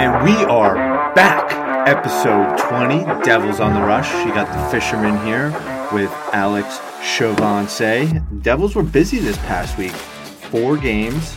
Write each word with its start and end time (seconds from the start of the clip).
And 0.00 0.24
we 0.24 0.32
are 0.46 0.76
back. 1.14 1.52
Episode 1.86 2.56
20, 2.56 3.04
Devils 3.22 3.60
on 3.60 3.74
the 3.74 3.82
Rush. 3.82 4.10
You 4.24 4.32
got 4.32 4.50
the 4.50 4.70
fisherman 4.70 5.22
here 5.26 5.50
with 5.92 6.10
Alex 6.32 6.78
Chauvance. 7.02 8.42
Devils 8.42 8.74
were 8.74 8.82
busy 8.82 9.18
this 9.18 9.36
past 9.36 9.76
week. 9.76 9.92
Four 9.92 10.78
games, 10.78 11.36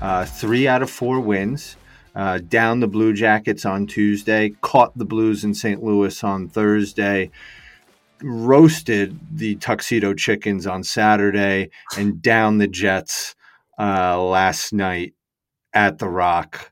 uh, 0.00 0.26
three 0.26 0.68
out 0.68 0.80
of 0.80 0.90
four 0.90 1.18
wins. 1.18 1.76
Uh, 2.14 2.38
down 2.38 2.78
the 2.78 2.86
Blue 2.86 3.12
Jackets 3.12 3.66
on 3.66 3.84
Tuesday, 3.84 4.50
caught 4.60 4.96
the 4.96 5.04
Blues 5.04 5.42
in 5.42 5.52
St. 5.52 5.82
Louis 5.82 6.22
on 6.22 6.48
Thursday, 6.48 7.32
roasted 8.22 9.18
the 9.32 9.56
Tuxedo 9.56 10.14
Chickens 10.14 10.68
on 10.68 10.84
Saturday, 10.84 11.68
and 11.98 12.22
down 12.22 12.58
the 12.58 12.68
Jets 12.68 13.34
uh, 13.76 14.22
last 14.22 14.72
night 14.72 15.14
at 15.72 15.98
the 15.98 16.08
Rock. 16.08 16.70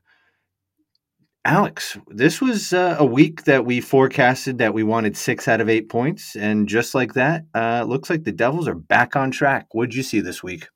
Alex, 1.45 1.97
this 2.07 2.39
was 2.39 2.71
uh, 2.71 2.95
a 2.99 3.05
week 3.05 3.43
that 3.43 3.65
we 3.65 3.81
forecasted 3.81 4.57
that 4.59 4.73
we 4.73 4.81
wanted 4.81 5.17
six 5.17 5.47
out 5.49 5.59
of 5.59 5.67
eight 5.67 5.89
points, 5.89 6.37
and 6.37 6.69
just 6.69 6.95
like 6.95 7.13
that, 7.15 7.43
uh, 7.53 7.83
looks 7.85 8.09
like 8.09 8.23
the 8.23 8.31
Devils 8.31 8.65
are 8.67 8.75
back 8.75 9.17
on 9.17 9.29
track. 9.29 9.67
What 9.71 9.89
did 9.89 9.95
you 9.95 10.03
see 10.03 10.21
this 10.21 10.41
week? 10.41 10.69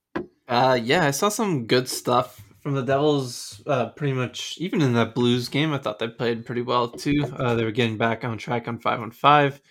Uh, 0.47 0.77
yeah, 0.81 1.05
I 1.05 1.11
saw 1.11 1.29
some 1.29 1.67
good 1.67 1.87
stuff 1.87 2.41
from 2.59 2.73
the 2.73 2.83
Devils. 2.83 3.63
Uh, 3.65 3.89
pretty 3.91 4.11
much, 4.11 4.55
even 4.57 4.81
in 4.81 4.93
that 4.93 5.15
Blues 5.15 5.47
game, 5.47 5.71
I 5.71 5.77
thought 5.77 5.99
they 5.99 6.09
played 6.09 6.45
pretty 6.45 6.63
well 6.63 6.89
too. 6.89 7.23
Uh, 7.37 7.55
they 7.55 7.63
were 7.63 7.71
getting 7.71 7.97
back 7.97 8.25
on 8.25 8.37
track 8.37 8.67
on 8.67 8.77
five 8.77 8.99
on 8.99 9.11
five. 9.11 9.61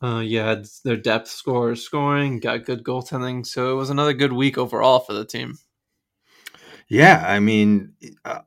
Uh, 0.00 0.20
had 0.20 0.66
their 0.84 0.96
depth 0.96 1.28
scorers 1.28 1.82
scoring, 1.82 2.40
got 2.40 2.64
good 2.64 2.82
goaltending, 2.82 3.44
so 3.44 3.72
it 3.72 3.74
was 3.74 3.90
another 3.90 4.14
good 4.14 4.32
week 4.32 4.56
overall 4.56 5.00
for 5.00 5.12
the 5.12 5.26
team. 5.26 5.58
Yeah, 6.90 7.24
I 7.24 7.38
mean, 7.38 7.92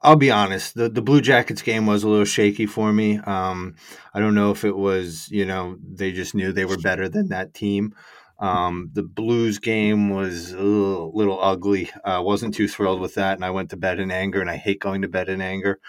I'll 0.02 0.17
be 0.17 0.29
honest. 0.29 0.75
The 0.75 0.89
the 0.89 1.02
Blue 1.02 1.21
Jackets 1.21 1.61
game 1.61 1.85
was 1.85 2.03
a 2.03 2.09
little 2.09 2.25
shaky 2.25 2.66
for 2.66 2.91
me. 2.91 3.17
Um, 3.19 3.75
I 4.13 4.19
don't 4.19 4.35
know 4.35 4.52
if 4.52 4.66
it 4.66 4.75
was, 4.75 5.29
you 5.31 5.45
know, 5.45 5.77
they 5.81 6.11
just 6.11 6.36
knew 6.36 6.52
they 6.52 6.66
were 6.66 6.77
better 6.77 7.08
than 7.08 7.30
that 7.30 7.53
team. 7.53 7.95
Um, 8.39 8.89
the 8.91 9.03
Blues 9.03 9.59
game 9.59 10.09
was 10.09 10.52
a 10.52 10.61
little, 10.61 11.14
little 11.16 11.41
ugly. 11.41 11.89
I 12.03 12.16
uh, 12.16 12.21
wasn't 12.21 12.53
too 12.53 12.67
thrilled 12.67 12.99
with 12.99 13.14
that, 13.16 13.36
and 13.36 13.45
I 13.45 13.52
went 13.52 13.69
to 13.69 13.77
bed 13.77 14.02
in 14.02 14.11
anger. 14.11 14.41
And 14.41 14.49
I 14.49 14.58
hate 14.58 14.81
going 14.81 15.03
to 15.03 15.08
bed 15.08 15.30
in 15.30 15.39
anger. 15.39 15.80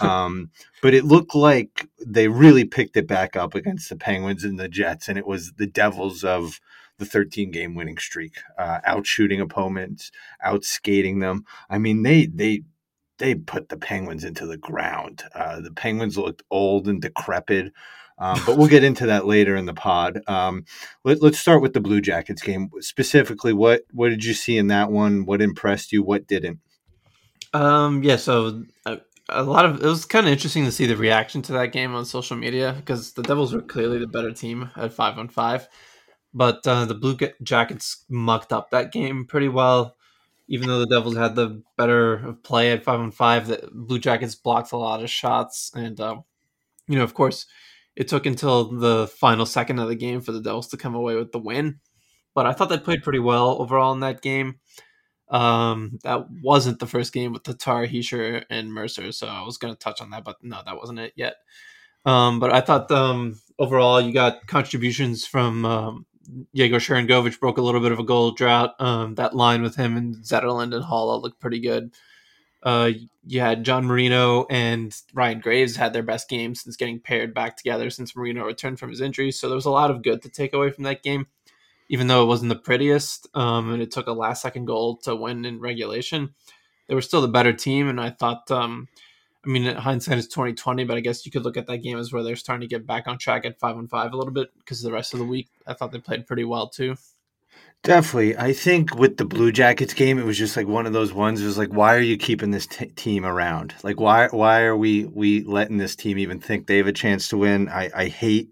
Um, 0.00 0.50
but 0.80 0.94
it 0.94 1.04
looked 1.04 1.34
like 1.34 1.90
they 2.06 2.28
really 2.28 2.64
picked 2.64 2.96
it 2.96 3.06
back 3.06 3.36
up 3.36 3.54
against 3.54 3.90
the 3.90 3.96
Penguins 3.96 4.44
and 4.44 4.58
the 4.58 4.68
Jets, 4.68 5.08
and 5.08 5.18
it 5.18 5.26
was 5.26 5.52
the 5.58 5.66
Devils 5.66 6.24
of 6.24 6.58
the 6.98 7.06
13 7.06 7.50
game 7.50 7.74
winning 7.74 7.98
streak, 7.98 8.34
uh, 8.58 8.80
out 8.84 9.06
shooting 9.06 9.40
opponents, 9.40 10.10
out 10.42 10.64
skating 10.64 11.20
them. 11.20 11.44
I 11.70 11.78
mean, 11.78 12.02
they 12.02 12.26
they 12.26 12.62
they 13.18 13.34
put 13.34 13.68
the 13.68 13.76
Penguins 13.76 14.24
into 14.24 14.46
the 14.46 14.56
ground. 14.56 15.24
Uh, 15.34 15.60
the 15.60 15.72
Penguins 15.72 16.16
looked 16.16 16.42
old 16.50 16.88
and 16.88 17.02
decrepit. 17.02 17.72
Um, 18.20 18.40
but 18.44 18.58
we'll 18.58 18.68
get 18.68 18.82
into 18.82 19.06
that 19.06 19.26
later 19.26 19.54
in 19.54 19.66
the 19.66 19.74
pod. 19.74 20.20
Um, 20.26 20.64
let, 21.04 21.22
us 21.22 21.38
start 21.38 21.62
with 21.62 21.72
the 21.72 21.80
Blue 21.80 22.00
Jackets 22.00 22.42
game 22.42 22.68
specifically. 22.80 23.52
What 23.52 23.82
what 23.92 24.08
did 24.08 24.24
you 24.24 24.34
see 24.34 24.58
in 24.58 24.66
that 24.68 24.90
one? 24.90 25.24
What 25.24 25.40
impressed 25.40 25.92
you? 25.92 26.02
What 26.02 26.26
didn't? 26.26 26.58
Um, 27.54 28.02
yeah, 28.02 28.16
so 28.16 28.64
a, 28.84 28.90
uh, 28.90 28.96
a 29.28 29.42
lot 29.42 29.66
of 29.66 29.82
it 29.82 29.86
was 29.86 30.04
kind 30.04 30.26
of 30.26 30.32
interesting 30.32 30.64
to 30.64 30.72
see 30.72 30.86
the 30.86 30.96
reaction 30.96 31.42
to 31.42 31.52
that 31.52 31.72
game 31.72 31.94
on 31.94 32.04
social 32.04 32.36
media 32.36 32.74
because 32.76 33.12
the 33.12 33.22
Devils 33.22 33.54
were 33.54 33.62
clearly 33.62 33.98
the 33.98 34.06
better 34.06 34.32
team 34.32 34.70
at 34.76 34.92
five 34.92 35.18
on 35.18 35.28
five. 35.28 35.68
But 36.34 36.66
uh, 36.66 36.84
the 36.84 36.94
Blue 36.94 37.16
Jackets 37.42 38.04
mucked 38.08 38.52
up 38.52 38.70
that 38.70 38.92
game 38.92 39.24
pretty 39.24 39.48
well. 39.48 39.96
Even 40.46 40.68
though 40.68 40.78
the 40.78 40.86
Devils 40.86 41.16
had 41.16 41.34
the 41.34 41.62
better 41.76 42.36
play 42.42 42.72
at 42.72 42.84
five 42.84 43.00
on 43.00 43.10
five, 43.10 43.48
the 43.48 43.68
Blue 43.72 43.98
Jackets 43.98 44.34
blocked 44.34 44.72
a 44.72 44.76
lot 44.76 45.02
of 45.02 45.10
shots, 45.10 45.70
and 45.74 46.00
uh, 46.00 46.16
you 46.86 46.96
know, 46.96 47.04
of 47.04 47.12
course, 47.14 47.46
it 47.96 48.08
took 48.08 48.24
until 48.24 48.64
the 48.64 49.08
final 49.08 49.44
second 49.44 49.78
of 49.78 49.88
the 49.88 49.94
game 49.94 50.20
for 50.20 50.32
the 50.32 50.40
Devils 50.40 50.68
to 50.68 50.76
come 50.76 50.94
away 50.94 51.16
with 51.16 51.32
the 51.32 51.38
win. 51.38 51.80
But 52.34 52.46
I 52.46 52.52
thought 52.52 52.68
they 52.68 52.78
played 52.78 53.02
pretty 53.02 53.18
well 53.18 53.60
overall 53.60 53.92
in 53.92 54.00
that 54.00 54.22
game. 54.22 54.60
Um, 55.30 55.98
that 56.04 56.26
wasn't 56.42 56.78
the 56.78 56.86
first 56.86 57.12
game 57.12 57.32
with 57.32 57.42
Tatar, 57.42 57.86
Hischier, 57.86 58.44
and 58.48 58.72
Mercer, 58.72 59.12
so 59.12 59.26
I 59.26 59.42
was 59.42 59.58
going 59.58 59.74
to 59.74 59.78
touch 59.78 60.00
on 60.00 60.10
that, 60.10 60.24
but 60.24 60.36
no, 60.42 60.62
that 60.64 60.76
wasn't 60.76 61.00
it 61.00 61.12
yet. 61.16 61.36
Um, 62.06 62.40
but 62.40 62.52
I 62.52 62.60
thought 62.60 62.90
um, 62.90 63.40
overall 63.58 64.00
you 64.00 64.12
got 64.12 64.46
contributions 64.46 65.26
from 65.26 65.64
um, 65.66 66.06
Yegor 66.52 66.78
Sharangovich 66.78 67.40
broke 67.40 67.58
a 67.58 67.62
little 67.62 67.80
bit 67.80 67.92
of 67.92 67.98
a 67.98 68.04
goal 68.04 68.32
drought. 68.32 68.74
Um, 68.80 69.14
that 69.14 69.34
line 69.34 69.62
with 69.62 69.76
him 69.76 69.96
and 69.96 70.16
Zetterlund 70.16 70.74
and 70.74 70.84
Haula 70.84 71.20
looked 71.20 71.40
pretty 71.40 71.60
good. 71.60 71.94
Uh, 72.62 72.90
you 73.24 73.40
had 73.40 73.64
John 73.64 73.84
Marino 73.86 74.44
and 74.50 74.94
Ryan 75.14 75.40
Graves 75.40 75.76
had 75.76 75.92
their 75.92 76.02
best 76.02 76.28
game 76.28 76.54
since 76.54 76.76
getting 76.76 76.98
paired 76.98 77.32
back 77.32 77.56
together 77.56 77.88
since 77.88 78.16
Marino 78.16 78.44
returned 78.44 78.78
from 78.78 78.90
his 78.90 79.00
injury. 79.00 79.30
So 79.30 79.48
there 79.48 79.54
was 79.54 79.64
a 79.64 79.70
lot 79.70 79.90
of 79.90 80.02
good 80.02 80.22
to 80.22 80.28
take 80.28 80.52
away 80.52 80.70
from 80.70 80.84
that 80.84 81.02
game, 81.02 81.26
even 81.88 82.08
though 82.08 82.22
it 82.22 82.26
wasn't 82.26 82.48
the 82.48 82.56
prettiest. 82.56 83.28
Um, 83.34 83.72
and 83.72 83.80
it 83.80 83.90
took 83.90 84.08
a 84.08 84.12
last 84.12 84.42
second 84.42 84.64
goal 84.64 84.96
to 84.98 85.14
win 85.14 85.44
in 85.44 85.60
regulation. 85.60 86.34
They 86.88 86.94
were 86.94 87.02
still 87.02 87.20
the 87.20 87.28
better 87.28 87.52
team, 87.52 87.88
and 87.88 88.00
I 88.00 88.10
thought 88.10 88.50
um, 88.50 88.88
I 89.48 89.50
mean, 89.50 89.64
hindsight 89.76 90.18
is 90.18 90.28
twenty 90.28 90.52
twenty, 90.52 90.84
but 90.84 90.98
I 90.98 91.00
guess 91.00 91.24
you 91.24 91.32
could 91.32 91.42
look 91.42 91.56
at 91.56 91.66
that 91.68 91.78
game 91.78 91.96
as 91.96 92.12
where 92.12 92.22
they're 92.22 92.36
starting 92.36 92.68
to 92.68 92.74
get 92.74 92.86
back 92.86 93.08
on 93.08 93.16
track 93.16 93.46
at 93.46 93.58
five 93.58 93.76
on 93.78 93.88
five 93.88 94.12
a 94.12 94.16
little 94.16 94.32
bit 94.32 94.50
because 94.58 94.82
the 94.82 94.92
rest 94.92 95.14
of 95.14 95.20
the 95.20 95.24
week 95.24 95.48
I 95.66 95.72
thought 95.72 95.90
they 95.90 95.98
played 95.98 96.26
pretty 96.26 96.44
well 96.44 96.68
too. 96.68 96.96
Definitely, 97.82 98.36
I 98.36 98.52
think 98.52 98.96
with 98.96 99.16
the 99.16 99.24
Blue 99.24 99.52
Jackets 99.52 99.94
game, 99.94 100.18
it 100.18 100.24
was 100.26 100.36
just 100.36 100.56
like 100.56 100.66
one 100.66 100.84
of 100.84 100.92
those 100.92 101.14
ones. 101.14 101.40
It 101.40 101.46
was 101.46 101.56
like, 101.56 101.70
why 101.70 101.94
are 101.94 102.00
you 102.00 102.18
keeping 102.18 102.50
this 102.50 102.66
t- 102.66 102.86
team 102.86 103.24
around? 103.24 103.74
Like, 103.82 103.98
why 104.00 104.28
why 104.28 104.62
are 104.62 104.76
we 104.76 105.06
we 105.06 105.44
letting 105.44 105.78
this 105.78 105.96
team 105.96 106.18
even 106.18 106.40
think 106.40 106.66
they 106.66 106.76
have 106.78 106.88
a 106.88 106.92
chance 106.92 107.28
to 107.28 107.38
win? 107.38 107.68
I, 107.68 107.90
I 107.94 108.06
hate 108.08 108.50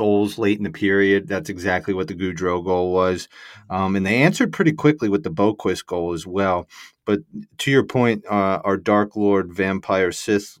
goals 0.00 0.38
late 0.38 0.56
in 0.56 0.64
the 0.64 0.70
period. 0.70 1.28
That's 1.28 1.50
exactly 1.50 1.92
what 1.92 2.08
the 2.08 2.14
Gaudreau 2.14 2.64
goal 2.64 2.90
was. 2.90 3.28
Um, 3.68 3.96
and 3.96 4.06
they 4.06 4.22
answered 4.22 4.50
pretty 4.50 4.72
quickly 4.72 5.10
with 5.10 5.24
the 5.24 5.30
Boqvist 5.30 5.84
goal 5.84 6.14
as 6.14 6.26
well. 6.26 6.66
But 7.04 7.20
to 7.58 7.70
your 7.70 7.84
point, 7.84 8.24
uh, 8.24 8.60
our 8.64 8.78
Dark 8.78 9.14
Lord 9.14 9.52
Vampire 9.52 10.10
Sith 10.10 10.58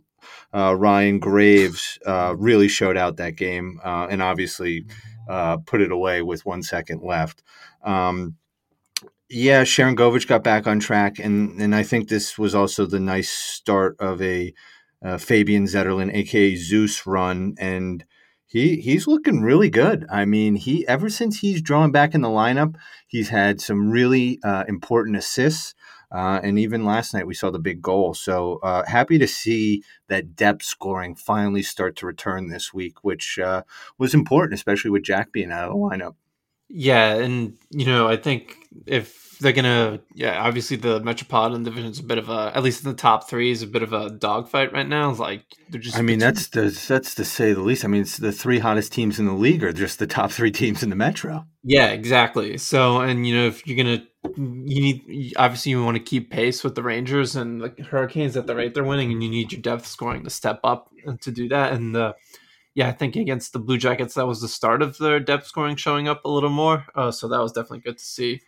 uh, 0.52 0.76
Ryan 0.76 1.18
Graves 1.20 1.98
uh, 2.04 2.34
really 2.36 2.68
showed 2.68 2.98
out 2.98 3.16
that 3.16 3.36
game 3.36 3.80
uh, 3.82 4.08
and 4.10 4.20
obviously 4.20 4.84
uh, 5.26 5.56
put 5.56 5.80
it 5.80 5.90
away 5.90 6.20
with 6.20 6.44
one 6.44 6.62
second 6.62 7.00
left. 7.02 7.42
Um, 7.82 8.36
yeah, 9.30 9.62
Sharangovich 9.62 10.26
got 10.26 10.44
back 10.44 10.66
on 10.66 10.80
track, 10.80 11.18
and, 11.18 11.62
and 11.62 11.74
I 11.74 11.82
think 11.82 12.08
this 12.08 12.36
was 12.36 12.54
also 12.54 12.84
the 12.84 13.00
nice 13.00 13.30
start 13.30 13.96
of 14.00 14.20
a 14.20 14.52
uh, 15.02 15.16
Fabian 15.16 15.64
Zetterlund, 15.64 16.14
aka 16.14 16.56
Zeus, 16.56 17.06
run. 17.06 17.54
And 17.58 18.04
he 18.50 18.80
he's 18.80 19.06
looking 19.06 19.42
really 19.42 19.70
good. 19.70 20.04
I 20.10 20.24
mean, 20.24 20.56
he 20.56 20.86
ever 20.88 21.08
since 21.08 21.38
he's 21.38 21.62
drawn 21.62 21.92
back 21.92 22.14
in 22.14 22.20
the 22.20 22.28
lineup, 22.28 22.74
he's 23.06 23.28
had 23.28 23.60
some 23.60 23.90
really 23.90 24.40
uh, 24.42 24.64
important 24.66 25.16
assists. 25.16 25.74
Uh, 26.12 26.40
and 26.42 26.58
even 26.58 26.84
last 26.84 27.14
night 27.14 27.28
we 27.28 27.34
saw 27.34 27.52
the 27.52 27.60
big 27.60 27.80
goal. 27.80 28.12
So 28.12 28.58
uh, 28.64 28.84
happy 28.84 29.16
to 29.18 29.28
see 29.28 29.84
that 30.08 30.34
depth 30.34 30.64
scoring 30.64 31.14
finally 31.14 31.62
start 31.62 31.94
to 31.96 32.06
return 32.06 32.48
this 32.48 32.74
week, 32.74 33.04
which 33.04 33.38
uh, 33.38 33.62
was 33.96 34.14
important, 34.14 34.54
especially 34.54 34.90
with 34.90 35.04
Jack 35.04 35.30
being 35.30 35.52
out 35.52 35.68
of 35.68 35.70
the 35.70 35.78
lineup. 35.78 36.16
Yeah, 36.68 37.14
and 37.14 37.56
you 37.70 37.86
know 37.86 38.08
I 38.08 38.16
think 38.16 38.56
if 38.86 39.19
they're 39.40 39.52
gonna 39.52 40.00
yeah 40.14 40.42
obviously 40.42 40.76
the 40.76 41.00
metropolitan 41.00 41.62
division 41.62 41.90
is 41.90 41.98
a 41.98 42.04
bit 42.04 42.18
of 42.18 42.28
a 42.28 42.52
at 42.54 42.62
least 42.62 42.84
in 42.84 42.90
the 42.90 42.96
top 42.96 43.28
three 43.28 43.50
is 43.50 43.62
a 43.62 43.66
bit 43.66 43.82
of 43.82 43.92
a 43.92 44.10
dogfight 44.10 44.72
right 44.72 44.88
now 44.88 45.10
like 45.12 45.44
they're 45.70 45.80
just 45.80 45.96
i 45.96 46.02
mean 46.02 46.18
that's 46.18 46.48
the 46.48 46.70
that's 46.88 47.14
to 47.14 47.24
say 47.24 47.52
the 47.52 47.60
least 47.60 47.84
i 47.84 47.88
mean 47.88 48.02
it's 48.02 48.18
the 48.18 48.32
three 48.32 48.58
hottest 48.58 48.92
teams 48.92 49.18
in 49.18 49.26
the 49.26 49.32
league 49.32 49.64
are 49.64 49.72
just 49.72 49.98
the 49.98 50.06
top 50.06 50.30
three 50.30 50.50
teams 50.50 50.82
in 50.82 50.90
the 50.90 50.96
metro 50.96 51.44
yeah 51.64 51.88
exactly 51.88 52.56
so 52.58 53.00
and 53.00 53.26
you 53.26 53.34
know 53.34 53.46
if 53.46 53.66
you're 53.66 53.76
gonna 53.76 54.04
you 54.36 54.82
need 54.82 55.32
obviously 55.36 55.70
you 55.70 55.82
want 55.82 55.96
to 55.96 56.02
keep 56.02 56.30
pace 56.30 56.62
with 56.62 56.74
the 56.74 56.82
rangers 56.82 57.34
and 57.34 57.62
the 57.62 57.82
hurricanes 57.84 58.36
at 58.36 58.46
the 58.46 58.54
rate 58.54 58.74
they're 58.74 58.84
winning 58.84 59.10
and 59.10 59.22
you 59.22 59.30
need 59.30 59.50
your 59.50 59.62
depth 59.62 59.86
scoring 59.86 60.22
to 60.22 60.30
step 60.30 60.60
up 60.62 60.90
and 61.06 61.20
to 61.20 61.30
do 61.30 61.48
that 61.48 61.72
and 61.72 61.94
the 61.94 62.14
yeah, 62.72 62.88
I 62.88 62.92
think 62.92 63.16
against 63.16 63.52
the 63.52 63.58
Blue 63.58 63.78
Jackets, 63.78 64.14
that 64.14 64.28
was 64.28 64.40
the 64.40 64.48
start 64.48 64.80
of 64.80 64.96
their 64.98 65.18
depth 65.18 65.46
scoring 65.46 65.74
showing 65.74 66.06
up 66.06 66.24
a 66.24 66.30
little 66.30 66.50
more. 66.50 66.86
Uh, 66.94 67.10
so 67.10 67.26
that 67.26 67.40
was 67.40 67.50
definitely 67.50 67.80
good 67.80 67.98
to 67.98 68.04
see. 68.04 68.42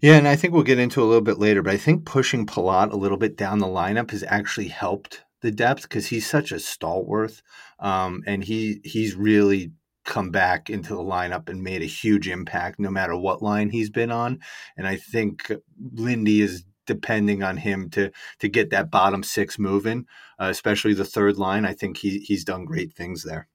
Yeah, 0.00 0.16
and 0.16 0.28
I 0.28 0.36
think 0.36 0.52
we'll 0.52 0.62
get 0.62 0.78
into 0.78 1.02
a 1.02 1.04
little 1.04 1.22
bit 1.22 1.38
later, 1.38 1.62
but 1.62 1.74
I 1.74 1.76
think 1.76 2.04
pushing 2.04 2.46
Palat 2.46 2.92
a 2.92 2.96
little 2.96 3.16
bit 3.16 3.36
down 3.36 3.58
the 3.58 3.66
lineup 3.66 4.10
has 4.10 4.24
actually 4.26 4.68
helped 4.68 5.24
the 5.40 5.50
depth 5.50 5.82
because 5.82 6.06
he's 6.06 6.26
such 6.26 6.52
a 6.52 6.58
stalwart, 6.58 7.42
um, 7.78 8.22
and 8.26 8.44
he 8.44 8.80
he's 8.84 9.14
really 9.14 9.72
come 10.04 10.30
back 10.30 10.68
into 10.68 10.94
the 10.94 11.02
lineup 11.02 11.48
and 11.48 11.62
made 11.62 11.82
a 11.82 11.86
huge 11.86 12.28
impact 12.28 12.78
no 12.78 12.90
matter 12.90 13.16
what 13.16 13.42
line 13.42 13.70
he's 13.70 13.90
been 13.90 14.10
on. 14.10 14.38
And 14.76 14.86
I 14.86 14.96
think 14.96 15.50
Lindy 15.94 16.42
is 16.42 16.64
depending 16.86 17.42
on 17.42 17.56
him 17.56 17.88
to 17.90 18.10
to 18.40 18.48
get 18.48 18.70
that 18.70 18.90
bottom 18.90 19.22
six 19.22 19.58
moving, 19.58 20.06
uh, 20.38 20.46
especially 20.46 20.94
the 20.94 21.04
third 21.04 21.38
line. 21.38 21.64
I 21.64 21.72
think 21.72 21.98
he 21.98 22.18
he's 22.18 22.44
done 22.44 22.64
great 22.64 22.94
things 22.94 23.22
there. 23.22 23.48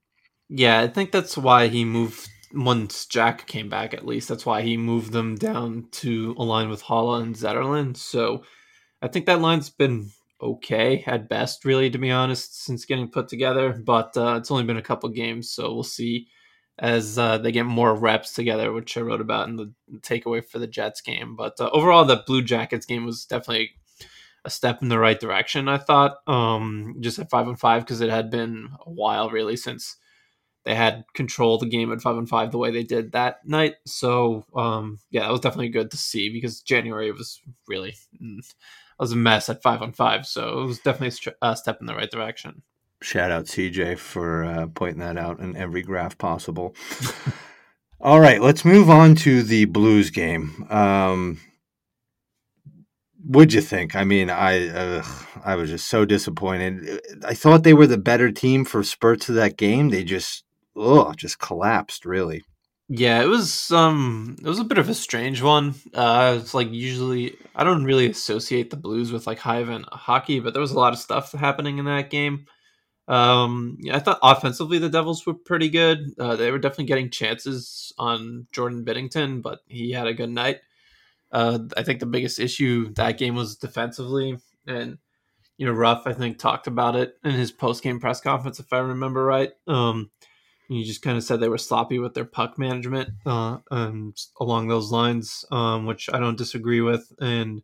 Yeah, 0.50 0.81
I 0.81 0.88
think 0.88 1.12
that's 1.12 1.38
why 1.38 1.68
he 1.68 1.86
moved 1.86 2.27
once 2.54 3.06
Jack 3.06 3.48
came 3.48 3.69
back, 3.69 3.94
at 3.94 4.06
least 4.06 4.30
that's 4.30 4.46
why 4.46 4.62
he 4.62 4.78
moved 4.78 5.12
them 5.12 5.36
down 5.36 5.88
to 5.92 6.36
align 6.38 6.69
with 6.69 6.84
Haula 6.84 7.22
and 7.22 7.36
Zetterlund. 7.36 7.98
So 7.98 8.44
I 9.01 9.07
think 9.07 9.25
that 9.25 9.42
line's 9.42 9.69
been 9.69 10.10
okay 10.42 11.04
at 11.06 11.30
best, 11.30 11.66
really, 11.66 11.90
to 11.90 11.98
be 11.98 12.12
honest, 12.12 12.63
since 12.63 12.86
getting 12.86 13.10
put 13.10 13.28
together. 13.28 13.74
But 13.74 14.16
uh, 14.18 14.36
it's 14.38 14.51
only 14.51 14.63
been 14.63 14.78
a 14.78 14.81
couple 14.81 15.10
games, 15.10 15.51
so 15.51 15.74
we'll 15.74 15.84
see 15.84 16.28
as 16.80 17.19
uh, 17.19 17.38
they 17.38 17.51
get 17.51 17.66
more 17.66 17.94
reps 17.94 18.34
together, 18.34 18.72
which 18.72 18.98
I 18.98 19.02
wrote 19.02 19.22
about 19.22 19.50
in 19.50 19.57
the 19.57 19.74
takeaway 20.00 20.44
for 20.44 20.60
the 20.60 20.68
Jets 20.68 21.02
game. 21.02 21.36
But 21.36 21.60
uh, 21.60 21.69
overall, 21.72 22.06
the 22.06 22.24
Blue 22.25 22.42
Jackets 22.42 22.86
game 22.86 23.06
was 23.06 23.25
definitely 23.25 23.72
a 24.45 24.50
step 24.50 24.81
in 24.81 24.88
the 24.88 24.98
right 24.98 25.19
direction. 25.19 25.68
I 25.68 25.78
thought, 25.78 26.18
um, 26.25 26.95
just 27.02 27.19
at 27.19 27.30
five 27.30 27.48
and 27.48 27.60
five, 27.60 27.84
because 27.84 28.00
it 28.02 28.10
had 28.10 28.31
been 28.31 28.69
a 28.86 28.90
while 28.90 29.30
really 29.30 29.57
since 29.57 29.98
they 30.66 30.76
had 30.76 31.06
controlled 31.14 31.62
the 31.62 31.70
game 31.70 31.92
at 31.92 32.02
five 32.02 32.18
and 32.18 32.30
five 32.30 32.52
the 32.52 32.58
way 32.58 32.72
they 32.72 32.84
did 32.84 33.12
that 33.14 33.46
night. 33.46 33.76
So 33.86 34.46
um, 34.56 35.00
yeah, 35.10 35.22
that 35.22 35.32
was 35.32 35.42
definitely 35.42 35.70
good 35.70 35.92
to 35.92 35.98
see 35.98 36.30
because 36.30 36.62
January 36.62 37.12
was 37.12 37.42
really 37.68 37.96
mm, 38.22 38.40
was 39.00 39.12
a 39.12 39.16
mess 39.16 39.50
at 39.50 39.64
five 39.64 39.82
on 39.82 39.94
five. 39.94 40.26
So 40.26 40.62
it 40.62 40.66
was 40.66 40.80
definitely 40.80 41.34
a 41.42 41.56
step 41.56 41.78
in 41.80 41.88
the 41.88 41.96
right 41.96 42.12
direction. 42.12 42.64
Shout 43.02 43.32
out 43.32 43.46
CJ 43.46 43.98
for 43.98 44.44
uh, 44.44 44.68
pointing 44.68 45.00
that 45.00 45.18
out 45.18 45.40
in 45.40 45.56
every 45.56 45.82
graph 45.82 46.18
possible. 46.18 46.76
All 48.02 48.20
right, 48.20 48.42
let's 48.42 48.66
move 48.66 48.90
on 48.90 49.16
to 49.16 49.42
the 49.42 49.66
Blues 49.66 50.10
game. 50.10 50.66
Um, 50.70 51.40
what'd 53.24 53.54
you 53.54 53.62
think? 53.62 53.96
I 53.96 54.04
mean, 54.04 54.30
I 54.30 54.68
uh, 54.68 55.06
I 55.44 55.56
was 55.56 55.70
just 55.70 55.88
so 55.88 56.06
disappointed. 56.06 57.02
I 57.26 57.34
thought 57.34 57.64
they 57.64 57.74
were 57.74 57.88
the 57.88 57.98
better 57.98 58.32
team 58.32 58.66
for 58.66 58.84
spurts 58.84 59.30
of 59.30 59.36
that 59.36 59.58
game. 59.58 59.90
They 59.90 60.04
just 60.04 60.44
oh, 60.75 61.13
just 61.13 61.39
collapsed 61.39 62.06
really. 62.06 62.44
Yeah, 62.92 63.21
it 63.21 63.27
was 63.27 63.69
um 63.71 64.36
it 64.44 64.48
was 64.48 64.60
a 64.60 64.63
bit 64.63 64.80
of 64.80 64.89
a 64.89 64.95
strange 64.95 65.42
one. 65.44 65.75
Uh 65.94 66.38
it's 66.42 66.54
like 66.56 66.71
usually 66.71 67.36
I 67.56 67.63
don't 67.63 67.83
really 67.83 68.10
associate 68.10 68.71
the 68.71 68.77
Blues 68.77 69.12
with 69.12 69.27
like 69.27 69.38
high 69.39 69.60
event 69.60 69.86
hockey, 69.92 70.39
but 70.39 70.54
there 70.54 70.62
was 70.62 70.71
a 70.71 70.80
lot 70.80 70.94
of 70.94 71.00
stuff 71.00 71.31
happening 71.33 71.77
in 71.77 71.86
that 71.86 72.10
game. 72.10 72.45
Um 73.07 73.77
yeah, 73.81 73.95
I 73.98 74.00
thought 74.00 74.19
offensively 74.24 74.80
the 74.80 74.89
Devils 74.89 75.25
were 75.25 75.36
pretty 75.36 75.69
good. 75.69 76.00
Uh, 76.19 76.36
they 76.36 76.51
were 76.51 76.60
definitely 76.60 76.86
getting 76.86 77.12
chances 77.12 77.94
on 78.00 78.48
Jordan 78.51 78.86
Binnington, 78.86 79.42
but 79.44 79.60
he 79.68 79.92
had 79.92 80.07
a 80.07 80.13
good 80.13 80.31
night. 80.31 80.60
Uh 81.31 81.60
I 81.77 81.83
think 81.83 82.00
the 82.00 82.06
biggest 82.07 82.39
issue 82.39 82.94
that 82.95 83.18
game 83.19 83.36
was 83.36 83.57
defensively 83.57 84.38
and 84.68 84.98
you 85.57 85.66
know 85.68 85.74
Ruff 85.74 86.04
I 86.07 86.13
think 86.13 86.39
talked 86.39 86.68
about 86.68 86.95
it 86.95 87.16
in 87.24 87.31
his 87.31 87.51
post 87.51 87.83
game 87.83 88.00
press 88.00 88.21
conference 88.21 88.60
if 88.60 88.74
I 88.74 88.80
remember 88.80 89.24
right. 89.25 89.51
Um 89.68 90.12
you 90.69 90.86
just 90.86 91.01
kind 91.01 91.18
of 91.18 91.24
said 91.24 91.39
they 91.39 91.50
were 91.50 91.57
sloppy 91.57 91.98
with 91.98 92.13
their 92.13 92.25
puck 92.25 92.60
management 92.60 93.10
uh, 93.25 93.57
and 93.71 94.16
along 94.39 94.68
those 94.68 94.92
lines, 94.92 95.44
um, 95.51 95.88
which 95.88 96.10
I 96.13 96.19
don't 96.19 96.38
disagree 96.38 96.81
with. 96.81 97.12
And 97.19 97.63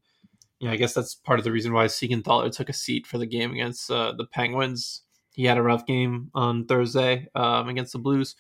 yeah, 0.60 0.72
I 0.72 0.76
guess 0.76 0.96
that's 0.96 1.14
part 1.14 1.38
of 1.38 1.46
the 1.46 1.52
reason 1.52 1.72
why 1.72 1.86
Siegenthaler 1.86 2.52
took 2.52 2.68
a 2.68 2.74
seat 2.74 3.06
for 3.06 3.20
the 3.20 3.28
game 3.28 3.52
against 3.52 3.92
uh, 3.92 4.14
the 4.14 4.26
Penguins. 4.26 5.04
He 5.34 5.46
had 5.46 5.58
a 5.58 5.62
rough 5.62 5.86
game 5.86 6.32
on 6.34 6.66
Thursday 6.66 7.28
um, 7.36 7.70
against 7.70 7.94
the 7.94 8.00
Blues. 8.00 8.36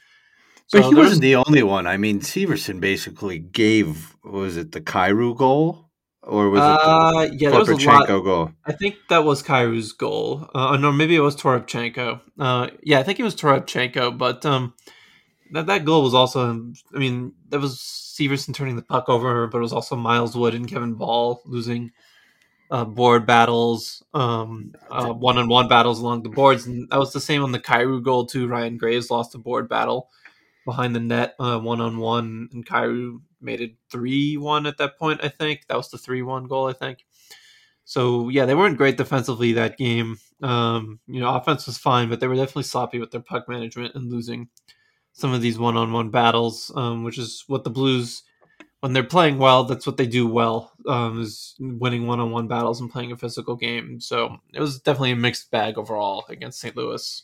So 0.67 0.81
but 0.81 0.89
he 0.89 0.95
wasn't 0.95 1.21
the 1.21 1.35
only 1.35 1.61
one. 1.61 1.85
I 1.85 1.97
mean, 1.97 2.21
Severson 2.21 2.79
basically 2.79 3.37
gave 3.37 4.15
was 4.23 4.57
it 4.57 4.71
the 4.71 4.81
Kyrou 4.81 5.37
goal 5.37 5.84
or 6.25 6.49
was 6.49 6.59
it 6.59 6.63
Yeah, 6.63 6.73
uh, 6.73 7.29
yeah, 7.31 7.49
Korpichenko 7.51 8.23
goal? 8.23 8.51
I 8.65 8.73
think 8.73 8.95
that 9.09 9.23
was 9.23 9.43
Kyrou's 9.43 9.93
goal. 9.93 10.49
Uh, 10.53 10.77
no, 10.77 10.91
maybe 10.91 11.15
it 11.15 11.21
was 11.21 11.35
Toropchenko. 11.35 12.21
Uh, 12.39 12.69
yeah, 12.81 12.99
I 12.99 13.03
think 13.03 13.19
it 13.19 13.23
was 13.23 13.35
Toropchenko. 13.35 14.17
But 14.17 14.45
um, 14.45 14.73
that 15.51 15.67
that 15.67 15.85
goal 15.85 16.03
was 16.03 16.13
also. 16.13 16.73
I 16.93 16.97
mean, 16.97 17.33
that 17.49 17.59
was 17.59 17.77
Severson 17.79 18.53
turning 18.53 18.75
the 18.75 18.81
puck 18.81 19.07
over, 19.07 19.47
but 19.47 19.59
it 19.59 19.61
was 19.61 19.73
also 19.73 19.95
Miles 19.95 20.35
Wood 20.35 20.55
and 20.55 20.67
Kevin 20.67 20.95
Bahl 20.95 21.41
losing 21.45 21.91
uh, 22.71 22.85
board 22.85 23.25
battles, 23.25 24.03
um, 24.13 24.73
one 24.89 25.37
on 25.37 25.47
one 25.47 25.67
battles 25.67 25.99
along 25.99 26.23
the 26.23 26.29
boards, 26.29 26.65
and 26.65 26.89
that 26.89 26.99
was 26.99 27.13
the 27.13 27.21
same 27.21 27.43
on 27.43 27.51
the 27.51 27.59
Kyrou 27.59 28.03
goal 28.03 28.25
too. 28.25 28.47
Ryan 28.47 28.77
Graves 28.77 29.11
lost 29.11 29.35
a 29.35 29.37
board 29.37 29.69
battle 29.69 30.09
behind 30.65 30.95
the 30.95 30.99
net, 30.99 31.35
one 31.37 31.81
on 31.81 31.97
one, 31.97 32.49
and 32.51 32.65
Kyrou 32.65 33.21
made 33.41 33.61
it 33.61 33.75
3 33.91 34.37
1 34.37 34.65
at 34.65 34.77
that 34.77 34.97
point, 34.97 35.21
I 35.23 35.29
think. 35.29 35.67
That 35.67 35.77
was 35.77 35.89
the 35.89 35.97
3 35.97 36.21
1 36.23 36.47
goal, 36.47 36.67
I 36.67 36.73
think. 36.73 37.05
So, 37.85 38.29
yeah, 38.29 38.45
they 38.45 38.55
weren't 38.55 38.77
great 38.77 38.97
defensively 38.97 39.53
that 39.53 39.77
game. 39.77 40.17
Um, 40.41 40.99
you 41.07 41.19
know, 41.19 41.35
offense 41.35 41.67
was 41.67 41.77
fine, 41.77 42.09
but 42.09 42.19
they 42.19 42.27
were 42.27 42.35
definitely 42.35 42.63
sloppy 42.63 42.99
with 42.99 43.11
their 43.11 43.21
puck 43.21 43.47
management 43.47 43.93
and 43.95 44.11
losing 44.11 44.49
some 45.13 45.33
of 45.33 45.41
these 45.41 45.59
one 45.59 45.77
on 45.77 45.93
one 45.93 46.09
battles, 46.09 46.71
um, 46.75 47.03
which 47.03 47.17
is 47.17 47.43
what 47.47 47.63
the 47.63 47.69
Blues, 47.69 48.23
when 48.81 48.93
they're 48.93 49.03
playing 49.03 49.37
well, 49.37 49.63
that's 49.63 49.87
what 49.87 49.97
they 49.97 50.07
do 50.07 50.27
well, 50.27 50.73
um, 50.87 51.21
is 51.21 51.55
winning 51.59 52.07
one 52.07 52.19
on 52.19 52.31
one 52.31 52.47
battles 52.47 52.81
and 52.81 52.91
playing 52.91 53.11
a 53.11 53.17
physical 53.17 53.55
game. 53.55 54.01
So 54.01 54.37
it 54.53 54.59
was 54.59 54.81
definitely 54.81 55.11
a 55.11 55.15
mixed 55.15 55.51
bag 55.51 55.77
overall 55.77 56.25
against 56.27 56.59
St. 56.59 56.75
Louis. 56.75 57.23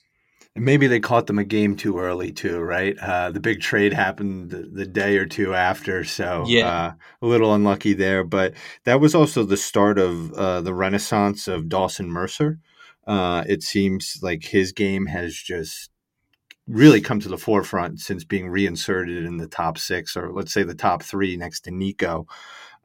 And 0.55 0.65
maybe 0.65 0.87
they 0.87 0.99
caught 0.99 1.27
them 1.27 1.39
a 1.39 1.45
game 1.45 1.77
too 1.77 1.99
early 1.99 2.31
too, 2.31 2.59
right? 2.59 2.97
Uh, 2.97 3.31
the 3.31 3.39
big 3.39 3.61
trade 3.61 3.93
happened 3.93 4.49
the, 4.49 4.69
the, 4.71 4.85
day 4.85 5.17
or 5.17 5.25
two 5.25 5.53
after, 5.53 6.03
so 6.03 6.43
yeah, 6.45 6.67
uh, 6.67 6.93
a 7.21 7.25
little 7.25 7.53
unlucky 7.53 7.93
there. 7.93 8.25
But 8.25 8.53
that 8.83 8.99
was 8.99 9.15
also 9.15 9.43
the 9.43 9.55
start 9.55 9.97
of 9.97 10.33
uh, 10.33 10.59
the 10.61 10.73
renaissance 10.73 11.47
of 11.47 11.69
Dawson 11.69 12.11
Mercer. 12.11 12.59
Uh, 13.07 13.45
it 13.47 13.63
seems 13.63 14.19
like 14.21 14.43
his 14.43 14.73
game 14.73 15.05
has 15.05 15.35
just 15.35 15.89
really 16.67 17.01
come 17.01 17.19
to 17.19 17.29
the 17.29 17.37
forefront 17.37 17.99
since 17.99 18.23
being 18.23 18.49
reinserted 18.49 19.25
in 19.25 19.37
the 19.37 19.47
top 19.47 19.77
six, 19.77 20.17
or 20.17 20.31
let's 20.31 20.53
say 20.53 20.63
the 20.63 20.75
top 20.75 21.01
three 21.01 21.37
next 21.37 21.61
to 21.61 21.71
Nico. 21.71 22.27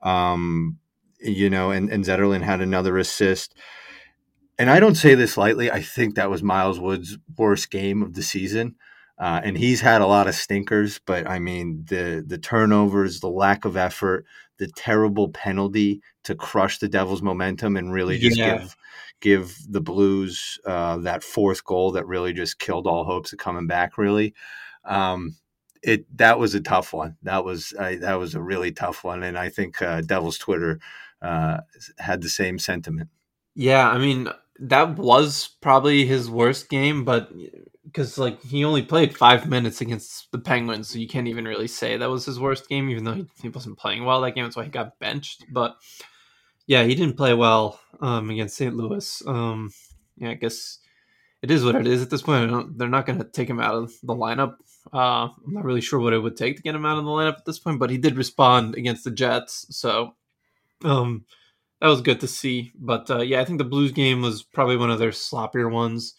Um, 0.02 0.78
you 1.20 1.50
know, 1.50 1.70
and, 1.70 1.90
and 1.90 2.04
Zetterlund 2.04 2.42
had 2.42 2.60
another 2.60 2.98
assist 2.98 3.54
and 4.58 4.70
I 4.70 4.80
don't 4.80 4.94
say 4.94 5.14
this 5.14 5.36
lightly. 5.36 5.70
I 5.70 5.82
think 5.82 6.14
that 6.14 6.30
was 6.30 6.42
Miles 6.42 6.80
Wood's 6.80 7.18
worst 7.36 7.70
game 7.70 8.02
of 8.02 8.14
the 8.14 8.22
season. 8.22 8.76
Uh, 9.18 9.40
and 9.42 9.56
he's 9.56 9.80
had 9.80 10.02
a 10.02 10.06
lot 10.06 10.28
of 10.28 10.34
stinkers, 10.34 11.00
but 11.06 11.26
I 11.26 11.38
mean 11.38 11.84
the 11.88 12.22
the 12.26 12.36
turnovers, 12.36 13.20
the 13.20 13.30
lack 13.30 13.64
of 13.64 13.76
effort, 13.76 14.26
the 14.58 14.68
terrible 14.76 15.30
penalty 15.30 16.02
to 16.24 16.34
crush 16.34 16.78
the 16.78 16.88
Devils' 16.88 17.22
momentum 17.22 17.76
and 17.76 17.92
really 17.92 18.18
just 18.18 18.36
yeah. 18.36 18.58
give 18.58 18.76
give 19.20 19.56
the 19.68 19.80
Blues 19.80 20.58
uh, 20.66 20.98
that 20.98 21.22
fourth 21.22 21.64
goal 21.64 21.92
that 21.92 22.06
really 22.06 22.34
just 22.34 22.58
killed 22.58 22.86
all 22.86 23.04
hopes 23.04 23.32
of 23.32 23.38
coming 23.38 23.66
back. 23.66 23.96
Really, 23.96 24.34
um, 24.84 25.34
it 25.82 26.04
that 26.18 26.38
was 26.38 26.54
a 26.54 26.60
tough 26.60 26.92
one. 26.92 27.16
That 27.22 27.42
was 27.42 27.70
that 27.78 28.18
was 28.18 28.34
a 28.34 28.42
really 28.42 28.72
tough 28.72 29.02
one, 29.02 29.22
and 29.22 29.38
I 29.38 29.48
think 29.48 29.80
uh, 29.80 30.02
Devils 30.02 30.36
Twitter 30.36 30.78
uh, 31.22 31.60
had 31.98 32.20
the 32.20 32.28
same 32.28 32.58
sentiment. 32.58 33.08
Yeah, 33.54 33.88
I 33.88 33.96
mean, 33.96 34.28
that 34.60 34.96
was 34.96 35.48
probably 35.60 36.06
his 36.06 36.30
worst 36.30 36.68
game, 36.68 37.04
but 37.04 37.30
because 37.84 38.18
like 38.18 38.42
he 38.42 38.64
only 38.64 38.82
played 38.82 39.16
five 39.16 39.48
minutes 39.48 39.80
against 39.80 40.30
the 40.32 40.38
Penguins, 40.38 40.88
so 40.88 40.98
you 40.98 41.08
can't 41.08 41.28
even 41.28 41.44
really 41.46 41.68
say 41.68 41.96
that 41.96 42.10
was 42.10 42.24
his 42.24 42.40
worst 42.40 42.68
game, 42.68 42.90
even 42.90 43.04
though 43.04 43.26
he, 43.42 43.48
wasn't 43.48 43.78
playing 43.78 44.04
well 44.04 44.20
that 44.20 44.32
game. 44.32 44.44
That's 44.44 44.56
why 44.56 44.64
he 44.64 44.70
got 44.70 44.98
benched. 44.98 45.44
But 45.50 45.76
yeah, 46.66 46.84
he 46.84 46.94
didn't 46.94 47.16
play 47.16 47.34
well 47.34 47.80
um, 48.00 48.30
against 48.30 48.56
St. 48.56 48.74
Louis. 48.74 49.22
Um, 49.26 49.70
yeah, 50.16 50.30
I 50.30 50.34
guess 50.34 50.78
it 51.42 51.50
is 51.50 51.64
what 51.64 51.76
it 51.76 51.86
is 51.86 52.02
at 52.02 52.10
this 52.10 52.22
point. 52.22 52.76
they're 52.78 52.88
not 52.88 53.06
going 53.06 53.18
to 53.18 53.24
take 53.24 53.48
him 53.48 53.60
out 53.60 53.74
of 53.74 53.92
the 54.02 54.14
lineup. 54.14 54.56
Uh, 54.92 55.28
I'm 55.28 55.52
not 55.52 55.64
really 55.64 55.80
sure 55.80 56.00
what 56.00 56.12
it 56.12 56.18
would 56.18 56.36
take 56.36 56.56
to 56.56 56.62
get 56.62 56.74
him 56.74 56.86
out 56.86 56.98
of 56.98 57.04
the 57.04 57.10
lineup 57.10 57.38
at 57.38 57.44
this 57.44 57.58
point, 57.58 57.78
but 57.78 57.90
he 57.90 57.98
did 57.98 58.16
respond 58.16 58.74
against 58.74 59.04
the 59.04 59.10
Jets, 59.10 59.66
so 59.70 60.14
um, 60.84 61.24
that 61.80 61.88
was 61.88 62.00
good 62.00 62.20
to 62.20 62.28
see. 62.28 62.72
But 62.74 63.10
uh, 63.10 63.22
yeah, 63.22 63.40
I 63.40 63.44
think 63.44 63.58
the 63.58 63.64
Blues 63.64 63.92
game 63.92 64.22
was 64.22 64.42
probably 64.42 64.76
one 64.76 64.90
of 64.90 64.98
their 64.98 65.10
sloppier 65.10 65.70
ones 65.70 66.14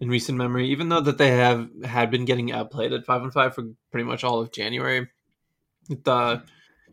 in 0.00 0.08
recent 0.08 0.38
memory. 0.38 0.68
Even 0.68 0.88
though 0.88 1.00
that 1.00 1.18
they 1.18 1.30
have 1.30 1.68
had 1.84 2.10
been 2.10 2.24
getting 2.24 2.52
outplayed 2.52 2.92
at 2.92 3.06
five 3.06 3.22
and 3.22 3.32
five 3.32 3.54
for 3.54 3.64
pretty 3.90 4.04
much 4.04 4.24
all 4.24 4.40
of 4.40 4.52
January, 4.52 5.08
it, 5.90 6.06
uh, 6.08 6.40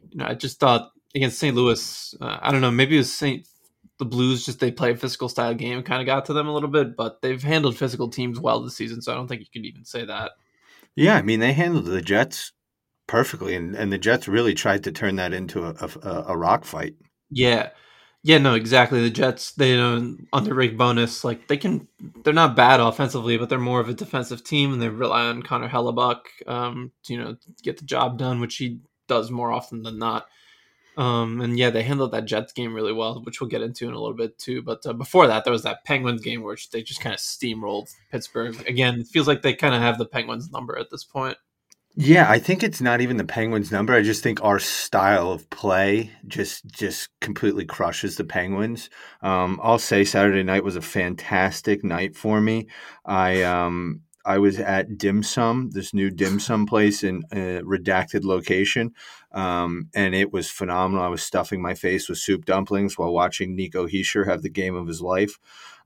you 0.10 0.18
know, 0.18 0.26
I 0.26 0.34
just 0.34 0.60
thought 0.60 0.92
against 1.16 1.40
St. 1.40 1.56
Louis, 1.56 2.16
uh, 2.20 2.40
I 2.42 2.52
don't 2.52 2.62
know, 2.62 2.72
maybe 2.72 2.96
it 2.96 3.00
was 3.00 3.14
St. 3.14 3.48
The 4.00 4.06
Blues 4.06 4.46
just 4.46 4.60
they 4.60 4.72
play 4.72 4.92
a 4.92 4.98
physical 4.98 5.30
style 5.30 5.54
game, 5.54 5.84
kind 5.84 6.02
of 6.02 6.08
got 6.08 6.26
to 6.26 6.34
them 6.34 6.48
a 6.48 6.54
little 6.54 6.70
bit, 6.70 6.98
but 6.98 7.22
they've 7.22 7.42
handled 7.42 7.78
physical 7.78 8.10
teams 8.10 8.40
well 8.40 8.62
this 8.62 8.76
season, 8.76 9.02
so 9.02 9.12
I 9.12 9.16
don't 9.16 9.28
think 9.28 9.42
you 9.42 9.48
could 9.54 9.66
even 9.68 9.86
say 9.86 10.04
that. 10.06 10.32
Yeah, 10.96 11.16
I 11.16 11.22
mean 11.22 11.40
they 11.40 11.54
handled 11.54 11.86
the 11.86 12.02
Jets 12.02 12.52
perfectly, 13.08 13.56
and, 13.56 13.76
and 13.76 13.94
the 13.94 14.00
Jets 14.00 14.28
really 14.28 14.56
tried 14.56 14.84
to 14.86 14.92
turn 14.92 15.16
that 15.18 15.34
into 15.34 15.64
a, 15.66 15.90
a, 16.02 16.24
a 16.30 16.38
rock 16.38 16.66
fight. 16.66 16.96
Yeah, 17.30 17.70
yeah, 18.24 18.38
no, 18.38 18.56
exactly. 18.56 19.02
The 19.02 19.10
Jets, 19.10 19.52
they 19.52 19.76
know 19.76 20.16
under 20.32 20.54
Rick 20.54 20.78
Bowness, 20.78 21.26
like 21.26 21.48
they 21.50 21.58
can, 21.58 21.88
they're 22.24 22.34
not 22.34 22.56
bad 22.56 22.80
offensively, 22.80 23.38
but 23.38 23.50
they're 23.50 23.60
more 23.60 23.82
of 23.82 23.90
a 23.90 23.94
defensive 23.94 24.44
team, 24.44 24.72
and 24.72 24.82
they 24.82 24.88
rely 24.88 25.26
on 25.26 25.44
Connor 25.44 25.68
Hellebuyck, 25.68 26.22
um, 26.48 26.92
to, 27.04 27.14
you 27.14 27.20
know, 27.20 27.36
get 27.62 27.78
the 27.78 27.86
job 27.86 28.18
done, 28.18 28.40
which 28.40 28.56
he 28.56 28.80
does 29.08 29.30
more 29.30 29.52
often 29.52 29.84
than 29.84 30.00
not. 30.00 30.28
Um, 30.96 31.42
and 31.42 31.58
yeah, 31.58 31.70
they 31.70 31.84
handled 31.84 32.12
that 32.12 32.26
Jets 32.26 32.54
game 32.54 32.74
really 32.74 32.94
well, 32.94 33.22
which 33.24 33.42
we'll 33.42 33.50
get 33.50 33.62
into 33.62 33.88
in 33.88 33.94
a 33.94 34.00
little 34.00 34.16
bit 34.16 34.38
too. 34.38 34.62
But 34.62 34.86
uh, 34.86 34.94
before 34.94 35.28
that, 35.28 35.44
there 35.44 35.52
was 35.52 35.64
that 35.64 35.84
Penguins 35.84 36.22
game 36.22 36.44
where 36.44 36.56
they 36.72 36.84
just 36.84 37.02
kind 37.02 37.14
of 37.14 37.20
steamrolled 37.20 37.90
Pittsburgh. 38.12 38.56
Again, 38.70 39.00
it 39.02 39.08
feels 39.08 39.28
like 39.28 39.42
they 39.42 39.54
kind 39.54 39.74
of 39.76 39.82
have 39.82 39.98
the 39.98 40.06
Penguins 40.06 40.52
number 40.52 40.78
at 40.78 40.92
this 40.92 41.04
point. 41.04 41.38
Yeah, 41.96 42.28
I 42.28 42.40
think 42.40 42.64
it's 42.64 42.82
not 42.82 43.02
even 43.02 43.18
the 43.18 43.24
Penguins' 43.24 43.72
number. 43.72 43.94
I 43.94 44.02
just 44.02 44.24
think 44.24 44.44
our 44.44 44.58
style 44.58 45.32
of 45.32 45.48
play 45.52 46.10
just 46.28 46.66
just 46.66 47.10
completely 47.22 47.66
crushes 47.66 48.16
the 48.18 48.24
Penguins. 48.24 48.90
Um, 49.22 49.60
I'll 49.62 49.78
say 49.78 50.04
Saturday 50.04 50.42
night 50.42 50.64
was 50.64 50.76
a 50.76 50.82
fantastic 50.82 51.84
night 51.84 52.16
for 52.16 52.42
me. 52.42 52.68
I 53.06 53.44
um, 53.44 54.02
I 54.26 54.40
was 54.40 54.60
at 54.60 54.98
Dim 54.98 55.22
Sum, 55.22 55.70
this 55.72 55.94
new 55.94 56.10
dim 56.10 56.40
sum 56.40 56.66
place 56.66 57.04
in 57.04 57.24
a 57.32 57.62
redacted 57.62 58.24
location, 58.24 58.94
um, 59.32 59.90
and 59.94 60.16
it 60.16 60.34
was 60.34 60.50
phenomenal. 60.50 61.06
I 61.06 61.10
was 61.10 61.22
stuffing 61.22 61.62
my 61.62 61.76
face 61.76 62.10
with 62.10 62.18
soup 62.18 62.46
dumplings 62.46 62.98
while 62.98 63.14
watching 63.14 63.56
Nico 63.56 63.86
Hischier 63.88 64.26
have 64.26 64.42
the 64.42 64.50
game 64.50 64.74
of 64.76 64.88
his 64.88 65.02
life. 65.02 65.38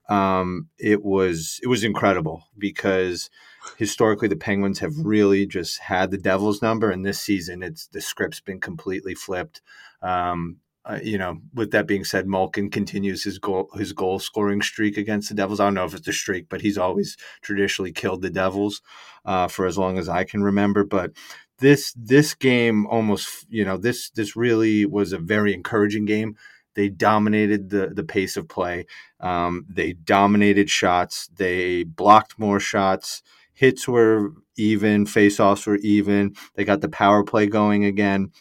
Um, 0.09 0.69
it 0.77 1.03
was 1.03 1.59
it 1.61 1.67
was 1.67 1.83
incredible 1.83 2.43
because 2.57 3.29
historically 3.77 4.27
the 4.27 4.35
Penguins 4.35 4.79
have 4.79 4.97
really 4.97 5.45
just 5.45 5.79
had 5.79 6.11
the 6.11 6.17
Devils 6.17 6.61
number, 6.61 6.89
and 6.89 7.05
this 7.05 7.19
season 7.19 7.63
it's 7.63 7.87
the 7.87 8.01
script's 8.01 8.39
been 8.39 8.59
completely 8.59 9.15
flipped. 9.15 9.61
Um, 10.01 10.57
uh, 10.85 10.99
you 11.03 11.17
know, 11.17 11.41
with 11.53 11.71
that 11.71 11.85
being 11.85 12.05
said, 12.05 12.27
Malkin 12.27 12.69
continues 12.69 13.23
his 13.23 13.39
goal 13.39 13.69
his 13.75 13.91
goal 13.91 14.19
scoring 14.19 14.61
streak 14.61 14.97
against 14.97 15.27
the 15.27 15.35
Devils. 15.35 15.59
I 15.59 15.65
don't 15.65 15.73
know 15.73 15.85
if 15.85 15.93
it's 15.93 16.07
a 16.07 16.13
streak, 16.13 16.47
but 16.49 16.61
he's 16.61 16.77
always 16.77 17.17
traditionally 17.41 17.91
killed 17.91 18.21
the 18.21 18.29
Devils 18.29 18.81
uh, 19.25 19.49
for 19.49 19.65
as 19.65 19.77
long 19.77 19.97
as 19.97 20.07
I 20.07 20.23
can 20.23 20.43
remember. 20.43 20.85
But 20.85 21.11
this 21.59 21.93
this 21.97 22.33
game 22.33 22.87
almost 22.87 23.45
you 23.49 23.65
know 23.65 23.77
this 23.77 24.09
this 24.11 24.35
really 24.37 24.85
was 24.85 25.11
a 25.11 25.17
very 25.17 25.53
encouraging 25.53 26.05
game. 26.05 26.37
They 26.75 26.87
dominated 26.87 27.69
the 27.69 27.87
the 27.87 28.05
pace 28.05 28.37
of 28.37 28.47
play. 28.47 28.85
Um, 29.19 29.65
they 29.67 29.91
dominated 29.91 30.69
shots. 30.69 31.27
They 31.35 31.83
blocked 31.83 32.39
more 32.39 32.61
shots 32.61 33.23
hits 33.57 33.87
were 33.87 34.33
even, 34.55 35.05
faceoffs 35.05 35.65
were 35.65 35.77
even. 35.77 36.35
They 36.53 36.63
got 36.63 36.81
the 36.81 36.89
power 36.89 37.23
play 37.23 37.47
going 37.47 37.85
again. 37.85 38.31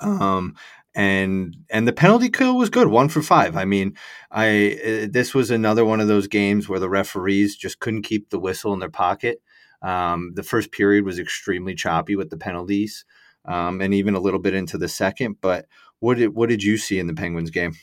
Um, 0.00 0.54
and 0.94 1.56
and 1.68 1.86
the 1.86 1.92
penalty 1.92 2.30
kill 2.30 2.56
was 2.56 2.70
good, 2.70 2.88
one 2.88 3.10
for 3.10 3.20
five. 3.20 3.54
I 3.54 3.66
mean, 3.66 3.96
I 4.30 4.78
uh, 4.84 5.08
this 5.10 5.34
was 5.34 5.50
another 5.50 5.84
one 5.84 6.00
of 6.00 6.08
those 6.08 6.26
games 6.26 6.68
where 6.68 6.80
the 6.80 6.88
referees 6.88 7.54
just 7.54 7.80
couldn't 7.80 8.02
keep 8.02 8.30
the 8.30 8.40
whistle 8.40 8.72
in 8.72 8.80
their 8.80 8.90
pocket. 8.90 9.42
Um, 9.82 10.32
the 10.34 10.42
first 10.42 10.72
period 10.72 11.04
was 11.04 11.18
extremely 11.18 11.74
choppy 11.74 12.16
with 12.16 12.30
the 12.30 12.38
penalties, 12.38 13.04
um, 13.44 13.82
and 13.82 13.92
even 13.92 14.14
a 14.14 14.20
little 14.20 14.40
bit 14.40 14.54
into 14.54 14.78
the 14.78 14.88
second. 14.88 15.36
But 15.42 15.66
what 15.98 16.16
did 16.16 16.34
what 16.34 16.48
did 16.48 16.64
you 16.64 16.78
see 16.78 16.98
in 16.98 17.06
the 17.06 17.14
Penguins 17.14 17.50
game? 17.50 17.74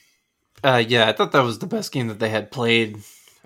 Uh, 0.64 0.84
yeah, 0.86 1.08
I 1.08 1.14
thought 1.14 1.32
that 1.34 1.44
was 1.44 1.60
the 1.60 1.68
best 1.68 1.92
game 1.92 2.08
that 2.08 2.20
they 2.20 2.30
had 2.30 2.52
played 2.52 2.98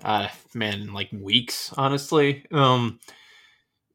uh, 0.02 0.28
man, 0.54 0.92
like 0.92 1.10
weeks, 1.12 1.72
honestly. 1.76 2.44
Um, 2.50 3.00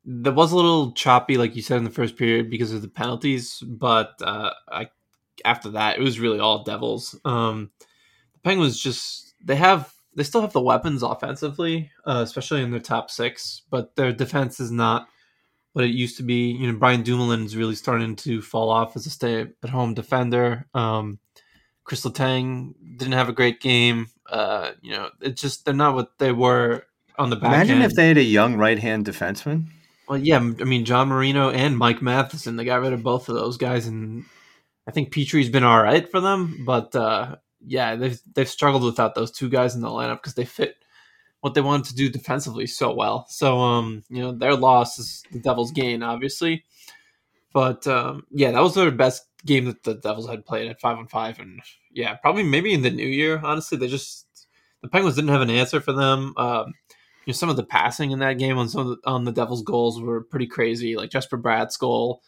that 0.05 0.33
was 0.33 0.51
a 0.51 0.55
little 0.55 0.93
choppy, 0.93 1.37
like 1.37 1.55
you 1.55 1.61
said 1.61 1.77
in 1.77 1.83
the 1.83 1.89
first 1.89 2.15
period, 2.15 2.49
because 2.49 2.71
of 2.71 2.81
the 2.81 2.87
penalties. 2.87 3.61
But 3.65 4.13
uh, 4.21 4.51
I, 4.69 4.89
after 5.43 5.69
that, 5.71 5.97
it 5.97 6.01
was 6.01 6.19
really 6.19 6.39
all 6.39 6.63
Devils. 6.63 7.19
Um, 7.25 7.71
the 8.33 8.39
Penguins 8.39 8.79
just 8.79 9.35
they 9.43 9.55
have 9.55 9.93
they 10.15 10.23
still 10.23 10.41
have 10.41 10.53
the 10.53 10.61
weapons 10.61 11.03
offensively, 11.03 11.91
uh, 12.05 12.21
especially 12.23 12.63
in 12.63 12.71
their 12.71 12.79
top 12.79 13.11
six, 13.11 13.61
but 13.69 13.95
their 13.95 14.11
defense 14.11 14.59
is 14.59 14.71
not 14.71 15.07
what 15.73 15.85
it 15.85 15.91
used 15.91 16.17
to 16.17 16.23
be. 16.23 16.51
You 16.51 16.71
know, 16.71 16.79
Brian 16.79 17.03
Dumoulin 17.03 17.45
is 17.45 17.55
really 17.55 17.75
starting 17.75 18.15
to 18.17 18.41
fall 18.41 18.71
off 18.71 18.95
as 18.95 19.05
a 19.05 19.11
stay-at-home 19.11 19.93
defender. 19.93 20.65
Um, 20.73 21.19
Chris 21.88 22.06
Tang 22.13 22.75
didn't 22.98 23.13
have 23.13 23.29
a 23.29 23.34
great 23.34 23.62
game. 23.62 24.08
Uh, 24.29 24.72
you 24.82 24.91
know, 24.91 25.10
it's 25.22 25.41
just 25.41 25.63
they're 25.63 25.74
not 25.74 25.96
what 25.96 26.20
they 26.20 26.34
were 26.34 26.84
on 27.17 27.29
the 27.29 27.38
back. 27.38 27.53
Imagine 27.53 27.82
end. 27.82 27.86
if 27.86 27.96
they 27.96 28.10
had 28.10 28.17
a 28.17 28.24
young 28.24 28.56
right 28.56 28.77
hand 28.77 29.06
defenseman. 29.06 29.67
Well, 30.08 30.17
yeah, 30.17 30.38
I 30.38 30.39
mean 30.41 30.84
John 30.84 31.08
Marino 31.08 31.50
and 31.50 31.77
Mike 31.77 32.01
Matheson. 32.01 32.58
They 32.58 32.65
got 32.65 32.82
rid 32.82 32.91
of 32.91 33.03
both 33.03 33.29
of 33.29 33.36
those 33.36 33.56
guys, 33.56 33.88
and 33.88 34.25
I 34.86 34.91
think 34.91 35.13
Petry's 35.13 35.50
been 35.50 35.63
all 35.63 35.82
right 35.82 36.10
for 36.10 36.20
them. 36.20 36.65
But 36.65 36.94
uh, 36.94 37.38
yeah, 37.65 37.96
they've 37.96 38.20
they've 38.36 38.50
struggled 38.50 38.84
without 38.84 39.15
those 39.15 39.32
two 39.32 39.50
guys 39.50 39.74
in 39.74 39.82
the 39.82 39.88
lineup 39.88 40.17
because 40.17 40.34
they 40.34 40.46
fit 40.46 40.75
what 41.39 41.53
they 41.53 41.62
wanted 41.62 41.86
to 41.86 41.96
do 41.96 42.10
defensively 42.10 42.67
so 42.67 42.94
well. 42.94 43.27
So 43.29 43.60
um, 43.60 44.03
you 44.10 44.22
know, 44.22 44.34
their 44.34 44.56
loss 44.56 45.00
is 45.00 45.24
the 45.32 45.39
Devils' 45.39 45.72
gain, 45.72 46.03
obviously. 46.03 46.65
But 47.53 47.87
um, 47.87 48.23
yeah, 48.31 48.51
that 48.51 48.61
was 48.61 48.75
their 48.75 48.91
best 48.91 49.23
game 49.45 49.65
that 49.65 49.83
the 49.83 49.95
Devils 49.95 50.29
had 50.29 50.45
played 50.45 50.69
at 50.69 50.81
five 50.81 50.97
on 50.97 51.07
five, 51.07 51.39
and 51.39 51.61
yeah, 51.91 52.15
probably 52.15 52.43
maybe 52.43 52.73
in 52.73 52.81
the 52.81 52.89
new 52.89 53.07
year. 53.07 53.39
Honestly, 53.43 53.77
they 53.77 53.87
just 53.87 54.25
the 54.81 54.89
Penguins 54.89 55.15
didn't 55.15 55.29
have 55.29 55.41
an 55.41 55.49
answer 55.49 55.81
for 55.81 55.93
them. 55.93 56.33
Um, 56.37 56.73
you 57.25 57.31
know, 57.31 57.33
some 57.33 57.49
of 57.49 57.55
the 57.55 57.63
passing 57.63 58.11
in 58.11 58.19
that 58.19 58.37
game 58.37 58.57
on 58.57 58.69
some 58.69 58.87
the, 58.87 59.09
on 59.09 59.25
the 59.25 59.31
Devils' 59.31 59.63
goals 59.63 60.01
were 60.01 60.21
pretty 60.21 60.47
crazy. 60.47 60.95
Like 60.95 61.09
Jesper 61.09 61.37
Bratt's 61.37 61.77
goal 61.77 62.21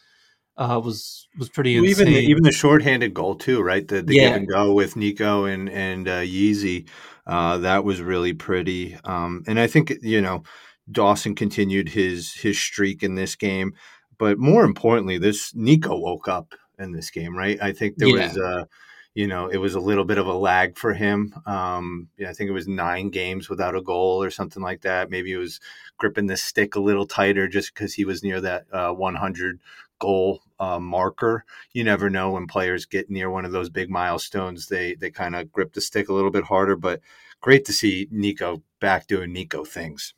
uh, 0.56 0.80
was 0.82 1.26
was 1.38 1.48
pretty 1.48 1.76
well, 1.76 1.88
insane. 1.88 2.08
even 2.08 2.14
the, 2.14 2.20
even 2.28 2.42
the 2.42 2.52
shorthanded 2.52 3.14
goal 3.14 3.34
too, 3.34 3.62
right? 3.62 3.86
The, 3.88 4.02
the 4.02 4.14
yeah. 4.14 4.28
give 4.28 4.36
and 4.36 4.48
go 4.48 4.74
with 4.74 4.96
Nico 4.96 5.44
and 5.44 5.70
and 5.70 6.06
uh, 6.06 6.20
Yeezy, 6.20 6.88
uh, 7.26 7.58
that 7.58 7.84
was 7.84 8.02
really 8.02 8.34
pretty. 8.34 8.96
Um, 9.04 9.42
and 9.46 9.58
I 9.58 9.66
think 9.66 9.92
you 10.02 10.20
know 10.20 10.42
Dawson 10.90 11.34
continued 11.34 11.88
his 11.88 12.34
his 12.34 12.58
streak 12.58 13.02
in 13.02 13.14
this 13.14 13.36
game, 13.36 13.72
but 14.20 14.38
more 14.38 14.64
importantly, 14.64 15.16
this 15.16 15.54
Nico 15.54 15.96
woke 15.96 16.28
up 16.28 16.54
in 16.78 16.92
this 16.92 17.10
game, 17.10 17.34
right? 17.34 17.58
I 17.62 17.72
think 17.72 17.96
there 17.96 18.08
yeah. 18.08 18.28
was 18.28 18.36
a, 18.36 18.68
you 19.14 19.26
know, 19.26 19.48
it 19.48 19.56
was 19.56 19.74
a 19.74 19.80
little 19.80 20.04
bit 20.04 20.18
of 20.18 20.26
a 20.26 20.34
lag 20.34 20.76
for 20.76 20.92
him. 20.92 21.34
Um, 21.46 22.08
yeah, 22.18 22.28
I 22.28 22.34
think 22.34 22.50
it 22.50 22.52
was 22.52 22.68
nine 22.68 23.08
games 23.08 23.48
without 23.48 23.74
a 23.74 23.80
goal 23.80 24.22
or 24.22 24.30
something 24.30 24.62
like 24.62 24.82
that. 24.82 25.08
Maybe 25.08 25.32
it 25.32 25.38
was 25.38 25.58
gripping 25.96 26.26
the 26.26 26.36
stick 26.36 26.74
a 26.74 26.80
little 26.80 27.06
tighter 27.06 27.48
just 27.48 27.72
because 27.72 27.94
he 27.94 28.04
was 28.04 28.22
near 28.22 28.42
that 28.42 28.66
uh, 28.70 28.92
100 28.92 29.58
goal 29.98 30.42
uh, 30.58 30.78
marker. 30.78 31.46
You 31.72 31.82
never 31.82 32.10
know 32.10 32.32
when 32.32 32.46
players 32.46 32.84
get 32.84 33.08
near 33.08 33.30
one 33.30 33.46
of 33.46 33.52
those 33.52 33.70
big 33.70 33.88
milestones, 33.88 34.66
they 34.66 34.96
they 34.96 35.10
kind 35.10 35.34
of 35.34 35.50
grip 35.50 35.72
the 35.72 35.80
stick 35.80 36.10
a 36.10 36.12
little 36.12 36.30
bit 36.30 36.44
harder. 36.44 36.76
But 36.76 37.00
great 37.40 37.64
to 37.64 37.72
see 37.72 38.06
Nico 38.10 38.62
back 38.80 39.06
doing 39.06 39.32
Nico 39.32 39.64
things. 39.64 40.12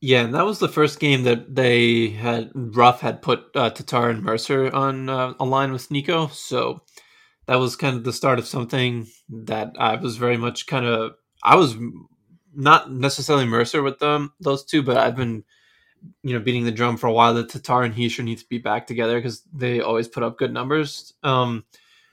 Yeah, 0.00 0.22
and 0.22 0.34
that 0.34 0.44
was 0.44 0.58
the 0.58 0.68
first 0.68 1.00
game 1.00 1.22
that 1.24 1.54
they 1.54 2.08
had 2.08 2.50
Ruff 2.54 3.00
had 3.00 3.22
put 3.22 3.46
uh, 3.54 3.70
Tatar 3.70 4.10
and 4.10 4.22
Mercer 4.22 4.72
on 4.74 5.08
uh, 5.08 5.34
a 5.40 5.44
line 5.44 5.72
with 5.72 5.90
Nico. 5.90 6.26
So 6.28 6.82
that 7.46 7.56
was 7.56 7.76
kind 7.76 7.96
of 7.96 8.04
the 8.04 8.12
start 8.12 8.38
of 8.38 8.46
something 8.46 9.06
that 9.28 9.72
I 9.78 9.96
was 9.96 10.16
very 10.18 10.36
much 10.36 10.66
kind 10.66 10.84
of 10.84 11.12
I 11.42 11.56
was 11.56 11.76
not 12.54 12.92
necessarily 12.92 13.46
Mercer 13.46 13.82
with 13.82 13.98
them 13.98 14.32
those 14.40 14.64
two, 14.64 14.82
but 14.82 14.98
I've 14.98 15.16
been 15.16 15.44
you 16.22 16.34
know 16.34 16.44
beating 16.44 16.64
the 16.64 16.72
drum 16.72 16.98
for 16.98 17.06
a 17.06 17.12
while 17.12 17.34
that 17.34 17.48
Tatar 17.48 17.82
and 17.82 17.94
Hischier 17.94 18.24
need 18.24 18.38
to 18.38 18.48
be 18.48 18.58
back 18.58 18.86
together 18.86 19.18
because 19.18 19.42
they 19.52 19.80
always 19.80 20.08
put 20.08 20.22
up 20.22 20.38
good 20.38 20.52
numbers 20.52 21.14
um, 21.22 21.64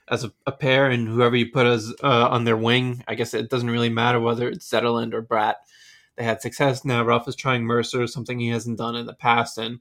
as 0.08 0.24
a, 0.24 0.32
a, 0.46 0.52
pair, 0.52 0.88
and 0.88 1.06
whoever 1.06 1.36
you 1.36 1.50
put 1.52 1.66
as 1.66 1.92
uh, 2.02 2.28
on 2.28 2.44
their 2.44 2.56
wing, 2.56 3.04
I 3.06 3.14
guess 3.14 3.34
it 3.34 3.50
doesn't 3.50 3.70
really 3.70 3.90
matter 3.90 4.20
whether 4.20 4.48
it's 4.48 4.70
Zetterlund 4.70 5.12
or 5.12 5.22
Bratt 5.22 5.56
they 6.16 6.24
had 6.24 6.40
success. 6.40 6.84
Now 6.84 7.04
Ruff 7.04 7.28
is 7.28 7.36
trying 7.36 7.64
Mercer, 7.64 8.06
something 8.06 8.38
he 8.38 8.48
hasn't 8.48 8.78
done 8.78 8.96
in 8.96 9.06
the 9.06 9.14
past. 9.14 9.58
And, 9.58 9.80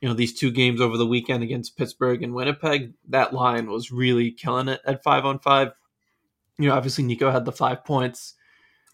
you 0.00 0.08
know, 0.08 0.14
these 0.14 0.34
two 0.34 0.50
games 0.50 0.80
over 0.80 0.96
the 0.96 1.06
weekend 1.06 1.42
against 1.42 1.76
Pittsburgh 1.76 2.22
and 2.22 2.34
Winnipeg, 2.34 2.92
that 3.08 3.32
line 3.32 3.70
was 3.70 3.90
really 3.90 4.30
killing 4.30 4.68
it 4.68 4.80
at 4.86 5.02
five 5.02 5.24
on 5.24 5.38
five. 5.38 5.72
You 6.58 6.68
know, 6.68 6.74
obviously 6.74 7.04
Nico 7.04 7.30
had 7.30 7.44
the 7.44 7.52
five 7.52 7.84
points 7.84 8.34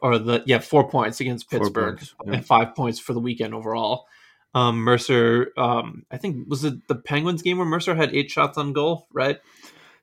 or 0.00 0.18
the, 0.18 0.42
yeah, 0.46 0.60
four 0.60 0.88
points 0.88 1.20
against 1.20 1.50
Pittsburgh 1.50 1.98
points, 1.98 2.14
yeah. 2.24 2.32
and 2.32 2.46
five 2.46 2.74
points 2.74 2.98
for 2.98 3.12
the 3.12 3.20
weekend 3.20 3.54
overall. 3.54 4.06
Um, 4.54 4.78
Mercer, 4.78 5.52
um, 5.56 6.04
I 6.10 6.16
think, 6.16 6.48
was 6.48 6.64
it 6.64 6.88
the 6.88 6.96
Penguins 6.96 7.42
game 7.42 7.58
where 7.58 7.66
Mercer 7.66 7.94
had 7.94 8.14
eight 8.14 8.30
shots 8.30 8.58
on 8.58 8.72
goal, 8.72 9.06
right? 9.12 9.38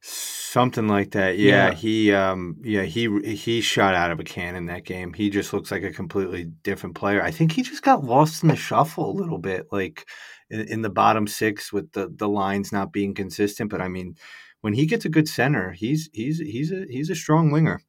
Something 0.09 0.87
like 0.87 1.11
that. 1.11 1.37
Yeah, 1.37 1.67
yeah, 1.67 1.73
he 1.73 2.13
um 2.13 2.55
yeah, 2.63 2.83
he 2.83 3.35
he 3.35 3.59
shot 3.59 3.93
out 3.93 4.09
of 4.09 4.21
a 4.21 4.23
cannon 4.23 4.55
in 4.55 4.65
that 4.67 4.85
game. 4.85 5.11
He 5.11 5.29
just 5.29 5.51
looks 5.51 5.69
like 5.69 5.83
a 5.83 5.91
completely 5.91 6.45
different 6.63 6.95
player. 6.95 7.21
I 7.21 7.31
think 7.31 7.51
he 7.51 7.61
just 7.61 7.83
got 7.83 8.05
lost 8.05 8.41
in 8.41 8.47
the 8.47 8.55
shuffle 8.55 9.11
a 9.11 9.19
little 9.19 9.37
bit 9.37 9.67
like 9.69 10.07
in, 10.49 10.61
in 10.61 10.81
the 10.81 10.89
bottom 10.89 11.27
6 11.27 11.73
with 11.73 11.91
the 11.91 12.09
the 12.15 12.29
lines 12.29 12.71
not 12.71 12.93
being 12.93 13.13
consistent, 13.13 13.69
but 13.69 13.81
I 13.81 13.89
mean 13.89 14.15
when 14.61 14.73
he 14.73 14.85
gets 14.85 15.03
a 15.03 15.09
good 15.09 15.27
center, 15.27 15.73
he's 15.73 16.09
he's 16.13 16.39
he's 16.39 16.71
a 16.71 16.85
he's 16.89 17.09
a 17.09 17.15
strong 17.15 17.51
winger. 17.51 17.81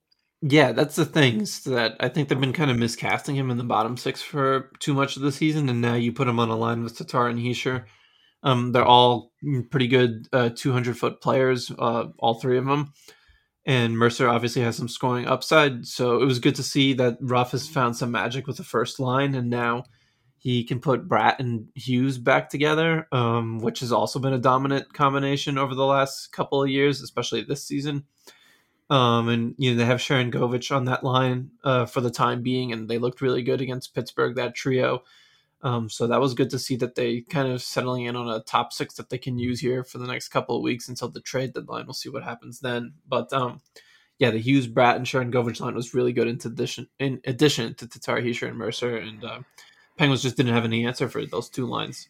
Yeah, 0.42 0.72
that's 0.72 0.96
the 0.96 1.06
things 1.06 1.62
that 1.64 1.96
I 2.00 2.08
think 2.08 2.28
they've 2.28 2.40
been 2.40 2.52
kind 2.52 2.70
of 2.70 2.76
miscasting 2.76 3.36
him 3.36 3.50
in 3.50 3.58
the 3.58 3.64
bottom 3.64 3.96
six 3.96 4.22
for 4.22 4.70
too 4.80 4.94
much 4.94 5.16
of 5.16 5.22
the 5.22 5.32
season, 5.32 5.68
and 5.68 5.80
now 5.80 5.94
you 5.94 6.12
put 6.12 6.28
him 6.28 6.40
on 6.40 6.48
a 6.48 6.56
line 6.56 6.82
with 6.82 6.98
Tatar 6.98 7.28
and 7.28 7.38
Hischier. 7.38 7.84
Um, 8.42 8.72
they're 8.72 8.84
all 8.84 9.32
pretty 9.70 9.88
good 9.88 10.28
uh, 10.32 10.50
200 10.54 10.96
foot 10.96 11.20
players, 11.20 11.72
uh, 11.78 12.06
all 12.18 12.34
three 12.34 12.58
of 12.58 12.66
them. 12.66 12.92
And 13.66 13.98
Mercer 13.98 14.28
obviously 14.28 14.62
has 14.62 14.76
some 14.76 14.88
scoring 14.88 15.26
upside. 15.26 15.86
So 15.86 16.22
it 16.22 16.24
was 16.24 16.38
good 16.38 16.54
to 16.54 16.62
see 16.62 16.94
that 16.94 17.18
Ruff 17.20 17.50
has 17.50 17.68
found 17.68 17.96
some 17.96 18.10
magic 18.10 18.46
with 18.46 18.56
the 18.56 18.64
first 18.64 18.98
line. 18.98 19.34
And 19.34 19.50
now 19.50 19.84
he 20.38 20.64
can 20.64 20.80
put 20.80 21.08
Bratt 21.08 21.40
and 21.40 21.68
Hughes 21.74 22.16
back 22.16 22.48
together, 22.48 23.06
um, 23.12 23.58
which 23.58 23.80
has 23.80 23.92
also 23.92 24.20
been 24.20 24.32
a 24.32 24.38
dominant 24.38 24.92
combination 24.94 25.58
over 25.58 25.74
the 25.74 25.84
last 25.84 26.32
couple 26.32 26.62
of 26.62 26.70
years, 26.70 27.02
especially 27.02 27.42
this 27.42 27.64
season. 27.64 28.04
Um, 28.90 29.28
and 29.28 29.54
you 29.58 29.72
know 29.72 29.76
they 29.76 29.84
have 29.84 29.98
Sharangovich 29.98 30.74
on 30.74 30.86
that 30.86 31.04
line 31.04 31.50
uh, 31.62 31.84
for 31.84 32.00
the 32.00 32.10
time 32.10 32.42
being, 32.42 32.72
and 32.72 32.88
they 32.88 32.96
looked 32.96 33.20
really 33.20 33.42
good 33.42 33.60
against 33.60 33.94
Pittsburgh. 33.94 34.36
That 34.36 34.54
trio, 34.54 35.02
Um, 35.62 35.88
so 35.88 36.06
that 36.06 36.20
was 36.20 36.34
good 36.34 36.50
to 36.50 36.58
see 36.58 36.76
that 36.76 36.94
they 36.94 37.22
kind 37.22 37.48
of 37.48 37.62
settling 37.62 38.04
in 38.04 38.14
on 38.14 38.28
a 38.28 38.40
top 38.40 38.72
six 38.72 38.94
that 38.94 39.10
they 39.10 39.18
can 39.18 39.38
use 39.38 39.60
here 39.60 39.82
for 39.82 39.98
the 39.98 40.06
next 40.06 40.28
couple 40.28 40.56
of 40.56 40.62
weeks 40.62 40.88
until 40.88 41.08
the 41.08 41.20
trade 41.20 41.52
deadline. 41.52 41.86
We'll 41.86 41.94
see 41.94 42.08
what 42.08 42.22
happens 42.22 42.60
then. 42.60 42.94
But 43.08 43.32
um, 43.32 43.60
yeah, 44.18 44.30
the 44.30 44.38
Hughes, 44.38 44.68
Bratt, 44.68 44.96
and 44.96 45.06
Sharangovich 45.06 45.60
line 45.60 45.74
was 45.74 45.94
really 45.94 46.12
good 46.12 46.28
in 46.28 46.38
addition 46.44 46.88
in 46.98 47.20
addition 47.26 47.74
to 47.74 47.88
Tatar, 47.88 48.20
Hischier, 48.20 48.48
and 48.48 48.58
Mercer. 48.58 48.96
And 48.96 49.24
uh, 49.24 49.40
Penguins 49.96 50.22
just 50.22 50.36
didn't 50.36 50.54
have 50.54 50.64
any 50.64 50.86
answer 50.86 51.08
for 51.08 51.24
those 51.26 51.48
two 51.48 51.66
lines. 51.66 52.08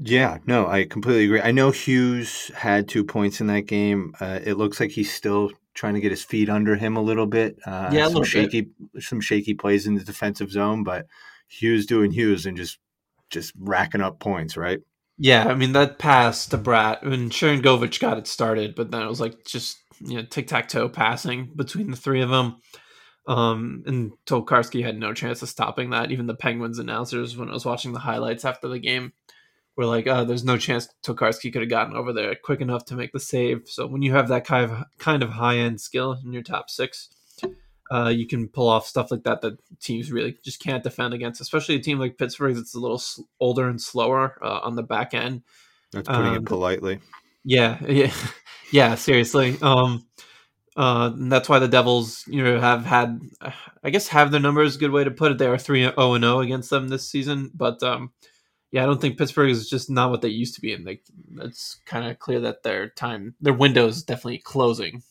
Yeah, 0.00 0.38
no, 0.46 0.68
I 0.68 0.84
completely 0.84 1.24
agree. 1.24 1.40
I 1.40 1.50
know 1.50 1.72
Hughes 1.72 2.52
had 2.54 2.88
two 2.88 3.04
points 3.04 3.40
in 3.40 3.48
that 3.48 3.62
game. 3.62 4.14
Uh, 4.20 4.38
it 4.44 4.54
looks 4.54 4.78
like 4.78 4.92
he's 4.92 5.12
still 5.12 5.50
trying 5.74 5.94
to 5.94 6.00
get 6.00 6.12
his 6.12 6.24
feet 6.24 6.48
under 6.48 6.76
him 6.76 6.96
a 6.96 7.02
little 7.02 7.26
bit. 7.26 7.58
Uh, 7.66 7.90
yeah, 7.92 8.08
some 8.08 8.24
shaky, 8.24 8.62
bit. 8.92 9.02
some 9.02 9.20
shaky 9.20 9.54
plays 9.54 9.86
in 9.86 9.94
the 9.94 10.04
defensive 10.04 10.50
zone, 10.52 10.84
but 10.84 11.06
Hughes 11.48 11.86
doing 11.86 12.12
Hughes 12.12 12.46
and 12.46 12.56
just 12.56 12.78
just 13.30 13.52
racking 13.58 14.00
up 14.00 14.20
points, 14.20 14.56
right? 14.56 14.80
Yeah, 15.18 15.48
I 15.48 15.54
mean 15.54 15.72
that 15.72 15.98
pass 15.98 16.46
to 16.46 16.58
Bratt 16.58 17.02
when 17.02 17.30
Sharangovich 17.30 18.00
got 18.00 18.18
it 18.18 18.26
started, 18.26 18.74
but 18.74 18.90
then 18.90 19.02
it 19.02 19.08
was 19.08 19.20
like 19.20 19.44
just 19.44 19.78
you 20.00 20.16
know 20.16 20.22
tic 20.22 20.46
tac 20.46 20.68
toe 20.68 20.88
passing 20.88 21.50
between 21.56 21.90
the 21.90 21.96
three 21.96 22.22
of 22.22 22.30
them. 22.30 22.56
Um, 23.26 23.82
and 23.86 24.12
Tokarski 24.26 24.82
had 24.82 24.98
no 24.98 25.12
chance 25.12 25.42
of 25.42 25.50
stopping 25.50 25.90
that. 25.90 26.10
Even 26.10 26.26
the 26.26 26.34
Penguins 26.34 26.78
announcers, 26.78 27.36
when 27.36 27.50
I 27.50 27.52
was 27.52 27.66
watching 27.66 27.92
the 27.92 27.98
highlights 27.98 28.44
after 28.44 28.68
the 28.68 28.78
game, 28.78 29.12
were 29.76 29.84
like, 29.84 30.06
"Oh, 30.06 30.24
there's 30.24 30.44
no 30.44 30.56
chance 30.56 30.88
Tokarski 31.04 31.52
could 31.52 31.62
have 31.62 31.70
gotten 31.70 31.96
over 31.96 32.12
there 32.12 32.34
quick 32.34 32.60
enough 32.60 32.84
to 32.86 32.94
make 32.94 33.12
the 33.12 33.20
save." 33.20 33.62
So 33.66 33.86
when 33.86 34.02
you 34.02 34.12
have 34.12 34.28
that 34.28 34.46
kind 34.46 34.70
of 34.70 34.84
kind 34.98 35.22
of 35.22 35.30
high 35.30 35.58
end 35.58 35.80
skill 35.80 36.18
in 36.24 36.32
your 36.32 36.42
top 36.42 36.70
six, 36.70 37.10
uh, 37.90 38.08
you 38.08 38.26
can 38.26 38.48
pull 38.48 38.68
off 38.68 38.86
stuff 38.86 39.10
like 39.10 39.22
that 39.24 39.40
that 39.40 39.58
teams 39.80 40.12
really 40.12 40.36
just 40.44 40.60
can't 40.60 40.82
defend 40.82 41.14
against, 41.14 41.40
especially 41.40 41.76
a 41.76 41.80
team 41.80 41.98
like 41.98 42.18
Pittsburgh 42.18 42.54
that's 42.54 42.74
a 42.74 42.80
little 42.80 43.02
older 43.40 43.68
and 43.68 43.80
slower 43.80 44.38
uh, 44.42 44.60
on 44.62 44.76
the 44.76 44.82
back 44.82 45.14
end. 45.14 45.42
That's 45.92 46.08
putting 46.08 46.26
um, 46.26 46.36
it 46.36 46.44
politely. 46.44 47.00
Yeah, 47.44 47.78
yeah, 47.88 48.12
yeah. 48.70 48.94
Seriously, 48.94 49.56
um, 49.62 50.06
uh, 50.76 51.12
that's 51.16 51.48
why 51.48 51.58
the 51.58 51.68
Devils, 51.68 52.24
you 52.28 52.44
know, 52.44 52.60
have 52.60 52.84
had, 52.84 53.20
I 53.82 53.90
guess, 53.90 54.08
have 54.08 54.30
their 54.30 54.40
numbers. 54.40 54.76
Good 54.76 54.90
way 54.90 55.04
to 55.04 55.10
put 55.10 55.32
it. 55.32 55.38
They 55.38 55.46
are 55.46 55.58
three 55.58 55.82
zero 55.82 55.94
oh 55.96 56.14
and 56.14 56.24
zero 56.24 56.40
against 56.40 56.70
them 56.70 56.88
this 56.88 57.08
season, 57.08 57.50
but 57.54 57.82
um, 57.82 58.12
yeah, 58.70 58.82
I 58.82 58.86
don't 58.86 59.00
think 59.00 59.16
Pittsburgh 59.16 59.50
is 59.50 59.68
just 59.68 59.88
not 59.88 60.10
what 60.10 60.20
they 60.20 60.28
used 60.28 60.54
to 60.56 60.60
be, 60.60 60.74
and 60.74 60.84
like 60.84 61.02
it's 61.40 61.80
kind 61.86 62.06
of 62.06 62.18
clear 62.18 62.40
that 62.40 62.62
their 62.62 62.90
time, 62.90 63.34
their 63.40 63.54
window 63.54 63.86
is 63.86 64.02
definitely 64.02 64.38
closing. 64.38 65.02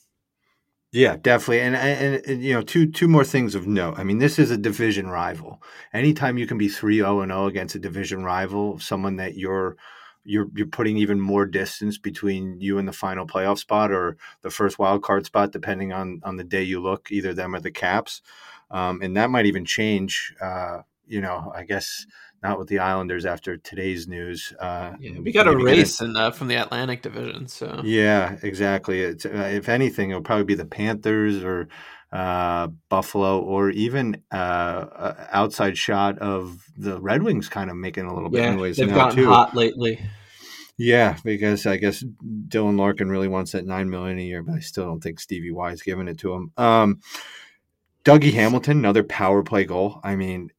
Yeah, 0.93 1.17
definitely, 1.17 1.59
and, 1.61 1.75
and, 1.75 2.25
and 2.25 2.41
you 2.41 2.53
know, 2.53 2.61
two 2.61 2.89
two 2.89 3.09
more 3.09 3.25
things 3.25 3.55
of 3.55 3.67
note. 3.67 3.95
I 3.99 4.03
mean, 4.03 4.19
this 4.19 4.39
is 4.39 4.51
a 4.51 4.57
division 4.57 5.07
rival. 5.09 5.61
Anytime 5.93 6.37
you 6.37 6.47
can 6.47 6.57
be 6.57 6.69
three 6.69 6.97
zero 6.97 7.17
oh 7.17 7.21
and 7.21 7.29
zero 7.31 7.45
against 7.47 7.75
a 7.75 7.79
division 7.79 8.23
rival, 8.23 8.79
someone 8.79 9.17
that 9.17 9.35
you're 9.35 9.75
you're 10.23 10.47
you're 10.55 10.65
putting 10.67 10.97
even 10.97 11.19
more 11.19 11.45
distance 11.45 11.97
between 11.97 12.61
you 12.61 12.77
and 12.77 12.87
the 12.87 12.93
final 12.93 13.27
playoff 13.27 13.57
spot 13.59 13.91
or 13.91 14.17
the 14.43 14.49
first 14.49 14.79
wild 14.79 15.03
card 15.03 15.25
spot, 15.25 15.51
depending 15.51 15.91
on 15.91 16.21
on 16.23 16.37
the 16.37 16.43
day 16.45 16.63
you 16.63 16.79
look, 16.81 17.11
either 17.11 17.33
them 17.33 17.53
or 17.53 17.59
the 17.59 17.71
Caps, 17.71 18.21
um, 18.71 19.01
and 19.01 19.15
that 19.17 19.29
might 19.29 19.45
even 19.45 19.65
change. 19.65 20.33
Uh, 20.41 20.79
you 21.05 21.19
know, 21.21 21.51
I 21.55 21.63
guess 21.63 22.05
not 22.43 22.59
with 22.59 22.67
the 22.67 22.79
Islanders 22.79 23.25
after 23.25 23.57
today's 23.57 24.07
news. 24.07 24.53
Uh, 24.59 24.93
yeah, 24.99 25.19
we 25.19 25.31
got 25.31 25.47
a 25.47 25.55
race 25.55 26.01
in, 26.01 26.15
uh, 26.15 26.31
from 26.31 26.47
the 26.47 26.55
Atlantic 26.55 27.01
Division. 27.01 27.47
So 27.47 27.81
yeah, 27.83 28.37
exactly. 28.43 29.01
It's, 29.01 29.25
uh, 29.25 29.49
if 29.51 29.69
anything, 29.69 30.11
it'll 30.11 30.21
probably 30.21 30.45
be 30.45 30.55
the 30.55 30.65
Panthers 30.65 31.43
or 31.43 31.67
uh, 32.11 32.67
Buffalo, 32.89 33.41
or 33.41 33.69
even 33.71 34.23
uh, 34.31 35.13
outside 35.31 35.77
shot 35.77 36.17
of 36.19 36.63
the 36.77 37.01
Red 37.01 37.21
Wings, 37.21 37.49
kind 37.49 37.69
of 37.69 37.75
making 37.75 38.05
a 38.05 38.13
little 38.13 38.29
bit 38.29 38.43
yeah, 38.43 38.55
noise. 38.55 38.77
They've 38.77 38.87
gotten 38.87 39.17
too. 39.17 39.27
hot 39.27 39.55
lately. 39.55 39.99
Yeah, 40.77 41.17
because 41.23 41.65
I 41.65 41.77
guess 41.77 42.03
Dylan 42.47 42.77
Larkin 42.77 43.09
really 43.09 43.27
wants 43.27 43.51
that 43.53 43.65
nine 43.65 43.89
million 43.89 44.19
a 44.19 44.21
year, 44.21 44.43
but 44.43 44.55
I 44.55 44.59
still 44.59 44.85
don't 44.85 45.01
think 45.01 45.19
Stevie 45.19 45.51
Y 45.51 45.71
is 45.71 45.81
giving 45.81 46.07
it 46.07 46.19
to 46.19 46.33
him. 46.33 46.51
Um, 46.55 47.01
Dougie 48.05 48.33
Hamilton, 48.33 48.77
another 48.77 49.03
power 49.03 49.43
play 49.43 49.65
goal. 49.65 49.99
I 50.03 50.15
mean, 50.15 50.51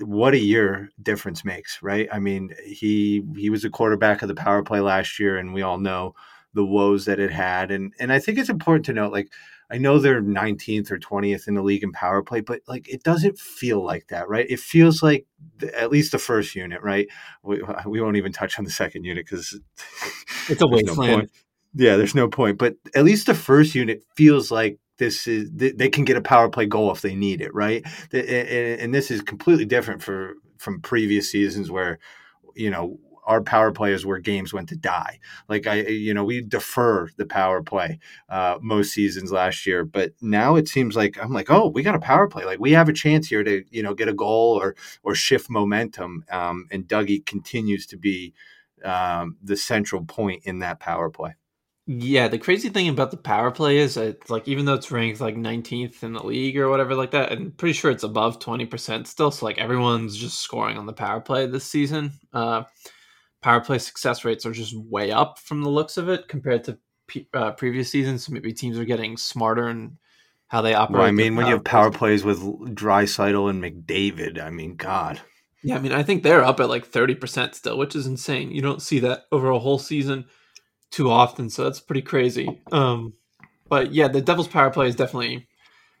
what 0.00 0.34
a 0.34 0.38
year 0.38 0.90
difference 1.02 1.44
makes, 1.44 1.82
right? 1.82 2.08
I 2.12 2.18
mean, 2.18 2.54
he 2.64 3.22
he 3.36 3.50
was 3.50 3.64
a 3.64 3.70
quarterback 3.70 4.22
of 4.22 4.28
the 4.28 4.34
power 4.34 4.62
play 4.62 4.80
last 4.80 5.18
year, 5.18 5.38
and 5.38 5.54
we 5.54 5.62
all 5.62 5.78
know 5.78 6.14
the 6.54 6.64
woes 6.64 7.04
that 7.06 7.20
it 7.20 7.30
had. 7.30 7.70
And 7.70 7.92
and 7.98 8.12
I 8.12 8.18
think 8.18 8.38
it's 8.38 8.48
important 8.48 8.86
to 8.86 8.92
note, 8.92 9.12
like, 9.12 9.32
I 9.70 9.78
know 9.78 9.98
they're 9.98 10.22
19th 10.22 10.90
or 10.90 10.98
20th 10.98 11.48
in 11.48 11.54
the 11.54 11.62
league 11.62 11.82
in 11.82 11.92
power 11.92 12.22
play, 12.22 12.40
but 12.40 12.60
like 12.66 12.88
it 12.88 13.02
doesn't 13.02 13.38
feel 13.38 13.84
like 13.84 14.08
that, 14.08 14.28
right? 14.28 14.46
It 14.48 14.60
feels 14.60 15.02
like 15.02 15.26
the, 15.58 15.78
at 15.78 15.90
least 15.90 16.12
the 16.12 16.18
first 16.18 16.54
unit, 16.54 16.82
right? 16.82 17.08
We, 17.42 17.62
we 17.86 18.00
won't 18.00 18.16
even 18.16 18.32
touch 18.32 18.58
on 18.58 18.64
the 18.64 18.70
second 18.70 19.04
unit 19.04 19.26
because 19.26 19.58
it's 20.48 20.62
a 20.62 20.66
wasteland. 20.68 21.22
No 21.22 21.28
yeah, 21.74 21.96
there's 21.96 22.14
no 22.14 22.28
point. 22.28 22.58
But 22.58 22.76
at 22.94 23.04
least 23.04 23.26
the 23.26 23.34
first 23.34 23.74
unit 23.74 24.02
feels 24.16 24.50
like 24.50 24.78
this 24.98 25.26
is 25.26 25.50
they 25.52 25.88
can 25.88 26.04
get 26.04 26.16
a 26.16 26.22
power 26.22 26.48
play 26.48 26.66
goal 26.66 26.90
if 26.92 27.00
they 27.00 27.14
need 27.14 27.40
it, 27.40 27.54
right? 27.54 27.84
And 28.12 28.94
this 28.94 29.10
is 29.10 29.22
completely 29.22 29.64
different 29.64 30.02
for 30.02 30.34
from 30.58 30.80
previous 30.80 31.30
seasons 31.30 31.70
where 31.70 31.98
you 32.54 32.70
know 32.70 32.98
our 33.28 33.42
power 33.42 33.70
play 33.70 33.92
is 33.92 34.06
where 34.06 34.18
games 34.18 34.54
went 34.54 34.70
to 34.70 34.76
die. 34.76 35.20
Like 35.48 35.66
I, 35.66 35.82
you 35.82 36.14
know, 36.14 36.24
we 36.24 36.40
defer 36.40 37.08
the 37.18 37.26
power 37.26 37.62
play 37.62 37.98
uh, 38.30 38.58
most 38.62 38.92
seasons 38.92 39.30
last 39.30 39.66
year, 39.66 39.84
but 39.84 40.12
now 40.22 40.56
it 40.56 40.66
seems 40.66 40.96
like 40.96 41.22
I'm 41.22 41.32
like, 41.32 41.50
oh, 41.50 41.68
we 41.68 41.82
got 41.82 41.94
a 41.94 42.00
power 42.00 42.26
play. 42.26 42.46
Like 42.46 42.58
we 42.58 42.72
have 42.72 42.88
a 42.88 42.94
chance 42.94 43.28
here 43.28 43.44
to, 43.44 43.62
you 43.70 43.82
know, 43.82 43.92
get 43.94 44.08
a 44.08 44.14
goal 44.14 44.58
or 44.60 44.74
or 45.02 45.14
shift 45.14 45.50
momentum. 45.50 46.24
Um, 46.30 46.66
and 46.72 46.88
Dougie 46.88 47.24
continues 47.24 47.86
to 47.88 47.98
be 47.98 48.32
um, 48.82 49.36
the 49.42 49.58
central 49.58 50.04
point 50.04 50.42
in 50.44 50.60
that 50.60 50.80
power 50.80 51.10
play. 51.10 51.34
Yeah, 51.90 52.28
the 52.28 52.36
crazy 52.36 52.68
thing 52.68 52.90
about 52.90 53.10
the 53.10 53.16
power 53.16 53.50
play 53.50 53.78
is 53.78 53.96
it's 53.96 54.28
like 54.28 54.46
even 54.46 54.66
though 54.66 54.74
it's 54.74 54.90
ranked 54.90 55.22
like 55.22 55.36
19th 55.36 56.02
in 56.02 56.12
the 56.12 56.22
league 56.22 56.58
or 56.58 56.68
whatever 56.68 56.94
like 56.94 57.12
that, 57.12 57.32
I'm 57.32 57.50
pretty 57.52 57.72
sure 57.72 57.90
it's 57.90 58.02
above 58.02 58.40
20% 58.40 59.06
still. 59.06 59.30
So 59.30 59.46
like 59.46 59.56
everyone's 59.56 60.14
just 60.14 60.40
scoring 60.40 60.76
on 60.76 60.84
the 60.84 60.92
power 60.92 61.18
play 61.18 61.46
this 61.46 61.64
season. 61.64 62.12
Uh, 62.30 62.64
power 63.40 63.62
play 63.62 63.78
success 63.78 64.22
rates 64.22 64.44
are 64.44 64.52
just 64.52 64.76
way 64.76 65.12
up 65.12 65.38
from 65.38 65.62
the 65.62 65.70
looks 65.70 65.96
of 65.96 66.10
it 66.10 66.28
compared 66.28 66.64
to 66.64 66.78
uh, 67.32 67.52
previous 67.52 67.90
seasons. 67.90 68.26
So 68.26 68.34
maybe 68.34 68.52
teams 68.52 68.78
are 68.78 68.84
getting 68.84 69.16
smarter 69.16 69.68
and 69.68 69.96
how 70.48 70.60
they 70.60 70.74
operate. 70.74 70.98
Well, 70.98 71.08
I 71.08 71.10
mean, 71.10 71.36
when 71.36 71.46
you 71.46 71.52
have 71.52 71.64
power 71.64 71.90
plays 71.90 72.22
with 72.22 72.38
Draisaitl 72.42 73.48
and 73.48 73.64
McDavid, 73.64 74.38
I 74.38 74.50
mean, 74.50 74.76
God. 74.76 75.22
Yeah, 75.62 75.76
I 75.76 75.80
mean, 75.80 75.92
I 75.92 76.02
think 76.02 76.22
they're 76.22 76.44
up 76.44 76.60
at 76.60 76.68
like 76.68 76.86
30% 76.86 77.54
still, 77.54 77.78
which 77.78 77.96
is 77.96 78.06
insane. 78.06 78.50
You 78.50 78.60
don't 78.60 78.82
see 78.82 78.98
that 78.98 79.24
over 79.32 79.48
a 79.48 79.58
whole 79.58 79.78
season 79.78 80.26
too 80.90 81.10
often, 81.10 81.50
so 81.50 81.64
that's 81.64 81.80
pretty 81.80 82.02
crazy. 82.02 82.62
Um, 82.72 83.14
but 83.68 83.92
yeah, 83.92 84.08
the 84.08 84.20
Devils' 84.20 84.48
power 84.48 84.70
play 84.70 84.88
is 84.88 84.96
definitely 84.96 85.48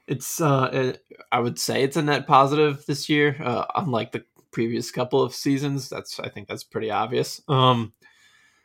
it's 0.06 0.40
uh, 0.40 0.70
it, 0.72 1.04
I 1.30 1.40
would 1.40 1.58
say 1.58 1.82
it's 1.82 1.96
a 1.96 2.02
net 2.02 2.26
positive 2.26 2.84
this 2.86 3.08
year, 3.08 3.36
uh, 3.42 3.66
unlike 3.74 4.12
the 4.12 4.24
previous 4.50 4.90
couple 4.90 5.22
of 5.22 5.34
seasons. 5.34 5.88
That's 5.88 6.18
I 6.18 6.28
think 6.28 6.48
that's 6.48 6.64
pretty 6.64 6.90
obvious. 6.90 7.40
Um, 7.48 7.92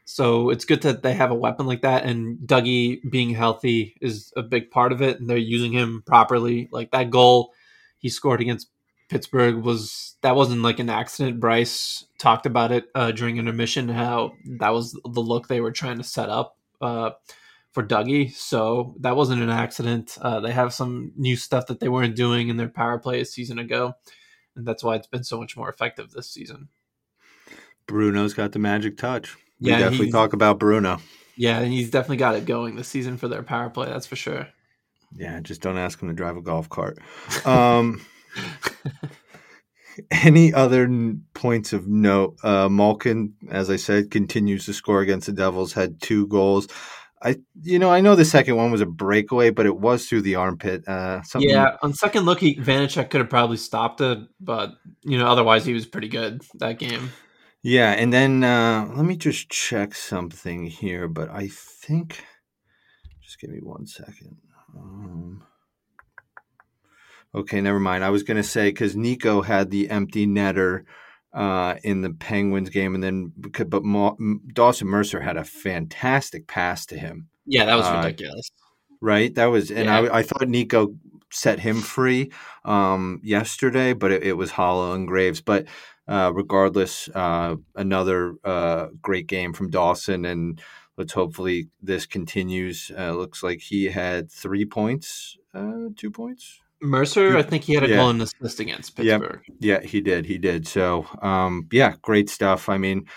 so 0.05 0.49
it's 0.49 0.65
good 0.65 0.81
that 0.81 1.03
they 1.03 1.13
have 1.13 1.31
a 1.31 1.35
weapon 1.35 1.65
like 1.65 1.81
that, 1.81 2.05
and 2.05 2.37
Dougie 2.39 2.99
being 3.09 3.31
healthy 3.31 3.95
is 4.01 4.31
a 4.35 4.41
big 4.41 4.71
part 4.71 4.91
of 4.91 5.01
it, 5.01 5.19
and 5.19 5.29
they're 5.29 5.37
using 5.37 5.73
him 5.73 6.03
properly. 6.05 6.69
Like 6.71 6.91
that 6.91 7.09
goal 7.09 7.53
he 7.97 8.09
scored 8.09 8.41
against 8.41 8.69
Pittsburgh 9.09 9.63
was 9.63 10.15
that 10.21 10.35
wasn't 10.35 10.61
like 10.61 10.79
an 10.79 10.89
accident. 10.89 11.39
Bryce 11.39 12.05
talked 12.17 12.45
about 12.45 12.71
it 12.71 12.85
uh, 12.95 13.11
during 13.11 13.37
intermission 13.37 13.89
how 13.89 14.33
that 14.59 14.73
was 14.73 14.93
the 14.93 15.19
look 15.19 15.47
they 15.47 15.61
were 15.61 15.71
trying 15.71 15.97
to 15.97 16.03
set 16.03 16.29
up 16.29 16.57
uh, 16.81 17.11
for 17.71 17.83
Dougie. 17.83 18.33
So 18.33 18.95
that 18.99 19.15
wasn't 19.15 19.41
an 19.41 19.49
accident. 19.49 20.17
Uh, 20.21 20.39
they 20.39 20.51
have 20.51 20.73
some 20.73 21.11
new 21.15 21.35
stuff 21.35 21.67
that 21.67 21.79
they 21.79 21.89
weren't 21.89 22.15
doing 22.15 22.49
in 22.49 22.57
their 22.57 22.69
power 22.69 22.97
play 22.97 23.21
a 23.21 23.25
season 23.25 23.59
ago, 23.59 23.93
and 24.55 24.65
that's 24.65 24.83
why 24.83 24.95
it's 24.95 25.07
been 25.07 25.23
so 25.23 25.39
much 25.39 25.57
more 25.57 25.69
effective 25.69 26.11
this 26.11 26.29
season. 26.29 26.69
Bruno's 27.85 28.33
got 28.33 28.53
the 28.53 28.59
magic 28.59 28.97
touch. 28.97 29.35
We 29.59 29.69
yeah, 29.69 29.79
definitely 29.79 30.11
talk 30.11 30.33
about 30.33 30.59
Bruno. 30.59 30.99
Yeah, 31.35 31.59
and 31.59 31.71
he's 31.71 31.89
definitely 31.89 32.17
got 32.17 32.35
it 32.35 32.45
going 32.45 32.75
this 32.75 32.87
season 32.87 33.17
for 33.17 33.27
their 33.27 33.43
power 33.43 33.69
play. 33.69 33.87
That's 33.87 34.05
for 34.05 34.15
sure. 34.15 34.47
Yeah, 35.15 35.39
just 35.41 35.61
don't 35.61 35.77
ask 35.77 36.01
him 36.01 36.07
to 36.07 36.13
drive 36.13 36.37
a 36.37 36.41
golf 36.41 36.69
cart. 36.69 36.99
Um, 37.45 38.05
Any 40.11 40.53
other 40.53 40.89
points 41.33 41.71
of 41.71 41.87
note? 41.87 42.37
Uh, 42.43 42.67
Malkin, 42.67 43.33
as 43.51 43.69
I 43.69 43.75
said, 43.75 44.09
continues 44.09 44.65
to 44.65 44.73
score 44.73 45.01
against 45.01 45.27
the 45.27 45.33
Devils. 45.33 45.73
Had 45.73 46.01
two 46.01 46.27
goals. 46.27 46.67
I, 47.21 47.37
you 47.61 47.79
know, 47.79 47.89
I 47.89 48.01
know 48.01 48.15
the 48.15 48.25
second 48.25 48.57
one 48.57 48.71
was 48.71 48.81
a 48.81 48.85
breakaway, 48.85 49.49
but 49.49 49.65
it 49.65 49.77
was 49.77 50.07
through 50.07 50.23
the 50.23 50.35
armpit. 50.35 50.85
Uh, 50.87 51.21
yeah, 51.37 51.77
on 51.81 51.93
second 51.93 52.25
look, 52.25 52.39
he 52.39 52.55
Vanecek 52.57 53.09
could 53.09 53.21
have 53.21 53.29
probably 53.29 53.55
stopped 53.57 54.01
it, 54.01 54.19
but 54.41 54.73
you 55.03 55.17
know, 55.17 55.27
otherwise 55.27 55.65
he 55.65 55.73
was 55.73 55.85
pretty 55.85 56.09
good 56.09 56.41
that 56.55 56.79
game. 56.79 57.11
Yeah, 57.61 57.91
and 57.91 58.11
then 58.11 58.43
uh, 58.43 58.91
let 58.93 59.05
me 59.05 59.15
just 59.15 59.49
check 59.49 59.95
something 59.95 60.65
here, 60.65 61.07
but 61.07 61.29
I 61.29 61.47
think, 61.47 62.25
just 63.21 63.39
give 63.39 63.51
me 63.51 63.59
one 63.61 63.87
second. 63.87 64.35
Um, 64.77 65.43
Okay, 67.35 67.61
never 67.61 67.79
mind. 67.79 68.03
I 68.03 68.09
was 68.09 68.23
going 68.23 68.37
to 68.37 68.43
say 68.43 68.69
because 68.69 68.95
Nico 68.95 69.41
had 69.41 69.71
the 69.71 69.89
empty 69.89 70.27
netter 70.27 70.83
uh, 71.33 71.75
in 71.83 72.01
the 72.01 72.11
Penguins 72.11 72.69
game, 72.69 72.93
and 72.93 73.03
then 73.03 73.31
but 73.35 73.83
Ma- 73.83 74.15
Dawson 74.53 74.87
Mercer 74.87 75.19
had 75.19 75.37
a 75.37 75.43
fantastic 75.43 76.47
pass 76.47 76.85
to 76.87 76.97
him. 76.97 77.29
Yeah, 77.45 77.65
that 77.65 77.75
was 77.75 77.87
uh, 77.87 78.01
ridiculous. 78.03 78.51
Right, 79.01 79.33
that 79.35 79.47
was, 79.47 79.71
and 79.71 79.85
yeah. 79.85 79.99
I, 79.99 80.19
I 80.19 80.23
thought 80.23 80.47
Nico 80.47 80.95
set 81.31 81.59
him 81.59 81.81
free 81.81 82.31
um, 82.63 83.19
yesterday, 83.23 83.93
but 83.93 84.11
it, 84.11 84.23
it, 84.23 84.33
was 84.33 84.51
Haula 84.51 84.95
and 84.95 85.07
Graves. 85.07 85.41
But 85.41 85.65
uh, 86.07 86.31
regardless, 86.33 87.09
uh, 87.13 87.55
another 87.75 88.35
uh, 88.43 88.87
great 89.01 89.27
game 89.27 89.53
from 89.53 89.69
Dawson, 89.69 90.23
and 90.25 90.61
let's 90.97 91.13
hopefully 91.13 91.69
this 91.81 92.05
continues. 92.05 92.91
Uh, 92.97 93.11
looks 93.11 93.43
like 93.43 93.59
he 93.59 93.85
had 93.85 94.31
three 94.31 94.65
points, 94.65 95.37
uh, 95.53 95.89
two 95.97 96.11
points. 96.11 96.61
Mercer, 96.83 97.37
I 97.37 97.41
think 97.43 97.63
he 97.63 97.73
had 97.73 97.83
a 97.83 97.89
yeah. 97.89 97.95
goal 97.95 98.09
and 98.09 98.21
assist 98.21 98.59
against 98.59 98.95
Pittsburgh. 98.95 99.41
Yeah, 99.59 99.79
yeah, 99.79 99.87
he 99.87 100.01
did. 100.01 100.25
He 100.25 100.37
did. 100.37 100.67
So, 100.67 101.07
um, 101.21 101.67
yeah, 101.71 101.95
great 102.01 102.29
stuff. 102.29 102.69
I 102.69 102.77
mean, 102.77 103.07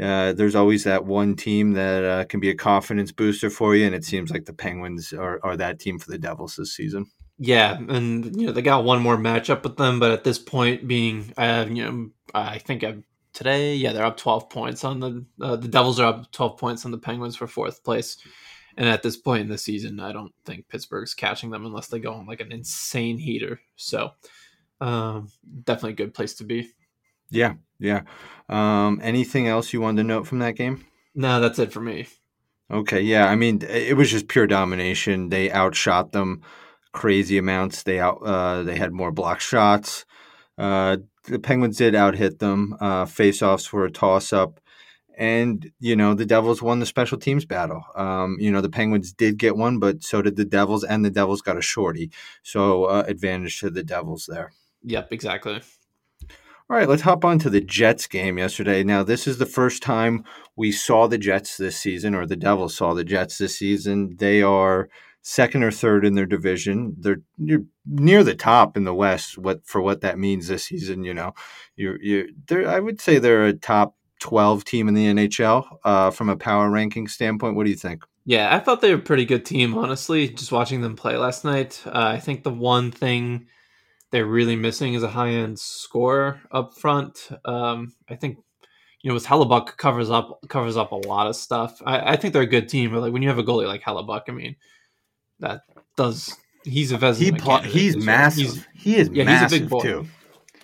uh, 0.00 0.32
there's 0.32 0.54
always 0.54 0.84
that 0.84 1.04
one 1.04 1.36
team 1.36 1.72
that 1.72 2.04
uh, 2.04 2.24
can 2.24 2.40
be 2.40 2.48
a 2.48 2.54
confidence 2.54 3.12
booster 3.12 3.50
for 3.50 3.76
you, 3.76 3.84
and 3.86 3.94
it 3.94 4.04
seems 4.04 4.30
like 4.30 4.46
the 4.46 4.52
Penguins 4.52 5.12
are, 5.12 5.38
are 5.44 5.56
that 5.56 5.78
team 5.78 5.98
for 5.98 6.10
the 6.10 6.18
Devils 6.18 6.56
this 6.56 6.74
season. 6.74 7.10
Yeah, 7.38 7.76
and 7.76 8.36
you 8.36 8.46
know 8.46 8.52
they 8.52 8.62
got 8.62 8.84
one 8.84 9.02
more 9.02 9.16
matchup 9.16 9.62
with 9.62 9.76
them, 9.76 9.98
but 9.98 10.10
at 10.10 10.24
this 10.24 10.38
point, 10.38 10.86
being 10.86 11.32
uh, 11.36 11.66
you 11.70 11.84
know, 11.84 12.10
I 12.34 12.58
think 12.58 12.84
uh, 12.84 12.94
today, 13.32 13.74
yeah, 13.76 13.92
they're 13.92 14.04
up 14.04 14.18
twelve 14.18 14.50
points 14.50 14.84
on 14.84 15.00
the 15.00 15.24
uh, 15.40 15.56
the 15.56 15.68
Devils 15.68 15.98
are 16.00 16.06
up 16.06 16.32
twelve 16.32 16.58
points 16.58 16.84
on 16.84 16.90
the 16.90 16.98
Penguins 16.98 17.36
for 17.36 17.46
fourth 17.46 17.82
place, 17.82 18.18
and 18.80 18.88
at 18.88 19.02
this 19.02 19.18
point 19.18 19.42
in 19.42 19.48
the 19.48 19.58
season, 19.58 20.00
I 20.00 20.10
don't 20.10 20.32
think 20.46 20.66
Pittsburgh's 20.66 21.12
catching 21.12 21.50
them 21.50 21.66
unless 21.66 21.88
they 21.88 21.98
go 21.98 22.14
on 22.14 22.26
like 22.26 22.40
an 22.40 22.50
insane 22.50 23.18
heater. 23.18 23.60
So, 23.76 24.12
um, 24.80 25.30
definitely 25.64 25.92
a 25.92 25.96
good 25.96 26.14
place 26.14 26.32
to 26.36 26.44
be. 26.44 26.70
Yeah, 27.28 27.56
yeah. 27.78 28.04
Um, 28.48 28.98
anything 29.02 29.46
else 29.46 29.74
you 29.74 29.82
wanted 29.82 30.02
to 30.02 30.08
note 30.08 30.26
from 30.26 30.38
that 30.38 30.56
game? 30.56 30.86
No, 31.14 31.40
that's 31.40 31.58
it 31.58 31.74
for 31.74 31.82
me. 31.82 32.06
Okay, 32.70 33.02
yeah. 33.02 33.26
I 33.26 33.36
mean, 33.36 33.60
it 33.68 33.98
was 33.98 34.10
just 34.10 34.28
pure 34.28 34.46
domination. 34.46 35.28
They 35.28 35.52
outshot 35.52 36.12
them 36.12 36.40
crazy 36.92 37.36
amounts. 37.36 37.82
They 37.82 38.00
out 38.00 38.22
uh, 38.24 38.62
they 38.62 38.76
had 38.76 38.92
more 38.92 39.12
block 39.12 39.40
shots. 39.40 40.06
Uh, 40.56 40.98
the 41.24 41.38
Penguins 41.38 41.76
did 41.76 41.94
out 41.94 42.14
hit 42.14 42.38
them. 42.38 42.76
Uh, 42.80 43.04
Face-offs 43.04 43.72
were 43.72 43.84
a 43.84 43.90
toss 43.90 44.32
up, 44.32 44.59
and 45.20 45.70
you 45.80 45.94
know 45.94 46.14
the 46.14 46.24
Devils 46.24 46.62
won 46.62 46.80
the 46.80 46.86
special 46.86 47.18
teams 47.18 47.44
battle. 47.44 47.84
Um, 47.94 48.38
you 48.40 48.50
know 48.50 48.62
the 48.62 48.70
Penguins 48.70 49.12
did 49.12 49.36
get 49.36 49.54
one, 49.54 49.78
but 49.78 50.02
so 50.02 50.22
did 50.22 50.36
the 50.36 50.46
Devils, 50.46 50.82
and 50.82 51.04
the 51.04 51.10
Devils 51.10 51.42
got 51.42 51.58
a 51.58 51.62
shorty. 51.62 52.10
So 52.42 52.86
uh, 52.86 53.04
advantage 53.06 53.60
to 53.60 53.68
the 53.70 53.84
Devils 53.84 54.26
there. 54.26 54.52
Yep, 54.82 55.12
exactly. 55.12 55.60
All 56.70 56.76
right, 56.76 56.88
let's 56.88 57.02
hop 57.02 57.24
on 57.24 57.38
to 57.40 57.50
the 57.50 57.60
Jets 57.60 58.06
game 58.06 58.38
yesterday. 58.38 58.82
Now, 58.82 59.02
this 59.02 59.26
is 59.26 59.38
the 59.38 59.44
first 59.44 59.82
time 59.82 60.24
we 60.56 60.72
saw 60.72 61.06
the 61.06 61.18
Jets 61.18 61.58
this 61.58 61.76
season, 61.76 62.14
or 62.14 62.24
the 62.24 62.36
Devils 62.36 62.76
saw 62.76 62.94
the 62.94 63.04
Jets 63.04 63.36
this 63.36 63.58
season. 63.58 64.16
They 64.18 64.40
are 64.40 64.88
second 65.20 65.64
or 65.64 65.70
third 65.70 66.06
in 66.06 66.14
their 66.14 66.26
division. 66.26 66.96
They're 66.98 67.20
near, 67.36 67.64
near 67.84 68.24
the 68.24 68.36
top 68.36 68.74
in 68.76 68.84
the 68.84 68.94
West. 68.94 69.36
What 69.36 69.66
for 69.66 69.82
what 69.82 70.00
that 70.00 70.18
means 70.18 70.48
this 70.48 70.64
season, 70.64 71.04
you 71.04 71.12
know, 71.12 71.34
you 71.76 71.98
you 72.00 72.28
they're 72.46 72.66
I 72.66 72.80
would 72.80 73.02
say 73.02 73.18
they're 73.18 73.46
a 73.46 73.52
top 73.52 73.96
twelve 74.20 74.64
team 74.64 74.88
in 74.88 74.94
the 74.94 75.06
NHL 75.06 75.66
uh, 75.84 76.10
from 76.10 76.28
a 76.28 76.36
power 76.36 76.70
ranking 76.70 77.08
standpoint. 77.08 77.56
What 77.56 77.64
do 77.64 77.70
you 77.70 77.76
think? 77.76 78.04
Yeah, 78.24 78.54
I 78.54 78.60
thought 78.60 78.80
they 78.80 78.90
were 78.90 79.00
a 79.00 79.02
pretty 79.02 79.24
good 79.24 79.44
team, 79.44 79.76
honestly. 79.76 80.28
Just 80.28 80.52
watching 80.52 80.82
them 80.82 80.94
play 80.94 81.16
last 81.16 81.44
night, 81.44 81.82
uh, 81.86 81.90
I 81.94 82.18
think 82.18 82.44
the 82.44 82.52
one 82.52 82.90
thing 82.90 83.46
they're 84.10 84.26
really 84.26 84.56
missing 84.56 84.94
is 84.94 85.02
a 85.02 85.08
high 85.08 85.30
end 85.30 85.58
scorer 85.58 86.40
up 86.52 86.76
front. 86.76 87.28
Um, 87.44 87.94
I 88.08 88.16
think 88.16 88.38
you 89.02 89.08
know, 89.08 89.14
with 89.14 89.26
Hellebuyck 89.26 89.76
covers 89.76 90.10
up 90.10 90.40
covers 90.48 90.76
up 90.76 90.92
a 90.92 90.96
lot 90.96 91.26
of 91.26 91.36
stuff. 91.36 91.80
I, 91.84 92.12
I, 92.12 92.16
think 92.16 92.34
they're 92.34 92.42
a 92.42 92.46
good 92.46 92.68
team, 92.68 92.92
but 92.92 93.00
like 93.00 93.12
when 93.12 93.22
you 93.22 93.28
have 93.28 93.38
a 93.38 93.42
goalie 93.42 93.66
like 93.66 93.82
Hellebuyck, 93.82 94.22
I 94.28 94.32
mean, 94.32 94.56
that 95.38 95.62
does 95.96 96.36
he's 96.64 96.92
a 96.92 96.98
Vezina 96.98 97.16
he 97.16 97.32
pl- 97.32 97.62
he's 97.62 97.96
massive. 97.96 98.44
He's, 98.44 98.66
he 98.74 98.96
is 98.96 99.10
yeah, 99.12 99.24
massive 99.24 99.50
he's 99.50 99.60
a 99.60 99.62
big 99.62 99.70
boy. 99.70 99.82
too. 99.82 100.06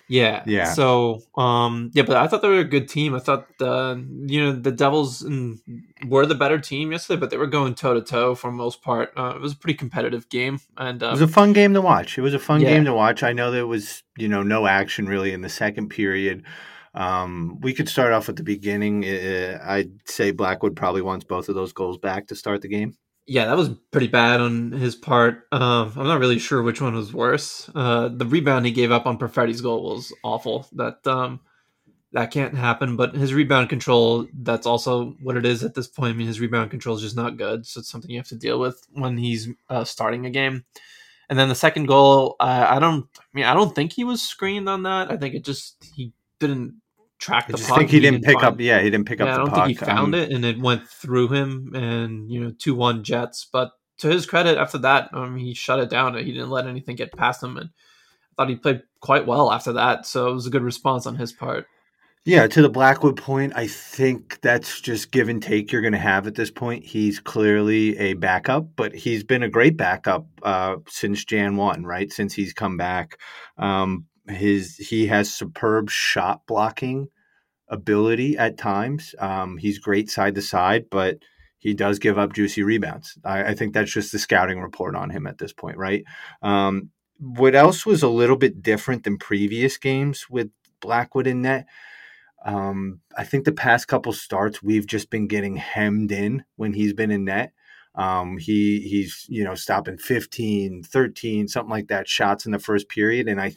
Yeah, 0.09 0.43
yeah. 0.45 0.73
So, 0.73 1.21
um, 1.35 1.91
yeah, 1.93 2.03
but 2.03 2.15
I 2.15 2.27
thought 2.27 2.41
they 2.41 2.47
were 2.47 2.59
a 2.59 2.63
good 2.63 2.87
team. 2.87 3.13
I 3.13 3.19
thought, 3.19 3.47
uh, 3.59 3.95
you 4.25 4.41
know, 4.41 4.51
the 4.53 4.71
Devils 4.71 5.25
were 6.07 6.25
the 6.25 6.35
better 6.35 6.59
team 6.59 6.91
yesterday, 6.91 7.19
but 7.19 7.29
they 7.29 7.37
were 7.37 7.47
going 7.47 7.75
toe 7.75 7.93
to 7.93 8.01
toe 8.01 8.33
for 8.33 8.51
most 8.51 8.81
part. 8.81 9.11
Uh, 9.17 9.33
it 9.35 9.41
was 9.41 9.53
a 9.53 9.57
pretty 9.57 9.77
competitive 9.77 10.29
game, 10.29 10.59
and 10.77 11.03
um, 11.03 11.09
it 11.09 11.11
was 11.11 11.21
a 11.21 11.27
fun 11.27 11.51
game 11.51 11.73
to 11.73 11.81
watch. 11.81 12.17
It 12.17 12.21
was 12.21 12.33
a 12.33 12.39
fun 12.39 12.61
yeah. 12.61 12.69
game 12.69 12.85
to 12.85 12.93
watch. 12.93 13.21
I 13.21 13.33
know 13.33 13.51
there 13.51 13.67
was, 13.67 14.03
you 14.17 14.29
know, 14.29 14.43
no 14.43 14.65
action 14.65 15.07
really 15.07 15.33
in 15.33 15.41
the 15.41 15.49
second 15.49 15.89
period. 15.89 16.43
Um, 16.93 17.59
we 17.61 17.73
could 17.73 17.89
start 17.89 18.13
off 18.13 18.29
at 18.29 18.37
the 18.37 18.43
beginning. 18.43 19.03
Uh, 19.03 19.59
I'd 19.61 19.91
say 20.09 20.31
Blackwood 20.31 20.75
probably 20.75 21.01
wants 21.01 21.25
both 21.25 21.49
of 21.49 21.55
those 21.55 21.73
goals 21.73 21.97
back 21.97 22.27
to 22.27 22.35
start 22.35 22.61
the 22.61 22.69
game 22.69 22.95
yeah, 23.27 23.45
that 23.45 23.57
was 23.57 23.69
pretty 23.91 24.07
bad 24.07 24.39
on 24.39 24.71
his 24.71 24.95
part. 24.95 25.47
Um, 25.51 25.91
I'm 25.97 26.07
not 26.07 26.19
really 26.19 26.39
sure 26.39 26.63
which 26.63 26.81
one 26.81 26.95
was 26.95 27.13
worse. 27.13 27.69
Uh, 27.75 28.07
the 28.07 28.25
rebound 28.25 28.65
he 28.65 28.71
gave 28.71 28.91
up 28.91 29.05
on 29.05 29.17
Perfetti's 29.17 29.61
goal 29.61 29.83
was 29.83 30.13
awful. 30.23 30.67
That 30.71 31.05
um, 31.05 31.41
that 32.13 32.31
can't 32.31 32.55
happen. 32.55 32.95
But 32.95 33.15
his 33.15 33.33
rebound 33.33 33.67
control, 33.67 34.27
that's 34.33 34.65
also 34.65 35.17
what 35.21 35.35
it 35.35 35.45
is 35.45 35.63
at 35.65 35.75
this 35.75 35.87
point. 35.87 36.13
I 36.13 36.17
mean, 36.17 36.27
his 36.27 36.39
rebound 36.39 36.71
control 36.71 36.95
is 36.95 37.01
just 37.01 37.17
not 37.17 37.37
good. 37.37 37.65
So 37.65 37.81
it's 37.81 37.89
something 37.89 38.09
you 38.09 38.17
have 38.17 38.29
to 38.29 38.35
deal 38.35 38.59
with 38.59 38.87
when 38.93 39.17
he's 39.17 39.49
uh, 39.69 39.83
starting 39.83 40.25
a 40.25 40.29
game. 40.29 40.63
And 41.29 41.37
then 41.37 41.49
the 41.49 41.55
second 41.55 41.87
goal, 41.87 42.37
I 42.39 42.79
don't. 42.79 43.05
I 43.19 43.23
mean, 43.33 43.45
I 43.45 43.53
don't 43.53 43.75
think 43.75 43.91
he 43.91 44.05
was 44.05 44.21
screened 44.21 44.69
on 44.69 44.83
that. 44.83 45.11
I 45.11 45.17
think 45.17 45.35
it 45.35 45.43
just 45.43 45.75
he 45.93 46.13
didn't 46.39 46.75
track 47.19 47.47
the 47.47 47.57
I 47.57 47.61
puck. 47.61 47.77
think 47.77 47.89
he, 47.89 47.97
he 47.97 48.01
didn't, 48.01 48.23
pick 48.23 48.35
find, 48.35 48.45
up. 48.45 48.59
Yeah, 48.59 48.81
he 48.81 48.89
didn't 48.89 49.07
pick 49.07 49.19
yeah, 49.19 49.25
up. 49.25 49.33
I 49.33 49.37
don't 49.37 49.49
puck. 49.49 49.65
think 49.65 49.79
he 49.79 49.85
found 49.85 50.15
um, 50.15 50.21
it, 50.21 50.31
and 50.31 50.45
it 50.45 50.59
went 50.59 50.87
through 50.87 51.29
him, 51.29 51.73
and 51.75 52.31
you 52.31 52.39
know, 52.39 52.51
two 52.57 52.75
one 52.75 53.03
Jets. 53.03 53.47
But 53.51 53.71
to 53.99 54.09
his 54.09 54.25
credit, 54.25 54.57
after 54.57 54.77
that, 54.79 55.09
um, 55.13 55.37
he 55.37 55.53
shut 55.53 55.79
it 55.79 55.89
down. 55.89 56.17
He 56.17 56.31
didn't 56.31 56.49
let 56.49 56.67
anything 56.67 56.95
get 56.95 57.11
past 57.13 57.43
him, 57.43 57.57
and 57.57 57.69
I 57.69 58.33
thought 58.35 58.49
he 58.49 58.55
played 58.55 58.83
quite 58.99 59.25
well 59.25 59.51
after 59.51 59.73
that. 59.73 60.05
So 60.05 60.29
it 60.29 60.33
was 60.33 60.47
a 60.47 60.51
good 60.51 60.63
response 60.63 61.05
on 61.05 61.15
his 61.15 61.33
part. 61.33 61.67
Yeah, 62.27 62.45
to 62.45 62.61
the 62.61 62.67
Blackwood 62.67 63.15
point, 63.15 63.53
I 63.55 63.67
think 63.67 64.41
that's 64.41 64.81
just 64.81 65.11
give 65.11 65.29
and 65.29 65.41
take 65.41 65.71
you're 65.71 65.81
going 65.81 65.93
to 65.93 65.97
have 65.97 66.27
at 66.27 66.35
this 66.35 66.51
point. 66.51 66.83
He's 66.83 67.21
clearly 67.21 67.97
a 67.97 68.15
backup, 68.15 68.67
but 68.75 68.93
he's 68.93 69.23
been 69.23 69.43
a 69.43 69.49
great 69.49 69.77
backup 69.77 70.27
uh, 70.43 70.75
since 70.89 71.23
Jan 71.23 71.55
1, 71.55 71.85
right? 71.85 72.11
Since 72.11 72.33
he's 72.33 72.51
come 72.51 72.75
back. 72.75 73.17
Um, 73.57 74.06
his 74.29 74.77
he 74.77 75.07
has 75.07 75.33
superb 75.33 75.89
shot 75.89 76.41
blocking 76.47 77.09
ability 77.69 78.37
at 78.37 78.57
times. 78.57 79.13
Um, 79.19 79.57
he's 79.57 79.79
great 79.79 80.09
side 80.09 80.35
to 80.35 80.41
side, 80.41 80.85
but 80.89 81.19
he 81.59 81.73
does 81.73 81.99
give 81.99 82.17
up 82.17 82.33
juicy 82.33 82.63
rebounds. 82.63 83.17
I, 83.25 83.45
I, 83.45 83.55
think 83.55 83.73
that's 83.73 83.91
just 83.91 84.11
the 84.11 84.19
scouting 84.19 84.61
report 84.61 84.95
on 84.95 85.09
him 85.09 85.27
at 85.27 85.37
this 85.37 85.51
point, 85.53 85.77
right? 85.77 86.03
Um, 86.41 86.91
what 87.19 87.55
else 87.55 87.85
was 87.85 88.03
a 88.03 88.07
little 88.07 88.37
bit 88.37 88.61
different 88.61 89.03
than 89.03 89.17
previous 89.17 89.77
games 89.77 90.27
with 90.29 90.49
Blackwood 90.81 91.27
in 91.27 91.41
net? 91.41 91.65
Um, 92.45 93.01
I 93.17 93.23
think 93.23 93.43
the 93.43 93.51
past 93.51 93.87
couple 93.87 94.13
starts 94.13 94.61
we've 94.61 94.85
just 94.85 95.09
been 95.09 95.27
getting 95.27 95.57
hemmed 95.57 96.11
in 96.11 96.45
when 96.55 96.73
he's 96.73 96.93
been 96.93 97.11
in 97.11 97.25
net. 97.25 97.51
Um, 97.97 98.37
he 98.37 98.79
he's 98.81 99.25
you 99.27 99.43
know 99.43 99.55
stopping 99.55 99.97
15, 99.97 100.83
13, 100.83 101.47
something 101.47 101.69
like 101.69 101.87
that 101.87 102.07
shots 102.07 102.45
in 102.45 102.51
the 102.51 102.59
first 102.59 102.89
period, 102.89 103.27
and 103.27 103.41
I 103.41 103.55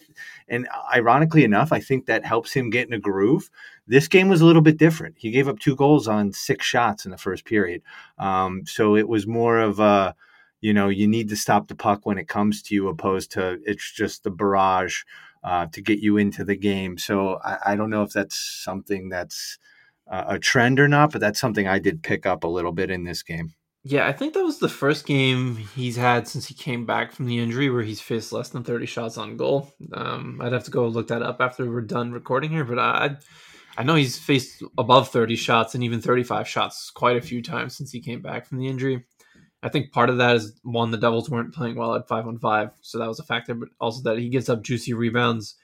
and 0.48 0.66
ironically 0.94 1.44
enough, 1.44 1.72
I 1.72 1.80
think 1.80 2.06
that 2.06 2.24
helps 2.24 2.52
him 2.52 2.70
get 2.70 2.88
in 2.88 2.94
a 2.94 2.98
groove. 2.98 3.50
This 3.86 4.08
game 4.08 4.28
was 4.28 4.40
a 4.40 4.46
little 4.46 4.62
bit 4.62 4.78
different. 4.78 5.16
He 5.18 5.30
gave 5.30 5.46
up 5.46 5.58
two 5.58 5.76
goals 5.76 6.08
on 6.08 6.32
six 6.32 6.64
shots 6.64 7.04
in 7.04 7.10
the 7.10 7.18
first 7.18 7.44
period, 7.44 7.82
um, 8.18 8.62
so 8.64 8.96
it 8.96 9.08
was 9.08 9.26
more 9.26 9.58
of 9.58 9.78
a 9.78 10.14
you 10.62 10.72
know 10.72 10.88
you 10.88 11.06
need 11.06 11.28
to 11.28 11.36
stop 11.36 11.68
the 11.68 11.74
puck 11.74 12.06
when 12.06 12.16
it 12.16 12.28
comes 12.28 12.62
to 12.62 12.74
you, 12.74 12.88
opposed 12.88 13.32
to 13.32 13.60
it's 13.66 13.92
just 13.92 14.24
the 14.24 14.30
barrage 14.30 15.02
uh, 15.44 15.66
to 15.72 15.82
get 15.82 15.98
you 15.98 16.16
into 16.16 16.44
the 16.44 16.56
game. 16.56 16.96
So 16.96 17.38
I, 17.44 17.72
I 17.72 17.76
don't 17.76 17.90
know 17.90 18.04
if 18.04 18.12
that's 18.12 18.36
something 18.36 19.10
that's 19.10 19.58
a 20.10 20.38
trend 20.38 20.80
or 20.80 20.88
not, 20.88 21.12
but 21.12 21.20
that's 21.20 21.38
something 21.38 21.68
I 21.68 21.78
did 21.78 22.02
pick 22.02 22.26
up 22.26 22.42
a 22.42 22.48
little 22.48 22.72
bit 22.72 22.90
in 22.90 23.04
this 23.04 23.22
game. 23.22 23.54
Yeah, 23.82 24.06
I 24.06 24.12
think 24.12 24.34
that 24.34 24.44
was 24.44 24.58
the 24.58 24.68
first 24.68 25.06
game 25.06 25.56
he's 25.56 25.96
had 25.96 26.28
since 26.28 26.46
he 26.46 26.54
came 26.54 26.84
back 26.84 27.12
from 27.12 27.26
the 27.26 27.38
injury 27.38 27.70
where 27.70 27.82
he's 27.82 28.00
faced 28.00 28.30
less 28.30 28.50
than 28.50 28.62
30 28.62 28.84
shots 28.84 29.16
on 29.16 29.38
goal. 29.38 29.72
Um, 29.94 30.38
I'd 30.42 30.52
have 30.52 30.64
to 30.64 30.70
go 30.70 30.86
look 30.86 31.08
that 31.08 31.22
up 31.22 31.40
after 31.40 31.68
we're 31.70 31.80
done 31.80 32.12
recording 32.12 32.50
here, 32.50 32.64
but 32.64 32.78
I 32.78 33.16
I 33.78 33.82
know 33.82 33.94
he's 33.94 34.18
faced 34.18 34.62
above 34.76 35.08
30 35.08 35.36
shots 35.36 35.74
and 35.74 35.82
even 35.82 36.02
35 36.02 36.46
shots 36.46 36.90
quite 36.90 37.16
a 37.16 37.22
few 37.22 37.40
times 37.42 37.74
since 37.76 37.90
he 37.90 38.00
came 38.00 38.20
back 38.20 38.44
from 38.46 38.58
the 38.58 38.68
injury. 38.68 39.06
I 39.62 39.70
think 39.70 39.92
part 39.92 40.10
of 40.10 40.18
that 40.18 40.36
is 40.36 40.58
one, 40.62 40.90
the 40.90 40.98
Devils 40.98 41.30
weren't 41.30 41.54
playing 41.54 41.76
well 41.76 41.94
at 41.94 42.08
five 42.08 42.26
on 42.26 42.38
five, 42.38 42.70
so 42.82 42.98
that 42.98 43.08
was 43.08 43.20
a 43.20 43.24
factor, 43.24 43.54
but 43.54 43.68
also 43.80 44.02
that 44.02 44.18
he 44.18 44.28
gives 44.28 44.48
up 44.50 44.62
juicy 44.62 44.92
rebounds. 44.92 45.56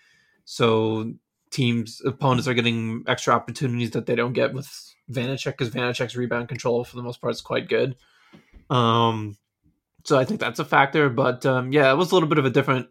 So 0.45 1.13
teams, 1.57 2.01
opponents 2.05 2.47
are 2.47 2.55
getting 2.55 3.05
extra 3.07 3.35
opportunities 3.35 3.93
that 3.93 4.07
they 4.07 4.15
don't 4.15 4.33
get 4.33 4.53
with 4.53 4.69
Vanecek 5.11 5.53
because 5.53 5.71
Vanecek's 5.71 6.17
rebound 6.17 6.49
control 6.49 6.85
for 6.85 6.97
the 6.97 7.03
most 7.03 7.21
part 7.21 7.35
is 7.35 7.41
quite 7.41 7.69
good. 7.69 7.97
Um, 8.71 9.37
so 10.05 10.19
I 10.19 10.25
think 10.25 10.41
that's 10.41 10.59
a 10.59 10.65
factor. 10.65 11.09
But 11.09 11.47
um, 11.47 11.73
yeah, 11.73 11.91
it 11.91 11.97
was 11.97 12.11
a 12.11 12.15
little 12.15 12.29
bit 12.29 12.39
of 12.39 12.45
a 12.45 12.51
different 12.51 12.89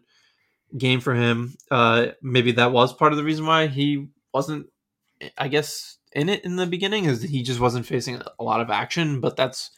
game 0.76 1.00
for 1.00 1.14
him. 1.14 1.54
Uh, 1.70 2.08
maybe 2.22 2.52
that 2.52 2.72
was 2.72 2.92
part 2.92 3.12
of 3.12 3.18
the 3.18 3.24
reason 3.24 3.46
why 3.46 3.68
he 3.68 4.08
wasn't 4.34 4.66
I 5.38 5.48
guess, 5.48 5.98
in 6.12 6.28
it 6.28 6.44
in 6.44 6.56
the 6.56 6.66
beginning 6.66 7.04
is 7.04 7.22
that 7.22 7.30
he 7.30 7.42
just 7.42 7.60
wasn't 7.60 7.86
facing 7.86 8.20
a 8.38 8.44
lot 8.44 8.60
of 8.60 8.70
action, 8.70 9.20
but 9.20 9.36
that's 9.36 9.70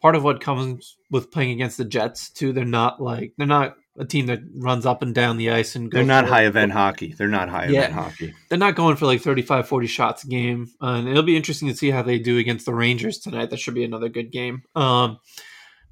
part 0.00 0.14
of 0.14 0.24
what 0.24 0.40
comes 0.40 0.96
with 1.10 1.30
playing 1.30 1.50
against 1.50 1.78
the 1.78 1.84
Jets 1.84 2.30
too. 2.30 2.52
They're 2.52 2.64
not 2.64 3.00
like 3.02 3.32
they're 3.36 3.46
not 3.46 3.76
a 3.98 4.04
team 4.04 4.26
that 4.26 4.40
runs 4.54 4.86
up 4.86 5.02
and 5.02 5.14
down 5.14 5.36
the 5.36 5.50
ice 5.50 5.74
and 5.74 5.90
goes. 5.90 5.98
they're 5.98 6.06
not 6.06 6.26
high 6.26 6.46
event 6.46 6.72
hockey. 6.72 7.14
They're 7.16 7.28
not 7.28 7.48
high 7.48 7.66
yeah, 7.66 7.80
event 7.80 7.94
hockey. 7.94 8.34
They're 8.48 8.58
not 8.58 8.76
going 8.76 8.96
for 8.96 9.06
like 9.06 9.20
35, 9.20 9.66
40 9.68 9.86
shots 9.86 10.24
a 10.24 10.28
game. 10.28 10.68
Uh, 10.80 10.94
and 10.94 11.08
it'll 11.08 11.22
be 11.22 11.36
interesting 11.36 11.68
to 11.68 11.74
see 11.74 11.90
how 11.90 12.02
they 12.02 12.18
do 12.18 12.38
against 12.38 12.66
the 12.66 12.74
Rangers 12.74 13.18
tonight. 13.18 13.50
That 13.50 13.58
should 13.58 13.74
be 13.74 13.84
another 13.84 14.08
good 14.08 14.30
game. 14.30 14.62
Um, 14.74 15.18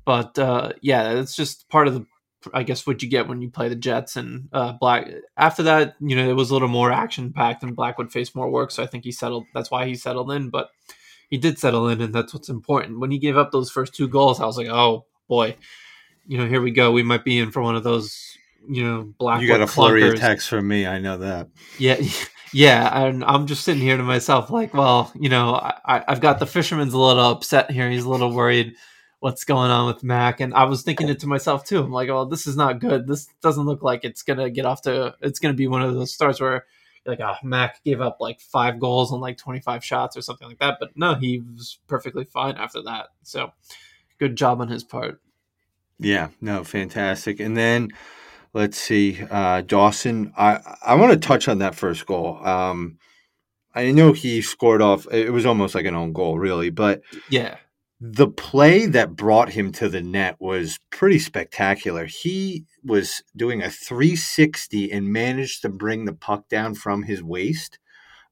but 0.05 0.39
uh, 0.39 0.73
yeah, 0.81 1.13
it's 1.13 1.35
just 1.35 1.69
part 1.69 1.89
of 1.89 1.95
the 1.95 2.07
I 2.55 2.63
guess 2.63 2.87
what 2.87 3.03
you 3.03 3.09
get 3.09 3.29
when 3.29 3.43
you 3.43 3.51
play 3.51 3.69
the 3.69 3.75
Jets 3.75 4.17
and 4.17 4.49
uh, 4.53 4.73
Black. 4.73 5.09
After 5.37 5.65
that, 5.65 5.97
you 6.01 6.15
know, 6.17 6.29
it 6.29 6.35
was 6.35 6.51
a 6.51 6.53
little 6.53 6.69
more 6.69 6.93
action 6.93 7.33
packed, 7.33 7.63
and 7.63 7.75
Blackwood 7.75 8.13
face 8.13 8.35
more 8.35 8.49
work. 8.49 8.71
So 8.71 8.83
I 8.83 8.87
think 8.87 9.05
he 9.05 9.13
settled. 9.13 9.47
That's 9.55 9.71
why 9.71 9.87
he 9.87 9.95
settled 9.95 10.31
in. 10.31 10.51
But 10.51 10.71
he 11.29 11.39
did 11.39 11.59
settle 11.59 11.89
in, 11.89 12.01
and 12.01 12.15
that's 12.15 12.33
what's 12.33 12.49
important. 12.49 13.01
When 13.01 13.11
he 13.11 13.19
gave 13.19 13.37
up 13.37 13.51
those 13.51 13.71
first 13.71 13.95
two 13.95 14.09
goals, 14.09 14.41
I 14.41 14.47
was 14.47 14.57
like, 14.57 14.69
oh 14.69 15.07
boy, 15.29 15.57
you 16.27 16.39
know, 16.39 16.47
here 16.47 16.61
we 16.61 16.71
go. 16.71 16.93
We 16.93 17.03
might 17.03 17.25
be 17.25 17.39
in 17.39 17.51
for 17.51 17.63
one 17.63 17.77
of 17.77 17.85
those, 17.85 18.37
you 18.69 18.85
know, 18.85 19.13
Black. 19.19 19.41
You 19.41 19.49
got 19.49 19.61
a 19.61 19.67
flurry 19.67 20.09
of 20.09 20.19
text 20.19 20.49
from 20.49 20.67
me. 20.69 20.87
I 20.87 20.99
know 20.99 21.19
that. 21.19 21.49
Yeah. 21.79 22.01
Yeah, 22.53 23.05
and 23.05 23.25
I'm 23.25 23.47
just 23.47 23.65
sitting 23.65 23.83
here 23.83 23.97
to 23.97 24.03
myself, 24.05 24.51
like, 24.51 24.73
well, 24.73 25.13
you 25.15 25.29
know, 25.29 25.57
I, 25.57 26.05
I've 26.09 26.21
got 26.21 26.39
the 26.39 26.47
fisherman's 26.47 26.95
a 26.95 26.99
little 26.99 27.23
upset 27.23 27.71
here. 27.71 27.91
He's 27.91 28.05
a 28.05 28.09
little 28.09 28.33
worried 28.33 28.77
what's 29.21 29.45
going 29.45 29.71
on 29.71 29.87
with 29.87 30.05
Mac. 30.05 30.41
And 30.41 30.55
I 30.55 30.65
was 30.65 30.83
thinking 30.83 31.09
it 31.09 31.21
to 31.21 31.27
myself 31.27 31.65
too. 31.65 31.83
I'm 31.83 31.91
like, 31.91 32.09
oh, 32.09 32.25
this 32.25 32.47
is 32.47 32.57
not 32.57 32.81
good. 32.81 33.07
This 33.07 33.29
doesn't 33.43 33.67
look 33.67 33.83
like 33.83 34.05
it's 34.05 34.23
gonna 34.23 34.51
get 34.51 34.67
off 34.67 34.83
to. 34.83 35.15
It's 35.21 35.39
gonna 35.39 35.55
be 35.55 35.67
one 35.67 35.83
of 35.83 35.95
those 35.95 36.15
starts 36.15 36.41
where 36.41 36.65
like, 37.05 37.21
oh, 37.21 37.35
Mac 37.43 37.83
gave 37.85 38.01
up 38.01 38.19
like 38.21 38.41
five 38.41 38.81
goals 38.81 39.13
on 39.13 39.21
like 39.21 39.37
25 39.37 39.85
shots 39.85 40.17
or 40.17 40.23
something 40.23 40.49
like 40.49 40.59
that. 40.59 40.79
But 40.81 40.97
no, 40.97 41.15
he 41.15 41.41
was 41.41 41.79
perfectly 41.87 42.25
fine 42.25 42.57
after 42.57 42.83
that. 42.83 43.09
So 43.23 43.53
good 44.19 44.37
job 44.37 44.61
on 44.61 44.69
his 44.69 44.85
part. 44.85 45.21
Yeah, 45.99 46.29
no, 46.41 46.65
fantastic. 46.65 47.41
And 47.41 47.57
then 47.57 47.89
let's 48.53 48.79
see, 48.79 49.23
uh, 49.31 49.63
Dawson. 49.63 50.33
I 50.37 50.61
I 50.85 50.95
want 50.95 51.13
to 51.13 51.19
touch 51.19 51.49
on 51.49 51.59
that 51.59 51.75
first 51.75 52.07
goal. 52.07 52.45
Um, 52.47 52.99
I 53.75 53.91
know 53.93 54.13
he 54.13 54.41
scored 54.43 54.83
off. 54.83 55.07
It 55.13 55.33
was 55.33 55.47
almost 55.47 55.75
like 55.75 55.87
an 55.87 55.95
own 55.95 56.13
goal, 56.13 56.39
really, 56.39 56.71
but 56.71 57.03
yeah, 57.31 57.57
the 58.01 58.29
play 58.29 58.87
that 58.87 59.17
brought 59.17 59.51
him 59.51 59.73
to 59.73 59.89
the 59.89 60.03
net 60.03 60.37
was 60.39 60.79
pretty 60.91 61.19
spectacular. 61.19 62.05
He 62.07 62.65
was 62.85 63.23
doing 63.37 63.63
a 63.63 63.71
360 63.71 64.93
and 64.93 65.13
managed 65.13 65.63
to 65.63 65.69
bring 65.69 66.05
the 66.05 66.13
puck 66.13 66.49
down 66.49 66.75
from 66.75 67.05
his 67.05 67.23
waist. 67.23 67.79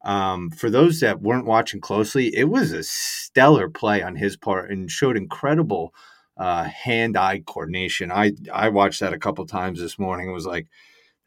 Um, 0.05 0.51
for 0.51 0.69
those 0.69 1.01
that 1.01 1.23
weren't 1.23 1.47
watching 1.47 1.81
closely, 1.81 2.35
it 2.37 2.45
was 2.45 2.73
a 2.73 2.83
stellar 2.83 3.71
play 3.71 4.03
on 4.03 4.17
his 4.17 4.37
part 4.37 4.71
and 4.71 4.91
showed 4.91 5.17
incredible 5.17 5.95
uh, 6.37 6.65
hand-eye 6.65 7.43
coordination. 7.47 8.11
I 8.11 8.33
I 8.53 8.69
watched 8.69 9.01
that 9.01 9.13
a 9.13 9.19
couple 9.19 9.47
times 9.47 9.81
this 9.81 9.99
morning. 9.99 10.29
It 10.29 10.33
was 10.33 10.47
like 10.47 10.67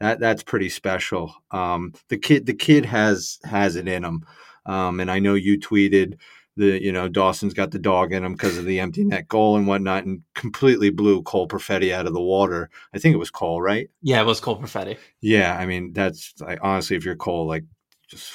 that. 0.00 0.20
That's 0.20 0.42
pretty 0.42 0.68
special. 0.68 1.34
Um, 1.50 1.92
the 2.08 2.18
kid 2.18 2.46
the 2.46 2.54
kid 2.54 2.84
has 2.86 3.38
has 3.44 3.76
it 3.76 3.88
in 3.88 4.04
him, 4.04 4.26
um, 4.66 5.00
and 5.00 5.10
I 5.10 5.18
know 5.18 5.34
you 5.34 5.58
tweeted 5.58 6.18
the 6.56 6.82
you 6.82 6.92
know 6.92 7.08
Dawson's 7.08 7.54
got 7.54 7.70
the 7.70 7.78
dog 7.78 8.12
in 8.12 8.24
him 8.24 8.32
because 8.32 8.58
of 8.58 8.64
the 8.66 8.80
empty 8.80 9.04
net 9.04 9.28
goal 9.28 9.56
and 9.56 9.66
whatnot, 9.66 10.04
and 10.04 10.22
completely 10.34 10.90
blew 10.90 11.22
Cole 11.22 11.48
Perfetti 11.48 11.92
out 11.92 12.06
of 12.06 12.12
the 12.12 12.20
water. 12.20 12.68
I 12.92 12.98
think 12.98 13.14
it 13.14 13.18
was 13.18 13.30
Cole, 13.30 13.62
right? 13.62 13.88
Yeah, 14.02 14.20
it 14.20 14.26
was 14.26 14.40
Cole 14.40 14.60
Perfetti. 14.60 14.98
Yeah, 15.20 15.56
I 15.56 15.64
mean 15.64 15.92
that's 15.92 16.34
like 16.40 16.58
honestly, 16.62 16.96
if 16.96 17.04
you're 17.04 17.16
Cole, 17.16 17.46
like 17.46 17.64
just 18.08 18.32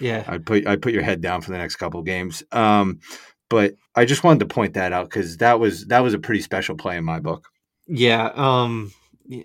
yeah, 0.00 0.24
I'd 0.26 0.44
put 0.46 0.66
I'd 0.66 0.82
put 0.82 0.92
your 0.92 1.02
head 1.02 1.20
down 1.20 1.42
for 1.42 1.50
the 1.50 1.58
next 1.58 1.76
couple 1.76 2.02
games. 2.02 2.42
Um, 2.50 3.00
but 3.48 3.74
I 3.94 4.04
just 4.04 4.24
wanted 4.24 4.40
to 4.40 4.54
point 4.54 4.74
that 4.74 4.92
out 4.92 5.08
because 5.08 5.38
that 5.38 5.60
was 5.60 5.86
that 5.86 6.00
was 6.00 6.14
a 6.14 6.18
pretty 6.18 6.40
special 6.40 6.76
play 6.76 6.96
in 6.96 7.04
my 7.04 7.20
book. 7.20 7.48
Yeah, 7.86 8.30
um, 8.34 8.92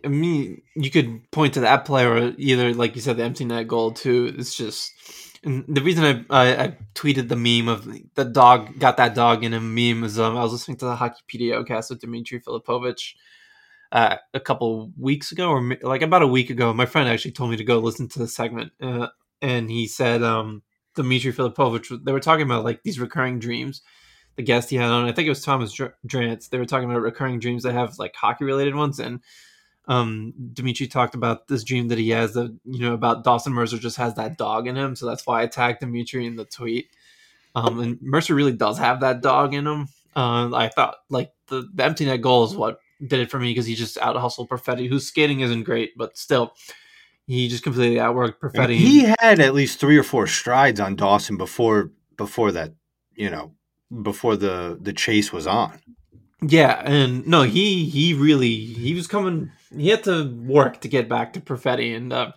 I 0.04 0.08
mean, 0.08 0.62
you 0.76 0.92
could 0.92 1.30
point 1.32 1.54
to 1.56 1.62
that 1.62 1.86
play 1.86 2.06
or 2.06 2.34
either, 2.38 2.74
like 2.74 2.96
you 2.96 3.02
said, 3.02 3.18
the 3.18 3.24
empty 3.24 3.46
net 3.46 3.68
goal 3.68 3.92
too. 3.92 4.34
It's 4.38 4.56
just 4.56 4.92
and 5.44 5.66
the 5.68 5.82
reason 5.82 6.26
I, 6.30 6.42
I, 6.42 6.64
I 6.64 6.78
tweeted 6.96 7.28
the 7.28 7.36
meme 7.36 7.68
of 7.68 7.88
the 8.16 8.26
dog 8.26 8.80
got 8.80 8.98
that 8.98 9.14
dog 9.14 9.44
in 9.44 9.54
a 9.54 9.60
meme 9.60 10.04
is 10.04 10.18
um, 10.18 10.38
I 10.38 10.44
was 10.44 10.54
listening 10.54 10.78
to 10.78 10.86
the 10.86 10.96
Hockey 10.96 11.22
PDOcast 11.28 11.90
with 11.90 12.00
Dimitri 12.00 12.40
Filipovic 12.40 13.16
uh, 13.92 14.18
a 14.34 14.40
couple 14.40 14.92
weeks 14.98 15.32
ago, 15.32 15.50
or 15.50 15.78
like 15.82 16.02
about 16.02 16.22
a 16.22 16.28
week 16.28 16.50
ago. 16.50 16.74
My 16.74 16.86
friend 16.86 17.10
actually 17.10 17.32
told 17.32 17.52
me 17.52 17.58
to 17.58 17.64
go 17.64 17.80
listen 17.80 18.08
to 18.10 18.20
the 18.20 18.28
segment, 18.28 18.72
uh, 18.82 19.08
and 19.42 19.70
he 19.70 19.88
said 19.88 20.24
um, 20.24 20.64
Dimitri 20.96 21.34
Filipovic. 21.34 22.04
They 22.04 22.12
were 22.12 22.20
talking 22.20 22.46
about 22.46 22.64
like 22.64 22.84
these 22.84 23.00
recurring 23.00 23.40
dreams. 23.40 23.82
The 24.36 24.44
guest 24.44 24.72
he 24.72 24.78
had 24.78 24.90
on, 24.90 25.06
I 25.06 25.12
think 25.12 25.28
it 25.28 25.30
was 25.30 25.44
Thomas 25.44 25.76
Drance. 26.08 26.50
They 26.50 26.58
were 26.58 26.66
talking 26.66 26.90
about 26.90 27.02
recurring 27.02 27.40
dreams 27.40 27.64
that 27.64 27.74
have 27.74 28.00
like 28.00 28.16
hockey 28.16 28.46
related 28.46 28.74
ones, 28.74 29.00
and 29.00 29.20
um, 29.88 30.34
Dimitri 30.54 30.88
talked 30.88 31.14
about 31.14 31.48
this 31.48 31.64
dream 31.64 31.90
that 31.90 32.00
he 32.00 32.10
has 32.10 32.34
that 32.34 32.56
you 32.66 32.80
know 32.80 32.94
about 32.94 33.24
Dawson 33.24 33.54
Mercer 33.54 33.78
just 33.78 33.98
has 33.98 34.16
that 34.16 34.38
dog 34.38 34.68
in 34.68 34.76
him, 34.76 34.96
so 34.96 35.06
that's 35.06 35.28
why 35.28 35.44
I 35.44 35.48
tagged 35.48 35.82
Dimitri 35.82 36.26
in 36.26 36.36
the 36.36 36.46
tweet. 36.46 36.90
Um, 37.56 37.80
and 37.80 38.02
Mercer 38.02 38.34
really 38.34 38.54
does 38.54 38.80
have 38.80 39.02
that 39.02 39.22
dog 39.22 39.54
in 39.54 39.68
him. 39.68 39.88
Uh, 40.16 40.54
I 40.56 40.70
thought 40.70 40.96
like 41.10 41.32
the, 41.48 41.70
the 41.74 41.84
empty 41.84 42.06
net 42.06 42.22
goal 42.22 42.44
is 42.46 42.56
what 42.56 42.80
did 43.06 43.20
it 43.20 43.30
for 43.30 43.40
me 43.40 43.52
because 43.52 43.66
he 43.66 43.76
just 43.76 43.98
out 43.98 44.16
hustled 44.16 44.50
Perfetti, 44.50 44.88
whose 44.88 45.08
skating 45.08 45.42
isn't 45.42 45.64
great, 45.64 45.98
but 45.98 46.18
still 46.18 46.54
he 47.26 47.48
just 47.48 47.64
completely 47.64 47.98
outworked 47.98 48.40
Perfetti. 48.40 48.76
He 48.76 49.14
had 49.20 49.40
at 49.40 49.54
least 49.54 49.80
three 49.80 49.98
or 49.98 50.04
four 50.04 50.28
strides 50.28 50.80
on 50.80 50.96
Dawson 50.96 51.38
before 51.38 51.92
before 52.18 52.52
that, 52.52 52.74
you 53.16 53.30
know, 53.30 53.54
before 54.02 54.36
the 54.36 54.78
the 54.82 54.94
chase 54.94 55.32
was 55.32 55.48
on. 55.48 55.80
Yeah, 56.42 56.82
and 56.84 57.26
no, 57.26 57.44
he 57.44 57.86
he 57.86 58.14
really 58.14 58.56
he 58.56 58.94
was 58.94 59.08
coming. 59.08 59.52
He 59.76 59.90
had 59.90 60.04
to 60.04 60.30
work 60.46 60.82
to 60.82 60.88
get 60.88 61.08
back 61.08 61.34
to 61.34 61.40
Perfetti, 61.42 61.96
and 61.96 62.12
uh, 62.12 62.34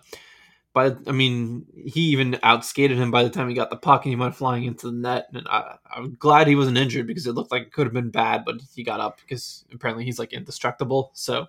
but 0.77 0.99
I 1.07 1.11
mean, 1.11 1.65
he 1.75 2.01
even 2.11 2.33
outskated 2.43 2.97
him 2.97 3.09
by 3.09 3.23
the 3.23 3.31
time 3.31 3.49
he 3.49 3.55
got 3.55 3.69
the 3.71 3.75
puck, 3.75 4.05
and 4.05 4.11
he 4.11 4.15
went 4.15 4.35
flying 4.35 4.63
into 4.63 4.85
the 4.85 4.95
net. 4.95 5.25
And 5.33 5.47
I, 5.49 5.77
I'm 5.91 6.15
glad 6.19 6.47
he 6.47 6.55
wasn't 6.55 6.77
injured 6.77 7.07
because 7.07 7.25
it 7.25 7.33
looked 7.33 7.51
like 7.51 7.63
it 7.63 7.73
could 7.73 7.87
have 7.87 7.93
been 7.93 8.11
bad, 8.11 8.45
but 8.45 8.61
he 8.75 8.83
got 8.83 8.99
up 8.99 9.19
because 9.19 9.65
apparently 9.73 10.05
he's 10.05 10.19
like 10.19 10.33
indestructible. 10.33 11.09
So, 11.15 11.47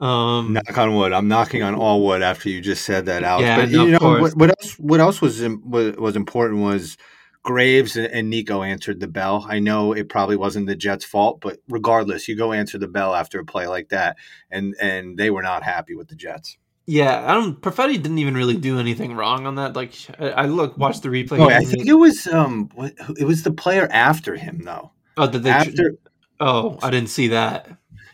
um, 0.00 0.52
knock 0.52 0.76
on 0.76 0.94
wood. 0.94 1.12
I'm 1.12 1.28
knocking 1.28 1.62
on 1.62 1.74
all 1.74 2.04
wood 2.04 2.22
after 2.22 2.48
you 2.48 2.60
just 2.60 2.84
said 2.84 3.06
that, 3.06 3.24
out. 3.24 3.40
Yeah, 3.40 3.56
but 3.56 3.70
no, 3.70 3.84
you 3.84 3.92
know 3.92 4.18
what, 4.20 4.36
what, 4.36 4.50
else? 4.50 4.78
What 4.78 5.00
else 5.00 5.20
was 5.20 5.40
was 5.42 6.16
important 6.16 6.62
was 6.62 6.96
Graves 7.42 7.96
and 7.96 8.28
Nico 8.28 8.62
answered 8.62 9.00
the 9.00 9.08
bell. 9.08 9.46
I 9.48 9.60
know 9.60 9.92
it 9.92 10.08
probably 10.08 10.36
wasn't 10.36 10.66
the 10.66 10.76
Jets' 10.76 11.04
fault, 11.04 11.40
but 11.40 11.58
regardless, 11.68 12.26
you 12.26 12.36
go 12.36 12.52
answer 12.52 12.76
the 12.76 12.88
bell 12.88 13.14
after 13.14 13.38
a 13.38 13.44
play 13.44 13.66
like 13.68 13.88
that, 13.90 14.16
and 14.50 14.74
and 14.80 15.16
they 15.16 15.30
were 15.30 15.42
not 15.42 15.62
happy 15.62 15.94
with 15.94 16.08
the 16.08 16.16
Jets. 16.16 16.58
Yeah, 16.86 17.24
I 17.24 17.34
don't. 17.34 17.60
Perfetti 17.60 17.94
didn't 17.94 18.18
even 18.18 18.34
really 18.34 18.56
do 18.56 18.78
anything 18.78 19.14
wrong 19.14 19.46
on 19.46 19.56
that. 19.56 19.74
Like, 19.74 19.92
I, 20.20 20.30
I 20.30 20.44
look, 20.46 20.76
watched 20.76 21.02
the 21.02 21.08
replay. 21.08 21.38
Oh, 21.40 21.48
I 21.48 21.64
think 21.64 21.86
it 21.86 21.94
was 21.94 22.26
um, 22.26 22.70
it 23.18 23.24
was 23.24 23.42
the 23.44 23.52
player 23.52 23.88
after 23.90 24.36
him 24.36 24.62
though. 24.64 24.92
Oh, 25.16 25.28
did 25.28 25.42
they? 25.42 25.50
After, 25.50 25.94
oh, 26.38 26.78
I 26.82 26.90
didn't 26.90 27.10
see 27.10 27.28
that. 27.28 27.68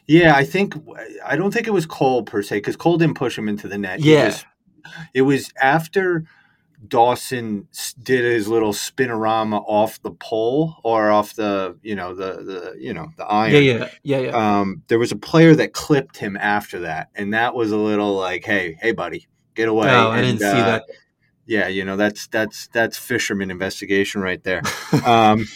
Yeah, 0.07 0.35
I 0.35 0.45
think 0.45 0.75
I 1.25 1.37
don't 1.37 1.53
think 1.53 1.67
it 1.67 1.73
was 1.73 1.87
Cole 1.87 2.23
per 2.23 2.43
se 2.43 2.59
because 2.59 2.77
Cole 2.77 2.99
didn't 2.99 3.17
push 3.17 3.37
him 3.39 3.49
into 3.49 3.69
the 3.69 3.79
net. 3.79 4.01
Yeah, 4.01 4.23
it 4.23 4.27
was, 4.27 4.45
it 5.15 5.23
was 5.23 5.53
after 5.61 6.25
Dawson 6.87 7.69
did 8.03 8.25
his 8.25 8.49
little 8.49 8.73
spinorama 8.73 9.63
off 9.67 10.03
the 10.03 10.11
pole 10.11 10.77
or 10.83 11.11
off 11.11 11.35
the 11.35 11.79
you 11.83 11.95
know 11.95 12.15
the 12.15 12.43
the 12.43 12.77
you 12.79 12.93
know 12.93 13.09
the 13.17 13.25
iron. 13.25 13.53
Yeah, 13.53 13.59
yeah, 13.61 13.89
yeah, 14.03 14.19
yeah. 14.19 14.61
Um, 14.61 14.83
there 14.89 14.99
was 14.99 15.13
a 15.13 15.17
player 15.17 15.55
that 15.55 15.73
clipped 15.73 16.17
him 16.17 16.37
after 16.37 16.81
that, 16.81 17.09
and 17.15 17.35
that 17.35 17.55
was 17.55 17.71
a 17.71 17.77
little 17.77 18.17
like, 18.17 18.45
hey, 18.45 18.77
hey, 18.81 18.93
buddy, 18.93 19.29
get 19.55 19.69
away. 19.69 19.91
Oh, 19.91 20.11
and, 20.11 20.19
I 20.19 20.21
didn't 20.23 20.43
uh, 20.43 20.53
see 20.53 20.61
that. 20.61 20.85
Yeah, 21.47 21.69
you 21.69 21.85
know 21.85 21.97
that's 21.97 22.27
that's 22.27 22.67
that's 22.69 22.99
fisherman 22.99 23.51
investigation 23.51 24.21
right 24.21 24.43
there. 24.43 24.63
um, 25.07 25.47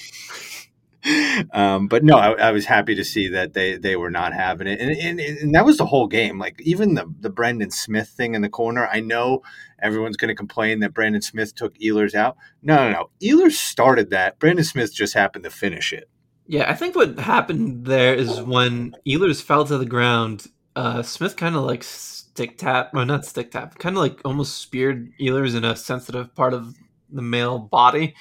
um, 1.53 1.89
but 1.89 2.03
no, 2.03 2.17
I, 2.17 2.33
I, 2.33 2.53
was 2.53 2.65
happy 2.65 2.95
to 2.95 3.05
see 3.05 3.29
that 3.29 3.53
they 3.53 3.77
they 3.77 3.97
were 3.97 4.11
not 4.11 4.33
having 4.33 4.67
it, 4.67 4.81
and, 4.81 4.91
and, 4.91 5.21
and 5.21 5.55
that 5.55 5.65
was 5.65 5.77
the 5.77 5.87
whole 5.87 6.07
game. 6.07 6.39
Like 6.39 6.61
even 6.63 6.95
the 6.95 7.13
the 7.21 7.31
Brendan 7.31 7.71
Smith 7.71 8.09
thing 8.09 8.35
in 8.35 8.43
the 8.43 8.49
corner. 8.49 8.89
I 8.91 9.01
know 9.01 9.43
everyone's 9.81 10.17
going 10.17 10.29
to 10.29 10.35
complain 10.35 10.81
that 10.81 10.95
Brendan 10.95 11.23
Smith 11.23 11.55
took 11.55 11.77
Ehlers 11.79 12.15
out. 12.15 12.37
No, 12.63 12.77
no, 12.77 12.91
no. 12.91 13.11
Ehlers 13.23 13.53
started 13.53 14.11
that. 14.11 14.39
Brendan 14.39 14.65
Smith 14.65 14.95
just 14.95 15.15
happened 15.15 15.45
to 15.45 15.51
finish 15.51 15.93
it. 15.93 16.09
Yeah, 16.47 16.71
I 16.71 16.75
think 16.75 16.97
what 16.97 17.19
happened 17.19 17.87
there 17.87 18.15
is 18.15 18.41
when 18.41 18.95
Ehlers 19.07 19.43
fell 19.43 19.65
to 19.65 19.79
the 19.79 19.87
ground, 19.87 20.47
uh, 20.75 21.03
Smith 21.03 21.37
kind 21.37 21.57
of 21.57 21.65
like 21.65 21.83
stick 21.83 22.59
tap, 22.59 22.95
well, 22.95 23.05
not 23.05 23.25
stick 23.25 23.51
tap, 23.51 23.79
kind 23.79 23.97
of 23.97 24.03
like 24.03 24.21
almost 24.25 24.59
speared 24.59 25.13
Ehlers 25.21 25.57
in 25.57 25.65
a 25.65 25.77
sensitive 25.77 26.35
part 26.35 26.55
of 26.55 26.75
the 27.11 27.23
male 27.23 27.59
body 27.59 28.15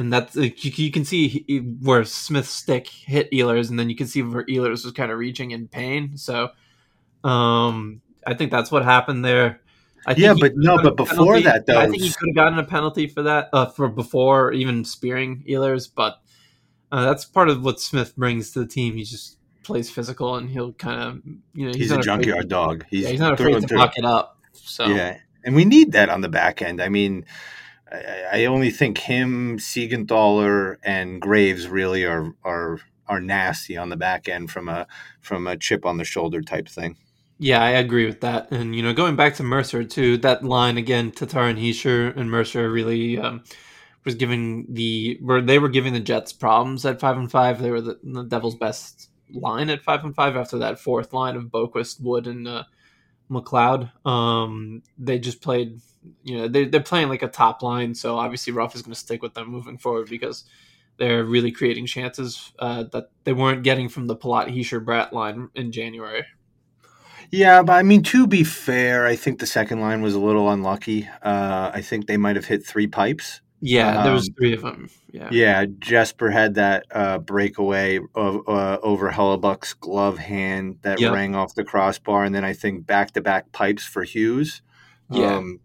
and 0.00 0.10
that's 0.10 0.34
like, 0.34 0.64
you, 0.64 0.72
you, 0.74 0.90
can 0.90 1.04
see 1.04 1.44
where 1.82 2.04
Smith's 2.04 2.48
stick 2.48 2.88
hit 2.88 3.30
Ehlers, 3.32 3.68
and 3.68 3.78
then 3.78 3.90
you 3.90 3.94
can 3.96 4.06
see 4.06 4.22
where 4.22 4.44
Ehlers 4.46 4.82
was 4.82 4.92
kind 4.92 5.12
of 5.12 5.18
reaching 5.18 5.50
in 5.50 5.68
pain. 5.68 6.16
So, 6.16 6.48
um, 7.22 8.00
I 8.26 8.32
think 8.32 8.50
that's 8.50 8.72
what 8.72 8.82
happened 8.82 9.26
there. 9.26 9.60
I 10.06 10.14
Yeah, 10.16 10.34
but 10.40 10.52
no, 10.56 10.82
but 10.82 10.96
before 10.96 11.34
penalty- 11.34 11.42
that, 11.42 11.66
though, 11.66 11.78
I 11.78 11.86
think 11.86 12.02
he 12.02 12.08
could 12.08 12.30
have 12.30 12.34
gotten 12.34 12.58
a 12.58 12.64
penalty 12.64 13.08
for 13.08 13.22
that 13.24 13.50
uh, 13.52 13.66
for 13.66 13.88
before 13.88 14.54
even 14.54 14.86
spearing 14.86 15.44
Ehlers, 15.46 15.86
but 15.94 16.22
uh, 16.90 17.04
that's 17.04 17.26
part 17.26 17.50
of 17.50 17.62
what 17.62 17.78
Smith 17.78 18.16
brings 18.16 18.52
to 18.52 18.60
the 18.60 18.66
team. 18.66 18.96
He 18.96 19.04
just 19.04 19.36
plays 19.64 19.90
physical, 19.90 20.36
and 20.36 20.48
he'll 20.48 20.72
kind 20.72 21.02
of 21.02 21.22
you 21.52 21.66
know 21.66 21.74
he's, 21.74 21.90
a 21.90 21.96
not 21.96 22.00
afraid- 22.00 22.24
junkyard 22.24 22.48
dog. 22.48 22.86
He's, 22.88 23.02
yeah, 23.02 23.10
he's 23.10 23.20
not 23.20 23.34
afraid 23.34 23.60
to 23.60 23.60
through. 23.60 23.78
lock 23.78 23.98
it 23.98 24.06
up. 24.06 24.38
So 24.54 24.86
Yeah, 24.86 25.18
and 25.44 25.54
we 25.54 25.66
need 25.66 25.92
that 25.92 26.08
on 26.08 26.22
the 26.22 26.30
back 26.30 26.62
end. 26.62 26.80
I 26.80 26.88
mean, 26.88 27.26
I, 27.92 28.42
I 28.42 28.44
only 28.46 28.70
think 28.70 28.98
him, 28.98 29.58
Siegenthaler, 29.58 30.76
and 30.82 31.20
Graves 31.20 31.68
really 31.68 32.04
are 32.04 32.34
are 32.44 32.80
are 33.06 33.20
nasty 33.20 33.76
on 33.76 33.88
the 33.88 33.96
back 33.96 34.28
end 34.28 34.50
from 34.50 34.68
a 34.68 34.86
from 35.20 35.46
a 35.46 35.56
chip 35.56 35.84
on 35.84 35.96
the 35.98 36.04
shoulder 36.04 36.40
type 36.42 36.68
thing. 36.68 36.96
Yeah, 37.38 37.62
I 37.62 37.70
agree 37.70 38.04
with 38.06 38.20
that. 38.20 38.50
And 38.52 38.76
you 38.76 38.82
know, 38.82 38.92
going 38.92 39.16
back 39.16 39.34
to 39.36 39.42
Mercer 39.42 39.82
too, 39.84 40.18
that 40.18 40.44
line 40.44 40.76
again, 40.76 41.10
Tatar 41.10 41.48
and 41.48 41.58
Hischier 41.58 42.16
and 42.16 42.30
Mercer 42.30 42.70
really 42.70 43.18
um, 43.18 43.42
was 44.04 44.14
giving 44.14 44.66
the 44.68 45.18
where 45.22 45.40
they 45.40 45.58
were 45.58 45.68
giving 45.68 45.92
the 45.92 46.00
Jets 46.00 46.32
problems 46.32 46.84
at 46.84 47.00
five 47.00 47.16
and 47.16 47.30
five. 47.30 47.60
They 47.60 47.70
were 47.70 47.80
the, 47.80 47.98
the 48.02 48.24
Devils' 48.24 48.56
best 48.56 49.10
line 49.32 49.70
at 49.70 49.82
five 49.82 50.04
and 50.04 50.14
five 50.14 50.36
after 50.36 50.58
that 50.58 50.78
fourth 50.78 51.12
line 51.12 51.36
of 51.36 51.44
Boqvist, 51.44 52.00
Wood, 52.00 52.26
and 52.26 52.46
uh, 52.46 52.64
McLeod. 53.30 53.90
Um, 54.06 54.82
they 54.98 55.18
just 55.18 55.40
played, 55.40 55.80
you 56.24 56.38
know, 56.38 56.48
they, 56.48 56.64
they're 56.64 56.80
playing 56.80 57.08
like 57.08 57.22
a 57.22 57.28
top 57.28 57.62
line. 57.62 57.94
So 57.94 58.16
obviously, 58.18 58.52
Ruff 58.52 58.74
is 58.74 58.82
going 58.82 58.94
to 58.94 58.98
stick 59.00 59.22
with 59.22 59.34
them 59.34 59.48
moving 59.48 59.78
forward 59.78 60.08
because 60.08 60.44
they're 60.98 61.24
really 61.24 61.50
creating 61.50 61.86
chances 61.86 62.52
uh, 62.58 62.84
that 62.92 63.10
they 63.24 63.32
weren't 63.32 63.62
getting 63.62 63.88
from 63.88 64.06
the 64.06 64.16
Palat 64.16 64.54
Hischier 64.54 64.84
Bratt 64.84 65.12
line 65.12 65.48
in 65.54 65.72
January. 65.72 66.24
Yeah, 67.30 67.62
but 67.62 67.74
I 67.74 67.82
mean, 67.82 68.02
to 68.04 68.26
be 68.26 68.42
fair, 68.42 69.06
I 69.06 69.14
think 69.14 69.38
the 69.38 69.46
second 69.46 69.80
line 69.80 70.02
was 70.02 70.14
a 70.14 70.18
little 70.20 70.50
unlucky. 70.50 71.08
Uh, 71.22 71.70
I 71.72 71.80
think 71.80 72.06
they 72.06 72.16
might 72.16 72.36
have 72.36 72.46
hit 72.46 72.66
three 72.66 72.88
pipes. 72.88 73.40
Yeah, 73.62 74.02
there 74.02 74.12
was 74.12 74.28
Um, 74.28 74.34
three 74.36 74.54
of 74.54 74.62
them. 74.62 74.88
Yeah. 75.12 75.28
Yeah, 75.30 75.66
Jesper 75.78 76.30
had 76.30 76.54
that 76.54 76.86
uh, 76.90 77.18
breakaway 77.18 78.00
of, 78.14 78.48
uh, 78.48 78.78
over 78.82 79.10
Hellebuyck's 79.10 79.74
glove 79.74 80.18
hand 80.18 80.78
that 80.82 80.98
Yep. 80.98 81.12
rang 81.12 81.34
off 81.34 81.54
the 81.54 81.62
crossbar, 81.64 82.24
and 82.24 82.34
then 82.34 82.44
I 82.44 82.52
think 82.54 82.86
back 82.86 83.12
to 83.12 83.20
back 83.20 83.52
pipes 83.52 83.84
for 83.84 84.02
Hughes. 84.02 84.62
Yeah. 85.10 85.36
Um, 85.36 85.60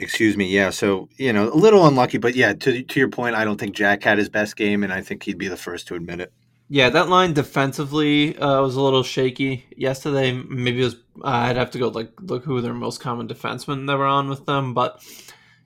excuse 0.00 0.36
me. 0.36 0.46
Yeah. 0.48 0.70
So 0.70 1.08
you 1.16 1.32
know, 1.32 1.52
a 1.52 1.54
little 1.54 1.86
unlucky, 1.86 2.18
but 2.18 2.34
yeah. 2.34 2.52
To 2.52 2.82
to 2.82 3.00
your 3.00 3.08
point, 3.08 3.36
I 3.36 3.44
don't 3.44 3.58
think 3.58 3.74
Jack 3.74 4.02
had 4.02 4.18
his 4.18 4.28
best 4.28 4.56
game, 4.56 4.82
and 4.82 4.92
I 4.92 5.00
think 5.00 5.22
he'd 5.22 5.38
be 5.38 5.48
the 5.48 5.56
first 5.56 5.86
to 5.88 5.94
admit 5.94 6.20
it. 6.20 6.32
Yeah, 6.72 6.88
that 6.90 7.08
line 7.08 7.32
defensively 7.32 8.38
uh, 8.38 8.62
was 8.62 8.76
a 8.76 8.80
little 8.80 9.02
shaky 9.02 9.66
yesterday. 9.76 10.32
Maybe 10.32 10.80
it 10.82 10.84
was 10.84 10.94
uh, 11.22 11.26
I'd 11.26 11.56
have 11.56 11.72
to 11.72 11.78
go 11.78 11.88
like 11.88 12.12
look 12.20 12.44
who 12.44 12.60
their 12.60 12.74
most 12.74 13.00
common 13.00 13.26
defensemen 13.26 13.86
that 13.88 13.98
were 13.98 14.06
on 14.06 14.28
with 14.28 14.46
them, 14.46 14.72
but 14.72 15.04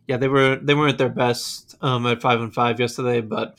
yeah, 0.07 0.17
they 0.17 0.29
were 0.29 0.57
they 0.57 0.75
weren't 0.75 0.99
their 0.99 1.09
best 1.11 1.77
um, 1.83 2.07
at 2.07 2.23
five 2.23 2.41
and 2.41 2.55
five 2.55 2.81
yesterday. 2.81 3.21
But 3.21 3.59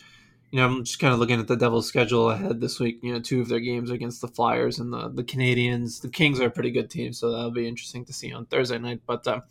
you 0.51 0.59
know, 0.59 0.65
I'm 0.65 0.83
just 0.83 0.99
kind 0.99 1.13
of 1.13 1.19
looking 1.19 1.39
at 1.39 1.47
the 1.47 1.55
Devils' 1.55 1.87
schedule 1.87 2.29
ahead 2.29 2.61
this 2.61 2.79
week. 2.79 2.99
You 3.01 3.13
know, 3.13 3.19
two 3.19 3.41
of 3.41 3.49
their 3.49 3.59
games 3.59 3.91
against 3.91 4.21
the 4.21 4.27
Flyers 4.27 4.79
and 4.79 4.91
the 4.91 5.09
the 5.09 5.23
Canadiens. 5.23 6.01
The 6.01 6.09
Kings 6.09 6.39
are 6.39 6.47
a 6.47 6.51
pretty 6.51 6.71
good 6.71 6.89
team, 6.89 7.13
so 7.13 7.31
that'll 7.31 7.51
be 7.51 7.67
interesting 7.67 8.05
to 8.05 8.13
see 8.13 8.33
on 8.33 8.45
Thursday 8.45 8.77
night. 8.77 9.01
But 9.05 9.27
uh, 9.27 9.41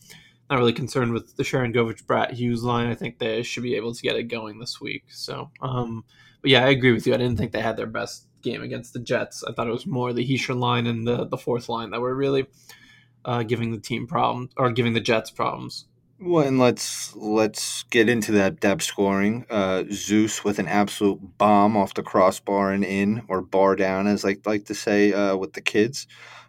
not 0.51 0.59
really 0.59 0.73
concerned 0.73 1.13
with 1.13 1.37
the 1.37 1.45
Sharon 1.45 1.73
Govich 1.73 2.05
Bratt 2.05 2.33
Hughes 2.33 2.63
line. 2.63 2.89
I 2.89 2.95
think 2.95 3.19
they 3.19 3.43
should 3.43 3.63
be 3.63 3.77
able 3.77 3.95
to 3.95 4.03
get 4.03 4.17
it 4.17 4.25
going 4.25 4.59
this 4.59 4.81
week. 4.81 5.05
So. 5.09 5.51
um 5.61 6.05
but 6.45 6.51
yeah, 6.51 6.67
I 6.67 6.69
agree 6.69 6.93
with 6.93 7.07
you. 7.07 7.15
I 7.15 7.17
didn't 7.17 7.39
think 7.39 7.53
they 7.53 7.63
had 7.63 7.79
their 7.79 7.87
best 7.87 8.27
game 8.43 8.61
against 8.61 8.93
the 8.93 9.01
Jets. 9.01 9.43
I 9.43 9.53
thought 9.53 9.67
it 9.67 9.73
was 9.73 9.87
more 9.87 10.13
the 10.13 10.29
Hischier 10.29 10.55
line 10.55 10.87
and 10.87 11.09
the, 11.09 11.25
the 11.27 11.39
fourth 11.39 11.71
line 11.71 11.89
that 11.93 12.03
were 12.03 12.15
really 12.15 12.47
uh, 13.25 13.45
giving 13.45 13.73
the 13.73 13.81
team 13.81 14.07
problems 14.07 14.51
or 14.59 14.71
giving 14.71 14.93
the 14.93 15.01
Jets 15.01 15.31
problems. 15.31 15.87
Well, 16.21 16.47
and 16.47 16.59
let's 16.59 17.17
let's 17.17 17.85
get 17.85 18.11
into 18.11 18.33
that 18.33 18.61
depth 18.61 18.83
scoring. 18.83 19.47
Uh, 19.49 19.85
Zeus 19.91 20.45
with 20.45 20.59
an 20.59 20.69
absolute 20.69 21.19
bomb 21.39 21.79
off 21.79 21.95
the 21.95 22.03
crossbar 22.03 22.73
and 22.73 22.85
in, 22.85 23.23
or 23.29 23.41
bar 23.41 23.75
down, 23.75 24.07
as 24.07 24.23
I 24.23 24.37
like 24.45 24.67
to 24.67 24.75
say 24.75 25.15
uh, 25.15 25.37
with 25.37 25.55
the 25.55 25.63
kids. 25.63 26.07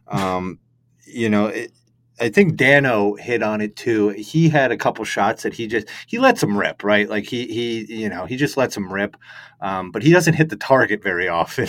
Um, 0.10 0.60
you 1.08 1.30
know, 1.30 1.48
it, 1.48 1.72
I 2.20 2.30
think 2.30 2.56
Dano 2.56 3.16
hit 3.16 3.44
on 3.44 3.60
it 3.60 3.76
too. 3.76 4.10
He 4.10 4.48
had 4.48 4.72
a 4.72 4.78
couple 4.78 5.04
shots 5.04 5.44
that 5.44 5.54
he 5.54 5.68
just 5.68 5.90
he 6.08 6.18
lets 6.18 6.40
them 6.40 6.58
rip, 6.58 6.84
right? 6.84 7.10
Like 7.10 7.26
he 7.26 7.48
he 7.48 7.94
you 7.94 8.10
know 8.10 8.26
he 8.26 8.38
just 8.38 8.56
lets 8.56 8.76
them 8.76 8.92
rip, 8.92 9.18
um, 9.60 9.92
but 9.92 10.02
he 10.02 10.12
doesn't 10.12 10.36
hit 10.36 10.50
the 10.50 10.56
target 10.56 11.04
very 11.04 11.28
often. 11.42 11.68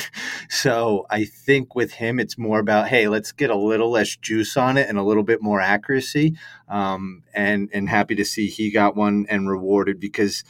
So 0.49 1.07
I 1.11 1.25
think 1.25 1.75
with 1.75 1.93
him, 1.93 2.21
it's 2.21 2.39
more 2.39 2.61
about 2.61 2.89
hey, 2.89 3.09
let's 3.09 3.33
get 3.33 3.51
a 3.51 3.57
little 3.57 3.91
less 3.91 4.17
juice 4.17 4.57
on 4.57 4.77
it 4.77 4.89
and 4.89 4.99
a 4.99 5.03
little 5.03 5.25
bit 5.25 5.43
more 5.43 5.61
accuracy. 5.61 6.37
Um, 6.69 7.25
and 7.35 7.69
and 7.73 7.89
happy 7.89 8.15
to 8.15 8.25
see 8.25 8.47
he 8.49 8.71
got 8.71 8.95
one 8.97 9.27
and 9.29 9.49
rewarded 9.49 9.99
because 9.99 10.45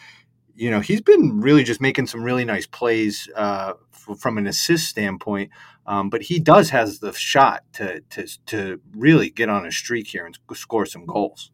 you 0.55 0.71
know 0.71 0.81
he's 0.81 1.01
been 1.01 1.41
really 1.41 1.65
just 1.65 1.81
making 1.81 2.07
some 2.07 2.23
really 2.23 2.45
nice 2.45 2.67
plays 2.67 3.31
uh, 3.35 3.73
from 4.19 4.37
an 4.37 4.47
assist 4.47 4.89
standpoint. 4.89 5.51
Um, 5.87 6.11
but 6.11 6.23
he 6.23 6.41
does 6.41 6.71
has 6.71 6.99
the 6.99 7.13
shot 7.13 7.63
to 7.75 8.01
to 8.11 8.27
to 8.47 8.81
really 8.93 9.31
get 9.31 9.49
on 9.49 9.67
a 9.67 9.73
streak 9.73 10.09
here 10.09 10.27
and 10.27 10.39
score 10.55 10.87
some 10.87 11.07
goals. 11.07 11.51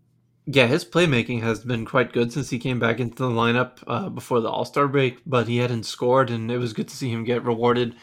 Yeah, 0.47 0.67
his 0.67 0.85
playmaking 0.85 1.43
has 1.43 1.65
been 1.65 1.85
quite 1.85 2.13
good 2.13 2.33
since 2.33 2.51
he 2.51 2.59
came 2.59 2.81
back 2.81 2.99
into 2.99 3.23
the 3.23 3.29
lineup 3.29 3.79
uh, 3.87 4.09
before 4.09 4.41
the 4.41 4.49
All 4.49 4.65
Star 4.65 4.89
break, 4.89 5.19
but 5.25 5.47
he 5.47 5.59
hadn't 5.59 5.85
scored, 5.85 6.31
and 6.31 6.51
it 6.51 6.59
was 6.59 6.73
good 6.73 6.89
to 6.89 6.97
see 6.97 7.11
him 7.11 7.25
get 7.25 7.45
rewarded. 7.45 7.95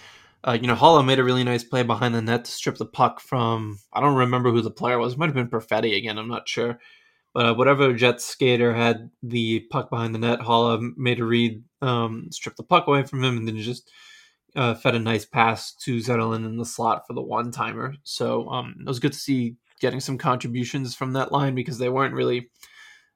Uh, 0.41 0.57
you 0.59 0.67
know, 0.67 0.75
Haula 0.75 1.05
made 1.05 1.19
a 1.19 1.23
really 1.23 1.43
nice 1.43 1.65
play 1.65 1.83
behind 1.83 2.15
the 2.15 2.21
net 2.21 2.45
to 2.45 2.51
strip 2.51 2.77
the 2.77 2.85
puck 2.85 3.19
from, 3.19 3.79
I 3.91 3.99
don't 3.99 4.15
remember 4.15 4.51
who 4.51 4.61
the 4.61 4.71
player 4.71 4.97
was. 4.97 5.13
It 5.13 5.19
might 5.19 5.25
have 5.25 5.35
been 5.35 5.49
Perfetti 5.49 5.97
again, 5.97 6.17
I'm 6.17 6.29
not 6.29 6.47
sure. 6.47 6.79
But 7.33 7.45
uh, 7.45 7.53
whatever 7.55 7.93
Jets 7.93 8.25
skater 8.25 8.73
had 8.73 9.11
the 9.21 9.59
puck 9.69 9.89
behind 9.89 10.15
the 10.15 10.19
net, 10.19 10.39
Haula 10.39 10.79
made 10.97 11.19
a 11.19 11.25
read, 11.25 11.61
um, 11.81 12.29
stripped 12.31 12.57
the 12.57 12.63
puck 12.63 12.87
away 12.87 13.03
from 13.03 13.23
him, 13.23 13.37
and 13.37 13.47
then 13.47 13.57
just 13.57 13.91
uh, 14.55 14.73
fed 14.75 14.95
a 14.95 14.99
nice 14.99 15.25
pass 15.25 15.73
to 15.75 15.97
Zetterlund 15.97 16.45
in 16.45 16.57
the 16.57 16.65
slot 16.65 17.05
for 17.07 17.13
the 17.13 17.21
one 17.21 17.51
timer. 17.51 17.95
So 18.03 18.49
um, 18.49 18.75
it 18.79 18.87
was 18.87 18.99
good 18.99 19.13
to 19.13 19.19
see 19.19 19.55
getting 19.81 19.99
some 19.99 20.17
contributions 20.17 20.95
from 20.95 21.13
that 21.13 21.31
line 21.31 21.55
because 21.55 21.77
they 21.77 21.89
weren't 21.89 22.13
really 22.13 22.49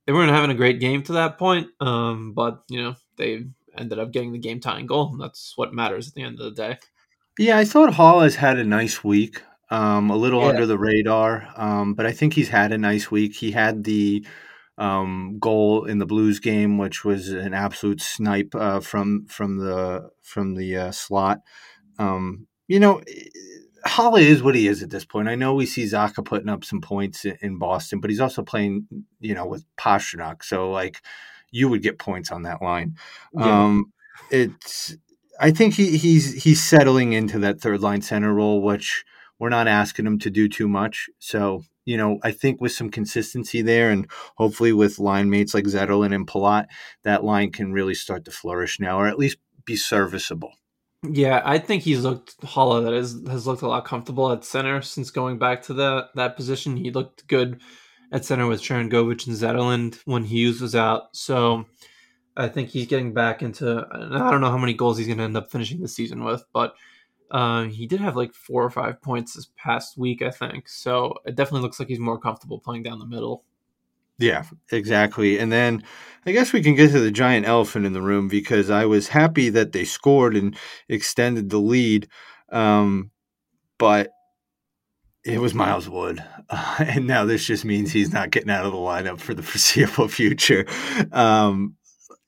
they 0.05 0.13
weren't 0.13 0.31
having 0.31 0.51
a 0.51 0.55
great 0.55 0.79
game 0.79 1.01
to 1.03 1.13
that 1.13 1.37
point. 1.37 1.67
Um, 1.79 2.33
but 2.33 2.63
you 2.69 2.81
know 2.81 2.95
they 3.17 3.45
ended 3.77 3.99
up 3.99 4.11
getting 4.11 4.31
the 4.31 4.39
game 4.39 4.59
tying 4.59 4.85
goal, 4.85 5.09
and 5.11 5.21
that's 5.21 5.53
what 5.55 5.73
matters 5.73 6.07
at 6.07 6.13
the 6.13 6.23
end 6.23 6.39
of 6.39 6.45
the 6.55 6.61
day. 6.61 6.77
Yeah, 7.39 7.57
I 7.57 7.65
thought 7.65 7.93
Haula 7.93 8.23
has 8.23 8.35
had 8.35 8.59
a 8.59 8.63
nice 8.63 9.03
week. 9.03 9.41
Um, 9.71 10.11
a 10.11 10.15
little 10.15 10.41
Yeah. 10.41 10.49
under 10.49 10.65
the 10.67 10.77
radar, 10.77 11.47
um, 11.55 11.95
but 11.95 12.05
I 12.05 12.11
think 12.11 12.33
he's 12.33 12.49
had 12.49 12.71
a 12.71 12.77
nice 12.77 13.09
week. 13.09 13.35
He 13.35 13.49
had 13.51 13.83
the 13.83 14.23
um, 14.77 15.37
goal 15.39 15.85
in 15.85 15.99
the 15.99 16.05
Blues 16.05 16.39
game, 16.39 16.77
which 16.77 17.05
was 17.05 17.29
an 17.29 17.53
absolute 17.53 18.01
snipe 18.01 18.55
uh, 18.55 18.79
from 18.79 19.25
from 19.27 19.57
the 19.57 20.09
from 20.21 20.55
the 20.55 20.75
uh, 20.77 20.91
slot. 20.91 21.39
Um, 21.99 22.47
you 22.67 22.79
know, 22.79 23.01
Haula 23.85 24.21
is 24.21 24.41
what 24.41 24.55
he 24.55 24.67
is 24.67 24.81
at 24.81 24.89
this 24.89 25.05
point. 25.05 25.27
I 25.27 25.35
know 25.35 25.53
we 25.53 25.65
see 25.65 25.83
Zacha 25.83 26.25
putting 26.25 26.49
up 26.49 26.65
some 26.65 26.81
points 26.81 27.25
in, 27.25 27.37
in 27.41 27.57
Boston, 27.59 27.99
but 27.99 28.09
he's 28.09 28.21
also 28.21 28.41
playing, 28.41 28.87
you 29.19 29.35
know, 29.35 29.45
with 29.45 29.65
Pastrnak. 29.77 30.43
So 30.43 30.71
like, 30.71 31.01
you 31.51 31.69
would 31.69 31.83
get 31.83 31.99
points 31.99 32.31
on 32.31 32.43
that 32.43 32.61
line. 32.61 32.97
Yeah. 33.33 33.63
Um, 33.63 33.93
it's. 34.31 34.97
I 35.39 35.51
think 35.51 35.73
he, 35.73 35.97
he's 35.97 36.43
he's 36.43 36.63
settling 36.63 37.13
into 37.13 37.39
that 37.39 37.59
third 37.59 37.81
line 37.81 38.01
center 38.01 38.33
role, 38.33 38.61
which 38.61 39.03
we're 39.39 39.49
not 39.49 39.67
asking 39.67 40.05
him 40.05 40.19
to 40.19 40.29
do 40.29 40.47
too 40.47 40.67
much. 40.67 41.09
So 41.19 41.63
you 41.85 41.97
know, 41.97 42.19
I 42.23 42.31
think 42.31 42.61
with 42.61 42.71
some 42.71 42.89
consistency 42.89 43.61
there, 43.61 43.89
and 43.89 44.07
hopefully 44.35 44.73
with 44.73 44.99
line 44.99 45.29
mates 45.29 45.53
like 45.53 45.65
Zetterlund 45.65 46.13
and 46.13 46.27
Palat, 46.27 46.67
that 47.03 47.23
line 47.23 47.51
can 47.51 47.73
really 47.73 47.95
start 47.95 48.25
to 48.25 48.31
flourish 48.31 48.79
now, 48.79 48.99
or 48.99 49.07
at 49.07 49.19
least 49.19 49.37
be 49.65 49.75
serviceable. 49.75 50.53
Yeah, 51.09 51.41
I 51.43 51.57
think 51.57 51.83
he's 51.83 52.03
looked 52.03 52.39
Haula 52.41 52.83
that 52.85 52.93
is 52.93 53.27
has 53.27 53.45
looked 53.45 53.61
a 53.61 53.67
lot 53.67 53.83
comfortable 53.83 54.31
at 54.31 54.45
center 54.45 54.81
since 54.81 55.11
going 55.11 55.37
back 55.37 55.63
to 55.63 55.73
the 55.73 56.07
that 56.15 56.37
position. 56.37 56.77
He 56.77 56.91
looked 56.91 57.27
good 57.27 57.61
at 58.13 58.23
center 58.23 58.47
with 58.47 58.61
Sharangovich 58.61 59.27
and 59.27 59.35
Zetterlund 59.35 59.99
when 60.05 60.23
Hughes 60.23 60.61
was 60.61 60.75
out. 60.75 61.15
So 61.15 61.65
I 62.37 62.47
think 62.47 62.69
he's 62.69 62.87
getting 62.87 63.13
back 63.13 63.41
into. 63.41 63.85
I 63.91 64.31
don't 64.31 64.39
know 64.39 64.49
how 64.49 64.57
many 64.57 64.73
goals 64.73 64.97
he's 64.97 65.07
going 65.07 65.17
to 65.17 65.25
end 65.25 65.35
up 65.35 65.51
finishing 65.51 65.81
the 65.81 65.89
season 65.89 66.23
with, 66.23 66.45
but 66.53 66.73
uh, 67.33 67.63
he 67.63 67.87
did 67.87 67.99
have 67.99 68.15
like 68.15 68.33
four 68.33 68.63
or 68.63 68.69
five 68.69 69.01
points 69.01 69.33
this 69.33 69.49
past 69.57 69.97
week, 69.97 70.21
I 70.21 70.29
think. 70.29 70.69
So 70.69 71.15
it 71.25 71.35
definitely 71.35 71.61
looks 71.61 71.79
like 71.79 71.89
he's 71.89 71.99
more 71.99 72.19
comfortable 72.19 72.59
playing 72.59 72.83
down 72.83 72.99
the 72.99 73.07
middle. 73.07 73.43
Yeah, 74.19 74.43
exactly. 74.71 75.39
And 75.39 75.51
then 75.51 75.83
I 76.27 76.31
guess 76.31 76.53
we 76.53 76.61
can 76.61 76.75
get 76.75 76.91
to 76.91 76.99
the 76.99 77.09
giant 77.09 77.47
elephant 77.47 77.87
in 77.87 77.93
the 77.93 78.01
room 78.03 78.27
because 78.27 78.69
I 78.69 78.85
was 78.85 79.07
happy 79.07 79.49
that 79.49 79.71
they 79.71 79.83
scored 79.83 80.37
and 80.37 80.55
extended 80.87 81.49
the 81.49 81.57
lead. 81.57 82.07
Um, 82.51 83.09
but 83.79 84.11
it 85.25 85.41
was 85.41 85.55
Miles 85.55 85.89
Wood. 85.89 86.23
Uh, 86.51 86.75
and 86.87 87.07
now 87.07 87.25
this 87.25 87.43
just 87.43 87.65
means 87.65 87.91
he's 87.91 88.13
not 88.13 88.29
getting 88.29 88.51
out 88.51 88.65
of 88.65 88.71
the 88.71 88.77
lineup 88.77 89.19
for 89.19 89.33
the 89.33 89.41
foreseeable 89.41 90.07
future. 90.07 90.67
Um, 91.11 91.77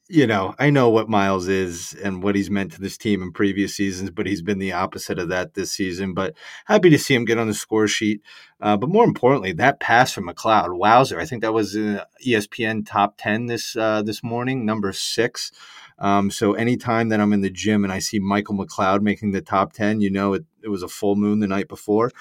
you 0.07 0.27
know, 0.27 0.53
I 0.59 0.69
know 0.69 0.89
what 0.89 1.09
Miles 1.09 1.47
is 1.47 1.95
and 2.03 2.21
what 2.21 2.35
he's 2.35 2.51
meant 2.51 2.73
to 2.73 2.81
this 2.81 2.97
team 2.97 3.23
in 3.23 3.31
previous 3.31 3.75
seasons, 3.75 4.11
but 4.11 4.27
he's 4.27 4.43
been 4.43 4.59
the 4.59 4.73
opposite 4.73 5.17
of 5.17 5.29
that 5.29 5.55
this 5.55 5.71
season. 5.71 6.13
But 6.13 6.35
happy 6.65 6.91
to 6.91 6.99
see 6.99 7.15
him 7.15 7.25
get 7.25 7.39
on 7.39 7.47
the 7.47 7.55
score 7.55 7.87
sheet. 7.87 8.21
Uh, 8.61 8.77
but 8.77 8.89
more 8.89 9.03
importantly, 9.03 9.51
that 9.53 9.79
pass 9.79 10.11
from 10.11 10.27
McLeod, 10.27 10.77
wowzer! 10.77 11.19
I 11.19 11.25
think 11.25 11.41
that 11.41 11.53
was 11.53 11.75
ESPN 11.75 12.85
top 12.85 13.15
ten 13.17 13.47
this 13.47 13.75
uh, 13.75 14.03
this 14.03 14.23
morning, 14.23 14.63
number 14.63 14.93
six. 14.93 15.51
Um, 15.97 16.29
so 16.29 16.53
anytime 16.53 17.09
that 17.09 17.19
I'm 17.19 17.33
in 17.33 17.41
the 17.41 17.49
gym 17.49 17.83
and 17.83 17.91
I 17.91 17.99
see 17.99 18.19
Michael 18.19 18.55
McLeod 18.55 19.01
making 19.01 19.31
the 19.31 19.41
top 19.41 19.73
ten, 19.73 20.01
you 20.01 20.11
know 20.11 20.33
it, 20.33 20.45
it 20.63 20.67
was 20.67 20.83
a 20.83 20.87
full 20.87 21.15
moon 21.15 21.39
the 21.39 21.47
night 21.47 21.67
before. 21.67 22.11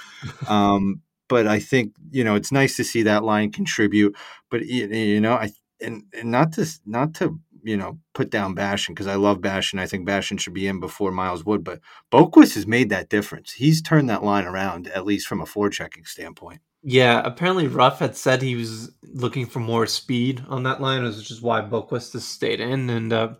Um, 0.48 1.02
but 1.28 1.46
I 1.46 1.58
think 1.58 1.94
you 2.10 2.24
know 2.24 2.34
it's 2.34 2.52
nice 2.52 2.76
to 2.76 2.84
see 2.84 3.02
that 3.02 3.24
line 3.24 3.52
contribute. 3.52 4.16
But 4.50 4.66
you 4.66 5.20
know, 5.20 5.34
I 5.34 5.50
and, 5.80 6.04
and 6.12 6.30
not 6.30 6.52
to 6.52 6.66
not 6.86 7.14
to 7.14 7.38
you 7.64 7.76
know 7.76 7.98
put 8.12 8.30
down 8.30 8.54
Bastian 8.54 8.94
because 8.94 9.06
I 9.06 9.16
love 9.16 9.40
Bastian. 9.40 9.78
I 9.78 9.86
think 9.86 10.06
Bastian 10.06 10.36
should 10.36 10.54
be 10.54 10.68
in 10.68 10.78
before 10.78 11.10
Miles 11.10 11.44
Wood, 11.44 11.64
but 11.64 11.80
Boqvist 12.12 12.54
has 12.54 12.66
made 12.66 12.90
that 12.90 13.08
difference. 13.08 13.52
He's 13.52 13.82
turned 13.82 14.08
that 14.10 14.22
line 14.22 14.44
around 14.44 14.86
at 14.88 15.06
least 15.06 15.26
from 15.26 15.40
a 15.40 15.46
forechecking 15.46 16.06
standpoint. 16.06 16.60
Yeah, 16.86 17.22
apparently 17.24 17.66
Ruff 17.66 18.00
had 18.00 18.14
said 18.14 18.42
he 18.42 18.56
was 18.56 18.92
looking 19.02 19.46
for 19.46 19.58
more 19.58 19.86
speed 19.86 20.44
on 20.48 20.64
that 20.64 20.82
line, 20.82 21.02
which 21.02 21.30
is 21.30 21.40
why 21.40 21.62
Boqvist 21.62 22.12
has 22.12 22.26
stayed 22.26 22.60
in. 22.60 22.90
And 22.90 23.10
uh, 23.10 23.34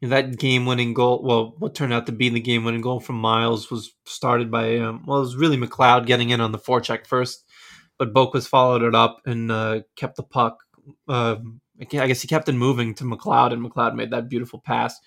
you 0.00 0.08
know, 0.08 0.14
that 0.14 0.36
game-winning 0.38 0.92
goal, 0.92 1.22
well, 1.22 1.54
what 1.58 1.74
turned 1.74 1.94
out 1.94 2.04
to 2.06 2.12
be 2.12 2.28
the 2.28 2.40
game-winning 2.40 2.82
goal 2.82 3.00
from 3.00 3.16
Miles 3.16 3.70
was 3.70 3.94
started 4.04 4.50
by, 4.50 4.76
um, 4.76 5.04
well, 5.06 5.18
it 5.18 5.22
was 5.22 5.36
really 5.36 5.56
McLeod 5.56 6.06
getting 6.06 6.28
in 6.30 6.42
on 6.42 6.52
the 6.52 6.58
forecheck 6.58 7.06
first, 7.06 7.46
but 7.98 8.12
Boqvist 8.12 8.48
followed 8.48 8.82
it 8.82 8.94
up 8.94 9.22
and 9.24 9.50
uh, 9.50 9.80
kept 9.96 10.16
the 10.16 10.22
puck 10.22 10.58
uh, 11.08 11.36
I 11.82 12.06
guess 12.06 12.22
he 12.22 12.28
kept 12.28 12.48
it 12.48 12.52
moving 12.52 12.94
to 12.96 13.04
McLeod, 13.04 13.52
and 13.52 13.62
McLeod 13.62 13.94
made 13.94 14.10
that 14.10 14.28
beautiful 14.28 14.60
pass 14.60 15.00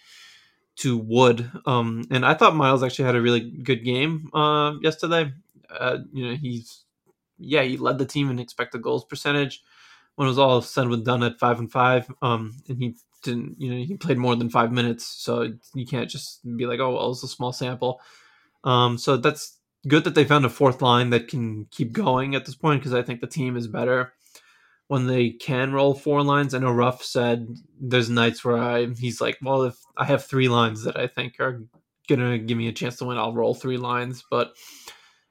to 0.77 0.97
Wood. 0.97 1.49
Um, 1.65 2.05
and 2.11 2.25
I 2.25 2.33
thought 2.33 2.55
Miles 2.55 2.83
actually 2.83 3.05
had 3.05 3.15
a 3.15 3.21
really 3.21 3.39
good 3.39 3.83
game 3.83 4.29
uh, 4.33 4.73
yesterday. 4.81 5.33
Uh, 5.69 5.99
you 6.13 6.27
know, 6.27 6.35
he's 6.35 6.83
yeah, 7.37 7.63
he 7.63 7.77
led 7.77 7.97
the 7.97 8.05
team 8.05 8.29
in 8.29 8.39
expected 8.39 8.81
goals 8.81 9.05
percentage 9.05 9.61
when 10.15 10.27
it 10.27 10.29
was 10.29 10.39
all 10.39 10.61
said 10.61 10.87
and 10.87 11.05
done 11.05 11.23
at 11.23 11.39
five 11.39 11.59
and 11.59 11.71
five. 11.71 12.09
Um, 12.21 12.55
and 12.69 12.77
he 12.77 12.95
didn't, 13.23 13.59
you 13.59 13.73
know, 13.73 13.83
he 13.83 13.97
played 13.97 14.17
more 14.17 14.35
than 14.35 14.49
five 14.49 14.71
minutes, 14.71 15.05
so 15.05 15.53
you 15.73 15.85
can't 15.85 16.09
just 16.09 16.41
be 16.55 16.65
like, 16.65 16.79
oh, 16.79 16.93
well, 16.93 17.11
it's 17.11 17.23
a 17.23 17.27
small 17.27 17.51
sample. 17.51 17.99
Um, 18.63 18.97
so 18.97 19.17
that's 19.17 19.59
good 19.87 20.03
that 20.05 20.15
they 20.15 20.23
found 20.23 20.45
a 20.45 20.49
fourth 20.49 20.81
line 20.81 21.09
that 21.11 21.27
can 21.27 21.65
keep 21.71 21.91
going 21.91 22.35
at 22.35 22.45
this 22.45 22.55
point 22.55 22.81
because 22.81 22.93
I 22.93 23.03
think 23.03 23.21
the 23.21 23.27
team 23.27 23.55
is 23.55 23.67
better 23.67 24.13
when 24.87 25.07
they 25.07 25.31
can 25.31 25.73
roll 25.73 25.93
four 25.93 26.23
lines. 26.23 26.53
I 26.53 26.59
know 26.59 26.71
Ruff 26.71 27.03
said 27.03 27.55
there's 27.79 28.09
nights 28.09 28.43
where 28.43 28.57
I 28.57 28.87
he's 28.97 29.21
like, 29.21 29.37
well, 29.41 29.63
if 29.63 29.77
I 29.97 30.05
have 30.05 30.25
three 30.25 30.47
lines 30.47 30.83
that 30.83 30.97
I 30.97 31.07
think 31.07 31.39
are 31.39 31.63
gonna 32.07 32.37
give 32.37 32.57
me 32.57 32.67
a 32.67 32.73
chance 32.73 32.97
to 32.97 33.05
win, 33.05 33.17
I'll 33.17 33.33
roll 33.33 33.55
three 33.55 33.77
lines. 33.77 34.23
But 34.29 34.53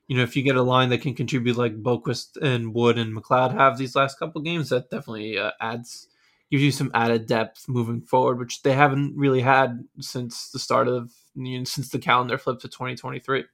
you 0.09 0.17
know, 0.17 0.23
if 0.23 0.37
you 0.37 0.43
get 0.43 0.57
a 0.57 0.63
line 0.63 0.91
that 0.91 1.03
can 1.03 1.15
contribute 1.15 1.57
like 1.57 1.83
Boqvist 1.83 2.37
and 2.43 2.75
Wood 2.75 2.99
and 2.99 3.17
McLeod 3.17 3.55
have 3.55 3.79
these 3.79 3.97
last 3.97 4.19
couple 4.19 4.41
games, 4.43 4.69
that 4.69 4.91
definitely 4.91 5.39
uh, 5.39 5.53
adds 5.61 6.09
gives 6.51 6.63
you 6.63 6.73
some 6.73 6.91
added 6.95 7.27
depth 7.27 7.69
moving 7.69 8.01
forward, 8.03 8.39
which 8.39 8.63
they 8.63 8.73
haven't 8.73 9.17
really 9.17 9.41
had 9.41 9.85
since 10.01 10.51
the 10.51 10.59
start 10.59 10.89
of 10.89 11.13
you 11.37 11.59
know, 11.59 11.65
since 11.65 11.89
the 11.89 11.99
calendar 11.99 12.39
flipped 12.39 12.63
to 12.63 12.69
2023. 12.69 13.45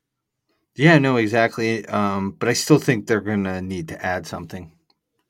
Yeah, 0.77 0.99
no, 0.99 1.17
exactly. 1.17 1.85
Um, 1.87 2.33
but 2.39 2.49
I 2.49 2.55
still 2.55 2.79
think 2.79 3.07
they're 3.07 3.21
to 3.45 3.61
need 3.61 3.89
to 3.89 4.05
add 4.05 4.27
something 4.27 4.73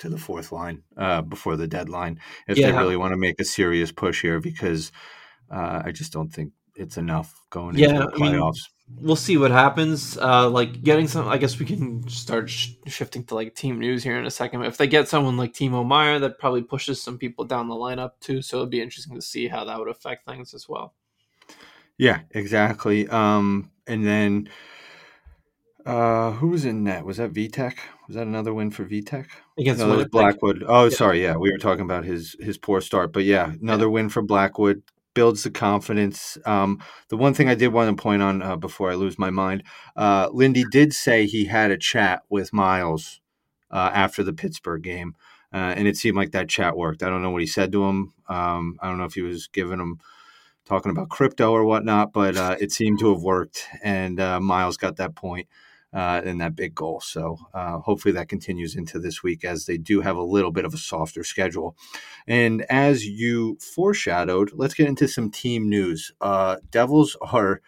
to 0.01 0.09
the 0.09 0.19
fourth 0.19 0.53
line 0.53 0.83
uh, 0.97 1.23
before 1.23 1.57
the 1.57 1.69
deadline 1.69 2.19
if 2.49 2.59
yeah. 2.59 2.71
they 2.71 2.77
really 2.77 2.97
want 2.97 3.13
to 3.13 3.17
make 3.17 3.41
a 3.41 3.45
serious 3.45 3.93
push 3.93 4.23
here 4.23 4.41
because 4.41 4.93
uh, 5.51 5.83
I 5.85 5.93
just 5.93 6.13
don't 6.13 6.33
think 6.33 6.53
it's 6.75 6.97
enough 6.97 7.41
going 7.51 7.77
yeah, 7.77 7.91
into 7.91 8.01
the 8.01 8.13
playoffs. 8.13 8.69
I 8.89 8.95
mean, 8.97 9.07
we'll 9.07 9.17
see 9.17 9.37
what 9.37 9.51
happens. 9.51 10.17
Uh, 10.17 10.49
like 10.49 10.83
getting 10.83 11.09
some, 11.09 11.29
I 11.29 11.37
guess 11.37 11.59
we 11.59 11.67
can 11.67 12.09
start 12.09 12.49
sh- 12.49 12.73
shifting 12.87 13.25
to 13.25 13.35
like 13.35 13.55
team 13.55 13.79
news 13.79 14.03
here 14.03 14.19
in 14.19 14.27
a 14.27 14.31
second. 14.31 14.63
If 14.65 14.77
they 14.77 14.87
get 14.87 15.09
someone 15.09 15.37
like 15.37 15.53
Timo 15.53 15.87
Meier, 15.87 16.19
that 16.21 16.39
probably 16.39 16.63
pushes 16.63 17.03
some 17.03 17.19
people 17.19 17.45
down 17.45 17.69
the 17.69 17.75
lineup 17.75 18.13
too. 18.21 18.43
So 18.43 18.59
it'd 18.59 18.71
be 18.71 18.81
interesting 18.81 19.15
to 19.15 19.23
see 19.23 19.49
how 19.49 19.65
that 19.65 19.79
would 19.79 19.89
affect 19.89 20.27
things 20.27 20.55
as 20.55 20.69
well. 20.69 20.95
Yeah, 21.99 22.21
exactly. 22.31 23.07
Um, 23.09 23.71
and 23.87 24.07
then 24.07 24.49
uh, 25.87 26.33
who 26.33 26.49
was 26.49 26.65
in 26.65 26.85
net? 26.85 27.05
Was 27.05 27.19
that 27.19 27.33
Vitek? 27.33 27.77
Was 28.07 28.17
that 28.17 28.27
another 28.27 28.53
win 28.53 28.71
for 28.71 28.85
Vitek? 28.85 29.27
Against 29.59 29.81
no, 29.81 30.05
Blackwood. 30.11 30.65
Oh, 30.67 30.85
yeah. 30.85 30.91
sorry. 30.91 31.23
Yeah, 31.23 31.37
we 31.37 31.51
were 31.51 31.59
talking 31.59 31.85
about 31.85 32.05
his 32.05 32.37
his 32.41 32.59
poor 32.59 32.81
start, 32.81 33.13
but 33.13 33.25
yeah, 33.25 33.53
another 33.61 33.85
yeah. 33.85 33.93
win 33.93 34.09
for 34.09 34.23
Blackwood 34.23 34.83
builds 35.15 35.43
the 35.43 35.51
confidence. 35.51 36.39
Um, 36.47 36.83
the 37.09 37.17
one 37.17 37.35
thing 37.35 37.49
I 37.49 37.55
did 37.55 37.69
want 37.69 37.97
to 37.97 38.01
point 38.01 38.23
on 38.23 38.43
uh, 38.43 38.57
before 38.57 38.91
I 38.91 38.95
lose 38.95 39.19
my 39.19 39.31
mind, 39.31 39.65
uh, 39.97 40.29
Lindy 40.33 40.65
did 40.71 40.93
say 40.93 41.27
he 41.27 41.47
had 41.47 41.71
a 41.71 41.79
chat 41.79 42.23
with 42.29 42.53
Miles 42.53 43.21
uh, 43.71 43.91
after 43.93 44.23
the 44.23 44.33
Pittsburgh 44.33 44.83
game, 44.83 45.15
uh, 45.53 45.75
and 45.77 45.89
it 45.89 45.97
seemed 45.97 46.17
like 46.17 46.33
that 46.33 46.49
chat 46.49 46.77
worked. 46.77 47.03
I 47.03 47.09
don't 47.09 47.23
know 47.23 47.31
what 47.31 47.43
he 47.43 47.47
said 47.47 47.73
to 47.73 47.85
him. 47.85 48.13
Um, 48.29 48.79
I 48.81 48.89
don't 48.89 48.99
know 48.99 49.05
if 49.05 49.15
he 49.15 49.23
was 49.23 49.49
giving 49.49 49.81
him 49.81 49.99
talking 50.65 50.91
about 50.91 51.09
crypto 51.09 51.51
or 51.53 51.65
whatnot, 51.65 52.13
but 52.13 52.37
uh, 52.37 52.57
it 52.61 52.71
seemed 52.71 53.01
to 53.01 53.13
have 53.13 53.23
worked, 53.23 53.67
and 53.83 54.21
uh, 54.21 54.41
Miles 54.41 54.77
got 54.77 54.97
that 54.97 55.17
point 55.17 55.49
uh, 55.93 56.23
in 56.25 56.39
that 56.39 56.55
big 56.55 56.75
goal. 56.75 57.01
So 57.01 57.39
uh, 57.53 57.79
hopefully 57.79 58.13
that 58.13 58.29
continues 58.29 58.77
into 58.77 58.99
this 58.99 59.23
week 59.23 59.45
as 59.45 59.67
they 59.67 59.77
do 59.77 60.01
have 60.01 60.17
a 60.17 60.23
little 60.23 60.53
bit 60.53 60.65
of 60.65 60.75
a 60.75 60.79
softer 60.79 61.25
schedule. 61.25 61.77
And 62.27 62.63
as 62.71 63.05
you 63.07 63.57
foreshadowed, 63.57 64.53
let's 64.55 64.75
get 64.75 64.89
into 64.89 65.09
some 65.09 65.31
team 65.31 65.69
news. 65.69 66.13
Uh, 66.21 66.57
Devils 66.71 67.17
are 67.21 67.61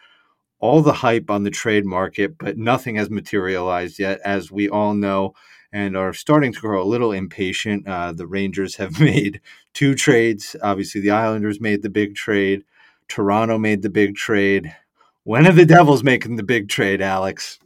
all 0.61 0.81
the 0.81 0.93
hype 0.93 1.29
on 1.29 1.43
the 1.43 1.51
trade 1.51 1.85
market, 1.85 2.39
but 2.39 2.57
nothing 2.57 2.95
has 2.95 3.11
materialized 3.11 3.99
yet, 3.99 4.20
as 4.25 4.53
we 4.53 4.68
all 4.68 4.95
know. 4.95 5.35
And 5.75 5.97
are 5.97 6.12
starting 6.12 6.53
to 6.53 6.61
grow 6.61 6.83
a 6.83 6.85
little 6.85 7.12
impatient. 7.12 7.89
Uh, 7.89 8.12
the 8.12 8.27
Rangers 8.27 8.77
have 8.77 9.01
made 9.01 9.41
two 9.73 9.95
trades. 9.95 10.55
Obviously, 10.62 11.01
the 11.01 11.11
Islanders 11.11 11.62
made 11.62 11.83
the 11.83 11.89
big 11.89 12.14
trade. 12.14 12.62
Toronto 13.09 13.59
made 13.59 13.81
the 13.81 13.91
big 13.91 14.14
trade. 14.14 14.77
When 15.25 15.47
are 15.47 15.53
the 15.53 15.64
Devils 15.64 16.05
making 16.05 16.37
the 16.37 16.43
big 16.43 16.68
trade, 16.68 17.01
Alex? 17.01 17.59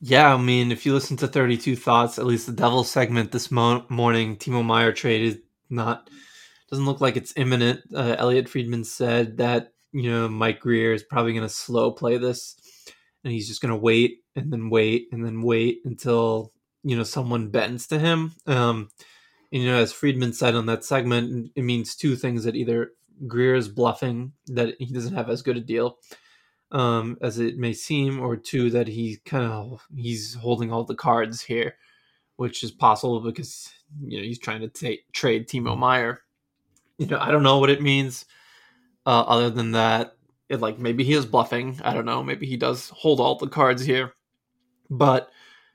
Yeah, 0.00 0.34
I 0.34 0.38
mean, 0.38 0.72
if 0.72 0.86
you 0.86 0.94
listen 0.94 1.18
to 1.18 1.28
32 1.28 1.76
Thoughts, 1.76 2.18
at 2.18 2.24
least 2.24 2.46
the 2.46 2.52
Devil 2.52 2.84
segment 2.84 3.32
this 3.32 3.50
mo- 3.50 3.84
morning, 3.90 4.36
Timo 4.36 4.64
Meier 4.64 4.92
trade 4.92 5.22
is 5.22 5.38
not, 5.68 6.08
doesn't 6.70 6.86
look 6.86 7.02
like 7.02 7.16
it's 7.16 7.34
imminent. 7.36 7.82
Uh, 7.94 8.16
Elliotte 8.18 8.48
Friedman 8.48 8.84
said 8.84 9.36
that, 9.38 9.74
you 9.92 10.10
know, 10.10 10.28
Mike 10.28 10.60
Grier 10.60 10.94
is 10.94 11.02
probably 11.02 11.32
going 11.32 11.44
to 11.46 11.52
slow 11.54 11.92
play 11.92 12.16
this 12.16 12.56
and 13.24 13.32
he's 13.32 13.48
just 13.48 13.60
going 13.60 13.74
to 13.74 13.80
wait 13.80 14.20
and 14.34 14.50
then 14.50 14.70
wait 14.70 15.08
and 15.12 15.24
then 15.24 15.42
wait 15.42 15.80
until, 15.84 16.52
you 16.82 16.96
know, 16.96 17.02
someone 17.02 17.50
bends 17.50 17.86
to 17.88 17.98
him. 17.98 18.32
Um, 18.46 18.88
and, 19.52 19.62
you 19.62 19.68
know, 19.70 19.78
as 19.82 19.92
Friedman 19.92 20.32
said 20.32 20.54
on 20.54 20.64
that 20.66 20.84
segment, 20.84 21.52
it 21.56 21.62
means 21.62 21.94
two 21.94 22.16
things 22.16 22.44
that 22.44 22.56
either 22.56 22.92
Grier 23.26 23.54
is 23.54 23.68
bluffing, 23.68 24.32
that 24.46 24.76
he 24.78 24.94
doesn't 24.94 25.14
have 25.14 25.28
as 25.28 25.42
good 25.42 25.58
a 25.58 25.60
deal 25.60 25.98
um, 26.72 27.18
as 27.20 27.38
it 27.38 27.58
may 27.58 27.72
seem, 27.72 28.20
or 28.20 28.36
two 28.36 28.70
that 28.70 28.88
he 28.88 29.18
kind 29.24 29.44
of 29.44 29.86
he's 29.94 30.34
holding 30.34 30.72
all 30.72 30.84
the 30.84 30.94
cards 30.94 31.40
here, 31.40 31.76
which 32.36 32.62
is 32.62 32.70
possible 32.70 33.20
because 33.20 33.70
you 34.02 34.18
know 34.18 34.24
he's 34.24 34.38
trying 34.38 34.60
to 34.60 34.68
take, 34.68 35.10
trade 35.12 35.48
Timo 35.48 35.76
Meier. 35.76 36.22
You 36.98 37.06
know, 37.06 37.18
I 37.18 37.30
don't 37.30 37.42
know 37.42 37.58
what 37.58 37.70
it 37.70 37.82
means. 37.82 38.26
Uh, 39.06 39.22
other 39.22 39.50
than 39.50 39.72
that, 39.72 40.16
it 40.48 40.60
like 40.60 40.78
maybe 40.78 41.04
he 41.04 41.14
is 41.14 41.26
bluffing. 41.26 41.80
I 41.82 41.94
don't 41.94 42.04
know. 42.04 42.22
Maybe 42.22 42.46
he 42.46 42.56
does 42.56 42.90
hold 42.90 43.20
all 43.20 43.36
the 43.36 43.48
cards 43.48 43.82
here, 43.82 44.12
but 44.90 45.30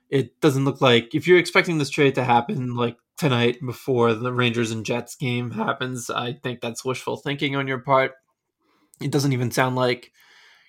it 0.08 0.40
doesn't 0.40 0.64
look 0.64 0.80
like 0.80 1.14
if 1.14 1.26
you're 1.26 1.38
expecting 1.38 1.78
this 1.78 1.90
trade 1.90 2.14
to 2.14 2.24
happen 2.24 2.76
like 2.76 2.96
tonight 3.16 3.58
before 3.64 4.14
the 4.14 4.32
Rangers 4.32 4.70
and 4.70 4.84
Jets 4.84 5.16
game 5.16 5.50
happens. 5.50 6.10
I 6.10 6.34
think 6.34 6.60
that's 6.60 6.84
wishful 6.84 7.16
thinking 7.16 7.56
on 7.56 7.66
your 7.66 7.78
part. 7.78 8.12
It 9.00 9.10
doesn't 9.10 9.32
even 9.32 9.50
sound 9.50 9.76
like 9.76 10.12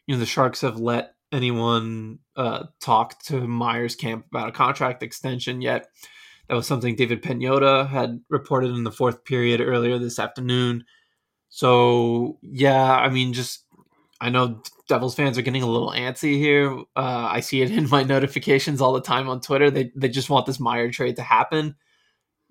you 0.08 0.16
know 0.16 0.20
the 0.20 0.26
Sharks 0.26 0.62
have 0.62 0.80
let 0.80 1.14
anyone 1.32 2.20
uh, 2.36 2.66
talk 2.80 3.22
to 3.24 3.48
Meier's 3.48 3.96
camp 3.96 4.26
about 4.32 4.50
a 4.50 4.54
contract 4.54 5.04
extension 5.04 5.62
yet. 5.62 5.90
That 6.48 6.56
was 6.56 6.66
something 6.66 6.96
David 6.96 7.22
Pagnotta 7.22 7.88
had 7.90 8.22
reported 8.30 8.72
in 8.72 8.86
the 8.86 8.92
fourth 8.92 9.26
period 9.26 9.60
earlier 9.60 10.00
this 10.00 10.18
afternoon. 10.18 10.86
So 11.50 12.40
yeah, 12.42 12.96
I 12.96 13.10
mean, 13.10 13.34
just 13.34 13.66
I 14.22 14.30
know 14.30 14.64
Devils 14.88 15.16
fans 15.16 15.38
are 15.38 15.44
getting 15.44 15.64
a 15.64 15.70
little 15.70 15.92
antsy 15.92 16.38
here. 16.38 16.72
Uh, 16.96 17.28
I 17.30 17.42
see 17.42 17.62
it 17.62 17.72
in 17.72 17.90
my 17.90 18.04
notifications 18.16 18.82
all 18.82 18.94
the 18.94 19.02
time 19.02 19.28
on 19.28 19.42
Twitter. 19.42 19.70
They 19.70 19.92
they 19.96 20.10
just 20.10 20.30
want 20.30 20.46
this 20.46 20.60
Meier 20.60 20.90
trade 20.90 21.18
to 21.18 21.24
happen 21.24 21.76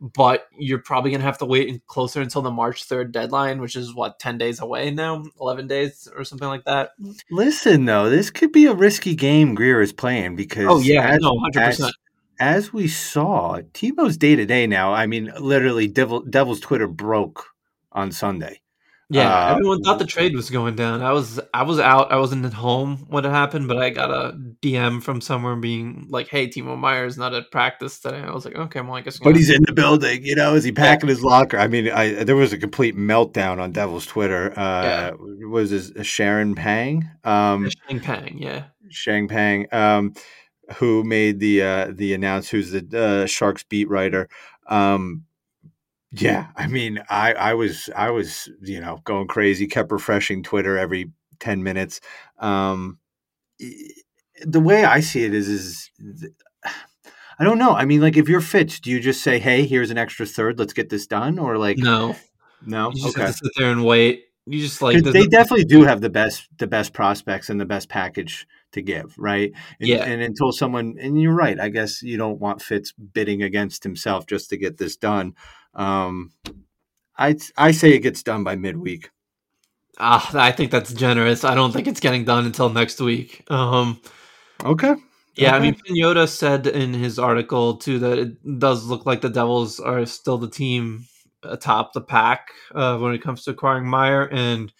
but 0.00 0.46
you're 0.58 0.78
probably 0.78 1.10
going 1.10 1.20
to 1.20 1.26
have 1.26 1.38
to 1.38 1.46
wait 1.46 1.86
closer 1.86 2.20
until 2.20 2.42
the 2.42 2.50
March 2.50 2.86
3rd 2.86 3.12
deadline, 3.12 3.60
which 3.60 3.76
is 3.76 3.94
what, 3.94 4.18
10 4.18 4.38
days 4.38 4.60
away 4.60 4.90
now? 4.90 5.24
11 5.40 5.66
days 5.66 6.08
or 6.14 6.24
something 6.24 6.48
like 6.48 6.64
that? 6.64 6.90
Listen, 7.30 7.86
though, 7.86 8.10
this 8.10 8.30
could 8.30 8.52
be 8.52 8.66
a 8.66 8.74
risky 8.74 9.14
game 9.14 9.54
Grier 9.54 9.80
is 9.80 9.92
playing 9.92 10.36
because. 10.36 10.66
Oh, 10.68 10.78
yeah, 10.78 11.08
as, 11.08 11.20
no, 11.20 11.32
100%. 11.32 11.56
As, 11.56 11.92
as 12.38 12.72
we 12.72 12.88
saw, 12.88 13.60
Timo's 13.72 14.16
day 14.16 14.36
to 14.36 14.44
day 14.44 14.66
now, 14.66 14.92
I 14.92 15.06
mean, 15.06 15.32
literally, 15.38 15.86
Devil, 15.86 16.20
Devil's 16.20 16.60
Twitter 16.60 16.86
broke 16.86 17.46
on 17.92 18.12
Sunday. 18.12 18.60
Yeah, 19.08 19.32
Uh, 19.32 19.52
everyone 19.52 19.82
thought 19.82 20.00
the 20.00 20.04
trade 20.04 20.34
was 20.34 20.50
going 20.50 20.74
down. 20.74 21.00
I 21.00 21.12
was 21.12 21.38
I 21.54 21.62
was 21.62 21.78
out. 21.78 22.10
I 22.10 22.16
wasn't 22.16 22.44
at 22.44 22.52
home 22.52 23.06
when 23.08 23.24
it 23.24 23.30
happened, 23.30 23.68
but 23.68 23.78
I 23.78 23.90
got 23.90 24.10
a 24.10 24.36
DM 24.60 25.00
from 25.00 25.20
somewhere 25.20 25.54
being 25.54 26.06
like, 26.08 26.26
"Hey, 26.28 26.48
Timo 26.48 26.76
Meier's 26.76 27.16
not 27.16 27.32
at 27.32 27.52
practice 27.52 28.00
today." 28.00 28.18
I 28.18 28.32
was 28.32 28.44
like, 28.44 28.56
"Okay, 28.56 28.80
well, 28.80 28.94
I 28.94 29.02
guess." 29.02 29.20
I'm 29.20 29.24
but 29.24 29.36
he's 29.36 29.48
in 29.48 29.62
the 29.64 29.72
building, 29.72 30.24
you 30.24 30.34
know. 30.34 30.54
Is 30.56 30.64
he 30.64 30.72
packing 30.72 31.08
his 31.08 31.22
locker? 31.22 31.56
I 31.56 31.68
mean, 31.68 31.88
I 31.88 32.24
there 32.24 32.34
was 32.34 32.52
a 32.52 32.58
complete 32.58 32.96
meltdown 32.96 33.60
on 33.60 33.70
Devil's 33.70 34.06
Twitter. 34.06 34.52
Uh, 34.58 35.12
Was 35.48 35.70
this 35.70 35.92
Sharon 36.04 36.56
Pang? 36.56 37.08
Um, 37.22 37.70
Sheng 37.88 38.00
Peng, 38.00 38.38
yeah. 38.38 38.64
Sheng 38.88 39.28
Peng, 39.28 39.66
um, 39.70 40.14
who 40.78 41.04
made 41.04 41.38
the 41.38 41.62
uh, 41.62 41.92
the 41.94 42.12
announce, 42.12 42.48
who's 42.48 42.72
the 42.72 42.84
uh, 43.22 43.26
Sharks 43.26 43.62
beat 43.62 43.88
writer. 43.88 44.28
Um, 44.68 45.25
yeah, 46.12 46.48
I 46.56 46.66
mean, 46.66 47.02
I 47.08 47.32
I 47.34 47.54
was 47.54 47.90
I 47.96 48.10
was 48.10 48.48
you 48.62 48.80
know 48.80 49.00
going 49.04 49.26
crazy, 49.28 49.66
kept 49.66 49.92
refreshing 49.92 50.42
Twitter 50.42 50.78
every 50.78 51.12
ten 51.40 51.62
minutes. 51.62 52.00
Um, 52.38 52.98
the 53.58 54.60
way 54.60 54.84
I 54.84 55.00
see 55.00 55.24
it 55.24 55.34
is 55.34 55.48
is. 55.48 55.90
th- 56.20 56.32
I 57.38 57.44
don't 57.44 57.58
know. 57.58 57.72
I 57.74 57.84
mean, 57.84 58.00
like, 58.00 58.16
if 58.16 58.30
you're 58.30 58.40
Fitz, 58.40 58.80
do 58.80 58.90
you 58.90 58.98
just 58.98 59.22
say, 59.22 59.38
"Hey, 59.38 59.66
here's 59.66 59.90
an 59.90 59.98
extra 59.98 60.24
third. 60.24 60.58
Let's 60.58 60.72
get 60.72 60.88
this 60.88 61.06
done," 61.06 61.38
or 61.38 61.58
like, 61.58 61.76
No, 61.76 62.16
no? 62.64 62.90
you 62.94 63.02
just 63.02 63.14
okay. 63.14 63.26
have 63.26 63.36
to 63.36 63.44
sit 63.44 63.52
there 63.58 63.70
and 63.70 63.84
wait. 63.84 64.22
You 64.46 64.58
just 64.60 64.80
like 64.80 65.02
they 65.02 65.24
no- 65.24 65.26
definitely 65.28 65.64
do 65.66 65.82
have 65.82 66.00
the 66.00 66.08
best 66.08 66.48
the 66.58 66.66
best 66.66 66.94
prospects 66.94 67.50
and 67.50 67.60
the 67.60 67.66
best 67.66 67.90
package 67.90 68.46
to 68.72 68.80
give, 68.80 69.14
right? 69.18 69.52
And, 69.80 69.88
Yeah. 69.88 70.04
and 70.04 70.22
until 70.22 70.50
someone 70.52 70.96
and 70.98 71.20
you're 71.20 71.34
right, 71.34 71.58
I 71.60 71.68
guess 71.68 72.02
you 72.02 72.16
don't 72.16 72.40
want 72.40 72.62
Fitz 72.62 72.92
bidding 72.92 73.42
against 73.42 73.82
himself 73.82 74.26
just 74.26 74.48
to 74.50 74.56
get 74.56 74.78
this 74.78 74.96
done. 74.96 75.34
Um, 75.76 76.32
I 77.16 77.36
I 77.56 77.70
say 77.70 77.92
it 77.92 78.00
gets 78.00 78.22
done 78.22 78.42
by 78.42 78.56
midweek. 78.56 79.10
ah, 79.98 80.28
I 80.34 80.50
think 80.52 80.70
that's 80.70 80.92
generous. 80.92 81.44
I 81.44 81.54
don't 81.54 81.72
think 81.72 81.86
it's 81.86 82.00
getting 82.00 82.24
done 82.24 82.46
until 82.46 82.70
next 82.70 83.00
week. 83.00 83.44
Um, 83.50 84.00
Okay. 84.64 84.94
Yeah, 85.36 85.54
I 85.54 85.60
mean, 85.60 85.74
Pagnotta 85.74 86.28
said 86.28 86.66
in 86.66 86.94
his 86.94 87.18
article 87.18 87.76
too 87.76 87.98
that 87.98 88.18
it 88.18 88.58
does 88.58 88.86
look 88.86 89.04
like 89.04 89.20
the 89.20 89.28
Devils 89.28 89.78
are 89.78 90.06
still 90.06 90.38
the 90.38 90.48
team 90.48 91.06
atop 91.42 91.92
the 91.92 92.00
pack 92.00 92.48
uh, 92.74 92.96
when 92.96 93.12
it 93.12 93.22
comes 93.22 93.44
to 93.44 93.50
acquiring 93.50 93.86
Meier, 93.86 94.28
and 94.32 94.72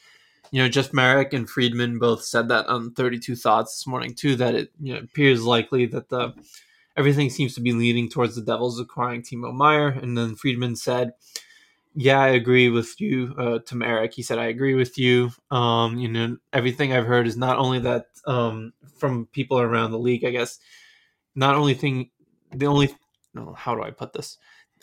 you 0.51 0.63
know, 0.63 0.69
Jeff 0.69 0.95
Marek 0.95 1.35
and 1.35 1.49
Friedman 1.49 1.99
both 1.99 2.25
said 2.25 2.49
that 2.49 2.67
on 2.69 2.93
Thirty 2.93 3.19
Two 3.19 3.37
Thoughts 3.37 3.79
this 3.79 3.87
morning 3.87 4.15
too. 4.15 4.35
That 4.37 4.55
it 4.55 4.73
you 4.81 4.95
know 4.95 5.01
appears 5.01 5.45
likely 5.45 5.85
that 5.87 6.09
the 6.09 6.33
everything 6.97 7.31
seems 7.31 7.55
to 7.55 7.61
be 7.61 7.73
leading 7.73 8.09
towards 8.09 8.35
the 8.35 8.43
Devils 8.43 8.81
acquiring 8.81 9.23
Timo 9.23 9.55
Meier, 9.55 9.89
and 9.89 10.17
then 10.17 10.37
Friedman 10.37 10.77
said. 10.77 11.13
Yeah, 11.99 12.21
I 12.21 12.29
agree 12.29 12.69
with 12.69 13.01
you, 13.01 13.35
uh, 13.39 13.61
to. 13.61 14.09
He 14.13 14.23
said, 14.23 14.39
I 14.39 14.49
agree 14.49 14.75
with 14.75 14.99
you. 14.99 15.31
Um, 15.51 15.97
you 15.97 16.09
know, 16.09 16.37
everything 16.53 16.93
I've 16.93 17.07
heard 17.07 17.27
is 17.27 17.39
not 17.39 17.57
only 17.57 17.79
that 17.79 18.09
um, 18.27 18.75
from 18.99 19.25
people 19.33 19.59
around 19.59 19.93
the 19.93 19.99
league, 19.99 20.23
I 20.23 20.31
guess, 20.31 20.59
not 21.35 21.55
only 21.55 21.73
thing, 21.73 22.11
the 22.55 22.67
only, 22.67 22.95
no, 23.33 23.55
how 23.55 23.75
do 23.75 23.83
I 23.83 23.93
put 23.93 24.13
this? 24.13 24.37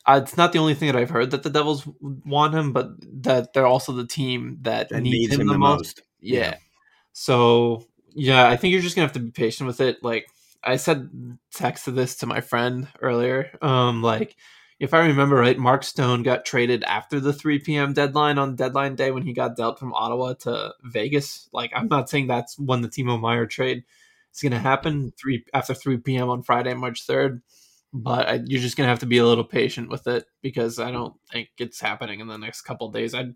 Uh, 0.08 0.22
it's 0.24 0.38
not 0.38 0.54
the 0.54 0.58
only 0.60 0.74
thing 0.74 0.92
that 0.92 1.00
I've 1.00 1.12
heard 1.12 1.30
that 1.32 1.44
the 1.44 1.52
Devils 1.52 1.88
want 2.02 2.56
him, 2.56 2.74
but 2.74 2.90
that 3.22 3.54
they're 3.54 3.68
also 3.68 3.92
the 3.92 4.08
team 4.08 4.58
that, 4.64 4.90
That 4.90 5.02
needs, 5.02 5.18
needs 5.20 5.34
him, 5.36 5.42
him 5.42 5.48
the 5.50 5.58
most. 5.60 5.78
most. 5.78 6.02
Yeah. 6.20 6.40
Yeah. 6.40 6.56
So 7.12 7.86
yeah, 8.16 8.50
I 8.50 8.58
think 8.58 8.72
you're 8.72 8.82
just 8.82 8.96
gonna 8.96 9.06
have 9.06 9.14
to 9.14 9.20
be 9.20 9.30
patient 9.30 9.68
with 9.68 9.82
it. 9.82 10.04
Like 10.04 10.28
I 10.66 10.78
said, 10.78 11.10
text 11.54 11.86
to 11.86 11.92
this 11.92 12.16
to 12.18 12.26
my 12.26 12.42
friend 12.42 12.88
earlier. 13.02 13.58
Um, 13.62 14.02
like 14.02 14.36
if 14.80 14.94
I 14.94 15.06
remember 15.06 15.36
right, 15.36 15.58
Mark 15.58 15.84
Stone 15.84 16.24
got 16.24 16.46
traded 16.46 16.84
after 16.84 17.20
the 17.20 17.34
3 17.34 17.60
p.m. 17.60 17.94
deadline 17.94 18.38
on 18.38 18.56
deadline 18.56 18.96
day 18.96 19.12
when 19.12 19.24
he 19.24 19.34
got 19.34 19.56
dealt 19.56 19.80
from 19.80 19.94
Ottawa 19.94 20.34
to 20.42 20.74
Vegas. 20.84 21.48
Like 21.54 21.72
I'm 21.76 21.88
not 21.88 22.10
saying 22.10 22.28
that's 22.28 22.58
when 22.60 22.82
the 22.82 22.90
Timo 22.90 23.20
Meier 23.20 23.46
trade 23.46 23.84
is 24.34 24.42
gonna 24.42 24.60
happen 24.60 25.14
three 25.18 25.46
after 25.54 25.74
3 25.74 25.98
p.m. 25.98 26.30
on 26.30 26.44
Friday, 26.44 26.74
March 26.74 27.08
3rd. 27.08 27.42
But 27.94 28.28
I, 28.28 28.34
you're 28.46 28.62
just 28.62 28.76
gonna 28.76 28.90
have 28.90 29.00
to 29.00 29.06
be 29.06 29.20
a 29.20 29.26
little 29.26 29.44
patient 29.44 29.90
with 29.90 30.08
it 30.08 30.26
because 30.42 30.80
I 30.80 30.92
don't 30.92 31.14
think 31.32 31.50
it's 31.60 31.80
happening 31.80 32.20
in 32.20 32.28
the 32.28 32.38
next 32.38 32.62
couple 32.64 32.90
days. 32.90 33.14
I'd 33.14 33.36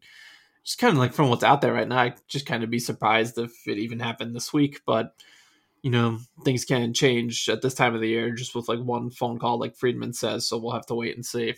just 0.63 0.79
kind 0.79 0.91
of 0.91 0.97
like 0.97 1.13
from 1.13 1.29
what's 1.29 1.43
out 1.45 1.61
there 1.61 1.73
right 1.73 1.87
now, 1.87 1.99
I 1.99 2.15
just 2.27 2.45
kind 2.45 2.63
of 2.63 2.69
be 2.69 2.79
surprised 2.79 3.37
if 3.37 3.67
it 3.67 3.77
even 3.77 3.99
happened 3.99 4.35
this 4.35 4.51
week. 4.51 4.81
But 4.85 5.13
you 5.81 5.91
know, 5.91 6.19
things 6.43 6.65
can 6.65 6.93
change 6.93 7.47
at 7.49 7.61
this 7.61 7.73
time 7.73 7.95
of 7.95 8.01
the 8.01 8.09
year 8.09 8.31
just 8.31 8.55
with 8.55 8.67
like 8.67 8.79
one 8.79 9.09
phone 9.09 9.39
call, 9.39 9.59
like 9.59 9.75
Friedman 9.75 10.13
says. 10.13 10.47
So 10.47 10.57
we'll 10.57 10.73
have 10.73 10.85
to 10.87 10.95
wait 10.95 11.15
and 11.15 11.25
see. 11.25 11.55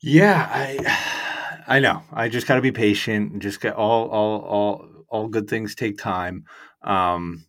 Yeah, 0.00 0.48
I 0.50 1.62
I 1.66 1.80
know. 1.80 2.02
I 2.12 2.28
just 2.28 2.46
got 2.46 2.56
to 2.56 2.62
be 2.62 2.72
patient 2.72 3.32
and 3.32 3.42
just 3.42 3.60
get 3.60 3.74
all 3.74 4.08
all 4.08 4.40
all 4.40 4.88
all 5.08 5.28
good 5.28 5.48
things 5.48 5.74
take 5.74 5.98
time. 5.98 6.44
Um 6.82 7.46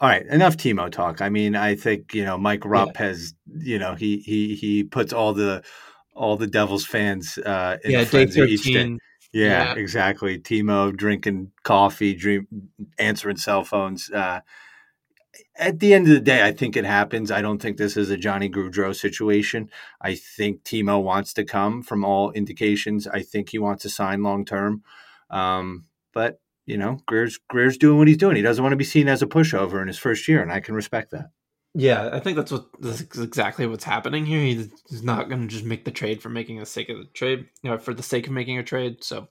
all 0.00 0.08
right, 0.08 0.26
enough 0.26 0.56
Timo 0.56 0.90
talk. 0.90 1.20
I 1.20 1.28
mean, 1.28 1.54
I 1.54 1.76
think, 1.76 2.12
you 2.12 2.24
know, 2.24 2.36
Mike 2.36 2.64
Rupp 2.64 2.96
has, 2.96 3.34
you 3.46 3.78
know, 3.78 3.94
he 3.94 4.18
he 4.18 4.56
he 4.56 4.82
puts 4.82 5.12
all 5.12 5.32
the 5.32 5.62
all 6.14 6.36
the 6.36 6.48
Devils 6.48 6.84
fans 6.84 7.38
uh 7.38 7.78
in 7.84 7.92
yeah, 7.92 8.00
a 8.00 8.04
day 8.04 8.10
frenzy 8.10 8.40
each 8.40 8.64
day. 8.64 8.72
thirteen. 8.72 8.98
Yeah, 9.32 9.74
Yeah. 9.74 9.80
exactly. 9.80 10.38
Timo 10.38 10.94
drinking 10.94 11.52
coffee, 11.62 12.14
dream, 12.14 12.46
answering 12.98 13.36
cell 13.36 13.64
phones. 13.64 14.10
Uh, 14.10 14.40
at 15.56 15.78
the 15.80 15.94
end 15.94 16.06
of 16.06 16.12
the 16.12 16.20
day, 16.20 16.44
I 16.44 16.52
think 16.52 16.76
it 16.76 16.84
happens. 16.84 17.30
I 17.30 17.40
don't 17.42 17.60
think 17.60 17.76
this 17.76 17.96
is 17.96 18.10
a 18.10 18.16
Johnny 18.16 18.50
Gaudreau 18.50 18.94
situation. 18.94 19.70
I 20.00 20.14
think 20.14 20.62
Timo 20.64 21.02
wants 21.02 21.32
to 21.34 21.44
come 21.44 21.82
from 21.82 22.04
all 22.04 22.30
indications. 22.32 23.06
I 23.06 23.22
think 23.22 23.50
he 23.50 23.58
wants 23.58 23.82
to 23.82 23.88
sign 23.88 24.22
long 24.22 24.44
term. 24.44 24.82
Um, 25.30 25.84
but 26.12 26.40
you 26.66 26.76
know, 26.76 26.98
Grier's 27.06 27.38
Grier's 27.48 27.78
doing 27.78 27.98
what 27.98 28.08
he's 28.08 28.16
doing. 28.16 28.36
He 28.36 28.42
doesn't 28.42 28.62
want 28.62 28.72
to 28.72 28.76
be 28.76 28.84
seen 28.84 29.08
as 29.08 29.22
a 29.22 29.26
pushover 29.26 29.80
in 29.80 29.88
his 29.88 29.98
first 29.98 30.28
year, 30.28 30.42
and 30.42 30.52
I 30.52 30.60
can 30.60 30.74
respect 30.74 31.10
that. 31.12 31.30
Yeah, 31.74 32.10
I 32.12 32.20
think 32.20 32.36
that's 32.36 32.52
what 32.52 32.66
that's 32.80 33.00
exactly 33.00 33.66
what's 33.66 33.84
happening 33.84 34.26
here. 34.26 34.40
He's 34.40 35.02
not 35.02 35.28
going 35.28 35.40
to 35.42 35.48
just 35.48 35.64
make 35.64 35.84
the 35.84 35.90
trade 35.90 36.20
for 36.20 36.28
making 36.28 36.58
the 36.58 36.66
sake 36.66 36.90
of 36.90 36.98
the 36.98 37.06
trade, 37.14 37.46
you 37.62 37.70
know, 37.70 37.78
for 37.78 37.94
the 37.94 38.02
sake 38.02 38.26
of 38.26 38.32
making 38.32 38.58
a 38.58 38.62
trade. 38.62 39.02
So 39.02 39.28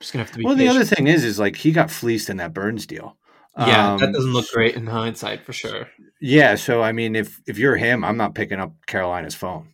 just 0.00 0.12
gonna 0.12 0.24
have 0.24 0.32
to 0.32 0.38
be. 0.38 0.44
Well, 0.44 0.56
the 0.56 0.68
other 0.68 0.84
thing 0.84 1.06
is, 1.06 1.22
is 1.24 1.38
like 1.38 1.54
he 1.56 1.70
got 1.70 1.90
fleeced 1.90 2.28
in 2.30 2.38
that 2.38 2.52
Burns 2.52 2.86
deal. 2.86 3.16
yeah, 3.56 3.96
that 3.96 4.06
Um, 4.06 4.12
doesn't 4.12 4.32
look 4.32 4.50
great 4.50 4.74
in 4.74 4.86
hindsight 4.86 5.44
for 5.46 5.52
sure. 5.52 5.88
Yeah, 6.20 6.56
so 6.56 6.82
I 6.82 6.90
mean, 6.92 7.14
if 7.14 7.40
if 7.46 7.58
you're 7.58 7.76
him, 7.76 8.04
I'm 8.04 8.16
not 8.16 8.34
picking 8.34 8.58
up 8.58 8.74
Carolina's 8.86 9.34
phone. 9.36 9.68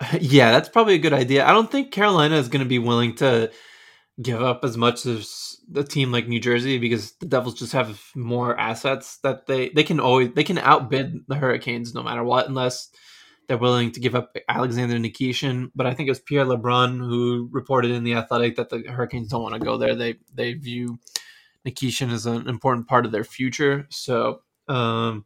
Yeah, 0.20 0.50
that's 0.52 0.68
probably 0.68 0.94
a 0.94 0.98
good 0.98 1.12
idea. 1.12 1.46
I 1.46 1.52
don't 1.52 1.70
think 1.70 1.92
Carolina 1.92 2.36
is 2.36 2.48
going 2.48 2.62
to 2.64 2.68
be 2.68 2.78
willing 2.78 3.14
to 3.16 3.50
give 4.22 4.42
up 4.42 4.64
as 4.64 4.76
much 4.76 5.06
as 5.06 5.58
a 5.74 5.82
team 5.82 6.12
like 6.12 6.28
New 6.28 6.40
Jersey 6.40 6.78
because 6.78 7.12
the 7.12 7.26
Devils 7.26 7.58
just 7.58 7.72
have 7.72 8.00
more 8.14 8.58
assets 8.58 9.18
that 9.18 9.46
they 9.46 9.70
they 9.70 9.84
can 9.84 10.00
always 10.00 10.32
they 10.34 10.44
can 10.44 10.58
outbid 10.58 11.20
the 11.28 11.36
Hurricanes 11.36 11.94
no 11.94 12.02
matter 12.02 12.24
what 12.24 12.48
unless 12.48 12.90
they're 13.48 13.58
willing 13.58 13.90
to 13.92 14.00
give 14.00 14.14
up 14.14 14.36
Alexander 14.48 14.96
Nikishin. 14.96 15.70
But 15.74 15.86
I 15.86 15.94
think 15.94 16.06
it 16.06 16.12
was 16.12 16.20
Pierre 16.20 16.44
LeBrun 16.44 16.98
who 16.98 17.48
reported 17.52 17.90
in 17.90 18.04
the 18.04 18.14
Athletic 18.14 18.56
that 18.56 18.70
the 18.70 18.82
Hurricanes 18.82 19.28
don't 19.28 19.42
want 19.42 19.54
to 19.54 19.60
go 19.60 19.76
there. 19.76 19.94
They 19.94 20.16
they 20.34 20.54
view 20.54 20.98
Nikishin 21.66 22.12
as 22.12 22.26
an 22.26 22.48
important 22.48 22.88
part 22.88 23.06
of 23.06 23.12
their 23.12 23.24
future. 23.24 23.86
So 23.90 24.42
um, 24.68 25.24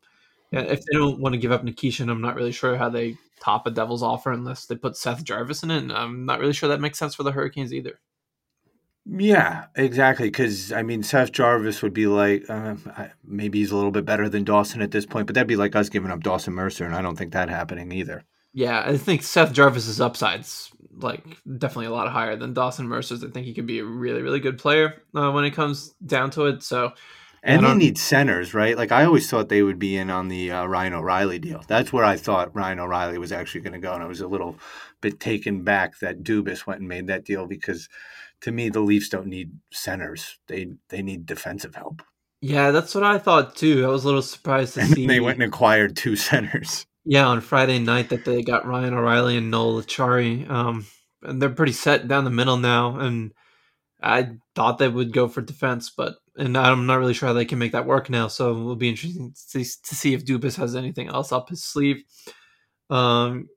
yeah, 0.51 0.61
if 0.61 0.81
they 0.81 0.99
don't 0.99 1.21
want 1.21 1.35
to 1.35 1.41
give 1.41 1.53
up 1.53 1.65
Nikishin, 1.65 2.11
I'm 2.11 2.21
not 2.23 2.37
really 2.37 2.53
sure 2.53 2.77
how 2.77 2.89
they 2.89 3.17
top 3.41 3.67
a 3.67 3.71
Devils 3.71 4.03
offer 4.03 4.33
unless 4.33 4.67
they 4.67 4.77
put 4.77 4.97
Seth 4.97 5.23
Jarvis 5.23 5.63
in 5.63 5.71
it. 5.71 5.79
And 5.79 5.93
I'm 5.93 6.25
not 6.25 6.41
really 6.41 6.53
sure 6.53 6.69
that 6.69 6.81
makes 6.81 6.99
sense 6.99 7.15
for 7.15 7.23
the 7.23 7.33
Hurricanes 7.33 7.73
either. 7.73 8.01
Yeah, 9.09 9.67
exactly. 9.77 10.29
Because 10.29 10.73
I 10.73 10.83
mean, 10.83 11.03
Seth 11.03 11.31
Jarvis 11.31 11.81
would 11.83 11.95
be 11.95 12.07
like, 12.07 12.49
uh, 12.49 12.75
maybe 13.25 13.61
he's 13.61 13.71
a 13.71 13.77
little 13.77 13.93
bit 13.93 14.05
better 14.05 14.29
than 14.29 14.43
Dawson 14.45 14.83
at 14.83 14.91
this 14.91 15.07
point, 15.07 15.27
but 15.27 15.35
that'd 15.35 15.47
be 15.47 15.57
like 15.57 15.77
us 15.77 15.89
giving 15.89 16.11
up 16.11 16.23
Dawson 16.23 16.55
Mercer, 16.55 16.85
and 16.85 16.95
I 16.95 17.03
don't 17.03 17.17
think 17.17 17.33
that 17.33 17.49
happening 17.49 17.93
either. 17.93 18.25
Yeah, 18.53 18.83
I 18.85 18.97
think 18.97 19.23
Seth 19.23 19.53
Jarvis's 19.53 20.01
upside's 20.01 20.71
like 20.99 21.23
definitely 21.59 21.87
a 21.87 21.91
lot 21.91 22.11
higher 22.11 22.37
than 22.37 22.55
Dawson 22.55 22.89
Mercer's. 22.89 23.23
I 23.23 23.29
think 23.29 23.47
he 23.47 23.55
could 23.55 23.67
be 23.67 23.79
a 23.81 23.85
really, 23.85 24.23
really 24.23 24.41
good 24.41 24.59
player 24.59 25.03
uh, 25.15 25.31
when 25.31 25.45
it 25.45 25.51
comes 25.51 25.95
down 26.05 26.31
to 26.33 26.47
it. 26.47 26.63
So 26.63 26.93
And 27.43 27.65
they 27.65 27.75
need 27.75 27.99
centers, 27.99 28.55
right? 28.55 28.77
Like 28.77 28.91
I 28.93 29.05
always 29.05 29.31
thought 29.31 29.49
they 29.49 29.63
would 29.63 29.79
be 29.79 29.97
in 29.97 30.11
on 30.11 30.29
the 30.29 30.51
uh, 30.51 30.67
Ryan 30.67 30.95
O'Reilly 30.95 31.39
deal. 31.39 31.63
That's 31.69 31.93
where 31.93 32.05
I 32.05 32.17
thought 32.17 32.57
Ryan 32.57 32.81
O'Reilly 32.81 33.19
was 33.19 33.31
actually 33.31 33.61
going 33.61 33.75
to 33.75 33.79
go, 33.79 33.93
and 33.93 34.03
I 34.03 34.07
was 34.07 34.21
a 34.21 34.27
little 34.27 34.57
bit 35.01 35.21
taken 35.21 35.63
back 35.63 35.99
that 36.01 36.23
Dubas 36.25 36.67
went 36.67 36.81
and 36.81 36.89
made 36.89 37.07
that 37.07 37.25
deal 37.25 37.47
because, 37.47 37.89
to 38.43 38.53
me, 38.53 38.69
the 38.71 38.81
Leafs 38.81 39.09
don't 39.11 39.29
need 39.29 39.53
centers; 39.73 40.39
they 40.49 40.75
they 40.91 41.03
need 41.03 41.27
defensive 41.27 41.75
help. 41.77 42.03
yeah, 42.43 42.71
that's 42.73 42.95
what 42.95 43.05
I 43.05 43.19
thought 43.19 43.57
too. 43.57 43.85
I 43.85 43.89
was 43.89 44.05
a 44.05 44.09
little 44.09 44.23
surprised 44.23 44.75
to 44.75 44.81
And 44.81 44.97
see. 44.97 45.09
they 45.09 45.21
went 45.21 45.37
and 45.43 45.45
acquired 45.53 45.97
two 45.97 46.17
centers. 46.17 46.87
Yeah, 47.05 47.27
on 47.29 47.43
Friday 47.43 47.81
night 47.81 48.11
that 48.11 48.25
they 48.27 48.43
got 48.43 48.67
Ryan 48.67 48.95
O'Reilly 48.95 49.39
and 49.39 49.51
Noel 49.51 49.83
Acciari. 49.83 50.49
Um, 50.51 50.87
and 51.23 51.43
they're 51.43 51.51
pretty 51.51 51.73
set 51.73 52.09
down 52.09 52.25
the 52.25 52.31
middle 52.31 52.59
now. 52.59 52.99
And 52.99 53.33
I 54.03 54.37
thought 54.55 54.79
they 54.79 54.89
would 54.89 55.13
go 55.13 55.29
for 55.29 55.43
defense, 55.43 55.91
but 55.97 56.17
and 56.37 56.57
I'm 56.59 56.87
not 56.87 56.99
really 57.01 57.15
sure 57.15 57.29
how 57.29 57.33
they 57.35 57.45
can 57.47 57.59
make 57.59 57.73
that 57.73 57.87
work 57.87 58.11
now. 58.11 58.29
So 58.29 58.53
it 58.53 58.65
will 58.65 58.77
be 58.77 58.91
interesting 58.91 59.33
to 59.33 59.41
see, 59.65 59.65
to 59.89 59.95
see 59.97 60.15
if 60.15 60.25
Dubas 60.27 60.57
has 60.57 60.77
anything 60.77 61.09
else 61.09 61.33
up 61.33 61.51
his 61.51 61.65
sleeve. 61.65 62.05
Um, 62.91 63.49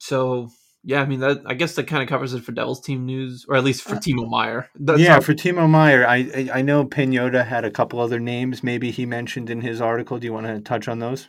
so 0.00 0.50
yeah, 0.86 1.02
I 1.02 1.06
mean 1.06 1.18
that. 1.18 1.42
I 1.44 1.54
guess 1.54 1.74
that 1.74 1.88
kind 1.88 2.00
of 2.00 2.08
covers 2.08 2.32
it 2.32 2.44
for 2.44 2.52
Devils 2.52 2.80
team 2.80 3.04
news, 3.06 3.44
or 3.48 3.56
at 3.56 3.64
least 3.64 3.82
for 3.82 3.96
uh, 3.96 3.98
Timo 3.98 4.30
Meier. 4.30 4.70
That's 4.76 5.00
yeah, 5.00 5.18
for 5.18 5.34
Timo 5.34 5.68
Meier, 5.68 6.06
I, 6.06 6.48
I 6.54 6.62
know 6.62 6.84
Pagnotta 6.84 7.44
had 7.44 7.64
a 7.64 7.72
couple 7.72 7.98
other 7.98 8.20
names. 8.20 8.62
Maybe 8.62 8.92
he 8.92 9.04
mentioned 9.04 9.50
in 9.50 9.62
his 9.62 9.80
article. 9.80 10.18
Do 10.20 10.26
you 10.28 10.32
want 10.32 10.46
to 10.46 10.60
touch 10.60 10.86
on 10.86 11.00
those? 11.00 11.26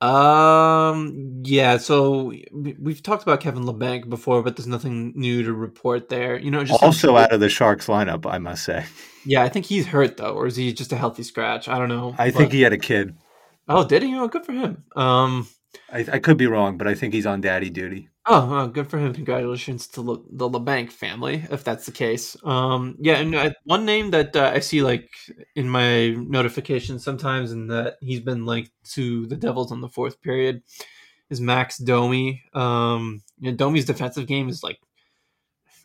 Um. 0.00 1.42
Yeah. 1.44 1.78
So 1.78 2.32
we've 2.52 3.02
talked 3.02 3.24
about 3.24 3.40
Kevin 3.40 3.64
Labanc 3.64 4.08
before, 4.08 4.44
but 4.44 4.54
there's 4.54 4.68
nothing 4.68 5.14
new 5.16 5.42
to 5.42 5.52
report 5.52 6.08
there. 6.08 6.38
You 6.38 6.52
know, 6.52 6.62
just 6.62 6.80
also 6.80 7.16
out 7.16 7.32
of 7.32 7.40
the 7.40 7.48
Sharks 7.48 7.88
lineup, 7.88 8.24
I 8.24 8.38
must 8.38 8.64
say. 8.64 8.86
Yeah, 9.28 9.42
I 9.42 9.48
think 9.48 9.66
he's 9.66 9.88
hurt 9.88 10.18
though, 10.18 10.34
or 10.34 10.46
is 10.46 10.54
he 10.54 10.72
just 10.72 10.92
a 10.92 10.96
healthy 10.96 11.24
scratch? 11.24 11.66
I 11.66 11.80
don't 11.80 11.88
know. 11.88 12.14
I 12.16 12.30
but... 12.30 12.38
think 12.38 12.52
he 12.52 12.62
had 12.62 12.72
a 12.72 12.78
kid. 12.78 13.16
Oh, 13.66 13.84
did 13.84 14.04
he? 14.04 14.16
Oh, 14.16 14.28
good 14.28 14.46
for 14.46 14.52
him. 14.52 14.84
Um. 14.94 15.48
I, 15.92 16.06
I 16.12 16.18
could 16.20 16.36
be 16.36 16.46
wrong, 16.46 16.78
but 16.78 16.86
I 16.86 16.94
think 16.94 17.12
he's 17.12 17.26
on 17.26 17.40
daddy 17.40 17.68
duty. 17.68 18.08
Oh, 18.28 18.66
good 18.66 18.88
for 18.90 18.98
him! 18.98 19.14
Congratulations 19.14 19.86
to 19.88 20.00
Le- 20.00 20.22
the 20.30 20.48
Labanc 20.48 20.90
family, 20.90 21.44
if 21.50 21.62
that's 21.62 21.86
the 21.86 21.92
case. 21.92 22.36
Um, 22.42 22.96
yeah, 22.98 23.18
and 23.18 23.32
uh, 23.36 23.50
one 23.64 23.84
name 23.84 24.10
that 24.10 24.34
uh, 24.34 24.50
I 24.52 24.58
see 24.58 24.82
like 24.82 25.08
in 25.54 25.68
my 25.68 26.10
notifications 26.10 27.04
sometimes, 27.04 27.52
and 27.52 27.70
that 27.70 27.98
he's 28.00 28.20
been 28.20 28.44
linked 28.44 28.72
to 28.94 29.26
the 29.26 29.36
Devils 29.36 29.70
on 29.70 29.80
the 29.80 29.88
fourth 29.88 30.20
period, 30.22 30.62
is 31.30 31.40
Max 31.40 31.78
Domi. 31.78 32.42
Um, 32.52 33.22
you 33.38 33.52
know, 33.52 33.56
Domi's 33.56 33.84
defensive 33.84 34.26
game 34.26 34.48
is 34.48 34.62
like 34.62 34.78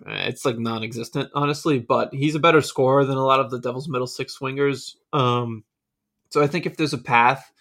it's 0.08 0.46
like 0.46 0.58
non-existent, 0.58 1.30
honestly, 1.36 1.80
but 1.80 2.14
he's 2.14 2.36
a 2.36 2.40
better 2.40 2.62
scorer 2.62 3.06
than 3.06 3.18
a 3.18 3.26
lot 3.26 3.40
of 3.40 3.52
the 3.52 3.60
Devils' 3.60 3.88
middle 3.90 4.08
six 4.08 4.34
swingers. 4.34 4.98
Um, 5.14 5.64
so 6.30 6.42
I 6.42 6.48
think 6.48 6.66
if 6.66 6.78
there's 6.78 6.94
a 6.94 6.98
path 6.98 7.52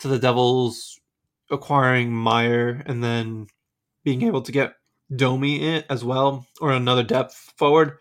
to 0.00 0.08
the 0.08 0.18
Devils 0.18 0.98
acquiring 1.50 2.12
Meier 2.12 2.82
and 2.86 3.02
then 3.04 3.46
being 4.04 4.22
able 4.22 4.42
to 4.42 4.52
get 4.52 4.74
Domi 5.14 5.62
in 5.62 5.84
as 5.90 6.04
well 6.04 6.46
or 6.60 6.72
another 6.72 7.02
depth 7.02 7.52
forward. 7.56 7.98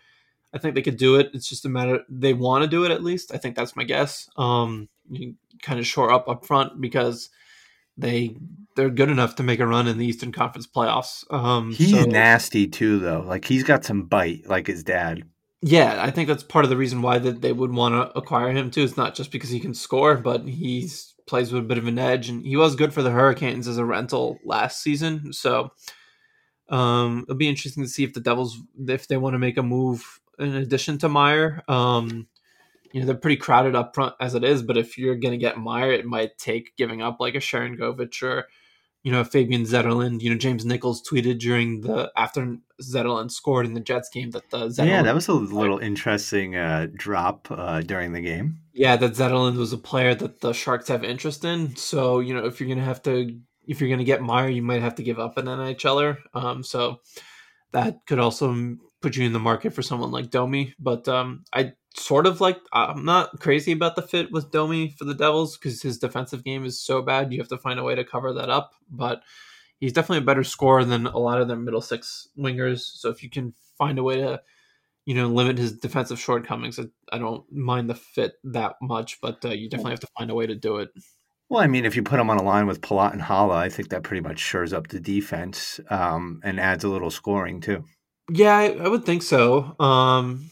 I 0.54 0.58
think 0.58 0.76
they 0.76 0.82
could 0.82 0.98
do 0.98 1.18
it. 1.18 1.30
It's 1.34 1.48
just 1.48 1.66
a 1.66 1.70
matter 1.70 2.04
they 2.10 2.34
want 2.34 2.64
to 2.64 2.70
do 2.70 2.84
it 2.84 2.92
at 2.92 3.04
least. 3.04 3.34
I 3.34 3.38
think 3.38 3.56
that's 3.56 3.76
my 3.76 3.84
guess. 3.84 4.30
Um, 4.38 4.90
you 5.10 5.36
kind 5.62 5.80
of 5.80 5.86
shore 5.86 6.12
up 6.12 6.28
up 6.28 6.46
front 6.46 6.82
because 6.82 7.30
they 7.98 8.36
they're 8.76 8.90
good 8.90 9.10
enough 9.10 9.36
to 9.36 9.44
make 9.44 9.60
a 9.60 9.68
run 9.68 9.88
in 9.88 9.98
the 9.98 10.06
Eastern 10.06 10.32
Conference 10.32 10.68
playoffs. 10.68 11.32
Um, 11.34 11.74
he's 11.74 11.92
so, 11.92 12.04
nasty 12.06 12.68
too, 12.68 13.00
though. 13.00 13.22
Like 13.22 13.46
he's 13.46 13.64
got 13.64 13.86
some 13.86 14.04
bite, 14.04 14.48
like 14.48 14.68
his 14.68 14.84
dad. 14.84 15.24
Yeah, 15.62 16.02
I 16.02 16.10
think 16.10 16.30
that's 16.30 16.44
part 16.44 16.64
of 16.64 16.70
the 16.70 16.78
reason 16.78 17.02
why 17.02 17.20
that 17.20 17.42
they 17.42 17.52
would 17.52 17.74
want 17.74 17.94
to 17.94 18.18
acquire 18.18 18.52
him 18.52 18.72
too. 18.72 18.84
It's 18.84 18.96
not 18.96 19.16
just 19.16 19.32
because 19.32 19.50
he 19.50 19.60
can 19.60 19.74
score, 19.74 20.16
but 20.16 20.48
he's 20.48 21.09
plays 21.30 21.54
with 21.54 21.64
a 21.64 21.68
bit 21.68 21.78
of 21.78 21.88
an 21.88 22.00
edge, 22.00 22.28
and 22.28 22.46
he 22.46 22.58
was 22.58 22.76
good 22.76 22.94
for 22.94 23.04
the 23.04 23.12
Hurricanes 23.12 23.68
as 23.68 23.78
a 23.78 23.86
rental 23.86 24.40
last 24.44 24.82
season. 24.82 25.32
So 25.32 25.72
um, 26.70 27.24
it'll 27.24 27.38
be 27.38 27.48
interesting 27.48 27.84
to 27.84 27.90
see 27.90 28.04
if 28.04 28.14
the 28.14 28.20
Devils, 28.20 28.58
if 28.88 29.08
they 29.08 29.18
want 29.18 29.36
to 29.36 29.40
make 29.40 29.58
a 29.58 29.64
move 29.64 30.20
in 30.40 30.56
addition 30.56 30.98
to 31.00 31.10
Meier. 31.10 31.64
Um, 31.68 32.28
you 32.92 33.00
know 33.00 33.06
they're 33.06 33.16
pretty 33.16 33.38
crowded 33.38 33.76
up 33.76 33.94
front 33.94 34.16
as 34.20 34.36
it 34.36 34.44
is, 34.44 34.64
but 34.64 34.78
if 34.78 34.98
you're 34.98 35.16
going 35.16 35.32
to 35.32 35.38
get 35.38 35.60
Meier, 35.60 35.92
it 35.92 36.06
might 36.06 36.38
take 36.38 36.76
giving 36.76 37.02
up 37.02 37.18
like 37.20 37.36
a 37.36 37.40
Sharangovich 37.40 38.24
or 38.24 38.48
you 39.04 39.12
know 39.12 39.24
Fabian 39.24 39.64
Zetterlund. 39.64 40.22
You 40.22 40.32
know 40.32 40.38
James 40.38 40.66
Nichols 40.66 41.08
tweeted 41.08 41.40
during 41.40 41.82
the 41.82 42.12
after 42.18 42.58
Zetterlund 42.82 43.32
scored 43.32 43.66
in 43.66 43.74
the 43.74 43.80
Jets 43.80 44.10
game 44.10 44.32
that 44.32 44.50
the 44.50 44.68
Zetterlund 44.68 44.88
yeah 44.88 45.04
that 45.04 45.16
was 45.16 45.28
a 45.28 45.34
little 45.34 45.78
interesting 45.78 46.56
uh, 46.56 46.88
drop 46.94 47.48
uh, 47.52 47.82
during 47.82 48.14
the 48.14 48.22
game. 48.22 48.58
Yeah, 48.80 48.96
that 48.96 49.12
Zetterlund 49.12 49.58
was 49.58 49.74
a 49.74 49.78
player 49.78 50.16
that 50.16 50.40
the 50.40 50.54
Sharks 50.54 50.88
have 50.88 51.04
interest 51.04 51.44
in. 51.44 51.76
So 51.76 52.22
you 52.22 52.34
know 52.34 52.46
if 52.46 52.62
you're 52.62 52.74
to 52.74 52.82
have 52.82 53.04
to 53.04 53.38
if 53.68 53.82
you're 53.82 53.98
to 53.98 54.06
get 54.06 54.22
Meier, 54.22 54.48
you 54.48 54.62
might 54.62 54.82
have 54.82 54.96
to 54.96 55.04
give 55.04 55.20
up 55.20 55.38
an 55.38 55.48
NHLer. 55.48 56.18
Um, 56.34 56.64
so 56.64 57.02
that 57.74 57.98
could 58.08 58.20
also 58.20 58.78
put 59.02 59.18
you 59.18 59.26
in 59.26 59.34
the 59.34 59.40
market 59.40 59.74
for 59.74 59.82
someone 59.82 60.12
like 60.12 60.32
Domi. 60.32 60.76
But 60.80 61.10
um, 61.10 61.44
I 61.54 61.74
sort 61.98 62.26
of 62.26 62.40
like 62.40 62.58
I'm 62.72 63.04
not 63.04 63.42
crazy 63.42 63.74
about 63.74 63.98
the 63.98 64.02
fit 64.02 64.32
with 64.32 64.50
Domi 64.50 64.96
for 64.98 65.04
the 65.04 65.14
Devils 65.14 65.58
because 65.58 65.82
his 65.82 65.98
defensive 66.00 66.46
game 66.46 66.64
is 66.64 66.82
so 66.82 67.02
bad. 67.02 67.34
You 67.34 67.40
have 67.40 67.50
to 67.50 67.58
find 67.58 67.82
a 67.82 67.84
way 67.84 67.96
to 67.96 68.06
cover 68.06 68.32
that 68.32 68.50
up. 68.50 68.72
But 68.90 69.24
he's 69.82 69.92
definitely 69.92 70.24
a 70.24 70.28
better 70.28 70.46
scorer 70.46 70.86
than 70.86 71.06
a 71.06 71.18
lot 71.20 71.42
of 71.42 71.50
their 71.50 71.58
middle 71.58 71.82
six 71.82 72.30
wingers. 72.38 72.80
So 72.80 73.10
if 73.10 73.24
you 73.24 73.30
can 73.30 73.56
find 73.78 74.00
a 74.00 74.04
way 74.04 74.22
to 74.22 74.42
you 75.10 75.16
know 75.16 75.28
limit 75.28 75.58
his 75.58 75.74
defensive 75.74 76.20
shortcomings, 76.20 76.78
I, 76.78 76.84
I 77.12 77.18
don't 77.18 77.44
mind 77.52 77.90
the 77.90 77.96
fit 77.96 78.34
that 78.44 78.76
much. 78.80 79.18
But 79.20 79.44
uh, 79.44 79.50
you 79.50 79.68
definitely 79.68 79.94
have 79.94 80.02
to 80.02 80.08
find 80.16 80.30
a 80.30 80.36
way 80.36 80.46
to 80.46 80.54
do 80.54 80.78
it. 80.78 80.90
Well, 81.50 81.64
I 81.64 81.66
mean, 81.66 81.84
if 81.84 81.96
you 81.96 82.04
put 82.04 82.20
him 82.20 82.30
on 82.30 82.38
a 82.38 82.44
line 82.44 82.68
with 82.68 82.82
Palat 82.82 83.14
and 83.14 83.22
Haula, 83.24 83.56
I 83.56 83.70
think 83.70 83.90
that 83.90 84.04
pretty 84.04 84.22
much 84.22 84.38
shores 84.38 84.72
up 84.72 84.90
the 84.90 85.00
defense 85.00 85.80
um, 85.90 86.42
and 86.44 86.60
adds 86.60 86.84
a 86.84 86.90
little 86.90 87.10
scoring 87.10 87.60
too. 87.60 87.86
Yeah, 88.32 88.56
I, 88.56 88.66
I 88.74 88.88
would 88.88 89.04
think 89.04 89.24
so. 89.24 89.76
Um, 89.80 90.52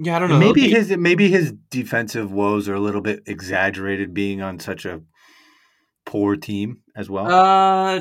yeah, 0.00 0.16
I 0.16 0.18
don't 0.18 0.30
know. 0.30 0.38
maybe 0.40 0.68
his 0.68 0.90
maybe 0.96 1.28
his 1.28 1.52
defensive 1.70 2.32
woes 2.32 2.68
are 2.68 2.74
a 2.74 2.80
little 2.80 3.02
bit 3.02 3.22
exaggerated, 3.26 4.12
being 4.12 4.42
on 4.42 4.58
such 4.58 4.84
a 4.84 5.00
poor 6.06 6.36
team 6.36 6.80
as 6.94 7.10
well. 7.10 7.26
Uh, 7.26 8.00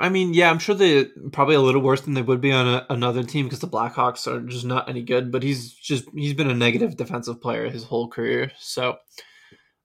I 0.00 0.08
mean, 0.10 0.34
yeah, 0.34 0.50
I'm 0.50 0.58
sure 0.58 0.74
they 0.74 1.06
probably 1.32 1.54
a 1.54 1.60
little 1.60 1.80
worse 1.80 2.02
than 2.02 2.12
they 2.12 2.22
would 2.22 2.42
be 2.42 2.52
on 2.52 2.66
a, 2.66 2.86
another 2.90 3.22
team 3.22 3.46
because 3.46 3.60
the 3.60 3.68
Blackhawks 3.68 4.26
are 4.26 4.40
just 4.40 4.66
not 4.66 4.88
any 4.88 5.02
good. 5.02 5.32
But 5.32 5.42
he's 5.42 5.72
just 5.72 6.04
he's 6.12 6.34
been 6.34 6.50
a 6.50 6.54
negative 6.54 6.96
defensive 6.96 7.40
player 7.40 7.70
his 7.70 7.84
whole 7.84 8.08
career, 8.08 8.52
so 8.58 8.98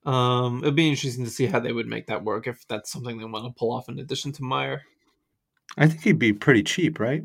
um, 0.05 0.61
it'd 0.63 0.75
be 0.75 0.89
interesting 0.89 1.23
to 1.23 1.31
see 1.31 1.45
how 1.45 1.59
they 1.59 1.71
would 1.71 1.87
make 1.87 2.07
that 2.07 2.23
work 2.23 2.47
if 2.47 2.67
that's 2.67 2.91
something 2.91 3.17
they 3.17 3.25
want 3.25 3.45
to 3.45 3.57
pull 3.57 3.71
off 3.71 3.87
in 3.87 3.99
addition 3.99 4.31
to 4.33 4.43
Meier. 4.43 4.81
I 5.77 5.87
think 5.87 6.01
he'd 6.01 6.19
be 6.19 6.33
pretty 6.33 6.63
cheap, 6.63 6.99
right? 6.99 7.23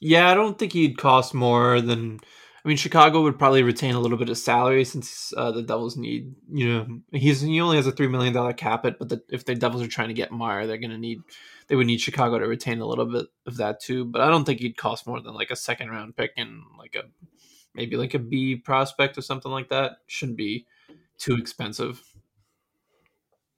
Yeah, 0.00 0.30
I 0.30 0.34
don't 0.34 0.58
think 0.58 0.72
he'd 0.72 0.96
cost 0.96 1.34
more 1.34 1.80
than 1.80 2.20
I 2.62 2.68
mean, 2.68 2.76
Chicago 2.76 3.22
would 3.22 3.38
probably 3.38 3.62
retain 3.62 3.94
a 3.94 4.00
little 4.00 4.18
bit 4.18 4.28
of 4.28 4.36
salary 4.36 4.84
since 4.84 5.32
uh, 5.36 5.50
the 5.50 5.62
Devils 5.62 5.96
need, 5.96 6.34
you 6.52 6.68
know, 6.68 7.00
he's 7.12 7.40
he 7.40 7.60
only 7.60 7.76
has 7.76 7.86
a 7.86 7.92
three 7.92 8.08
million 8.08 8.34
dollar 8.34 8.52
cap 8.52 8.84
it, 8.84 8.98
but 8.98 9.08
the, 9.08 9.22
if 9.30 9.46
the 9.46 9.54
Devils 9.54 9.82
are 9.82 9.88
trying 9.88 10.08
to 10.08 10.14
get 10.14 10.30
Meier, 10.30 10.66
they're 10.66 10.76
going 10.76 10.90
to 10.90 10.98
need 10.98 11.22
they 11.68 11.76
would 11.76 11.86
need 11.86 12.00
Chicago 12.00 12.38
to 12.38 12.46
retain 12.46 12.80
a 12.80 12.86
little 12.86 13.06
bit 13.06 13.26
of 13.46 13.56
that 13.56 13.80
too. 13.80 14.04
But 14.04 14.20
I 14.20 14.28
don't 14.28 14.44
think 14.44 14.60
he'd 14.60 14.76
cost 14.76 15.06
more 15.06 15.20
than 15.20 15.34
like 15.34 15.50
a 15.50 15.56
second 15.56 15.88
round 15.88 16.16
pick 16.16 16.32
and 16.36 16.62
like 16.78 16.96
a 16.96 17.04
maybe 17.74 17.96
like 17.96 18.12
a 18.12 18.18
B 18.18 18.56
prospect 18.56 19.16
or 19.16 19.22
something 19.22 19.50
like 19.50 19.70
that. 19.70 19.92
Shouldn't 20.06 20.36
be 20.36 20.66
too 21.16 21.36
expensive. 21.36 22.02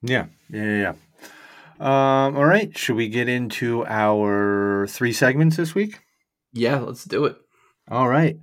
Yeah, 0.01 0.27
yeah, 0.49 0.93
yeah. 0.93 0.93
Um, 1.79 2.37
all 2.37 2.45
right, 2.45 2.77
should 2.77 2.95
we 2.95 3.09
get 3.09 3.27
into 3.27 3.85
our 3.85 4.87
three 4.87 5.11
segments 5.11 5.57
this 5.57 5.75
week? 5.75 5.99
Yeah, 6.53 6.79
let's 6.79 7.03
do 7.03 7.25
it. 7.25 7.35
All 7.89 8.07
right 8.07 8.37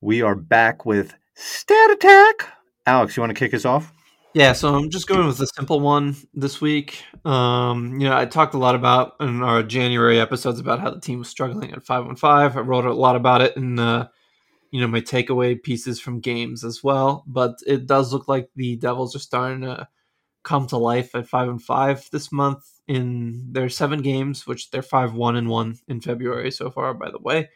we 0.00 0.22
are 0.22 0.34
back 0.34 0.84
with 0.84 1.14
Stat 1.34 1.90
Attack. 1.90 2.48
Alex, 2.86 3.16
you 3.16 3.22
want 3.22 3.30
to 3.30 3.38
kick 3.38 3.54
us 3.54 3.64
off? 3.64 3.92
Yeah, 4.34 4.52
so 4.52 4.74
I'm 4.74 4.90
just 4.90 5.08
going 5.08 5.26
with 5.26 5.40
a 5.40 5.46
simple 5.46 5.80
one 5.80 6.14
this 6.34 6.60
week. 6.60 7.02
Um, 7.24 7.98
you 7.98 8.06
know, 8.06 8.16
I 8.16 8.26
talked 8.26 8.54
a 8.54 8.58
lot 8.58 8.74
about 8.74 9.14
in 9.18 9.42
our 9.42 9.62
January 9.62 10.20
episodes 10.20 10.60
about 10.60 10.80
how 10.80 10.90
the 10.90 11.00
team 11.00 11.20
was 11.20 11.28
struggling 11.28 11.72
at 11.72 11.86
five 11.86 12.04
on 12.04 12.16
five. 12.16 12.56
I 12.56 12.60
wrote 12.60 12.84
a 12.84 12.92
lot 12.92 13.16
about 13.16 13.40
it 13.40 13.56
in 13.56 13.78
uh, 13.78 14.08
you 14.70 14.80
know 14.80 14.88
my 14.88 15.00
takeaway 15.00 15.60
pieces 15.62 15.98
from 15.98 16.20
games 16.20 16.64
as 16.64 16.84
well. 16.84 17.24
But 17.26 17.60
it 17.66 17.86
does 17.86 18.12
look 18.12 18.28
like 18.28 18.50
the 18.54 18.76
Devils 18.76 19.16
are 19.16 19.20
starting 19.20 19.62
to 19.62 19.88
come 20.42 20.66
to 20.66 20.76
life 20.76 21.14
at 21.14 21.26
five 21.26 21.48
and 21.48 21.62
five 21.62 22.06
this 22.12 22.30
month 22.30 22.62
in 22.86 23.52
their 23.52 23.70
seven 23.70 24.02
games, 24.02 24.46
which 24.46 24.70
they're 24.70 24.82
five 24.82 25.14
one 25.14 25.36
and 25.36 25.48
one 25.48 25.78
in 25.88 26.02
February 26.02 26.50
so 26.50 26.70
far. 26.70 26.92
By 26.92 27.10
the 27.10 27.18
way, 27.18 27.48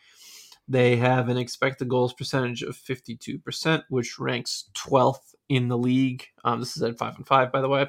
they 0.70 0.96
have 0.96 1.28
an 1.28 1.36
expected 1.36 1.88
goals 1.88 2.14
percentage 2.14 2.62
of 2.62 2.76
52%, 2.76 3.82
which 3.88 4.20
ranks 4.20 4.70
12th 4.74 5.34
in 5.48 5.66
the 5.66 5.76
league. 5.76 6.26
Um, 6.44 6.60
this 6.60 6.76
is 6.76 6.82
at 6.82 6.96
5 6.96 7.16
and 7.16 7.26
5, 7.26 7.50
by 7.50 7.60
the 7.60 7.68
way. 7.68 7.86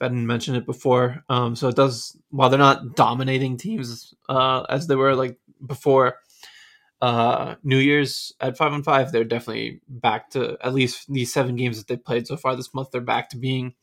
I 0.00 0.08
didn't 0.08 0.26
mention 0.26 0.54
it 0.54 0.64
before. 0.64 1.22
Um, 1.28 1.54
so 1.54 1.68
it 1.68 1.76
does, 1.76 2.16
while 2.30 2.48
they're 2.48 2.58
not 2.58 2.96
dominating 2.96 3.58
teams 3.58 4.14
uh, 4.30 4.62
as 4.70 4.86
they 4.86 4.96
were 4.96 5.14
like 5.14 5.38
before 5.64 6.16
uh, 7.02 7.56
New 7.62 7.76
Year's 7.76 8.32
at 8.40 8.56
5 8.56 8.72
and 8.72 8.84
5, 8.84 9.12
they're 9.12 9.24
definitely 9.24 9.82
back 9.86 10.30
to 10.30 10.56
at 10.62 10.72
least 10.72 11.12
these 11.12 11.30
seven 11.30 11.56
games 11.56 11.76
that 11.76 11.88
they 11.88 11.98
played 11.98 12.26
so 12.26 12.38
far 12.38 12.56
this 12.56 12.72
month. 12.72 12.88
They're 12.90 13.02
back 13.02 13.28
to 13.30 13.36
being 13.36 13.74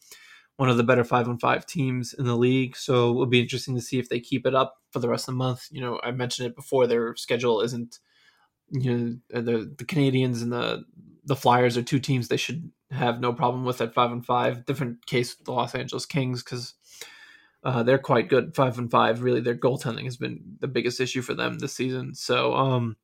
one 0.57 0.69
of 0.69 0.77
the 0.77 0.83
better 0.83 1.03
five 1.03 1.27
on 1.27 1.37
five 1.37 1.67
teams 1.67 2.13
in 2.13 2.25
the 2.25 2.35
league. 2.35 2.75
So 2.75 3.11
it'll 3.11 3.25
be 3.27 3.41
interesting 3.41 3.75
to 3.75 3.81
see 3.81 3.99
if 3.99 4.09
they 4.09 4.19
keep 4.19 4.47
it 4.47 4.55
up 4.55 4.77
for 4.89 4.97
the 4.97 5.09
rest 5.09 5.27
of 5.27 5.33
the 5.33 5.37
month. 5.37 5.67
You 5.69 5.81
know, 5.81 5.99
I 6.03 6.09
mentioned 6.09 6.47
it 6.47 6.55
before, 6.55 6.87
their 6.87 7.15
schedule 7.17 7.61
isn't 7.61 7.99
you 8.71 8.97
know 8.97 9.17
uh, 9.33 9.41
the 9.41 9.73
the 9.77 9.85
Canadiens 9.85 10.41
and 10.41 10.51
the 10.51 10.85
the 11.23 11.35
Flyers 11.35 11.77
are 11.77 11.83
two 11.83 11.99
teams 11.99 12.27
they 12.27 12.37
should 12.37 12.71
have 12.91 13.19
no 13.19 13.33
problem 13.33 13.65
with 13.65 13.81
at 13.81 13.93
five 13.93 14.11
and 14.11 14.25
five. 14.25 14.65
Different 14.65 15.05
case 15.05 15.37
with 15.37 15.45
the 15.45 15.51
Los 15.51 15.75
Angeles 15.75 16.05
Kings 16.05 16.43
because 16.43 16.73
uh, 17.63 17.83
they're 17.83 17.97
quite 17.97 18.29
good 18.29 18.55
five 18.55 18.77
and 18.77 18.91
five. 18.91 19.21
Really, 19.21 19.41
their 19.41 19.55
goaltending 19.55 20.05
has 20.05 20.17
been 20.17 20.57
the 20.59 20.67
biggest 20.67 20.99
issue 20.99 21.21
for 21.21 21.33
them 21.33 21.57
this 21.57 21.73
season. 21.73 22.13
So 22.13 22.53
um, 22.53 22.95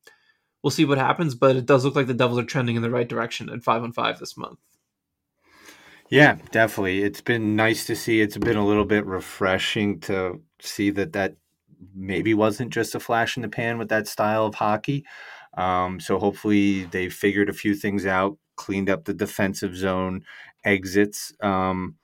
we'll 0.62 0.70
see 0.70 0.84
what 0.84 0.98
happens, 0.98 1.34
but 1.34 1.56
it 1.56 1.66
does 1.66 1.84
look 1.84 1.96
like 1.96 2.06
the 2.06 2.14
Devils 2.14 2.38
are 2.38 2.44
trending 2.44 2.76
in 2.76 2.82
the 2.82 2.90
right 2.90 3.08
direction 3.08 3.50
at 3.50 3.64
five 3.64 3.82
and 3.82 3.94
five 3.94 4.18
this 4.18 4.36
month. 4.36 4.58
Yeah, 6.08 6.36
definitely. 6.50 7.02
It's 7.02 7.22
been 7.22 7.56
nice 7.56 7.86
to 7.86 7.96
see. 7.96 8.20
It's 8.20 8.36
been 8.36 8.58
a 8.58 8.66
little 8.66 8.84
bit 8.84 9.06
refreshing 9.06 9.98
to 10.00 10.42
see 10.60 10.90
that 10.90 11.14
that 11.14 11.36
maybe 11.94 12.34
wasn't 12.34 12.72
just 12.72 12.94
a 12.94 13.00
flash 13.00 13.36
in 13.36 13.42
the 13.42 13.48
pan 13.48 13.78
with 13.78 13.88
that 13.88 14.06
style 14.06 14.46
of 14.46 14.54
hockey. 14.54 15.04
Um, 15.56 16.00
so 16.00 16.18
hopefully 16.18 16.84
they 16.84 17.08
figured 17.08 17.48
a 17.48 17.54
few 17.54 17.74
things 17.74 18.06
out, 18.06 18.38
cleaned 18.56 18.90
up 18.90 19.04
the 19.04 19.14
defensive 19.14 19.76
zone 19.76 20.24
exits. 20.64 21.32
Um, 21.40 21.96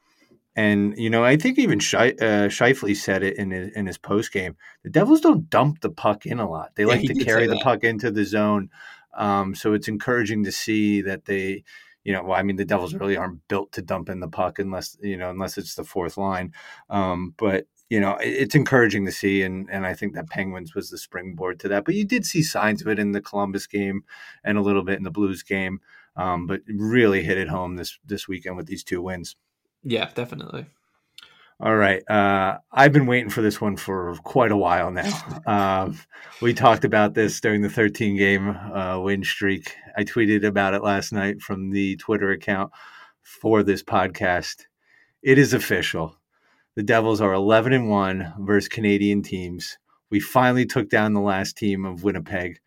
and 0.58 0.98
you 0.98 1.08
know, 1.08 1.24
I 1.24 1.36
think 1.36 1.56
even 1.58 1.78
Shifley 1.78 2.20
uh, 2.20 2.48
Scheifele 2.48 2.96
said 2.96 3.22
it 3.22 3.36
in 3.36 3.52
his, 3.52 3.72
in 3.76 3.86
his 3.86 3.96
post 3.96 4.32
game. 4.32 4.56
The 4.82 4.90
Devils 4.90 5.20
don't 5.20 5.48
dump 5.48 5.80
the 5.80 5.90
puck 5.90 6.26
in 6.26 6.40
a 6.40 6.50
lot; 6.50 6.72
they 6.74 6.82
yeah, 6.82 6.88
like 6.88 7.02
to 7.02 7.24
carry 7.24 7.46
the 7.46 7.60
puck 7.62 7.84
into 7.84 8.10
the 8.10 8.24
zone. 8.24 8.70
Um, 9.16 9.54
so 9.54 9.72
it's 9.72 9.86
encouraging 9.86 10.44
to 10.44 10.52
see 10.52 11.00
that 11.02 11.26
they, 11.26 11.62
you 12.02 12.12
know, 12.12 12.24
well, 12.24 12.38
I 12.38 12.42
mean, 12.42 12.56
the 12.56 12.64
Devils 12.64 12.94
really 12.94 13.16
aren't 13.16 13.46
built 13.46 13.70
to 13.72 13.82
dump 13.82 14.08
in 14.08 14.18
the 14.18 14.28
puck 14.28 14.58
unless 14.58 14.96
you 15.00 15.16
know, 15.16 15.30
unless 15.30 15.58
it's 15.58 15.76
the 15.76 15.84
fourth 15.84 16.16
line. 16.16 16.52
Um, 16.90 17.34
but 17.36 17.66
you 17.90 18.00
know, 18.00 18.18
it's 18.20 18.54
encouraging 18.54 19.06
to 19.06 19.12
see, 19.12 19.42
and 19.42 19.68
and 19.70 19.86
I 19.86 19.94
think 19.94 20.14
that 20.14 20.28
Penguins 20.28 20.74
was 20.74 20.90
the 20.90 20.98
springboard 20.98 21.58
to 21.60 21.68
that. 21.68 21.84
But 21.84 21.94
you 21.94 22.04
did 22.04 22.26
see 22.26 22.42
signs 22.42 22.82
of 22.82 22.88
it 22.88 22.98
in 22.98 23.12
the 23.12 23.20
Columbus 23.20 23.66
game 23.66 24.04
and 24.44 24.58
a 24.58 24.62
little 24.62 24.82
bit 24.82 24.98
in 24.98 25.04
the 25.04 25.10
Blues 25.10 25.42
game, 25.42 25.80
um, 26.16 26.46
but 26.46 26.60
really 26.68 27.22
hit 27.22 27.38
it 27.38 27.48
home 27.48 27.76
this 27.76 27.98
this 28.04 28.28
weekend 28.28 28.56
with 28.56 28.66
these 28.66 28.84
two 28.84 29.00
wins. 29.00 29.36
Yeah, 29.82 30.10
definitely. 30.14 30.66
All 31.60 31.74
right. 31.74 32.08
Uh, 32.08 32.58
I've 32.70 32.92
been 32.92 33.06
waiting 33.06 33.30
for 33.30 33.42
this 33.42 33.60
one 33.60 33.76
for 33.76 34.14
quite 34.22 34.52
a 34.52 34.56
while 34.56 34.90
now. 34.90 35.10
Um, 35.48 35.98
we 36.42 36.52
talked 36.52 36.84
about 36.84 37.14
this 37.14 37.40
during 37.40 37.62
the 37.62 37.70
13 37.70 38.18
game 38.18 38.50
uh, 38.50 39.00
win 39.00 39.24
streak. 39.24 39.74
I 39.96 40.04
tweeted 40.04 40.44
about 40.44 40.74
it 40.74 40.82
last 40.82 41.10
night 41.10 41.40
from 41.40 41.70
the 41.70 41.96
Twitter 41.96 42.30
account 42.32 42.70
for 43.22 43.62
this 43.62 43.82
podcast. 43.82 44.66
It 45.22 45.38
is 45.38 45.54
official. 45.54 46.17
The 46.78 46.84
Devils 46.84 47.20
are 47.20 47.32
11 47.32 47.72
and 47.72 47.90
1 47.90 48.34
versus 48.38 48.68
Canadian 48.68 49.20
teams. 49.20 49.78
We 50.10 50.20
finally 50.20 50.64
took 50.64 50.88
down 50.88 51.12
the 51.12 51.20
last 51.20 51.56
team 51.56 51.84
of 51.84 52.04
Winnipeg. 52.04 52.60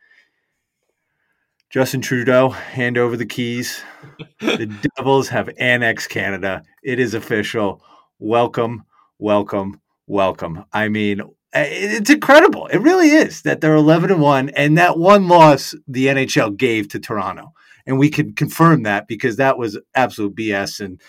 Justin 1.69 2.01
Trudeau, 2.01 2.49
hand 2.49 2.97
over 2.97 3.15
the 3.15 3.25
keys. 3.25 3.81
the 4.41 4.65
Devils 4.97 5.29
have 5.29 5.49
annexed 5.57 6.09
Canada. 6.09 6.61
It 6.83 6.99
is 6.99 7.13
official. 7.13 7.81
Welcome, 8.19 8.83
welcome, 9.17 9.79
welcome. 10.07 10.65
I 10.73 10.89
mean, 10.89 11.21
eh, 11.53 11.67
it's 11.69 12.09
incredible. 12.09 12.67
It 12.67 12.79
really 12.79 13.11
is 13.11 13.43
that 13.43 13.61
they're 13.61 13.75
11 13.75 14.11
and 14.11 14.19
1 14.19 14.49
and 14.49 14.77
that 14.77 14.97
one 14.97 15.29
loss 15.29 15.73
the 15.87 16.07
NHL 16.07 16.57
gave 16.57 16.89
to 16.89 16.99
Toronto. 16.99 17.53
And 17.85 17.97
we 17.97 18.09
can 18.09 18.33
confirm 18.33 18.83
that 18.83 19.07
because 19.07 19.37
that 19.37 19.57
was 19.57 19.79
absolute 19.95 20.35
BS 20.35 20.81
and 20.81 20.99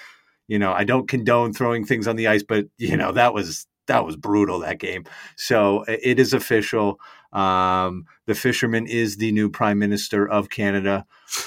you 0.48 0.58
know, 0.58 0.72
I 0.72 0.84
don't 0.84 1.08
condone 1.08 1.52
throwing 1.52 1.84
things 1.84 2.06
on 2.06 2.16
the 2.16 2.28
ice, 2.28 2.42
but 2.42 2.66
you 2.78 2.96
know, 2.96 3.12
that 3.12 3.34
was 3.34 3.66
that 3.86 4.04
was 4.04 4.16
brutal 4.16 4.60
that 4.60 4.78
game. 4.78 5.04
So 5.36 5.84
it 5.88 6.18
is 6.18 6.32
official. 6.32 7.00
Um, 7.32 8.04
the 8.26 8.34
fisherman 8.34 8.86
is 8.86 9.16
the 9.16 9.32
new 9.32 9.50
prime 9.50 9.78
minister 9.78 10.28
of 10.28 10.50
Canada. 10.50 11.04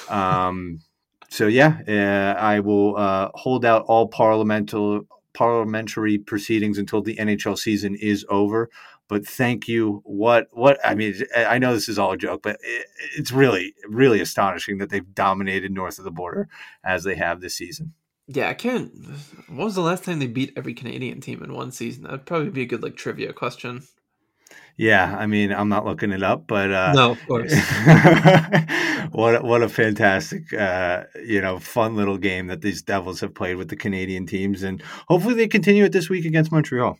Um, 0.08 0.80
so 1.28 1.46
yeah, 1.46 1.78
uh, 1.88 2.38
I 2.40 2.60
will 2.60 2.96
uh, 2.96 3.30
hold 3.34 3.64
out 3.64 3.84
all 3.86 4.08
parliamental 4.08 5.02
parliamentary 5.34 6.16
proceedings 6.16 6.78
until 6.78 7.02
the 7.02 7.16
NHL 7.16 7.58
season 7.58 7.94
is 7.94 8.24
over. 8.30 8.70
But 9.08 9.26
thank 9.26 9.68
you. 9.68 10.02
What 10.04 10.48
what 10.52 10.78
I 10.84 10.94
mean, 10.94 11.14
I 11.36 11.58
know 11.58 11.72
this 11.72 11.88
is 11.88 11.98
all 11.98 12.12
a 12.12 12.16
joke, 12.16 12.40
but 12.42 12.58
it, 12.62 12.86
it's 13.16 13.30
really 13.30 13.74
really 13.88 14.20
astonishing 14.20 14.78
that 14.78 14.90
they've 14.90 15.14
dominated 15.14 15.70
north 15.70 15.98
of 15.98 16.04
the 16.04 16.10
border 16.10 16.48
as 16.84 17.04
they 17.04 17.14
have 17.14 17.40
this 17.40 17.56
season. 17.56 17.94
Yeah, 18.28 18.48
I 18.48 18.54
can't. 18.54 18.92
When 19.46 19.58
was 19.58 19.76
the 19.76 19.82
last 19.82 20.04
time 20.04 20.18
they 20.18 20.26
beat 20.26 20.52
every 20.56 20.74
Canadian 20.74 21.20
team 21.20 21.42
in 21.42 21.52
one 21.52 21.70
season? 21.70 22.04
That'd 22.04 22.26
probably 22.26 22.50
be 22.50 22.62
a 22.62 22.66
good 22.66 22.82
like 22.82 22.96
trivia 22.96 23.32
question. 23.32 23.86
Yeah, 24.76 25.16
I 25.16 25.26
mean, 25.26 25.52
I'm 25.52 25.70
not 25.70 25.86
looking 25.86 26.12
it 26.12 26.22
up, 26.22 26.46
but 26.46 26.70
uh, 26.70 26.92
no, 26.92 27.12
of 27.12 27.26
course. 27.26 27.52
what 29.10 29.42
what 29.42 29.62
a 29.62 29.68
fantastic, 29.68 30.52
uh, 30.52 31.04
you 31.24 31.40
know, 31.40 31.58
fun 31.58 31.96
little 31.96 32.18
game 32.18 32.48
that 32.48 32.60
these 32.60 32.82
Devils 32.82 33.20
have 33.20 33.34
played 33.34 33.56
with 33.56 33.68
the 33.68 33.76
Canadian 33.76 34.26
teams, 34.26 34.62
and 34.62 34.82
hopefully 35.08 35.34
they 35.34 35.48
continue 35.48 35.84
it 35.84 35.92
this 35.92 36.10
week 36.10 36.26
against 36.26 36.52
Montreal. 36.52 36.98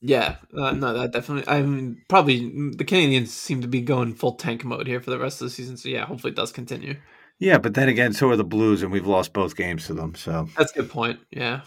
Yeah, 0.00 0.36
uh, 0.56 0.72
no, 0.72 0.94
that 0.94 1.12
definitely. 1.12 1.52
I 1.52 1.60
mean, 1.60 2.02
probably 2.08 2.48
the 2.70 2.86
Canadiens 2.86 3.28
seem 3.28 3.60
to 3.60 3.68
be 3.68 3.82
going 3.82 4.14
full 4.14 4.36
tank 4.36 4.64
mode 4.64 4.86
here 4.86 5.00
for 5.00 5.10
the 5.10 5.18
rest 5.18 5.42
of 5.42 5.46
the 5.46 5.50
season. 5.50 5.76
So 5.76 5.90
yeah, 5.90 6.06
hopefully 6.06 6.30
it 6.30 6.36
does 6.36 6.52
continue. 6.52 6.96
Yeah, 7.40 7.56
but 7.56 7.72
then 7.72 7.88
again, 7.88 8.12
so 8.12 8.28
are 8.28 8.36
the 8.36 8.44
Blues, 8.44 8.82
and 8.82 8.92
we've 8.92 9.06
lost 9.06 9.32
both 9.32 9.56
games 9.56 9.86
to 9.86 9.94
them. 9.94 10.14
So 10.14 10.48
that's 10.56 10.72
a 10.72 10.74
good 10.74 10.90
point. 10.90 11.20
Yeah. 11.30 11.62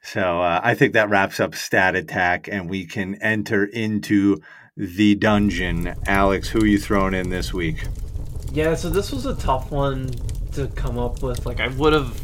So 0.00 0.40
uh, 0.40 0.60
I 0.62 0.74
think 0.74 0.94
that 0.94 1.10
wraps 1.10 1.40
up 1.40 1.56
stat 1.56 1.96
attack, 1.96 2.48
and 2.48 2.70
we 2.70 2.86
can 2.86 3.16
enter 3.16 3.64
into 3.64 4.40
the 4.76 5.16
dungeon. 5.16 5.94
Alex, 6.06 6.48
who 6.48 6.60
are 6.60 6.66
you 6.66 6.78
throwing 6.78 7.14
in 7.14 7.30
this 7.30 7.52
week? 7.52 7.84
Yeah, 8.52 8.76
so 8.76 8.90
this 8.90 9.10
was 9.10 9.26
a 9.26 9.34
tough 9.34 9.72
one 9.72 10.08
to 10.52 10.68
come 10.68 10.98
up 11.00 11.20
with. 11.20 11.46
Like 11.46 11.58
I 11.58 11.66
would 11.66 11.92
have 11.92 12.16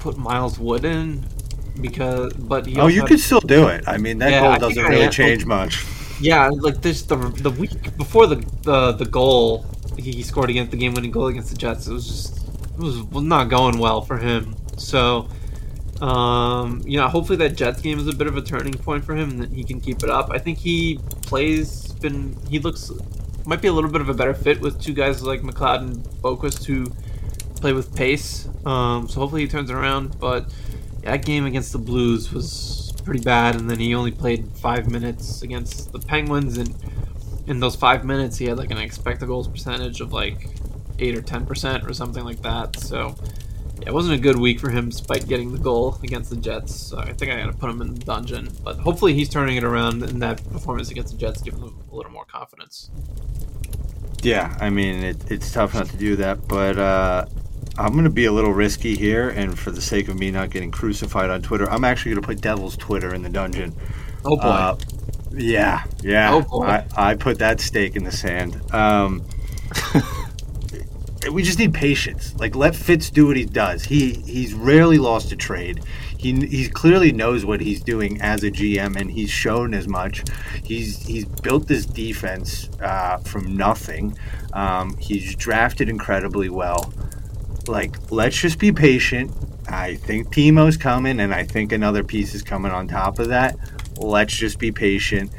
put 0.00 0.16
Miles 0.18 0.58
Wood 0.58 0.84
in 0.84 1.24
because, 1.80 2.32
but 2.32 2.66
oh, 2.76 2.88
you 2.88 3.00
had, 3.00 3.08
could 3.08 3.20
still 3.20 3.40
do 3.40 3.68
it. 3.68 3.84
I 3.86 3.96
mean, 3.96 4.18
that 4.18 4.32
yeah, 4.32 4.58
goal 4.58 4.68
doesn't 4.68 4.84
really 4.84 5.08
change 5.08 5.46
much. 5.46 5.84
Yeah, 6.20 6.48
like 6.48 6.82
this 6.82 7.02
the 7.02 7.16
the 7.16 7.50
week 7.50 7.96
before 7.96 8.26
the 8.26 8.36
the, 8.62 8.92
the 8.92 9.04
goal 9.04 9.66
he 9.96 10.22
scored 10.22 10.50
against 10.50 10.70
the 10.70 10.76
game-winning 10.76 11.10
goal 11.10 11.26
against 11.28 11.50
the 11.50 11.56
Jets. 11.56 11.86
It 11.86 11.92
was 11.92 12.06
just 12.06 12.48
it 12.48 12.78
was 12.78 13.24
not 13.24 13.48
going 13.48 13.78
well 13.78 14.00
for 14.02 14.18
him. 14.18 14.56
So, 14.76 15.28
um, 16.00 16.82
you 16.84 16.98
know, 16.98 17.08
hopefully 17.08 17.38
that 17.38 17.56
Jets 17.56 17.80
game 17.80 17.98
is 17.98 18.08
a 18.08 18.14
bit 18.14 18.26
of 18.26 18.36
a 18.36 18.42
turning 18.42 18.74
point 18.74 19.04
for 19.04 19.14
him, 19.14 19.30
and 19.30 19.40
that 19.42 19.52
he 19.52 19.64
can 19.64 19.80
keep 19.80 20.02
it 20.02 20.10
up. 20.10 20.30
I 20.30 20.38
think 20.38 20.58
he 20.58 20.98
plays 21.22 21.92
been 21.94 22.36
he 22.50 22.58
looks 22.58 22.90
might 23.46 23.62
be 23.62 23.68
a 23.68 23.72
little 23.72 23.90
bit 23.90 24.00
of 24.00 24.08
a 24.08 24.14
better 24.14 24.34
fit 24.34 24.60
with 24.60 24.80
two 24.80 24.92
guys 24.92 25.22
like 25.22 25.42
McLeod 25.42 25.78
and 25.78 26.04
Boqvist 26.22 26.64
who 26.64 26.86
play 27.60 27.72
with 27.72 27.94
pace. 27.94 28.48
Um, 28.64 29.08
so 29.08 29.20
hopefully 29.20 29.42
he 29.42 29.48
turns 29.48 29.70
around. 29.70 30.18
But 30.18 30.52
that 31.02 31.24
game 31.24 31.44
against 31.44 31.72
the 31.72 31.78
Blues 31.78 32.32
was 32.32 32.92
pretty 33.04 33.20
bad, 33.20 33.54
and 33.54 33.70
then 33.70 33.78
he 33.78 33.94
only 33.94 34.10
played 34.10 34.50
five 34.56 34.90
minutes 34.90 35.42
against 35.42 35.92
the 35.92 35.98
Penguins, 35.98 36.56
and 36.58 36.74
in 37.46 37.60
those 37.60 37.76
five 37.76 38.04
minutes, 38.04 38.38
he 38.38 38.46
had 38.46 38.58
like 38.58 38.70
an 38.70 38.78
expected 38.78 39.26
goals 39.26 39.48
percentage 39.48 40.00
of 40.00 40.12
like 40.12 40.48
eight 40.98 41.16
or 41.16 41.22
ten 41.22 41.46
percent 41.46 41.88
or 41.88 41.92
something 41.92 42.24
like 42.24 42.42
that. 42.42 42.78
So 42.78 43.14
yeah, 43.80 43.88
it 43.88 43.94
wasn't 43.94 44.14
a 44.14 44.22
good 44.22 44.38
week 44.38 44.60
for 44.60 44.70
him, 44.70 44.88
despite 44.88 45.26
getting 45.26 45.52
the 45.52 45.58
goal 45.58 45.98
against 46.02 46.30
the 46.30 46.36
Jets. 46.36 46.74
So 46.74 46.98
I 46.98 47.12
think 47.12 47.32
I 47.32 47.36
got 47.36 47.46
to 47.46 47.52
put 47.52 47.70
him 47.70 47.80
in 47.82 47.94
the 47.94 48.04
dungeon. 48.04 48.48
But 48.62 48.78
hopefully, 48.78 49.14
he's 49.14 49.28
turning 49.28 49.56
it 49.56 49.64
around, 49.64 50.02
and 50.02 50.22
that 50.22 50.42
performance 50.52 50.90
against 50.90 51.12
the 51.12 51.18
Jets 51.18 51.42
giving 51.42 51.60
him 51.60 51.76
a 51.90 51.94
little 51.94 52.12
more 52.12 52.24
confidence. 52.24 52.90
Yeah, 54.22 54.56
I 54.58 54.70
mean 54.70 55.04
it, 55.04 55.30
it's 55.30 55.52
tough 55.52 55.74
not 55.74 55.86
to 55.88 55.96
do 55.98 56.16
that, 56.16 56.48
but 56.48 56.78
uh, 56.78 57.26
I'm 57.76 57.92
going 57.92 58.04
to 58.04 58.10
be 58.10 58.24
a 58.24 58.32
little 58.32 58.54
risky 58.54 58.96
here, 58.96 59.28
and 59.28 59.58
for 59.58 59.70
the 59.70 59.82
sake 59.82 60.08
of 60.08 60.18
me 60.18 60.30
not 60.30 60.48
getting 60.48 60.70
crucified 60.70 61.28
on 61.28 61.42
Twitter, 61.42 61.68
I'm 61.68 61.84
actually 61.84 62.12
going 62.12 62.22
to 62.22 62.26
put 62.28 62.40
Devil's 62.40 62.76
Twitter 62.76 63.14
in 63.14 63.22
the 63.22 63.28
dungeon. 63.28 63.74
Oh 64.24 64.36
boy. 64.36 64.42
Uh, 64.42 64.76
yeah, 65.36 65.84
yeah. 66.02 66.32
Oh 66.32 66.42
boy. 66.42 66.64
I, 66.66 66.86
I 66.96 67.14
put 67.14 67.38
that 67.38 67.60
stake 67.60 67.96
in 67.96 68.04
the 68.04 68.12
sand. 68.12 68.60
Um, 68.72 69.24
we 71.32 71.42
just 71.42 71.58
need 71.58 71.74
patience. 71.74 72.34
Like 72.38 72.54
let 72.54 72.74
Fitz 72.74 73.10
do 73.10 73.26
what 73.26 73.36
he 73.36 73.44
does. 73.44 73.84
He 73.84 74.14
he's 74.14 74.54
rarely 74.54 74.98
lost 74.98 75.32
a 75.32 75.36
trade. 75.36 75.84
He 76.18 76.46
he 76.46 76.68
clearly 76.68 77.12
knows 77.12 77.44
what 77.44 77.60
he's 77.60 77.82
doing 77.82 78.20
as 78.20 78.44
a 78.44 78.50
GM, 78.50 78.96
and 78.96 79.10
he's 79.10 79.30
shown 79.30 79.74
as 79.74 79.88
much. 79.88 80.24
He's 80.62 81.06
he's 81.06 81.24
built 81.24 81.66
this 81.68 81.86
defense 81.86 82.68
uh, 82.80 83.18
from 83.18 83.56
nothing. 83.56 84.16
Um, 84.52 84.96
he's 84.98 85.34
drafted 85.34 85.88
incredibly 85.88 86.48
well. 86.48 86.92
Like 87.66 88.10
let's 88.10 88.40
just 88.40 88.58
be 88.58 88.72
patient. 88.72 89.32
I 89.66 89.94
think 89.94 90.30
Timo's 90.30 90.76
coming, 90.76 91.20
and 91.20 91.34
I 91.34 91.44
think 91.44 91.72
another 91.72 92.04
piece 92.04 92.34
is 92.34 92.42
coming 92.42 92.70
on 92.70 92.86
top 92.86 93.18
of 93.18 93.28
that 93.28 93.56
let's 93.96 94.34
just 94.34 94.58
be 94.58 94.72
patient. 94.72 95.30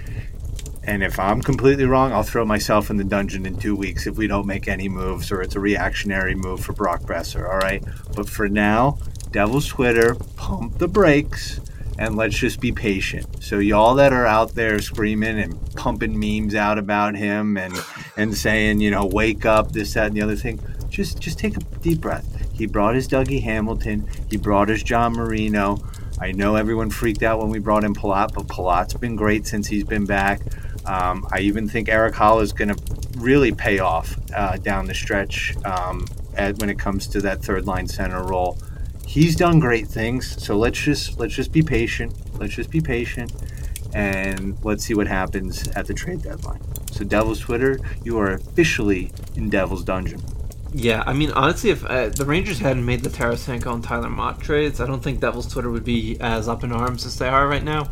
And 0.83 1.03
if 1.03 1.19
I'm 1.19 1.41
completely 1.41 1.85
wrong, 1.85 2.11
I'll 2.11 2.23
throw 2.23 2.45
myself 2.45 2.89
in 2.89 2.97
the 2.97 3.03
dungeon 3.03 3.45
in 3.45 3.57
two 3.57 3.75
weeks 3.75 4.05
if 4.05 4.17
we 4.17 4.27
don't 4.27 4.45
make 4.45 4.67
any 4.67 4.87
moves 4.87 5.31
or 5.31 5.41
it's 5.41 5.55
a 5.55 5.59
reactionary 5.59 6.35
move 6.35 6.63
for 6.63 6.73
Brock 6.73 7.01
Boeser. 7.01 7.49
All 7.49 7.57
right. 7.57 7.83
But 8.15 8.29
for 8.29 8.47
now, 8.47 8.99
Devil's 9.31 9.67
Twitter, 9.67 10.15
pump 10.35 10.77
the 10.77 10.87
brakes 10.87 11.59
and 11.97 12.15
let's 12.15 12.37
just 12.37 12.59
be 12.59 12.71
patient. 12.71 13.43
So 13.43 13.59
y'all 13.59 13.95
that 13.95 14.13
are 14.13 14.25
out 14.25 14.53
there 14.53 14.79
screaming 14.79 15.39
and 15.39 15.75
pumping 15.75 16.19
memes 16.19 16.53
out 16.53 16.77
about 16.77 17.15
him 17.15 17.57
and 17.57 17.73
and 18.17 18.35
saying, 18.35 18.79
you 18.79 18.91
know, 18.91 19.05
wake 19.05 19.45
up, 19.45 19.71
this, 19.71 19.93
that, 19.93 20.07
and 20.07 20.15
the 20.15 20.21
other 20.21 20.35
thing, 20.35 20.59
just 20.89 21.19
just 21.19 21.39
take 21.39 21.57
a 21.57 21.59
deep 21.81 22.01
breath. 22.01 22.25
He 22.53 22.65
brought 22.65 22.95
his 22.95 23.07
Dougie 23.07 23.41
Hamilton. 23.41 24.07
He 24.29 24.37
brought 24.37 24.69
his 24.69 24.83
John 24.83 25.13
Marino. 25.13 25.79
I 26.19 26.31
know 26.31 26.55
everyone 26.55 26.89
freaked 26.89 27.23
out 27.23 27.39
when 27.39 27.49
we 27.49 27.59
brought 27.59 27.83
in 27.83 27.93
Palat, 27.93 28.33
but 28.33 28.47
Palat's 28.47 28.93
been 28.93 29.15
great 29.15 29.45
since 29.45 29.67
he's 29.67 29.83
been 29.83 30.05
back. 30.05 30.41
Um, 30.85 31.27
I 31.31 31.39
even 31.39 31.67
think 31.67 31.89
Erik 31.89 32.13
Haula 32.13 32.41
is 32.41 32.53
going 32.53 32.69
to 32.69 32.81
really 33.17 33.51
pay 33.51 33.79
off 33.79 34.17
uh, 34.33 34.57
down 34.57 34.85
the 34.85 34.93
stretch 34.93 35.55
um, 35.65 36.05
at, 36.35 36.57
when 36.59 36.69
it 36.69 36.79
comes 36.79 37.07
to 37.07 37.21
that 37.21 37.43
third 37.43 37.65
line 37.65 37.87
center 37.87 38.23
role. 38.23 38.57
He's 39.05 39.35
done 39.35 39.59
great 39.59 39.87
things, 39.87 40.41
so 40.43 40.57
let's 40.57 40.79
just 40.79 41.19
let's 41.19 41.33
just 41.33 41.51
be 41.51 41.61
patient. 41.61 42.13
Let's 42.39 42.53
just 42.53 42.69
be 42.69 42.81
patient, 42.81 43.33
and 43.93 44.57
let's 44.63 44.83
see 44.83 44.93
what 44.93 45.07
happens 45.07 45.67
at 45.69 45.85
the 45.87 45.93
trade 45.93 46.21
deadline. 46.21 46.61
So, 46.91 47.03
Devil's 47.03 47.39
Twitter, 47.39 47.77
you 48.03 48.17
are 48.19 48.31
officially 48.31 49.11
in 49.35 49.49
Devil's 49.49 49.83
Dungeon. 49.83 50.21
Yeah, 50.77 51.03
I 51.07 51.13
mean, 51.13 51.31
honestly, 51.31 51.69
if 51.69 51.85
uh, 51.85 52.09
the 52.09 52.25
Rangers 52.25 52.59
hadn't 52.59 52.85
made 52.85 52.99
the 52.99 53.09
Tarasenko 53.09 53.73
and 53.73 53.81
Tyler 53.81 54.09
Motte 54.09 54.41
trades, 54.41 54.81
I 54.81 54.85
don't 54.85 55.01
think 55.01 55.21
Devil's 55.21 55.47
Twitter 55.47 55.71
would 55.71 55.85
be 55.85 56.17
as 56.19 56.49
up 56.49 56.65
in 56.65 56.73
arms 56.73 57.05
as 57.05 57.17
they 57.17 57.29
are 57.29 57.47
right 57.47 57.63
now. 57.63 57.89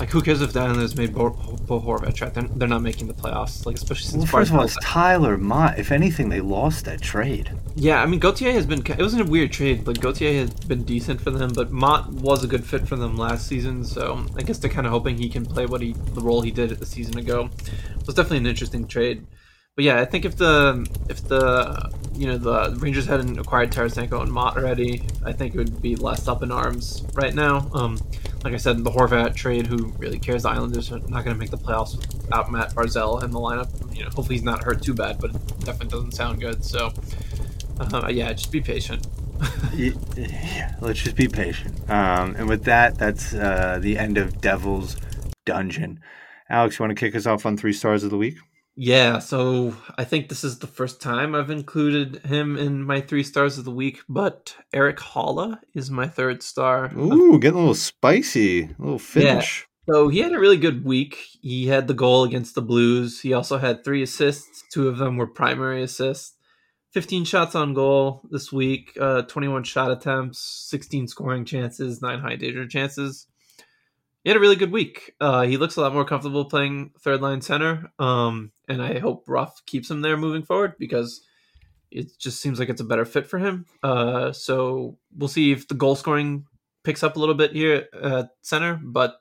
Like, 0.00 0.08
who 0.08 0.22
cares 0.22 0.40
if 0.40 0.56
Islanders 0.56 0.96
made 0.96 1.14
Bo, 1.14 1.28
Bo 1.28 1.78
Horvat 1.78 2.14
trade? 2.14 2.32
They're, 2.32 2.44
they're, 2.44 2.68
not 2.68 2.80
making 2.80 3.06
the 3.06 3.12
playoffs. 3.12 3.66
Like, 3.66 3.76
especially 3.76 4.06
since. 4.06 4.22
Well, 4.22 4.40
first 4.40 4.50
of 4.50 4.56
all, 4.56 4.64
it's 4.64 4.78
Tyler 4.82 5.36
Motte. 5.36 5.78
If 5.78 5.92
anything, 5.92 6.30
they 6.30 6.40
lost 6.40 6.86
that 6.86 7.02
trade. 7.02 7.52
Yeah, 7.76 8.02
I 8.02 8.06
mean, 8.06 8.18
Gauthier 8.18 8.52
has 8.52 8.64
been. 8.64 8.80
It 8.80 8.98
wasn't 8.98 9.28
a 9.28 9.30
weird 9.30 9.52
trade. 9.52 9.84
but 9.84 10.00
Gauthier 10.00 10.32
has 10.32 10.50
been 10.50 10.84
decent 10.84 11.20
for 11.20 11.30
them, 11.30 11.52
but 11.54 11.70
Motte 11.70 12.08
was 12.14 12.42
a 12.42 12.46
good 12.46 12.64
fit 12.64 12.88
for 12.88 12.96
them 12.96 13.18
last 13.18 13.46
season. 13.46 13.84
So 13.84 14.24
I 14.38 14.42
guess 14.42 14.56
they're 14.56 14.70
kind 14.70 14.86
of 14.86 14.92
hoping 14.92 15.18
he 15.18 15.28
can 15.28 15.44
play 15.44 15.66
what 15.66 15.82
he 15.82 15.92
the 15.92 16.22
role 16.22 16.40
he 16.40 16.50
did 16.50 16.70
the 16.70 16.86
season 16.86 17.18
ago. 17.18 17.50
It 18.00 18.06
was 18.06 18.14
definitely 18.14 18.38
an 18.38 18.46
interesting 18.46 18.88
trade 18.88 19.26
but 19.74 19.84
yeah, 19.84 20.00
I 20.00 20.04
think 20.04 20.24
if 20.24 20.36
the 20.36 20.86
if 21.08 21.26
the 21.26 21.90
you 22.14 22.26
know 22.26 22.38
the 22.38 22.76
Rangers 22.78 23.06
hadn't 23.06 23.38
acquired 23.38 23.70
Tarasenko 23.70 24.22
and 24.22 24.32
Motte 24.32 24.56
already, 24.56 25.02
I 25.24 25.32
think 25.32 25.54
it 25.54 25.58
would 25.58 25.80
be 25.80 25.96
less 25.96 26.28
up 26.28 26.42
in 26.42 26.50
arms 26.50 27.04
right 27.14 27.34
now. 27.34 27.70
Um, 27.72 27.98
like 28.44 28.54
I 28.54 28.56
said, 28.56 28.82
the 28.82 28.90
Horvat 28.90 29.34
trade, 29.34 29.66
who 29.66 29.92
really 29.98 30.18
cares? 30.18 30.42
The 30.42 30.50
Islanders 30.50 30.90
are 30.90 30.98
not 30.98 31.24
going 31.24 31.34
to 31.34 31.36
make 31.36 31.50
the 31.50 31.58
playoffs 31.58 31.96
without 31.96 32.50
Matt 32.50 32.74
Barzal 32.74 33.22
in 33.22 33.30
the 33.30 33.38
lineup. 33.38 33.70
You 33.96 34.04
know, 34.04 34.10
hopefully 34.10 34.36
he's 34.36 34.42
not 34.42 34.64
hurt 34.64 34.82
too 34.82 34.94
bad, 34.94 35.20
but 35.20 35.34
it 35.34 35.60
definitely 35.60 35.88
doesn't 35.88 36.12
sound 36.12 36.40
good. 36.40 36.64
So, 36.64 36.92
uh, 37.78 38.08
yeah, 38.10 38.32
just 38.32 38.50
be 38.50 38.60
patient. 38.60 39.06
yeah, 39.74 40.74
let's 40.80 41.02
just 41.02 41.16
be 41.16 41.28
patient. 41.28 41.78
Um, 41.88 42.34
and 42.36 42.48
with 42.48 42.64
that, 42.64 42.98
that's 42.98 43.32
uh, 43.32 43.78
the 43.80 43.96
end 43.96 44.18
of 44.18 44.40
Devil's 44.40 44.96
Dungeon. 45.44 46.00
Alex, 46.48 46.78
you 46.78 46.82
want 46.84 46.96
to 46.96 47.00
kick 47.00 47.14
us 47.14 47.26
off 47.26 47.46
on 47.46 47.56
three 47.56 47.72
stars 47.72 48.04
of 48.04 48.10
the 48.10 48.18
week? 48.18 48.38
Yeah, 48.74 49.18
so 49.18 49.76
I 49.98 50.04
think 50.04 50.28
this 50.28 50.44
is 50.44 50.58
the 50.58 50.66
first 50.66 51.02
time 51.02 51.34
I've 51.34 51.50
included 51.50 52.24
him 52.24 52.56
in 52.56 52.82
my 52.82 53.00
three 53.00 53.22
stars 53.22 53.58
of 53.58 53.64
the 53.64 53.70
week, 53.70 54.00
but 54.08 54.56
Erik 54.72 54.98
Haula 54.98 55.58
is 55.74 55.90
my 55.90 56.08
third 56.08 56.42
star. 56.42 56.90
Ooh, 56.96 57.38
getting 57.38 57.58
a 57.58 57.60
little 57.60 57.74
spicy, 57.74 58.64
a 58.64 58.74
little 58.78 58.98
finish. 58.98 59.68
Yeah. 59.86 59.94
So 59.94 60.08
he 60.08 60.20
had 60.20 60.32
a 60.32 60.38
really 60.38 60.56
good 60.56 60.84
week. 60.84 61.18
He 61.42 61.66
had 61.66 61.86
the 61.86 61.94
goal 61.94 62.24
against 62.24 62.54
the 62.54 62.62
Blues. 62.62 63.20
He 63.20 63.32
also 63.32 63.58
had 63.58 63.84
three 63.84 64.02
assists. 64.02 64.62
Two 64.72 64.88
of 64.88 64.96
them 64.96 65.16
were 65.16 65.26
primary 65.26 65.82
assists. 65.82 66.34
15 66.92 67.24
shots 67.24 67.54
on 67.54 67.74
goal 67.74 68.22
this 68.30 68.52
week, 68.52 68.96
uh, 69.00 69.22
21 69.22 69.64
shot 69.64 69.90
attempts, 69.90 70.66
16 70.68 71.08
scoring 71.08 71.44
chances, 71.44 72.00
nine 72.00 72.20
high 72.20 72.36
danger 72.36 72.66
chances 72.66 73.26
he 74.22 74.30
had 74.30 74.36
a 74.36 74.40
really 74.40 74.56
good 74.56 74.72
week. 74.72 75.14
Uh, 75.20 75.42
he 75.42 75.56
looks 75.56 75.76
a 75.76 75.80
lot 75.80 75.92
more 75.92 76.04
comfortable 76.04 76.44
playing 76.44 76.92
third 77.00 77.20
line 77.20 77.40
center, 77.40 77.92
um, 77.98 78.52
and 78.68 78.82
I 78.82 78.98
hope 78.98 79.24
Ruff 79.26 79.64
keeps 79.66 79.90
him 79.90 80.00
there 80.00 80.16
moving 80.16 80.42
forward 80.42 80.74
because 80.78 81.22
it 81.90 82.18
just 82.18 82.40
seems 82.40 82.58
like 82.58 82.68
it's 82.68 82.80
a 82.80 82.84
better 82.84 83.04
fit 83.04 83.26
for 83.26 83.38
him. 83.38 83.66
Uh, 83.82 84.32
so 84.32 84.96
we'll 85.16 85.28
see 85.28 85.52
if 85.52 85.68
the 85.68 85.74
goal 85.74 85.96
scoring 85.96 86.46
picks 86.84 87.02
up 87.02 87.16
a 87.16 87.18
little 87.18 87.34
bit 87.34 87.52
here 87.52 87.88
at 88.00 88.30
center, 88.42 88.80
but 88.82 89.20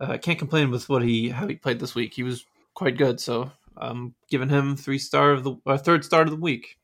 I 0.00 0.14
uh, 0.14 0.18
can't 0.18 0.38
complain 0.38 0.70
with 0.70 0.88
what 0.88 1.02
he 1.02 1.28
how 1.28 1.46
he 1.46 1.56
played 1.56 1.78
this 1.78 1.94
week. 1.94 2.14
He 2.14 2.22
was 2.22 2.44
quite 2.74 2.96
good, 2.96 3.20
so 3.20 3.50
I'm 3.76 4.14
giving 4.30 4.48
him 4.48 4.76
three 4.76 4.98
star 4.98 5.32
of 5.32 5.44
the 5.44 5.56
uh, 5.66 5.76
third 5.76 6.04
star 6.04 6.22
of 6.22 6.30
the 6.30 6.36
week. 6.36 6.78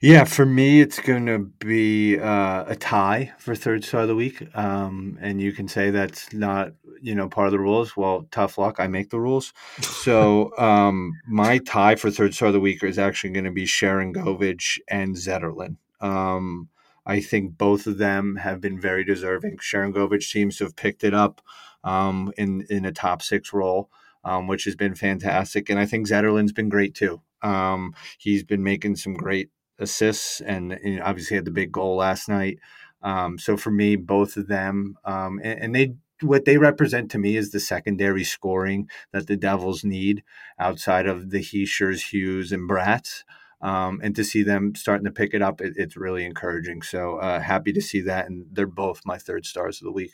Yeah, 0.00 0.24
for 0.24 0.44
me, 0.44 0.82
it's 0.82 1.00
going 1.00 1.24
to 1.26 1.38
be 1.38 2.18
uh, 2.18 2.64
a 2.66 2.76
tie 2.76 3.32
for 3.38 3.54
third 3.54 3.82
star 3.82 4.02
of 4.02 4.08
the 4.08 4.14
week. 4.14 4.46
Um, 4.54 5.18
and 5.22 5.40
you 5.40 5.52
can 5.52 5.68
say 5.68 5.90
that's 5.90 6.34
not, 6.34 6.72
you 7.00 7.14
know, 7.14 7.30
part 7.30 7.46
of 7.46 7.52
the 7.52 7.58
rules. 7.58 7.96
Well, 7.96 8.28
tough 8.30 8.58
luck. 8.58 8.76
I 8.78 8.88
make 8.88 9.08
the 9.08 9.20
rules. 9.20 9.54
So 9.80 10.52
um, 10.58 11.12
my 11.26 11.58
tie 11.58 11.94
for 11.94 12.10
third 12.10 12.34
star 12.34 12.48
of 12.48 12.54
the 12.54 12.60
week 12.60 12.82
is 12.82 12.98
actually 12.98 13.30
going 13.30 13.46
to 13.46 13.50
be 13.50 13.64
Sharangovich 13.64 14.78
and 14.88 15.16
Zetterlund. 15.16 15.76
Um, 16.02 16.68
I 17.06 17.20
think 17.20 17.56
both 17.56 17.86
of 17.86 17.96
them 17.96 18.36
have 18.36 18.60
been 18.60 18.78
very 18.78 19.02
deserving. 19.02 19.58
Sharangovich 19.58 20.24
seems 20.24 20.58
to 20.58 20.64
have 20.64 20.76
picked 20.76 21.04
it 21.04 21.14
up 21.14 21.40
um, 21.84 22.32
in 22.36 22.66
in 22.68 22.84
a 22.84 22.92
top 22.92 23.22
six 23.22 23.54
role, 23.54 23.88
um, 24.24 24.46
which 24.46 24.64
has 24.64 24.76
been 24.76 24.94
fantastic. 24.94 25.70
And 25.70 25.78
I 25.78 25.86
think 25.86 26.06
Zetterlund's 26.06 26.52
been 26.52 26.68
great 26.68 26.94
too. 26.94 27.22
Um, 27.42 27.94
he's 28.18 28.44
been 28.44 28.62
making 28.62 28.96
some 28.96 29.14
great 29.14 29.50
assists 29.78 30.40
and, 30.40 30.72
and 30.72 31.02
obviously 31.02 31.36
had 31.36 31.44
the 31.44 31.50
big 31.50 31.72
goal 31.72 31.96
last 31.96 32.28
night. 32.28 32.58
Um, 33.02 33.38
so 33.38 33.56
for 33.56 33.70
me, 33.70 33.96
both 33.96 34.36
of 34.36 34.48
them, 34.48 34.96
um, 35.04 35.40
and, 35.42 35.60
and, 35.60 35.74
they 35.74 35.94
what 36.22 36.46
they 36.46 36.56
represent 36.56 37.10
to 37.10 37.18
me 37.18 37.36
is 37.36 37.50
the 37.50 37.60
secondary 37.60 38.24
scoring 38.24 38.88
that 39.12 39.26
the 39.26 39.36
Devils 39.36 39.84
need 39.84 40.24
outside 40.58 41.06
of 41.06 41.30
the 41.30 41.40
Hischiers, 41.40 42.10
Hughes, 42.10 42.52
and 42.52 42.68
Bratts. 42.68 43.22
Um, 43.60 44.00
and 44.02 44.16
to 44.16 44.24
see 44.24 44.42
them 44.42 44.74
starting 44.74 45.04
to 45.04 45.10
pick 45.10 45.34
it 45.34 45.42
up, 45.42 45.60
it, 45.60 45.74
it's 45.76 45.96
really 45.96 46.24
encouraging. 46.24 46.82
So 46.82 47.16
uh, 47.16 47.40
happy 47.40 47.72
to 47.74 47.82
see 47.82 48.00
that, 48.02 48.26
and 48.26 48.46
they're 48.50 48.66
both 48.66 49.02
my 49.04 49.18
third 49.18 49.44
stars 49.46 49.80
of 49.80 49.84
the 49.84 49.92
week. 49.92 50.12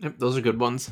Yep, 0.00 0.18
those 0.18 0.36
are 0.36 0.40
good 0.42 0.60
ones. 0.60 0.90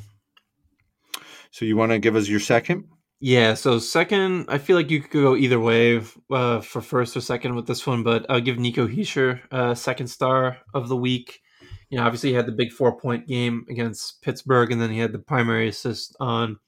So 1.51 1.65
you 1.65 1.77
want 1.77 1.93
to 1.93 1.99
give 1.99 2.17
us 2.17 2.29
your 2.29 2.41
second? 2.41 2.85
Yeah, 3.19 3.55
so 3.55 3.79
second, 3.79 4.45
I 4.49 4.59
feel 4.59 4.77
like 4.77 4.91
you 4.91 5.01
could 5.01 5.11
go 5.11 5.37
either 5.37 5.59
way 5.59 6.03
uh, 6.31 6.61
for 6.61 6.83
first 6.83 7.17
or 7.17 7.23
second 7.23 7.55
with 7.55 7.67
this 7.67 7.87
one, 7.87 8.03
but 8.03 8.27
I'll 8.29 8.41
give 8.41 8.59
Nico 8.59 8.87
Hischier 8.87 9.41
uh, 9.51 9.75
second 9.75 10.09
star 10.09 10.59
of 10.75 10.89
the 10.89 10.97
week. 10.97 11.41
You 11.89 11.97
know, 11.99 12.05
obviously 12.05 12.31
he 12.31 12.35
had 12.35 12.47
the 12.47 12.53
big 12.53 12.73
four 12.73 12.99
point 12.99 13.27
game 13.27 13.65
against 13.71 14.21
Pittsburgh, 14.21 14.71
and 14.71 14.81
then 14.83 14.91
he 14.91 14.99
had 14.99 15.13
the 15.13 15.19
primary 15.19 15.69
assist 15.69 16.15
on 16.21 16.59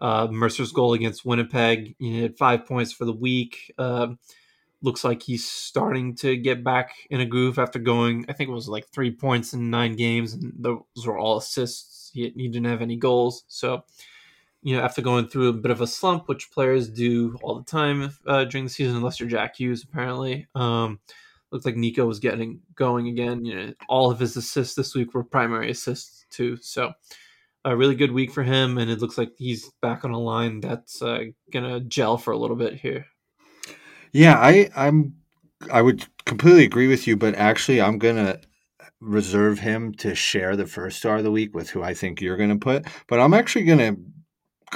uh, 0.00 0.28
Mercer's 0.28 0.72
goal 0.72 0.94
against 0.94 1.26
Winnipeg. 1.26 1.94
He 1.98 2.22
had 2.22 2.38
five 2.38 2.64
points 2.64 2.92
for 2.92 3.04
the 3.04 3.12
week. 3.12 3.72
Uh, 3.76 4.08
looks 4.80 5.04
like 5.04 5.22
he's 5.22 5.46
starting 5.46 6.14
to 6.16 6.36
get 6.36 6.64
back 6.64 6.92
in 7.10 7.20
a 7.20 7.26
groove 7.26 7.58
after 7.58 7.78
going, 7.78 8.24
I 8.28 8.32
think 8.32 8.48
it 8.48 8.54
was 8.54 8.68
like 8.68 8.88
three 8.88 9.10
points 9.10 9.52
in 9.52 9.70
nine 9.70 9.96
games, 9.96 10.32
and 10.32 10.54
those 10.58 10.80
were 11.04 11.18
all 11.18 11.38
assists. 11.38 12.10
He, 12.14 12.32
he 12.34 12.48
didn't 12.48 12.70
have 12.70 12.82
any 12.82 12.96
goals. 12.96 13.44
So, 13.48 13.84
you 14.66 14.76
know, 14.76 14.82
after 14.82 15.00
going 15.00 15.28
through 15.28 15.48
a 15.48 15.52
bit 15.52 15.70
of 15.70 15.80
a 15.80 15.86
slump, 15.86 16.26
which 16.26 16.50
players 16.50 16.88
do 16.88 17.38
all 17.40 17.54
the 17.54 17.64
time 17.64 18.10
uh, 18.26 18.42
during 18.42 18.64
the 18.64 18.70
season, 18.70 18.96
unless 18.96 19.20
you're 19.20 19.28
Jack 19.28 19.54
Hughes, 19.54 19.84
apparently. 19.84 20.48
Um, 20.56 20.98
looks 21.52 21.64
like 21.64 21.76
Nico 21.76 22.04
was 22.04 22.18
getting 22.18 22.58
going 22.74 23.06
again. 23.06 23.44
You 23.44 23.54
know, 23.54 23.74
all 23.88 24.10
of 24.10 24.18
his 24.18 24.36
assists 24.36 24.74
this 24.74 24.92
week 24.92 25.14
were 25.14 25.22
primary 25.22 25.70
assists 25.70 26.26
too. 26.30 26.56
So 26.56 26.94
a 27.64 27.76
really 27.76 27.94
good 27.94 28.10
week 28.10 28.32
for 28.32 28.42
him, 28.42 28.76
and 28.76 28.90
it 28.90 29.00
looks 29.00 29.16
like 29.16 29.30
he's 29.38 29.70
back 29.80 30.04
on 30.04 30.10
a 30.10 30.18
line 30.18 30.58
that's 30.58 31.00
uh, 31.00 31.26
gonna 31.52 31.78
gel 31.78 32.18
for 32.18 32.32
a 32.32 32.36
little 32.36 32.56
bit 32.56 32.74
here. 32.74 33.06
Yeah, 34.10 34.34
I 34.36 34.68
I'm 34.74 35.14
I 35.72 35.80
would 35.80 36.04
completely 36.24 36.64
agree 36.64 36.88
with 36.88 37.06
you, 37.06 37.16
but 37.16 37.36
actually 37.36 37.80
I'm 37.80 37.98
gonna 37.98 38.40
reserve 39.00 39.60
him 39.60 39.94
to 39.94 40.16
share 40.16 40.56
the 40.56 40.66
first 40.66 40.98
star 40.98 41.18
of 41.18 41.22
the 41.22 41.30
week 41.30 41.54
with 41.54 41.70
who 41.70 41.84
I 41.84 41.94
think 41.94 42.20
you're 42.20 42.36
gonna 42.36 42.58
put. 42.58 42.84
But 43.06 43.20
I'm 43.20 43.32
actually 43.32 43.66
gonna 43.66 43.94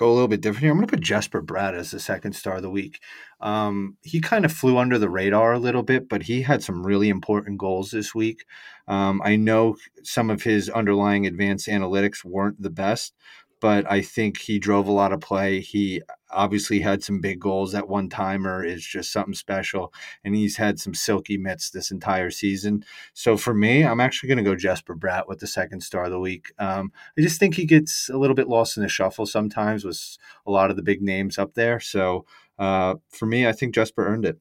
go 0.01 0.11
a 0.11 0.15
little 0.15 0.29
bit 0.29 0.41
different 0.41 0.63
here. 0.63 0.71
I'm 0.71 0.79
going 0.79 0.87
to 0.87 0.97
put 0.97 1.05
Jesper 1.05 1.43
Bratt 1.43 1.75
as 1.75 1.91
the 1.91 2.01
second 2.01 2.33
star 2.33 2.57
of 2.57 2.63
the 2.63 2.71
week. 2.71 3.01
Um, 3.41 3.99
he 4.03 4.19
kind 4.21 4.47
of 4.47 4.53
flew 4.53 4.79
under 4.79 4.99
the 4.99 5.11
radar 5.11 5.53
a 5.53 5.59
little 5.59 5.83
bit, 5.83 6.09
but 6.09 6.23
he 6.23 6.41
had 6.41 6.63
some 6.63 6.87
really 6.87 7.11
important 7.11 7.59
goals 7.59 7.91
this 7.91 8.15
week. 8.15 8.47
Um, 8.89 9.21
I 9.23 9.37
know 9.37 9.77
some 10.03 10.31
of 10.31 10.43
his 10.43 10.71
underlying 10.71 11.27
advanced 11.27 11.69
analytics 11.69 12.25
weren't 12.25 12.63
the 12.63 12.71
best, 12.71 13.15
but 13.61 13.91
I 13.91 14.01
think 14.01 14.39
he 14.39 14.59
drove 14.59 14.87
a 14.89 14.93
lot 14.93 15.13
of 15.13 15.21
play. 15.21 15.61
He 15.61 16.03
obviously 16.31 16.81
had 16.81 17.03
some 17.05 17.21
big 17.21 17.41
goals. 17.41 17.73
That 17.73 17.89
one 17.89 18.09
timer 18.09 18.65
is 18.65 18.85
just 18.85 19.13
something 19.13 19.35
special, 19.35 19.93
and 20.25 20.35
he's 20.35 20.57
had 20.57 20.81
some 20.81 20.95
silky 20.95 21.37
mitts 21.37 21.71
this 21.71 21.91
entire 21.91 22.31
season. 22.31 22.85
So 23.13 23.37
for 23.37 23.55
me, 23.55 23.85
I'm 23.85 24.01
actually 24.01 24.29
going 24.29 24.45
to 24.45 24.51
go 24.51 24.57
Jesper 24.57 24.97
Bratt 24.97 25.29
with 25.29 25.41
the 25.41 25.47
second 25.47 25.83
star 25.83 26.05
of 26.05 26.11
the 26.11 26.21
week. 26.21 26.53
Um, 26.59 26.93
I 27.19 27.21
just 27.21 27.39
think 27.39 27.55
he 27.55 27.67
gets 27.67 28.09
a 28.09 28.17
little 28.17 28.37
bit 28.37 28.49
lost 28.49 28.77
in 28.77 28.83
the 28.83 28.89
shuffle 28.89 29.27
sometimes 29.27 29.85
with 29.85 30.17
a 30.47 30.51
lot 30.51 30.71
of 30.71 30.77
the 30.77 30.83
big 30.83 31.03
names 31.03 31.39
up 31.39 31.55
there. 31.55 31.81
So 31.81 32.25
uh, 32.59 32.97
for 33.11 33.27
me, 33.27 33.47
I 33.47 33.53
think 33.53 33.75
Jesper 33.75 34.07
earned 34.07 34.25
it. 34.25 34.39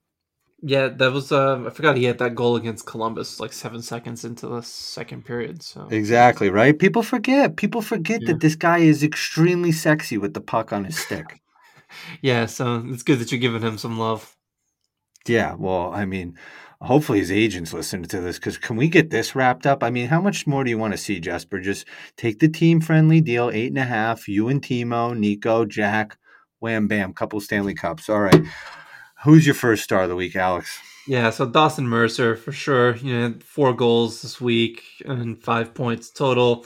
Yeah, 0.62 0.90
that 0.90 1.14
was. 1.14 1.32
Uh, 1.32 1.64
I 1.66 1.70
forgot 1.70 1.96
he 1.96 2.04
had 2.04 2.18
that 2.20 2.36
goal 2.36 2.58
against 2.58 2.86
Columbus 2.86 3.40
like 3.40 3.54
seven 3.54 3.82
seconds 3.82 4.26
into 4.26 4.48
the 4.48 4.62
second 4.62 5.24
period. 5.24 5.64
So 5.64 5.88
exactly 5.90 6.50
right. 6.50 6.78
People 6.78 7.02
forget. 7.02 7.56
People 7.56 7.82
forget 7.82 8.22
yeah. 8.22 8.34
that 8.34 8.42
this 8.42 8.56
guy 8.56 8.80
is 8.80 9.04
extremely 9.04 9.72
sexy 9.72 10.18
with 10.18 10.34
the 10.34 10.42
puck 10.42 10.74
on 10.74 10.84
his 10.84 10.98
stick. 10.98 11.42
yeah, 12.22 12.46
so 12.46 12.84
it's 12.88 13.04
good 13.04 13.20
that 13.20 13.32
you're 13.32 13.40
giving 13.40 13.62
him 13.62 13.78
some 13.78 13.98
love. 13.98 14.36
Yeah, 15.28 15.56
well, 15.58 15.94
I 15.94 16.06
mean, 16.06 16.38
hopefully 16.82 17.20
his 17.20 17.32
agents 17.32 17.74
listen 17.74 18.04
to 18.04 18.20
this 18.20 18.38
because 18.38 18.58
can 18.58 18.76
we 18.76 18.90
get 18.90 19.12
this 19.12 19.36
wrapped 19.36 19.66
up? 19.66 19.84
I 19.84 19.90
mean, 19.90 20.08
how 20.08 20.22
much 20.22 20.46
more 20.46 20.64
do 20.64 20.70
you 20.70 20.78
want 20.78 20.94
to 20.94 20.98
see, 20.98 21.20
Jesper? 21.20 21.60
Just 21.60 21.86
take 22.18 22.40
the 22.40 22.50
team 22.50 22.82
friendly 22.82 23.22
deal, 23.22 23.50
eight 23.54 23.70
and 23.70 23.78
a 23.78 23.86
half. 23.86 24.28
You 24.28 24.50
and 24.50 24.62
Timo, 24.62 25.18
Nico, 25.18 25.66
Jack, 25.66 26.18
wham 26.60 26.88
bam, 26.88 27.14
couple 27.14 27.40
Stanley 27.40 27.76
Cups. 27.76 28.10
All 28.10 28.22
right. 28.22 28.44
Who's 29.24 29.46
your 29.46 29.56
first 29.56 29.84
star 29.84 30.04
of 30.04 30.10
the 30.10 30.16
week, 30.16 30.36
Alex? 30.36 30.80
Yeah, 31.06 31.30
so 31.30 31.46
Dawson 31.46 31.88
Mercer 31.88 32.38
for 32.38 32.52
sure. 32.52 32.96
You 32.98 33.14
know, 33.14 33.36
four 33.44 33.74
goals 33.74 34.22
this 34.22 34.40
week 34.40 34.84
and 35.06 35.42
five 35.42 35.74
points 35.74 36.10
total. 36.10 36.66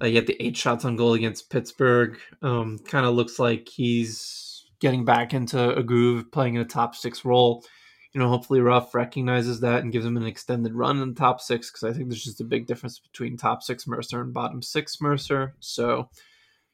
Uh, 0.00 0.06
he 0.06 0.16
had 0.16 0.26
the 0.26 0.42
eight 0.44 0.56
shots 0.56 0.84
on 0.84 0.96
goal 0.96 1.14
against 1.14 1.48
Pittsburgh. 1.48 2.18
Um, 2.42 2.78
kind 2.80 3.06
of 3.06 3.14
looks 3.14 3.38
like 3.38 3.68
he's 3.68 4.66
getting 4.80 5.04
back 5.04 5.32
into 5.32 5.74
a 5.74 5.82
groove, 5.82 6.30
playing 6.30 6.56
in 6.56 6.60
a 6.60 6.66
top 6.66 6.94
six 6.94 7.24
role. 7.24 7.64
You 8.12 8.20
know, 8.20 8.28
hopefully 8.28 8.60
Ruff 8.60 8.94
recognizes 8.94 9.60
that 9.60 9.82
and 9.82 9.92
gives 9.92 10.04
him 10.04 10.16
an 10.16 10.26
extended 10.26 10.74
run 10.74 11.00
in 11.00 11.14
the 11.14 11.18
top 11.18 11.40
six 11.40 11.70
because 11.70 11.84
I 11.84 11.96
think 11.96 12.08
there's 12.08 12.24
just 12.24 12.40
a 12.40 12.44
big 12.44 12.66
difference 12.66 12.98
between 12.98 13.36
top 13.36 13.62
six 13.62 13.86
Mercer 13.86 14.20
and 14.20 14.34
bottom 14.34 14.62
six 14.62 15.00
Mercer. 15.00 15.54
So, 15.60 16.10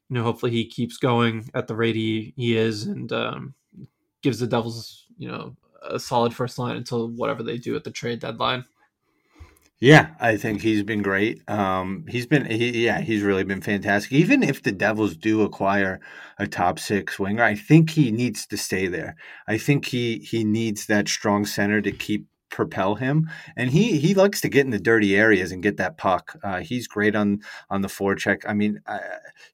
you 0.08 0.14
know, 0.14 0.24
hopefully 0.24 0.52
he 0.52 0.66
keeps 0.66 0.96
going 0.96 1.50
at 1.54 1.68
the 1.68 1.76
rate 1.76 1.96
he, 1.96 2.32
he 2.36 2.56
is 2.56 2.84
and 2.84 3.12
um, 3.12 3.54
gives 4.22 4.38
the 4.38 4.46
Devils, 4.46 5.06
you 5.22 5.28
know, 5.28 5.56
a 5.88 6.00
solid 6.00 6.34
first 6.34 6.58
line 6.58 6.76
until 6.76 7.08
whatever 7.08 7.42
they 7.42 7.56
do 7.56 7.76
at 7.76 7.84
the 7.84 7.90
trade 7.90 8.18
deadline. 8.18 8.64
Yeah, 9.78 10.10
I 10.20 10.36
think 10.36 10.62
he's 10.62 10.84
been 10.84 11.02
great. 11.02 11.42
Um, 11.48 12.04
he's 12.08 12.26
been, 12.26 12.44
he, 12.44 12.84
yeah, 12.84 13.00
he's 13.00 13.22
really 13.22 13.42
been 13.42 13.60
fantastic. 13.60 14.12
Even 14.12 14.42
if 14.42 14.62
the 14.62 14.70
Devils 14.70 15.16
do 15.16 15.42
acquire 15.42 16.00
a 16.38 16.46
top 16.46 16.78
six 16.78 17.18
winger, 17.18 17.42
I 17.42 17.56
think 17.56 17.90
he 17.90 18.12
needs 18.12 18.46
to 18.46 18.56
stay 18.56 18.86
there. 18.86 19.16
I 19.48 19.58
think 19.58 19.86
he 19.86 20.18
he 20.18 20.44
needs 20.44 20.86
that 20.86 21.08
strong 21.08 21.44
center 21.46 21.80
to 21.80 21.90
keep 21.90 22.26
propel 22.53 22.94
him, 22.94 23.28
and 23.57 23.70
he 23.70 23.98
he 23.98 24.14
likes 24.14 24.40
to 24.42 24.48
get 24.48 24.64
in 24.64 24.70
the 24.70 24.78
dirty 24.78 25.16
areas 25.16 25.50
and 25.50 25.62
get 25.62 25.78
that 25.78 25.98
puck. 25.98 26.36
Uh, 26.44 26.61
he's 26.61 26.86
great 26.86 27.16
on 27.16 27.40
on 27.68 27.80
the 27.80 27.88
forecheck. 27.88 28.42
I 28.46 28.55
mean, 28.55 28.80
uh, 28.86 28.98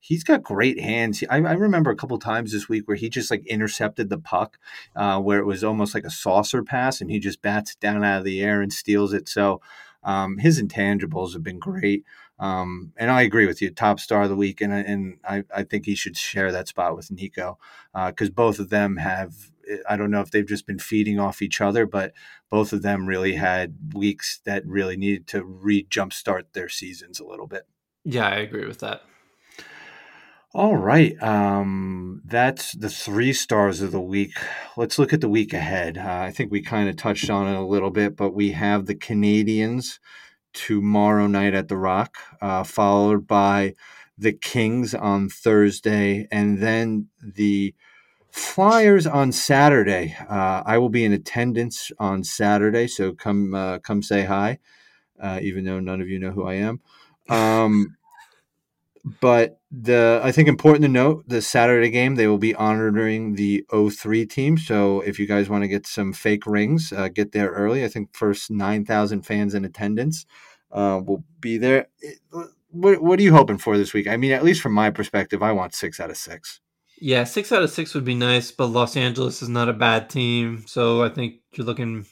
he's 0.01 0.24
got 0.24 0.42
great 0.42 0.78
hands. 0.78 1.24
I, 1.30 1.36
I, 1.36 1.53
remember 1.53 1.90
a 1.90 1.96
couple 1.96 2.18
times 2.18 2.53
this 2.53 2.68
week 2.68 2.86
where 2.86 2.96
he 2.96 3.09
just 3.09 3.30
like 3.30 3.46
intercepted 3.46 4.11
the 4.11 4.18
puck, 4.18 4.59
uh, 4.94 5.18
where 5.20 5.38
it 5.38 5.46
was 5.46 5.64
almost 5.64 5.94
like 5.94 6.05
a 6.05 6.11
saucer 6.11 6.62
pass, 6.62 7.01
and 7.01 7.11
he 7.11 7.18
just 7.18 7.40
bats 7.40 7.72
it 7.72 7.80
down 7.80 8.05
out 8.05 8.18
of 8.18 8.24
the 8.24 8.42
air 8.42 8.61
and 8.61 8.72
steals 8.72 9.14
it. 9.14 9.28
So. 9.28 9.62
Um, 10.05 10.38
his 10.38 10.62
intangibles 10.62 11.32
have 11.32 11.42
been 11.42 11.59
great. 11.59 12.05
Um, 12.38 12.92
and 12.96 13.11
I 13.11 13.22
agree 13.22 13.46
with 13.46 13.61
you, 13.61 13.70
top 13.70 13.99
star 13.99 14.22
of 14.22 14.28
the 14.28 14.36
week, 14.36 14.61
and 14.61 14.72
and 14.72 15.18
I, 15.24 15.42
I 15.55 15.64
think 15.64 15.86
he 15.86 15.96
should 15.96 16.16
share 16.16 16.53
that 16.53 16.68
spot 16.68 16.94
with 16.94 17.11
Nico 17.11 17.59
because 17.92 18.28
uh, 18.28 18.32
both 18.34 18.59
of 18.59 18.70
them 18.70 18.96
have. 18.96 19.51
I 19.88 19.96
don't 19.96 20.10
know 20.10 20.20
if 20.20 20.30
they've 20.30 20.46
just 20.46 20.66
been 20.66 20.78
feeding 20.78 21.18
off 21.18 21.42
each 21.42 21.60
other, 21.60 21.86
but 21.86 22.12
both 22.50 22.72
of 22.72 22.82
them 22.82 23.06
really 23.06 23.34
had 23.34 23.76
weeks 23.94 24.40
that 24.44 24.66
really 24.66 24.96
needed 24.96 25.26
to 25.28 25.44
re 25.44 25.84
jumpstart 25.84 26.52
their 26.52 26.68
seasons 26.68 27.20
a 27.20 27.26
little 27.26 27.46
bit. 27.46 27.66
Yeah, 28.04 28.28
I 28.28 28.36
agree 28.36 28.66
with 28.66 28.80
that. 28.80 29.02
All 30.54 30.76
right. 30.76 31.20
Um, 31.22 32.22
that's 32.24 32.72
the 32.72 32.88
three 32.88 33.34
stars 33.34 33.82
of 33.82 33.92
the 33.92 34.00
week. 34.00 34.32
Let's 34.78 34.98
look 34.98 35.12
at 35.12 35.20
the 35.20 35.28
week 35.28 35.52
ahead. 35.52 35.98
Uh, 35.98 36.20
I 36.20 36.32
think 36.32 36.50
we 36.50 36.62
kind 36.62 36.88
of 36.88 36.96
touched 36.96 37.28
on 37.28 37.46
it 37.46 37.58
a 37.58 37.64
little 37.64 37.90
bit, 37.90 38.16
but 38.16 38.34
we 38.34 38.52
have 38.52 38.86
the 38.86 38.94
Canadiens 38.94 39.98
tomorrow 40.54 41.26
night 41.26 41.52
at 41.52 41.68
the 41.68 41.76
Rock, 41.76 42.16
uh, 42.40 42.64
followed 42.64 43.26
by 43.26 43.74
the 44.16 44.32
Kings 44.32 44.94
on 44.94 45.28
Thursday, 45.28 46.26
and 46.32 46.58
then 46.58 47.08
the 47.20 47.74
Flyers 48.39 49.07
on 49.07 49.32
Saturday. 49.32 50.16
Uh, 50.28 50.62
I 50.64 50.78
will 50.78 50.89
be 50.89 51.05
in 51.05 51.12
attendance 51.12 51.91
on 51.99 52.22
Saturday, 52.22 52.86
so 52.86 53.12
come 53.12 53.55
uh, 53.55 53.78
come 53.80 54.01
say 54.03 54.24
hi, 54.24 54.59
uh, 55.20 55.41
even 55.43 55.64
though 55.64 55.80
none 55.80 56.01
of 56.01 56.09
you 56.09 56.18
know 56.18 56.30
who 56.30 56.45
I 56.45 56.55
am. 56.55 56.80
Um, 57.28 57.97
but 59.20 59.61
the 59.70 60.20
I 60.22 60.32
think 60.32 60.49
important 60.49 60.82
to 60.82 60.89
note 60.89 61.24
the 61.28 61.43
Saturday 61.43 61.91
game 61.91 62.14
they 62.14 62.28
will 62.28 62.39
be 62.39 62.55
honoring 62.55 63.34
the 63.34 63.64
03 63.70 64.26
team. 64.26 64.57
So 64.57 65.01
if 65.01 65.18
you 65.18 65.26
guys 65.26 65.49
want 65.49 65.64
to 65.64 65.68
get 65.68 65.86
some 65.86 66.12
fake 66.12 66.47
rings, 66.47 66.93
uh, 66.93 67.09
get 67.09 67.32
there 67.32 67.51
early. 67.51 67.84
I 67.84 67.89
think 67.89 68.14
first 68.14 68.51
9,000 68.51 69.22
fans 69.22 69.55
in 69.55 69.64
attendance 69.64 70.26
uh, 70.70 71.01
will 71.05 71.24
be 71.41 71.59
there. 71.59 71.89
What, 72.70 73.03
what 73.03 73.18
are 73.18 73.22
you 73.22 73.32
hoping 73.32 73.59
for 73.59 73.76
this 73.76 73.93
week? 73.93 74.07
I 74.07 74.16
mean, 74.16 74.32
at 74.32 74.45
least 74.45 74.62
from 74.62 74.72
my 74.72 74.91
perspective, 74.91 75.43
I 75.43 75.53
want 75.53 75.74
six 75.74 75.99
out 75.99 76.11
of 76.11 76.16
six. 76.16 76.61
Yeah, 77.01 77.24
six 77.24 77.53
out 77.53 77.62
of 77.62 77.70
six 77.70 77.94
would 77.94 78.05
be 78.05 78.14
nice, 78.14 78.51
but 78.51 78.66
Los 78.66 78.96
Angeles 78.96 79.42
is 79.42 79.49
not 79.49 79.68
a 79.68 79.72
bad 79.72 80.11
team, 80.11 80.64
so 80.66 81.03
I 81.03 81.09
think 81.09 81.36
you're 81.53 81.66
looking 81.66 82.07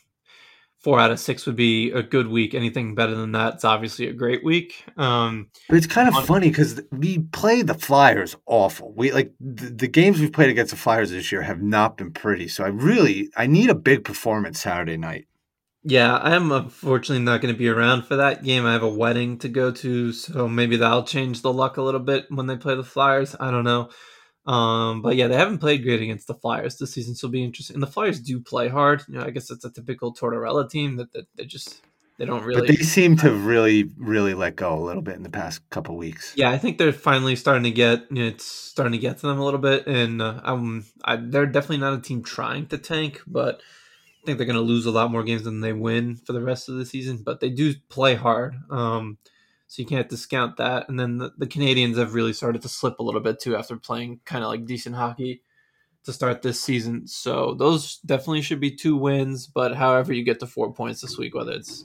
four 0.87 1.01
out 1.01 1.11
of 1.11 1.19
six 1.19 1.47
would 1.47 1.57
be 1.57 1.91
a 1.91 2.01
good 2.01 2.29
week. 2.29 2.55
Anything 2.55 2.95
better 2.95 3.17
than 3.17 3.33
that 3.33 3.57
is 3.57 3.65
obviously 3.65 4.07
a 4.07 4.13
great 4.13 4.45
week. 4.45 4.85
Um, 4.97 5.49
but 5.69 5.79
it's 5.79 5.87
kind 5.89 6.07
of 6.07 6.15
on- 6.15 6.25
funny 6.25 6.49
because 6.49 6.81
we 6.93 7.19
play 7.19 7.63
the 7.63 7.75
Flyers 7.75 8.37
awful. 8.47 8.93
We 8.95 9.11
like 9.11 9.33
the, 9.41 9.71
the, 9.71 9.89
games 9.89 10.21
we've 10.21 10.33
played 10.33 10.51
against 10.51 10.71
the 10.71 10.77
Flyers 10.77 11.11
this 11.11 11.33
year 11.33 11.43
have 11.43 11.61
not 11.61 11.97
been 11.97 12.13
pretty. 12.13 12.47
So 12.47 12.63
I 12.63 12.69
really 12.69 13.31
I 13.37 13.49
need 13.49 13.69
a 13.69 13.75
big 13.75 14.05
performance 14.05 14.61
Saturday 14.61 14.97
night. 14.97 15.27
Yeah, 15.83 16.19
I'm 16.19 16.53
unfortunately 16.53 17.25
not 17.25 17.41
going 17.41 17.53
to 17.53 17.59
be 17.59 17.69
around 17.69 18.05
for 18.05 18.15
that 18.17 18.45
game. 18.45 18.65
I 18.65 18.73
have 18.73 18.85
a 18.85 18.89
wedding 18.89 19.39
to 19.39 19.49
go 19.49 19.73
to, 19.73 20.13
so 20.13 20.47
maybe 20.47 20.77
that'll 20.77 21.03
change 21.03 21.43
the 21.43 21.53
luck 21.53 21.79
a 21.79 21.83
little 21.83 22.01
bit 22.01 22.27
when 22.29 22.47
they 22.47 22.57
play 22.57 22.77
the 22.77 22.85
Flyers. 22.85 23.35
I 23.41 23.51
don't 23.51 23.65
know. 23.65 23.91
Um, 24.47 25.03
but 25.03 25.17
yeah, 25.17 25.27
they 25.27 25.37
haven't 25.37 25.59
played 25.59 25.83
great 25.83 26.03
against 26.03 26.29
the 26.29 26.35
Flyers 26.35 26.77
this 26.77 26.93
season, 26.93 27.15
so 27.15 27.27
it'll 27.27 27.33
be 27.33 27.45
interesting. 27.45 27.75
And 27.75 27.83
the 27.83 27.89
Flyers 27.89 28.21
do 28.21 28.41
play 28.41 28.69
hard. 28.69 29.03
You 29.09 29.19
know, 29.19 29.25
I 29.25 29.31
guess 29.31 29.51
it's 29.51 29.65
a 29.65 29.71
typical 29.71 30.15
Tortorella 30.15 30.71
team 30.71 30.97
that, 30.97 31.13
that 31.13 31.27
they 31.35 31.45
just 31.45 31.83
they 32.19 32.25
don't 32.25 32.45
really. 32.45 32.61
But 32.61 32.69
they 32.69 32.77
seem 32.77 33.17
to 33.19 33.33
really, 33.33 33.91
really 33.97 34.35
let 34.35 34.57
go 34.57 34.79
a 34.79 34.81
little 34.81 35.03
bit 35.03 35.17
in 35.17 35.23
the 35.23 35.31
past 35.31 35.69
couple 35.71 35.97
weeks. 35.97 36.33
Yeah, 36.37 36.51
I 36.51 36.59
think 36.59 36.79
they're 36.79 36.93
finally 36.93 37.37
starting 37.37 37.65
to 37.65 37.71
get. 37.71 38.05
You 38.11 38.23
know, 38.23 38.29
it's 38.29 38.45
starting 38.45 38.93
to 38.93 38.99
get 38.99 39.19
to 39.19 39.27
them 39.27 39.39
a 39.39 39.45
little 39.45 39.61
bit, 39.61 39.87
and 39.87 40.23
uh, 40.23 40.41
um, 40.45 40.85
I, 41.05 41.17
they're 41.17 41.47
definitely 41.47 41.79
not 41.79 41.99
a 41.99 42.01
team 42.01 42.23
trying 42.23 42.67
to 42.69 42.79
tank, 42.79 43.21
but 43.27 43.57
I 43.57 44.27
think 44.27 44.39
they're 44.39 44.47
going 44.47 44.57
to 44.57 44.63
lose 44.63 44.87
a 44.87 44.91
lot 44.91 45.11
more 45.11 45.25
games 45.25 45.43
than 45.43 45.61
they 45.61 45.73
win 45.73 46.17
for 46.17 46.33
the 46.33 46.43
rest 46.43 46.69
of 46.69 46.77
the 46.77 46.87
season. 46.87 47.23
But 47.25 47.41
they 47.41 47.51
do 47.51 47.75
play 47.89 48.15
hard. 48.15 48.55
Um, 48.71 49.19
so 49.67 49.83
you 49.83 49.87
can't 49.87 50.09
discount 50.09 50.57
that. 50.57 50.89
And 50.89 50.99
then 50.99 51.19
the, 51.19 51.33
the 51.37 51.47
Canadiens 51.47 51.97
have 51.97 52.15
really 52.15 52.33
started 52.33 52.63
to 52.63 52.69
slip 52.69 52.99
a 52.99 53.03
little 53.03 53.21
bit 53.21 53.41
too 53.41 53.57
after 53.57 53.77
playing 53.77 54.21
kind 54.25 54.45
of 54.45 54.51
like 54.51 54.65
decent 54.65 54.95
hockey 54.95 55.43
to 56.05 56.13
start 56.13 56.43
this 56.43 56.61
season. 56.61 57.07
So 57.09 57.55
those 57.55 57.99
definitely 57.99 58.43
should 58.43 58.61
be 58.61 58.71
two 58.71 58.97
wins. 58.97 59.47
But 59.47 59.75
however 59.75 60.13
you 60.13 60.23
get 60.23 60.41
to 60.41 60.47
four 60.47 60.73
points 60.73 61.01
this 61.01 61.19
week, 61.19 61.35
whether 61.35 61.53
it's 61.53 61.83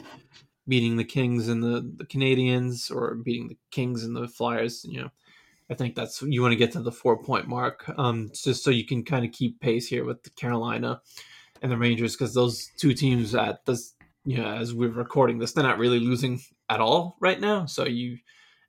beating 0.67 0.97
the 0.97 1.03
Kings 1.03 1.47
and 1.47 1.63
the, 1.63 1.91
the 1.97 2.05
Canadiens 2.05 2.95
or 2.95 3.15
beating 3.15 3.47
the 3.47 3.57
Kings 3.71 4.03
and 4.03 4.15
the 4.15 4.27
Flyers, 4.27 4.86
you 4.88 5.01
know, 5.01 5.09
I 5.69 5.73
think 5.73 5.95
that's 5.95 6.21
you 6.21 6.41
want 6.41 6.51
to 6.51 6.57
get 6.57 6.73
to 6.73 6.82
the 6.82 6.91
four 6.91 7.17
point 7.17 7.47
mark, 7.47 7.89
um, 7.97 8.29
just 8.34 8.63
so 8.63 8.69
you 8.69 8.86
can 8.86 9.03
kind 9.03 9.25
of 9.25 9.32
keep 9.32 9.59
pace 9.59 9.88
here 9.88 10.03
with 10.03 10.21
the 10.23 10.29
Carolina 10.32 11.01
and 11.61 11.71
the 11.71 11.77
Rangers 11.77 12.13
because 12.13 12.34
those 12.34 12.69
two 12.77 12.93
teams 12.93 13.34
at 13.34 13.65
this 13.65 13.95
you 14.25 14.38
know, 14.38 14.45
as 14.45 14.73
we're 14.73 14.89
recording 14.89 15.39
this, 15.39 15.53
they're 15.53 15.63
not 15.63 15.79
really 15.79 15.99
losing 15.99 16.39
at 16.72 16.80
all 16.80 17.17
right 17.19 17.39
now. 17.39 17.65
So 17.65 17.86
you 17.86 18.17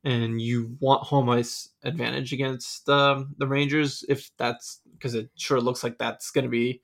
and 0.04 0.42
you 0.42 0.76
want 0.80 1.04
home 1.04 1.28
ice 1.28 1.68
advantage 1.84 2.32
against 2.32 2.88
um, 2.88 3.34
the 3.38 3.46
Rangers 3.46 4.04
if 4.08 4.30
that's 4.36 4.80
because 4.92 5.14
it 5.14 5.30
sure 5.36 5.60
looks 5.60 5.84
like 5.84 5.98
that's 5.98 6.32
going 6.32 6.44
to 6.44 6.50
be 6.50 6.82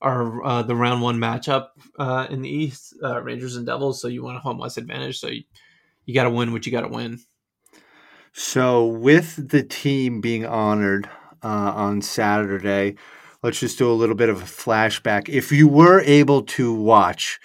our 0.00 0.44
uh, 0.44 0.62
the 0.62 0.76
round 0.76 1.02
one 1.02 1.18
matchup 1.18 1.68
uh, 1.98 2.26
in 2.30 2.42
the 2.42 2.48
East, 2.48 2.94
uh, 3.02 3.20
Rangers 3.22 3.56
and 3.56 3.66
Devils. 3.66 4.00
So 4.00 4.08
you 4.08 4.22
want 4.22 4.36
a 4.36 4.40
home 4.40 4.62
ice 4.62 4.76
advantage. 4.76 5.18
So 5.18 5.28
you, 5.28 5.42
you 6.06 6.14
got 6.14 6.24
to 6.24 6.30
win 6.30 6.52
what 6.52 6.64
you 6.64 6.72
got 6.72 6.82
to 6.82 6.88
win. 6.88 7.20
So 8.32 8.86
with 8.86 9.50
the 9.50 9.62
team 9.62 10.20
being 10.20 10.46
honored 10.46 11.08
uh, 11.42 11.72
on 11.74 12.02
Saturday, 12.02 12.94
let's 13.42 13.60
just 13.60 13.78
do 13.78 13.90
a 13.90 13.92
little 13.92 14.14
bit 14.14 14.28
of 14.28 14.40
a 14.40 14.46
flashback. 14.46 15.28
If 15.28 15.52
you 15.52 15.68
were 15.68 16.00
able 16.00 16.42
to 16.42 16.72
watch 16.72 17.38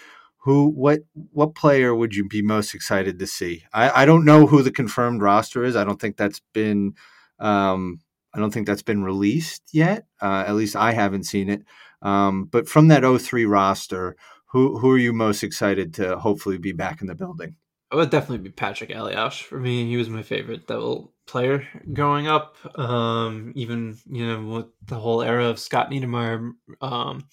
who 0.47 0.69
what 0.69 1.01
what 1.33 1.55
player 1.55 1.93
would 1.93 2.15
you 2.15 2.25
be 2.25 2.41
most 2.41 2.73
excited 2.73 3.19
to 3.19 3.27
see? 3.27 3.65
I, 3.73 4.03
I 4.03 4.05
don't 4.05 4.23
know 4.23 4.47
who 4.47 4.63
the 4.63 4.71
confirmed 4.71 5.21
roster 5.21 5.65
is. 5.65 5.75
I 5.75 5.83
don't 5.83 5.99
think 5.99 6.15
that's 6.15 6.39
been 6.53 6.93
um, 7.37 7.99
I 8.33 8.39
don't 8.39 8.53
think 8.53 8.65
that's 8.65 8.81
been 8.81 9.03
released 9.03 9.63
yet. 9.73 10.05
Uh, 10.21 10.45
at 10.47 10.55
least 10.55 10.77
I 10.77 10.93
haven't 10.93 11.25
seen 11.25 11.49
it. 11.49 11.63
Um, 12.01 12.45
but 12.45 12.69
from 12.69 12.87
that 12.87 13.03
03 13.03 13.43
roster, 13.43 14.15
who 14.45 14.77
who 14.77 14.89
are 14.91 14.97
you 14.97 15.11
most 15.11 15.43
excited 15.43 15.93
to 15.95 16.17
hopefully 16.17 16.57
be 16.57 16.71
back 16.71 17.01
in 17.01 17.07
the 17.07 17.15
building? 17.15 17.57
It 17.91 17.97
would 17.97 18.09
definitely 18.09 18.45
be 18.45 18.51
Patrick 18.51 18.95
Elias 18.95 19.37
for 19.37 19.59
me. 19.59 19.85
He 19.85 19.97
was 19.97 20.07
my 20.07 20.23
favorite 20.23 20.65
Devil 20.65 21.11
player 21.25 21.67
growing 21.91 22.29
up. 22.29 22.55
Um, 22.79 23.51
even 23.57 23.97
you 24.09 24.25
know 24.25 24.45
with 24.45 24.67
the 24.85 24.95
whole 24.95 25.21
era 25.21 25.47
of 25.47 25.59
Scott 25.59 25.91
Niedermayer. 25.91 26.53
Um, 26.79 27.25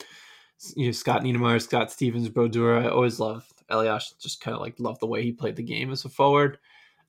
you 0.77 0.87
know 0.87 0.93
Scott 0.93 1.23
Niedermayer, 1.23 1.61
Scott 1.61 1.91
Stevens, 1.91 2.29
Brodeur. 2.29 2.79
I 2.79 2.89
always 2.89 3.21
loved 3.21 3.63
Elias. 3.69 4.15
Just 4.21 4.41
kind 4.41 4.55
of 4.55 4.61
like 4.61 4.79
loved 4.79 5.01
the 5.01 5.07
way 5.07 5.23
he 5.23 5.33
played 5.33 5.57
the 5.57 5.63
game 5.63 5.91
as 5.91 6.05
a 6.05 6.09
forward. 6.09 6.59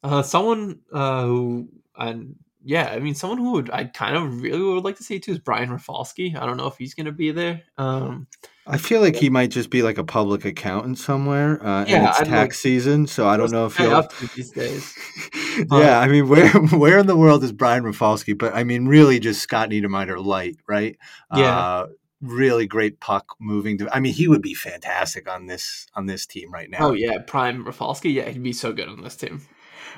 Uh, 0.03 0.21
someone 0.21 0.79
uh, 0.93 1.25
who 1.25 1.69
and 1.97 2.35
yeah, 2.67 2.89
I 2.89 2.99
mean, 2.99 3.13
someone 3.13 3.37
who 3.37 3.51
would 3.51 3.69
I 3.71 3.83
kind 3.85 4.15
of 4.15 4.41
really 4.41 4.59
would 4.59 4.83
like 4.83 4.97
to 4.97 5.03
see 5.03 5.19
too 5.19 5.31
is 5.31 5.39
Brian 5.39 5.69
Rafalski. 5.69 6.35
I 6.35 6.47
don't 6.47 6.57
know 6.57 6.65
if 6.65 6.77
he's 6.77 6.95
going 6.95 7.05
to 7.05 7.11
be 7.11 7.31
there. 7.31 7.61
Um, 7.77 8.27
I 8.65 8.79
feel 8.79 9.01
like 9.01 9.15
he 9.15 9.29
might 9.29 9.51
just 9.51 9.69
be 9.69 9.83
like 9.83 9.99
a 9.99 10.03
public 10.03 10.43
accountant 10.43 10.97
somewhere, 10.97 11.63
uh, 11.63 11.85
yeah, 11.85 11.97
and 11.97 12.07
it's 12.07 12.21
I'd 12.21 12.25
tax 12.25 12.33
like, 12.33 12.53
season, 12.53 13.05
so 13.05 13.27
I 13.27 13.37
don't 13.37 13.51
know 13.51 13.67
if 13.67 13.77
he'll. 13.77 14.09
these 14.35 14.49
days. 14.49 14.95
yeah, 15.71 15.99
I 15.99 16.07
mean, 16.07 16.27
where 16.27 16.49
where 16.71 16.97
in 16.97 17.05
the 17.05 17.15
world 17.15 17.43
is 17.43 17.51
Brian 17.51 17.83
Rafalski? 17.83 18.33
But 18.33 18.55
I 18.55 18.63
mean, 18.63 18.87
really, 18.87 19.19
just 19.19 19.41
Scott 19.41 19.69
Niedermayer 19.69 20.23
light, 20.23 20.57
right? 20.67 20.97
Yeah. 21.35 21.57
Uh, 21.57 21.87
really 22.25 22.67
great 22.67 22.99
puck 22.99 23.35
moving. 23.39 23.77
To, 23.79 23.95
I 23.95 23.99
mean, 23.99 24.13
he 24.13 24.27
would 24.27 24.41
be 24.41 24.53
fantastic 24.53 25.29
on 25.29 25.47
this 25.47 25.87
on 25.95 26.05
this 26.05 26.25
team 26.25 26.51
right 26.51 26.69
now. 26.69 26.89
Oh 26.89 26.93
yeah, 26.93 27.19
prime 27.25 27.65
Rafalski. 27.65 28.11
Yeah, 28.11 28.29
he'd 28.29 28.43
be 28.43 28.53
so 28.53 28.73
good 28.73 28.87
on 28.87 29.01
this 29.01 29.15
team. 29.15 29.41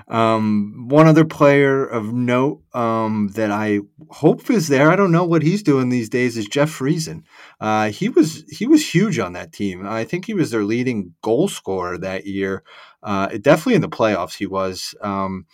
Um, 0.07 0.85
one 0.87 1.07
other 1.07 1.25
player 1.25 1.85
of 1.85 2.13
note 2.13 2.61
um, 2.73 3.29
that 3.29 3.51
I 3.51 3.79
hope 4.09 4.49
is 4.49 4.67
there. 4.67 4.91
I 4.91 4.95
don't 4.95 5.11
know 5.11 5.25
what 5.25 5.41
he's 5.41 5.63
doing 5.63 5.89
these 5.89 6.09
days. 6.09 6.37
Is 6.37 6.47
Jeff 6.47 6.69
Friesen? 6.69 7.23
Uh, 7.59 7.89
he 7.89 8.09
was 8.09 8.43
he 8.49 8.67
was 8.67 8.93
huge 8.93 9.19
on 9.19 9.33
that 9.33 9.53
team. 9.53 9.85
I 9.85 10.03
think 10.03 10.25
he 10.25 10.33
was 10.33 10.51
their 10.51 10.63
leading 10.63 11.13
goal 11.21 11.47
scorer 11.47 11.97
that 11.97 12.25
year. 12.25 12.63
Uh, 13.03 13.27
definitely 13.41 13.75
in 13.75 13.81
the 13.81 13.89
playoffs, 13.89 14.37
he 14.37 14.45
was. 14.45 14.95
Um, 15.01 15.45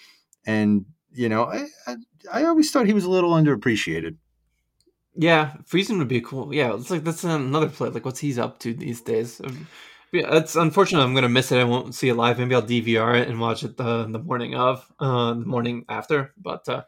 and 0.45 0.85
you 1.11 1.29
know, 1.29 1.45
I, 1.45 1.65
I, 1.87 1.95
I 2.31 2.43
always 2.45 2.71
thought 2.71 2.87
he 2.87 2.93
was 2.93 3.05
a 3.05 3.11
little 3.11 3.31
underappreciated. 3.31 4.17
Yeah, 5.15 5.57
Friesen 5.65 5.97
would 5.99 6.07
be 6.07 6.21
cool. 6.21 6.53
Yeah, 6.53 6.73
it's 6.75 6.89
like 6.89 7.03
that's 7.03 7.23
another 7.23 7.69
play. 7.69 7.89
Like, 7.89 8.05
what's 8.05 8.19
he's 8.19 8.39
up 8.39 8.59
to 8.59 8.73
these 8.73 9.01
days? 9.01 9.41
Yeah, 10.11 10.37
it's 10.37 10.55
unfortunate. 10.55 11.03
I'm 11.03 11.15
gonna 11.15 11.29
miss 11.29 11.51
it. 11.51 11.59
I 11.59 11.63
won't 11.63 11.95
see 11.95 12.09
it 12.09 12.15
live. 12.15 12.39
Maybe 12.39 12.55
I'll 12.55 12.61
DVR 12.61 13.19
it 13.19 13.27
and 13.27 13.39
watch 13.39 13.63
it 13.63 13.77
the, 13.77 14.05
the 14.05 14.19
morning 14.19 14.55
of, 14.55 14.85
uh, 14.99 15.33
the 15.33 15.45
morning 15.45 15.85
after. 15.89 16.33
But 16.37 16.67
uh, 16.69 16.83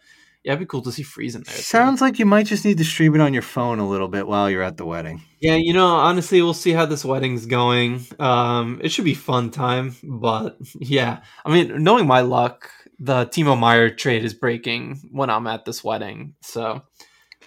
yeah, 0.45 0.51
it'd 0.51 0.59
be 0.59 0.65
cool 0.67 0.84
to 0.84 0.91
see 0.91 1.03
Friesen 1.03 1.43
there. 1.43 1.55
Sounds 1.55 1.99
too. 1.99 2.05
like 2.05 2.19
you 2.19 2.26
might 2.28 2.45
just 2.45 2.65
need 2.65 2.78
to 2.78 2.84
stream 2.84 3.15
it 3.15 3.21
on 3.21 3.34
your 3.34 3.41
phone 3.41 3.80
a 3.80 3.89
little 3.89 4.07
bit 4.07 4.28
while 4.28 4.47
you're 4.47 4.61
at 4.61 4.78
the 4.78 4.86
wedding. 4.86 5.23
Yeah, 5.39 5.55
you 5.55 5.73
know, 5.73 5.88
honestly, 5.88 6.39
we'll 6.39 6.53
see 6.53 6.71
how 6.71 6.86
this 6.86 7.03
wedding's 7.03 7.47
going. 7.47 8.05
Um, 8.19 8.80
it 8.84 8.89
should 8.89 9.05
be 9.05 9.15
fun 9.15 9.49
time, 9.49 9.95
but 10.03 10.57
yeah, 10.80 11.21
I 11.43 11.51
mean, 11.51 11.84
knowing 11.84 12.05
my 12.05 12.21
luck, 12.21 12.69
the 12.99 13.26
Timo 13.26 13.59
Meier 13.59 13.89
trade 13.89 14.23
is 14.23 14.36
breaking 14.36 15.01
when 15.11 15.32
I'm 15.32 15.47
at 15.47 15.65
this 15.65 15.84
wedding. 15.84 16.36
So, 16.41 16.84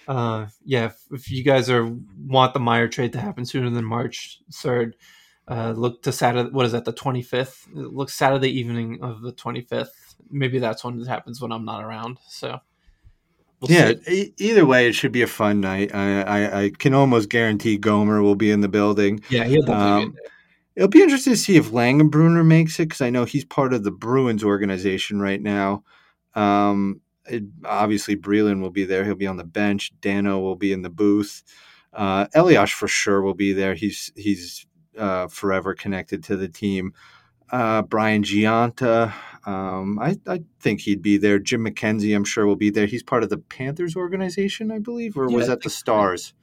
uh, 0.09 0.47
yeah, 0.65 0.85
if, 0.85 1.05
if 1.11 1.31
you 1.31 1.43
guys 1.43 1.69
are 1.69 1.85
want 2.25 2.53
the 2.53 2.59
Meier 2.59 2.87
trade 2.87 3.13
to 3.13 3.21
happen 3.21 3.45
sooner 3.45 3.69
than 3.69 3.85
March 3.85 4.39
third 4.51 4.95
uh, 5.47 5.73
look 5.75 6.01
to 6.03 6.11
Saturday. 6.11 6.49
What 6.49 6.65
is 6.65 6.71
that? 6.73 6.85
The 6.85 6.91
twenty 6.91 7.21
fifth. 7.21 7.67
Look 7.73 8.09
Saturday 8.09 8.49
evening 8.49 8.99
of 9.01 9.21
the 9.21 9.31
twenty 9.31 9.61
fifth. 9.61 10.15
Maybe 10.29 10.59
that's 10.59 10.83
when 10.83 10.99
it 10.99 11.07
happens 11.07 11.41
when 11.41 11.51
I'm 11.51 11.65
not 11.65 11.83
around. 11.83 12.17
So. 12.27 12.59
We'll 13.61 13.71
yeah. 13.71 13.91
E- 14.07 14.33
either 14.37 14.65
way, 14.65 14.87
it 14.87 14.93
should 14.93 15.11
be 15.11 15.21
a 15.21 15.27
fun 15.27 15.59
night. 15.59 15.93
I, 15.93 16.21
I, 16.21 16.61
I 16.63 16.69
can 16.69 16.93
almost 16.93 17.27
guarantee 17.29 17.77
Gomer 17.77 18.21
will 18.21 18.35
be 18.35 18.51
in 18.51 18.61
the 18.61 18.69
building. 18.69 19.21
Yeah, 19.29 19.43
he'll 19.43 19.69
um, 19.69 20.11
be 20.11 20.17
It'll 20.75 20.87
be 20.87 21.01
interesting 21.01 21.33
to 21.33 21.37
see 21.37 21.57
if 21.57 21.71
Langenbrunner 21.71 22.45
makes 22.45 22.79
it 22.79 22.85
because 22.85 23.01
I 23.01 23.09
know 23.09 23.25
he's 23.25 23.43
part 23.43 23.73
of 23.73 23.83
the 23.83 23.91
Bruins 23.91 24.45
organization 24.45 25.19
right 25.19 25.41
now. 25.41 25.83
Um, 26.35 27.01
it, 27.29 27.43
obviously, 27.65 28.15
Brylin 28.15 28.61
will 28.61 28.69
be 28.69 28.85
there. 28.85 29.05
He'll 29.05 29.15
be 29.15 29.27
on 29.27 29.37
the 29.37 29.43
bench. 29.43 29.91
Dano 30.01 30.39
will 30.39 30.55
be 30.55 30.73
in 30.73 30.81
the 30.81 30.89
booth. 30.89 31.43
Uh, 31.93 32.27
Elias 32.35 32.71
for 32.71 32.87
sure 32.87 33.21
will 33.21 33.33
be 33.33 33.53
there. 33.53 33.73
He's 33.73 34.11
he's 34.15 34.67
uh, 34.97 35.27
forever 35.27 35.73
connected 35.73 36.23
to 36.25 36.35
the 36.35 36.47
team. 36.47 36.93
Uh, 37.51 37.81
Brian 37.81 38.21
Gionta, 38.21 39.11
um, 39.47 39.97
I, 39.97 40.17
I, 40.27 40.43
think 40.59 40.81
he'd 40.81 41.01
be 41.01 41.17
there. 41.17 41.39
Jim 41.39 41.65
McKenzie, 41.65 42.15
I'm 42.15 42.23
sure, 42.23 42.45
will 42.45 42.55
be 42.55 42.69
there. 42.69 42.85
He's 42.85 43.01
part 43.01 43.23
of 43.23 43.29
the 43.29 43.39
Panthers 43.39 43.95
organization, 43.95 44.71
I 44.71 44.77
believe, 44.77 45.17
or 45.17 45.27
yeah, 45.27 45.35
was 45.35 45.47
that 45.47 45.61
the 45.61 45.69
Stars? 45.71 46.35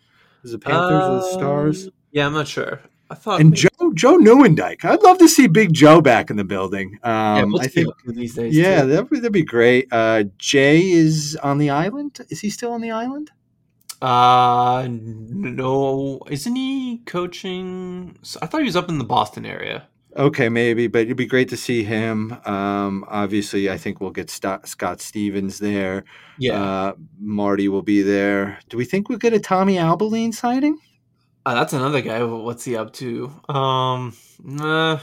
Is 0.43 0.53
it 0.53 0.63
Panthers 0.63 1.05
or 1.05 1.15
the 1.17 1.33
Stars? 1.33 1.87
Um, 1.87 1.93
yeah, 2.11 2.27
I'm 2.27 2.33
not 2.33 2.49
sure. 2.49 2.81
I 3.09 3.15
thought 3.15 3.41
and 3.41 3.51
maybe. 3.51 3.69
Joe 3.79 3.93
Joe 3.95 4.19
Nieuwendyk. 4.19 4.85
I'd 4.85 5.03
love 5.03 5.19
to 5.19 5.29
see 5.29 5.47
Big 5.47 5.73
Joe 5.73 6.01
back 6.01 6.31
in 6.31 6.37
the 6.37 6.45
building. 6.45 6.99
Um, 7.03 7.53
yeah, 7.53 7.61
I 7.61 7.67
think 7.69 7.95
these 8.05 8.35
days. 8.35 8.57
Yeah, 8.57 8.83
that'd 8.83 9.11
be, 9.11 9.17
that'd 9.17 9.33
be 9.33 9.45
great. 9.45 9.89
Uh, 9.93 10.25
Jay 10.39 10.91
is 10.91 11.39
on 11.43 11.59
the 11.59 11.71
island. 11.71 12.19
Is 12.31 12.41
he 12.41 12.51
still 12.51 12.73
on 12.73 12.81
the 12.81 12.91
island? 12.91 13.31
Uh, 14.03 14.87
no, 14.91 16.21
isn't 16.29 16.57
he 16.57 17.03
coaching? 17.07 18.19
I 18.43 18.47
thought 18.47 18.61
he 18.61 18.67
was 18.67 18.77
up 18.77 18.89
in 18.89 18.99
the 18.99 19.05
Boston 19.05 19.47
area. 19.47 19.89
Okay, 20.17 20.49
maybe, 20.49 20.87
but 20.87 21.03
it'd 21.03 21.17
be 21.17 21.27
great 21.27 21.51
to 21.51 21.59
see 21.59 21.85
him. 21.85 22.33
Um, 22.47 23.05
obviously, 23.09 23.69
I 23.71 23.77
think 23.77 24.01
we'll 24.01 24.11
get 24.11 24.31
St- 24.31 24.67
Scott 24.67 25.01
Stevens 25.01 25.59
there. 25.59 26.05
Yeah, 26.39 26.63
uh, 26.63 26.95
Marty 27.19 27.69
will 27.69 27.83
be 27.83 28.03
there. 28.03 28.59
Do 28.71 28.79
we 28.79 28.87
think 28.87 29.09
we'll 29.09 29.19
get 29.19 29.35
a 29.35 29.41
Tommy 29.41 29.77
Albelin 29.77 30.33
sighting? 30.35 30.79
Uh, 31.47 31.55
that's 31.55 31.73
another 31.73 32.01
guy. 32.01 32.25
What's 32.25 32.65
he 32.65 32.77
up 32.77 32.93
to? 32.95 33.31
Um, 33.49 34.17
nah, 34.43 34.99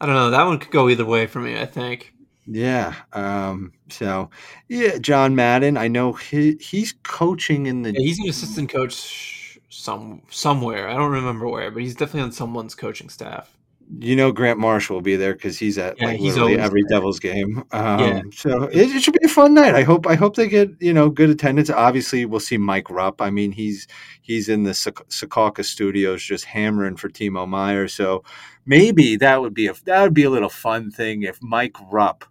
I 0.00 0.06
don't 0.06 0.14
know. 0.14 0.30
That 0.30 0.44
one 0.44 0.60
could 0.60 0.70
go 0.70 0.88
either 0.88 1.04
way 1.04 1.26
for 1.26 1.40
me. 1.40 1.60
I 1.60 1.66
think. 1.66 2.14
Yeah. 2.46 2.94
Um, 3.12 3.72
so, 3.90 4.30
yeah, 4.68 4.98
John 4.98 5.34
Madden. 5.34 5.76
I 5.76 5.88
know 5.88 6.12
he 6.12 6.52
he's 6.60 6.94
coaching 7.02 7.66
in 7.66 7.82
the. 7.82 7.92
Yeah, 7.92 7.98
he's 7.98 8.20
an 8.20 8.28
assistant 8.28 8.70
coach 8.70 9.58
some 9.70 10.22
somewhere. 10.30 10.88
I 10.88 10.94
don't 10.94 11.10
remember 11.10 11.48
where, 11.48 11.72
but 11.72 11.82
he's 11.82 11.96
definitely 11.96 12.22
on 12.22 12.32
someone's 12.32 12.76
coaching 12.76 13.08
staff. 13.08 13.57
You 13.96 14.16
know, 14.16 14.32
Grant 14.32 14.58
Marshall 14.58 14.96
will 14.96 15.02
be 15.02 15.16
there 15.16 15.32
because 15.32 15.58
he's 15.58 15.78
at 15.78 15.98
yeah, 15.98 16.06
like 16.06 16.18
he's 16.18 16.34
literally 16.34 16.58
every 16.58 16.82
there. 16.82 16.98
Devils 16.98 17.18
game. 17.18 17.64
Um, 17.72 18.00
yeah. 18.00 18.20
So 18.32 18.64
it, 18.64 18.94
it, 18.94 19.02
should 19.02 19.14
be 19.14 19.24
a 19.24 19.28
fun 19.28 19.54
night. 19.54 19.74
I 19.74 19.82
hope. 19.82 20.06
I 20.06 20.14
hope 20.14 20.36
they 20.36 20.48
get 20.48 20.70
you 20.80 20.92
know 20.92 21.08
good 21.08 21.30
attendance. 21.30 21.70
Obviously, 21.70 22.26
we'll 22.26 22.40
see 22.40 22.58
Mike 22.58 22.90
Rupp. 22.90 23.22
I 23.22 23.30
mean, 23.30 23.52
he's 23.52 23.86
he's 24.20 24.48
in 24.48 24.64
the 24.64 24.72
Secaucus 24.72 25.66
studios 25.66 26.22
just 26.22 26.44
hammering 26.44 26.96
for 26.96 27.08
Timo 27.08 27.48
Meier. 27.48 27.88
So 27.88 28.24
maybe 28.66 29.16
that 29.16 29.40
would 29.40 29.54
be 29.54 29.68
a 29.68 29.74
that 29.84 30.02
would 30.02 30.14
be 30.14 30.24
a 30.24 30.30
little 30.30 30.50
fun 30.50 30.90
thing 30.90 31.22
if 31.22 31.38
Mike 31.40 31.76
Rupp 31.90 32.24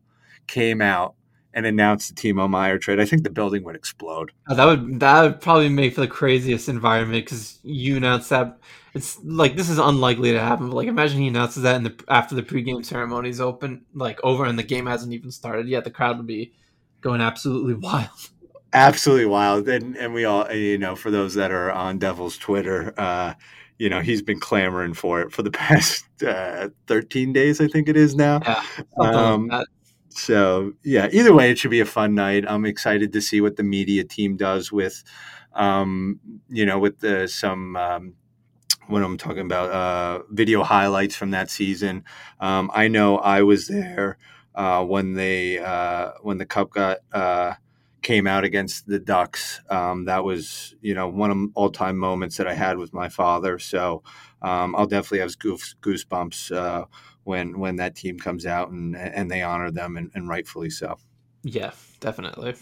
came 0.46 0.82
out 0.82 1.16
and 1.58 1.66
announced 1.66 2.16
the 2.16 2.22
Timo 2.22 2.48
Meier 2.48 2.78
trade, 2.78 3.00
I 3.00 3.06
think 3.06 3.24
the 3.24 3.32
building 3.32 3.64
would 3.64 3.76
explode. 3.76 4.32
Oh, 4.48 4.54
that 4.54 4.66
would 4.66 5.00
that 5.00 5.24
would 5.24 5.42
probably 5.42 5.70
make 5.70 5.96
for 5.96 6.02
the 6.02 6.08
craziest 6.08 6.70
environment 6.70 7.26
because 7.26 7.58
you 7.64 7.98
announced 7.98 8.30
that 8.30 8.60
it's 8.98 9.20
like 9.24 9.56
this 9.56 9.70
is 9.70 9.78
unlikely 9.78 10.32
to 10.34 10.40
happen. 10.40 10.70
But 10.70 10.76
like, 10.76 10.88
imagine 10.88 11.22
he 11.22 11.28
announces 11.28 11.64
that 11.64 11.76
in 11.76 11.84
the 11.84 12.04
after 12.08 12.36
the 12.36 12.44
pregame 12.44 12.86
ceremony 12.86 13.30
is 13.30 13.42
open, 13.42 13.86
like 13.94 14.20
over, 14.24 14.46
and 14.46 14.58
the 14.58 14.64
game 14.64 14.86
hasn't 14.86 15.14
even 15.14 15.32
started 15.32 15.68
yet. 15.68 15.84
The 15.84 15.92
crowd 15.92 16.18
would 16.18 16.28
be 16.28 16.54
going 17.02 17.22
absolutely 17.22 17.74
wild. 17.88 18.10
Absolutely 18.74 19.28
wild, 19.28 19.68
and 19.70 19.96
and 19.96 20.14
we 20.14 20.26
all 20.26 20.52
you 20.52 20.78
know 20.78 20.96
for 20.96 21.12
those 21.12 21.36
that 21.36 21.52
are 21.52 21.72
on 21.72 22.00
Devil's 22.00 22.38
Twitter. 22.38 22.94
uh 22.98 23.34
you 23.80 23.92
know 23.92 24.02
he's 24.02 24.24
been 24.24 24.40
clamoring 24.40 24.96
for 24.96 25.22
it 25.22 25.32
for 25.32 25.44
the 25.44 25.52
past 25.68 26.04
uh, 26.24 26.68
13 26.88 27.32
days 27.32 27.62
i 27.62 27.68
think 27.68 27.88
it 27.88 27.96
is 27.96 28.16
now 28.16 28.40
yeah, 28.44 28.64
um, 29.00 29.46
like 29.50 29.68
so 30.18 30.74
yeah, 30.84 31.10
either 31.12 31.34
way, 31.34 31.52
it 31.52 31.60
should 31.60 31.72
be 31.72 31.80
a 31.80 31.86
fun 31.86 32.16
night. 32.16 32.44
I'm 32.48 32.66
excited 32.66 33.14
to 33.14 33.22
see 33.22 33.40
what 33.40 33.56
the 33.56 33.64
media 33.64 34.04
team 34.04 34.36
does 34.36 34.72
with, 34.72 35.04
um, 35.54 36.20
you 36.50 36.66
know, 36.66 36.80
with 36.80 37.00
the 37.00 37.28
some. 37.28 37.76
Um, 37.76 38.14
when 38.88 39.04
I'm 39.04 39.18
talking 39.18 39.40
about 39.40 39.72
uh, 39.72 40.24
video 40.30 40.64
highlights 40.64 41.16
from 41.16 41.32
that 41.32 41.50
season, 41.50 42.04
um, 42.40 42.72
I 42.74 42.88
know 42.88 43.18
I 43.18 43.44
was 43.44 43.68
there 43.68 44.18
uh, 44.56 44.84
when 44.84 45.14
they 45.14 45.60
uh, 45.60 46.12
when 46.22 46.38
the 46.38 46.46
cup 46.46 46.72
got 46.72 47.00
uh, 47.14 47.54
came 48.02 48.28
out 48.28 48.44
against 48.44 48.88
the 48.88 49.00
Ducks. 49.00 49.62
Um, 49.70 50.06
that 50.06 50.24
was 50.24 50.76
you 50.82 50.94
know 50.94 51.08
one 51.08 51.32
of 51.32 51.38
all 51.56 51.70
time 51.70 51.98
moments 51.98 52.38
that 52.38 52.48
I 52.48 52.54
had 52.54 52.78
with 52.78 52.94
my 52.94 53.10
father. 53.10 53.60
So 53.60 54.04
um, 54.42 54.76
I'll 54.76 54.88
definitely 54.88 55.20
have 55.20 55.32
goosebumps 55.38 56.56
uh, 56.56 56.86
when 57.24 57.60
when 57.60 57.76
that 57.78 57.96
team 57.96 58.18
comes 58.18 58.46
out 58.46 58.70
and 58.70 58.96
and 58.96 59.30
they 59.30 59.44
honor 59.44 59.72
them 59.72 59.98
and, 59.98 60.12
and 60.16 60.28
rightfully 60.28 60.70
so. 60.70 60.98
Yeah, 61.44 61.72
definitely. 62.00 62.56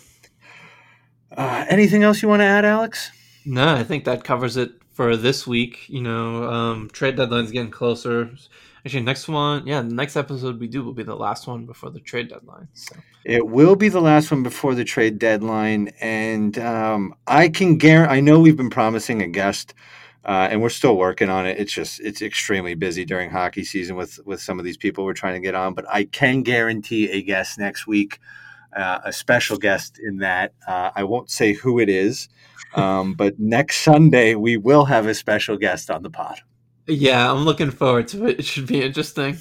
Uh, 1.35 1.65
anything 1.69 2.03
else 2.03 2.21
you 2.21 2.29
want 2.29 2.41
to 2.41 2.45
add, 2.45 2.65
Alex? 2.65 3.11
No, 3.45 3.75
I 3.75 3.83
think 3.83 4.05
that 4.05 4.23
covers 4.23 4.57
it 4.57 4.71
for 4.95 5.15
this 5.15 5.45
week. 5.45 5.87
You 5.87 6.01
know, 6.01 6.49
um, 6.49 6.89
trade 6.89 7.15
deadline's 7.15 7.51
getting 7.51 7.69
closer. 7.69 8.31
Actually, 8.83 9.03
next 9.03 9.27
one, 9.27 9.65
yeah, 9.65 9.81
the 9.81 9.93
next 9.93 10.15
episode 10.15 10.59
we 10.59 10.67
do 10.67 10.83
will 10.83 10.93
be 10.93 11.03
the 11.03 11.15
last 11.15 11.47
one 11.47 11.65
before 11.65 11.89
the 11.89 11.99
trade 11.99 12.29
deadline. 12.29 12.67
So. 12.73 12.95
It 13.23 13.47
will 13.47 13.75
be 13.75 13.89
the 13.89 14.01
last 14.01 14.29
one 14.29 14.43
before 14.43 14.75
the 14.75 14.83
trade 14.83 15.17
deadline, 15.17 15.91
and 16.01 16.57
um, 16.59 17.15
I 17.27 17.49
can 17.49 17.77
guarantee. 17.77 18.17
I 18.17 18.19
know 18.19 18.39
we've 18.39 18.57
been 18.57 18.69
promising 18.69 19.21
a 19.21 19.27
guest 19.27 19.73
uh, 20.25 20.47
and 20.49 20.61
we're 20.61 20.69
still 20.69 20.97
working 20.97 21.29
on 21.29 21.45
it. 21.45 21.59
It's 21.59 21.71
just 21.71 21.99
it's 21.99 22.21
extremely 22.21 22.73
busy 22.73 23.05
during 23.05 23.29
hockey 23.29 23.63
season 23.63 23.95
with 23.95 24.19
with 24.25 24.41
some 24.41 24.57
of 24.57 24.65
these 24.65 24.77
people 24.77 25.05
we're 25.05 25.13
trying 25.13 25.35
to 25.35 25.39
get 25.39 25.53
on. 25.53 25.75
But 25.75 25.85
I 25.87 26.05
can 26.05 26.41
guarantee 26.41 27.11
a 27.11 27.21
guest 27.21 27.59
next 27.59 27.85
week, 27.85 28.19
uh, 28.75 28.99
a 29.05 29.13
special 29.13 29.57
guest 29.57 29.99
in 29.99 30.17
that. 30.17 30.53
Uh, 30.67 30.89
I 30.95 31.03
won't 31.03 31.29
say 31.29 31.53
who 31.53 31.79
it 31.79 31.89
is, 31.89 32.27
um, 32.75 33.13
but 33.13 33.39
next 33.39 33.77
Sunday 33.81 34.35
we 34.35 34.57
will 34.57 34.85
have 34.85 35.07
a 35.07 35.13
special 35.13 35.57
guest 35.57 35.89
on 35.89 36.03
the 36.03 36.09
pod. 36.09 36.41
Yeah, 36.87 37.31
I'm 37.31 37.45
looking 37.45 37.71
forward 37.71 38.07
to 38.09 38.27
it. 38.27 38.39
It 38.39 38.45
should 38.45 38.67
be 38.67 38.83
interesting. 38.83 39.37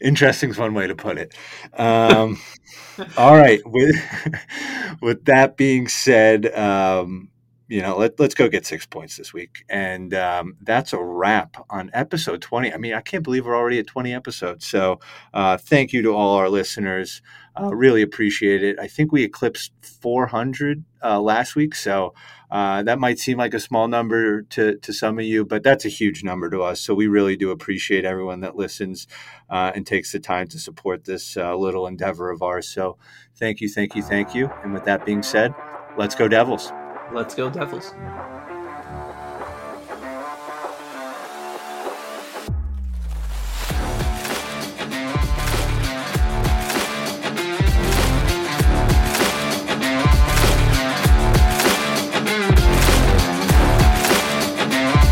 Interesting 0.00 0.50
is 0.50 0.58
one 0.58 0.74
way 0.74 0.86
to 0.86 0.94
put 0.94 1.18
it. 1.18 1.34
Um, 1.74 2.40
all 3.16 3.36
right. 3.36 3.60
With 3.64 3.96
with 5.00 5.24
that 5.26 5.56
being 5.56 5.88
said. 5.88 6.52
Um, 6.54 7.30
you 7.68 7.82
know, 7.82 7.98
let, 7.98 8.18
let's 8.18 8.34
go 8.34 8.48
get 8.48 8.64
six 8.64 8.86
points 8.86 9.18
this 9.18 9.34
week. 9.34 9.64
And 9.68 10.14
um, 10.14 10.56
that's 10.62 10.94
a 10.94 11.02
wrap 11.02 11.56
on 11.68 11.90
episode 11.92 12.40
20. 12.40 12.72
I 12.72 12.78
mean, 12.78 12.94
I 12.94 13.02
can't 13.02 13.22
believe 13.22 13.44
we're 13.44 13.54
already 13.54 13.78
at 13.78 13.86
20 13.86 14.14
episodes. 14.14 14.66
So 14.66 15.00
uh, 15.34 15.58
thank 15.58 15.92
you 15.92 16.00
to 16.02 16.14
all 16.14 16.36
our 16.36 16.48
listeners. 16.48 17.20
Uh, 17.60 17.74
really 17.74 18.02
appreciate 18.02 18.62
it. 18.62 18.78
I 18.78 18.86
think 18.86 19.12
we 19.12 19.24
eclipsed 19.24 19.72
400 19.82 20.84
uh, 21.02 21.20
last 21.20 21.56
week. 21.56 21.74
So 21.74 22.14
uh, 22.50 22.82
that 22.82 22.98
might 22.98 23.18
seem 23.18 23.38
like 23.38 23.54
a 23.54 23.60
small 23.60 23.88
number 23.88 24.42
to, 24.42 24.76
to 24.78 24.92
some 24.92 25.18
of 25.18 25.24
you, 25.24 25.44
but 25.44 25.62
that's 25.62 25.84
a 25.84 25.88
huge 25.88 26.24
number 26.24 26.48
to 26.50 26.62
us. 26.62 26.80
So 26.80 26.94
we 26.94 27.06
really 27.06 27.36
do 27.36 27.50
appreciate 27.50 28.04
everyone 28.04 28.40
that 28.40 28.56
listens 28.56 29.06
uh, 29.50 29.72
and 29.74 29.86
takes 29.86 30.12
the 30.12 30.20
time 30.20 30.48
to 30.48 30.58
support 30.58 31.04
this 31.04 31.36
uh, 31.36 31.56
little 31.56 31.86
endeavor 31.86 32.30
of 32.30 32.42
ours. 32.42 32.68
So 32.68 32.96
thank 33.36 33.60
you, 33.60 33.68
thank 33.68 33.94
you, 33.94 34.02
thank 34.02 34.34
you. 34.34 34.50
And 34.62 34.72
with 34.72 34.84
that 34.84 35.04
being 35.04 35.22
said, 35.22 35.54
let's 35.96 36.14
go, 36.14 36.28
Devils. 36.28 36.72
Let's 37.12 37.34
go, 37.34 37.50
Devils. 37.50 37.92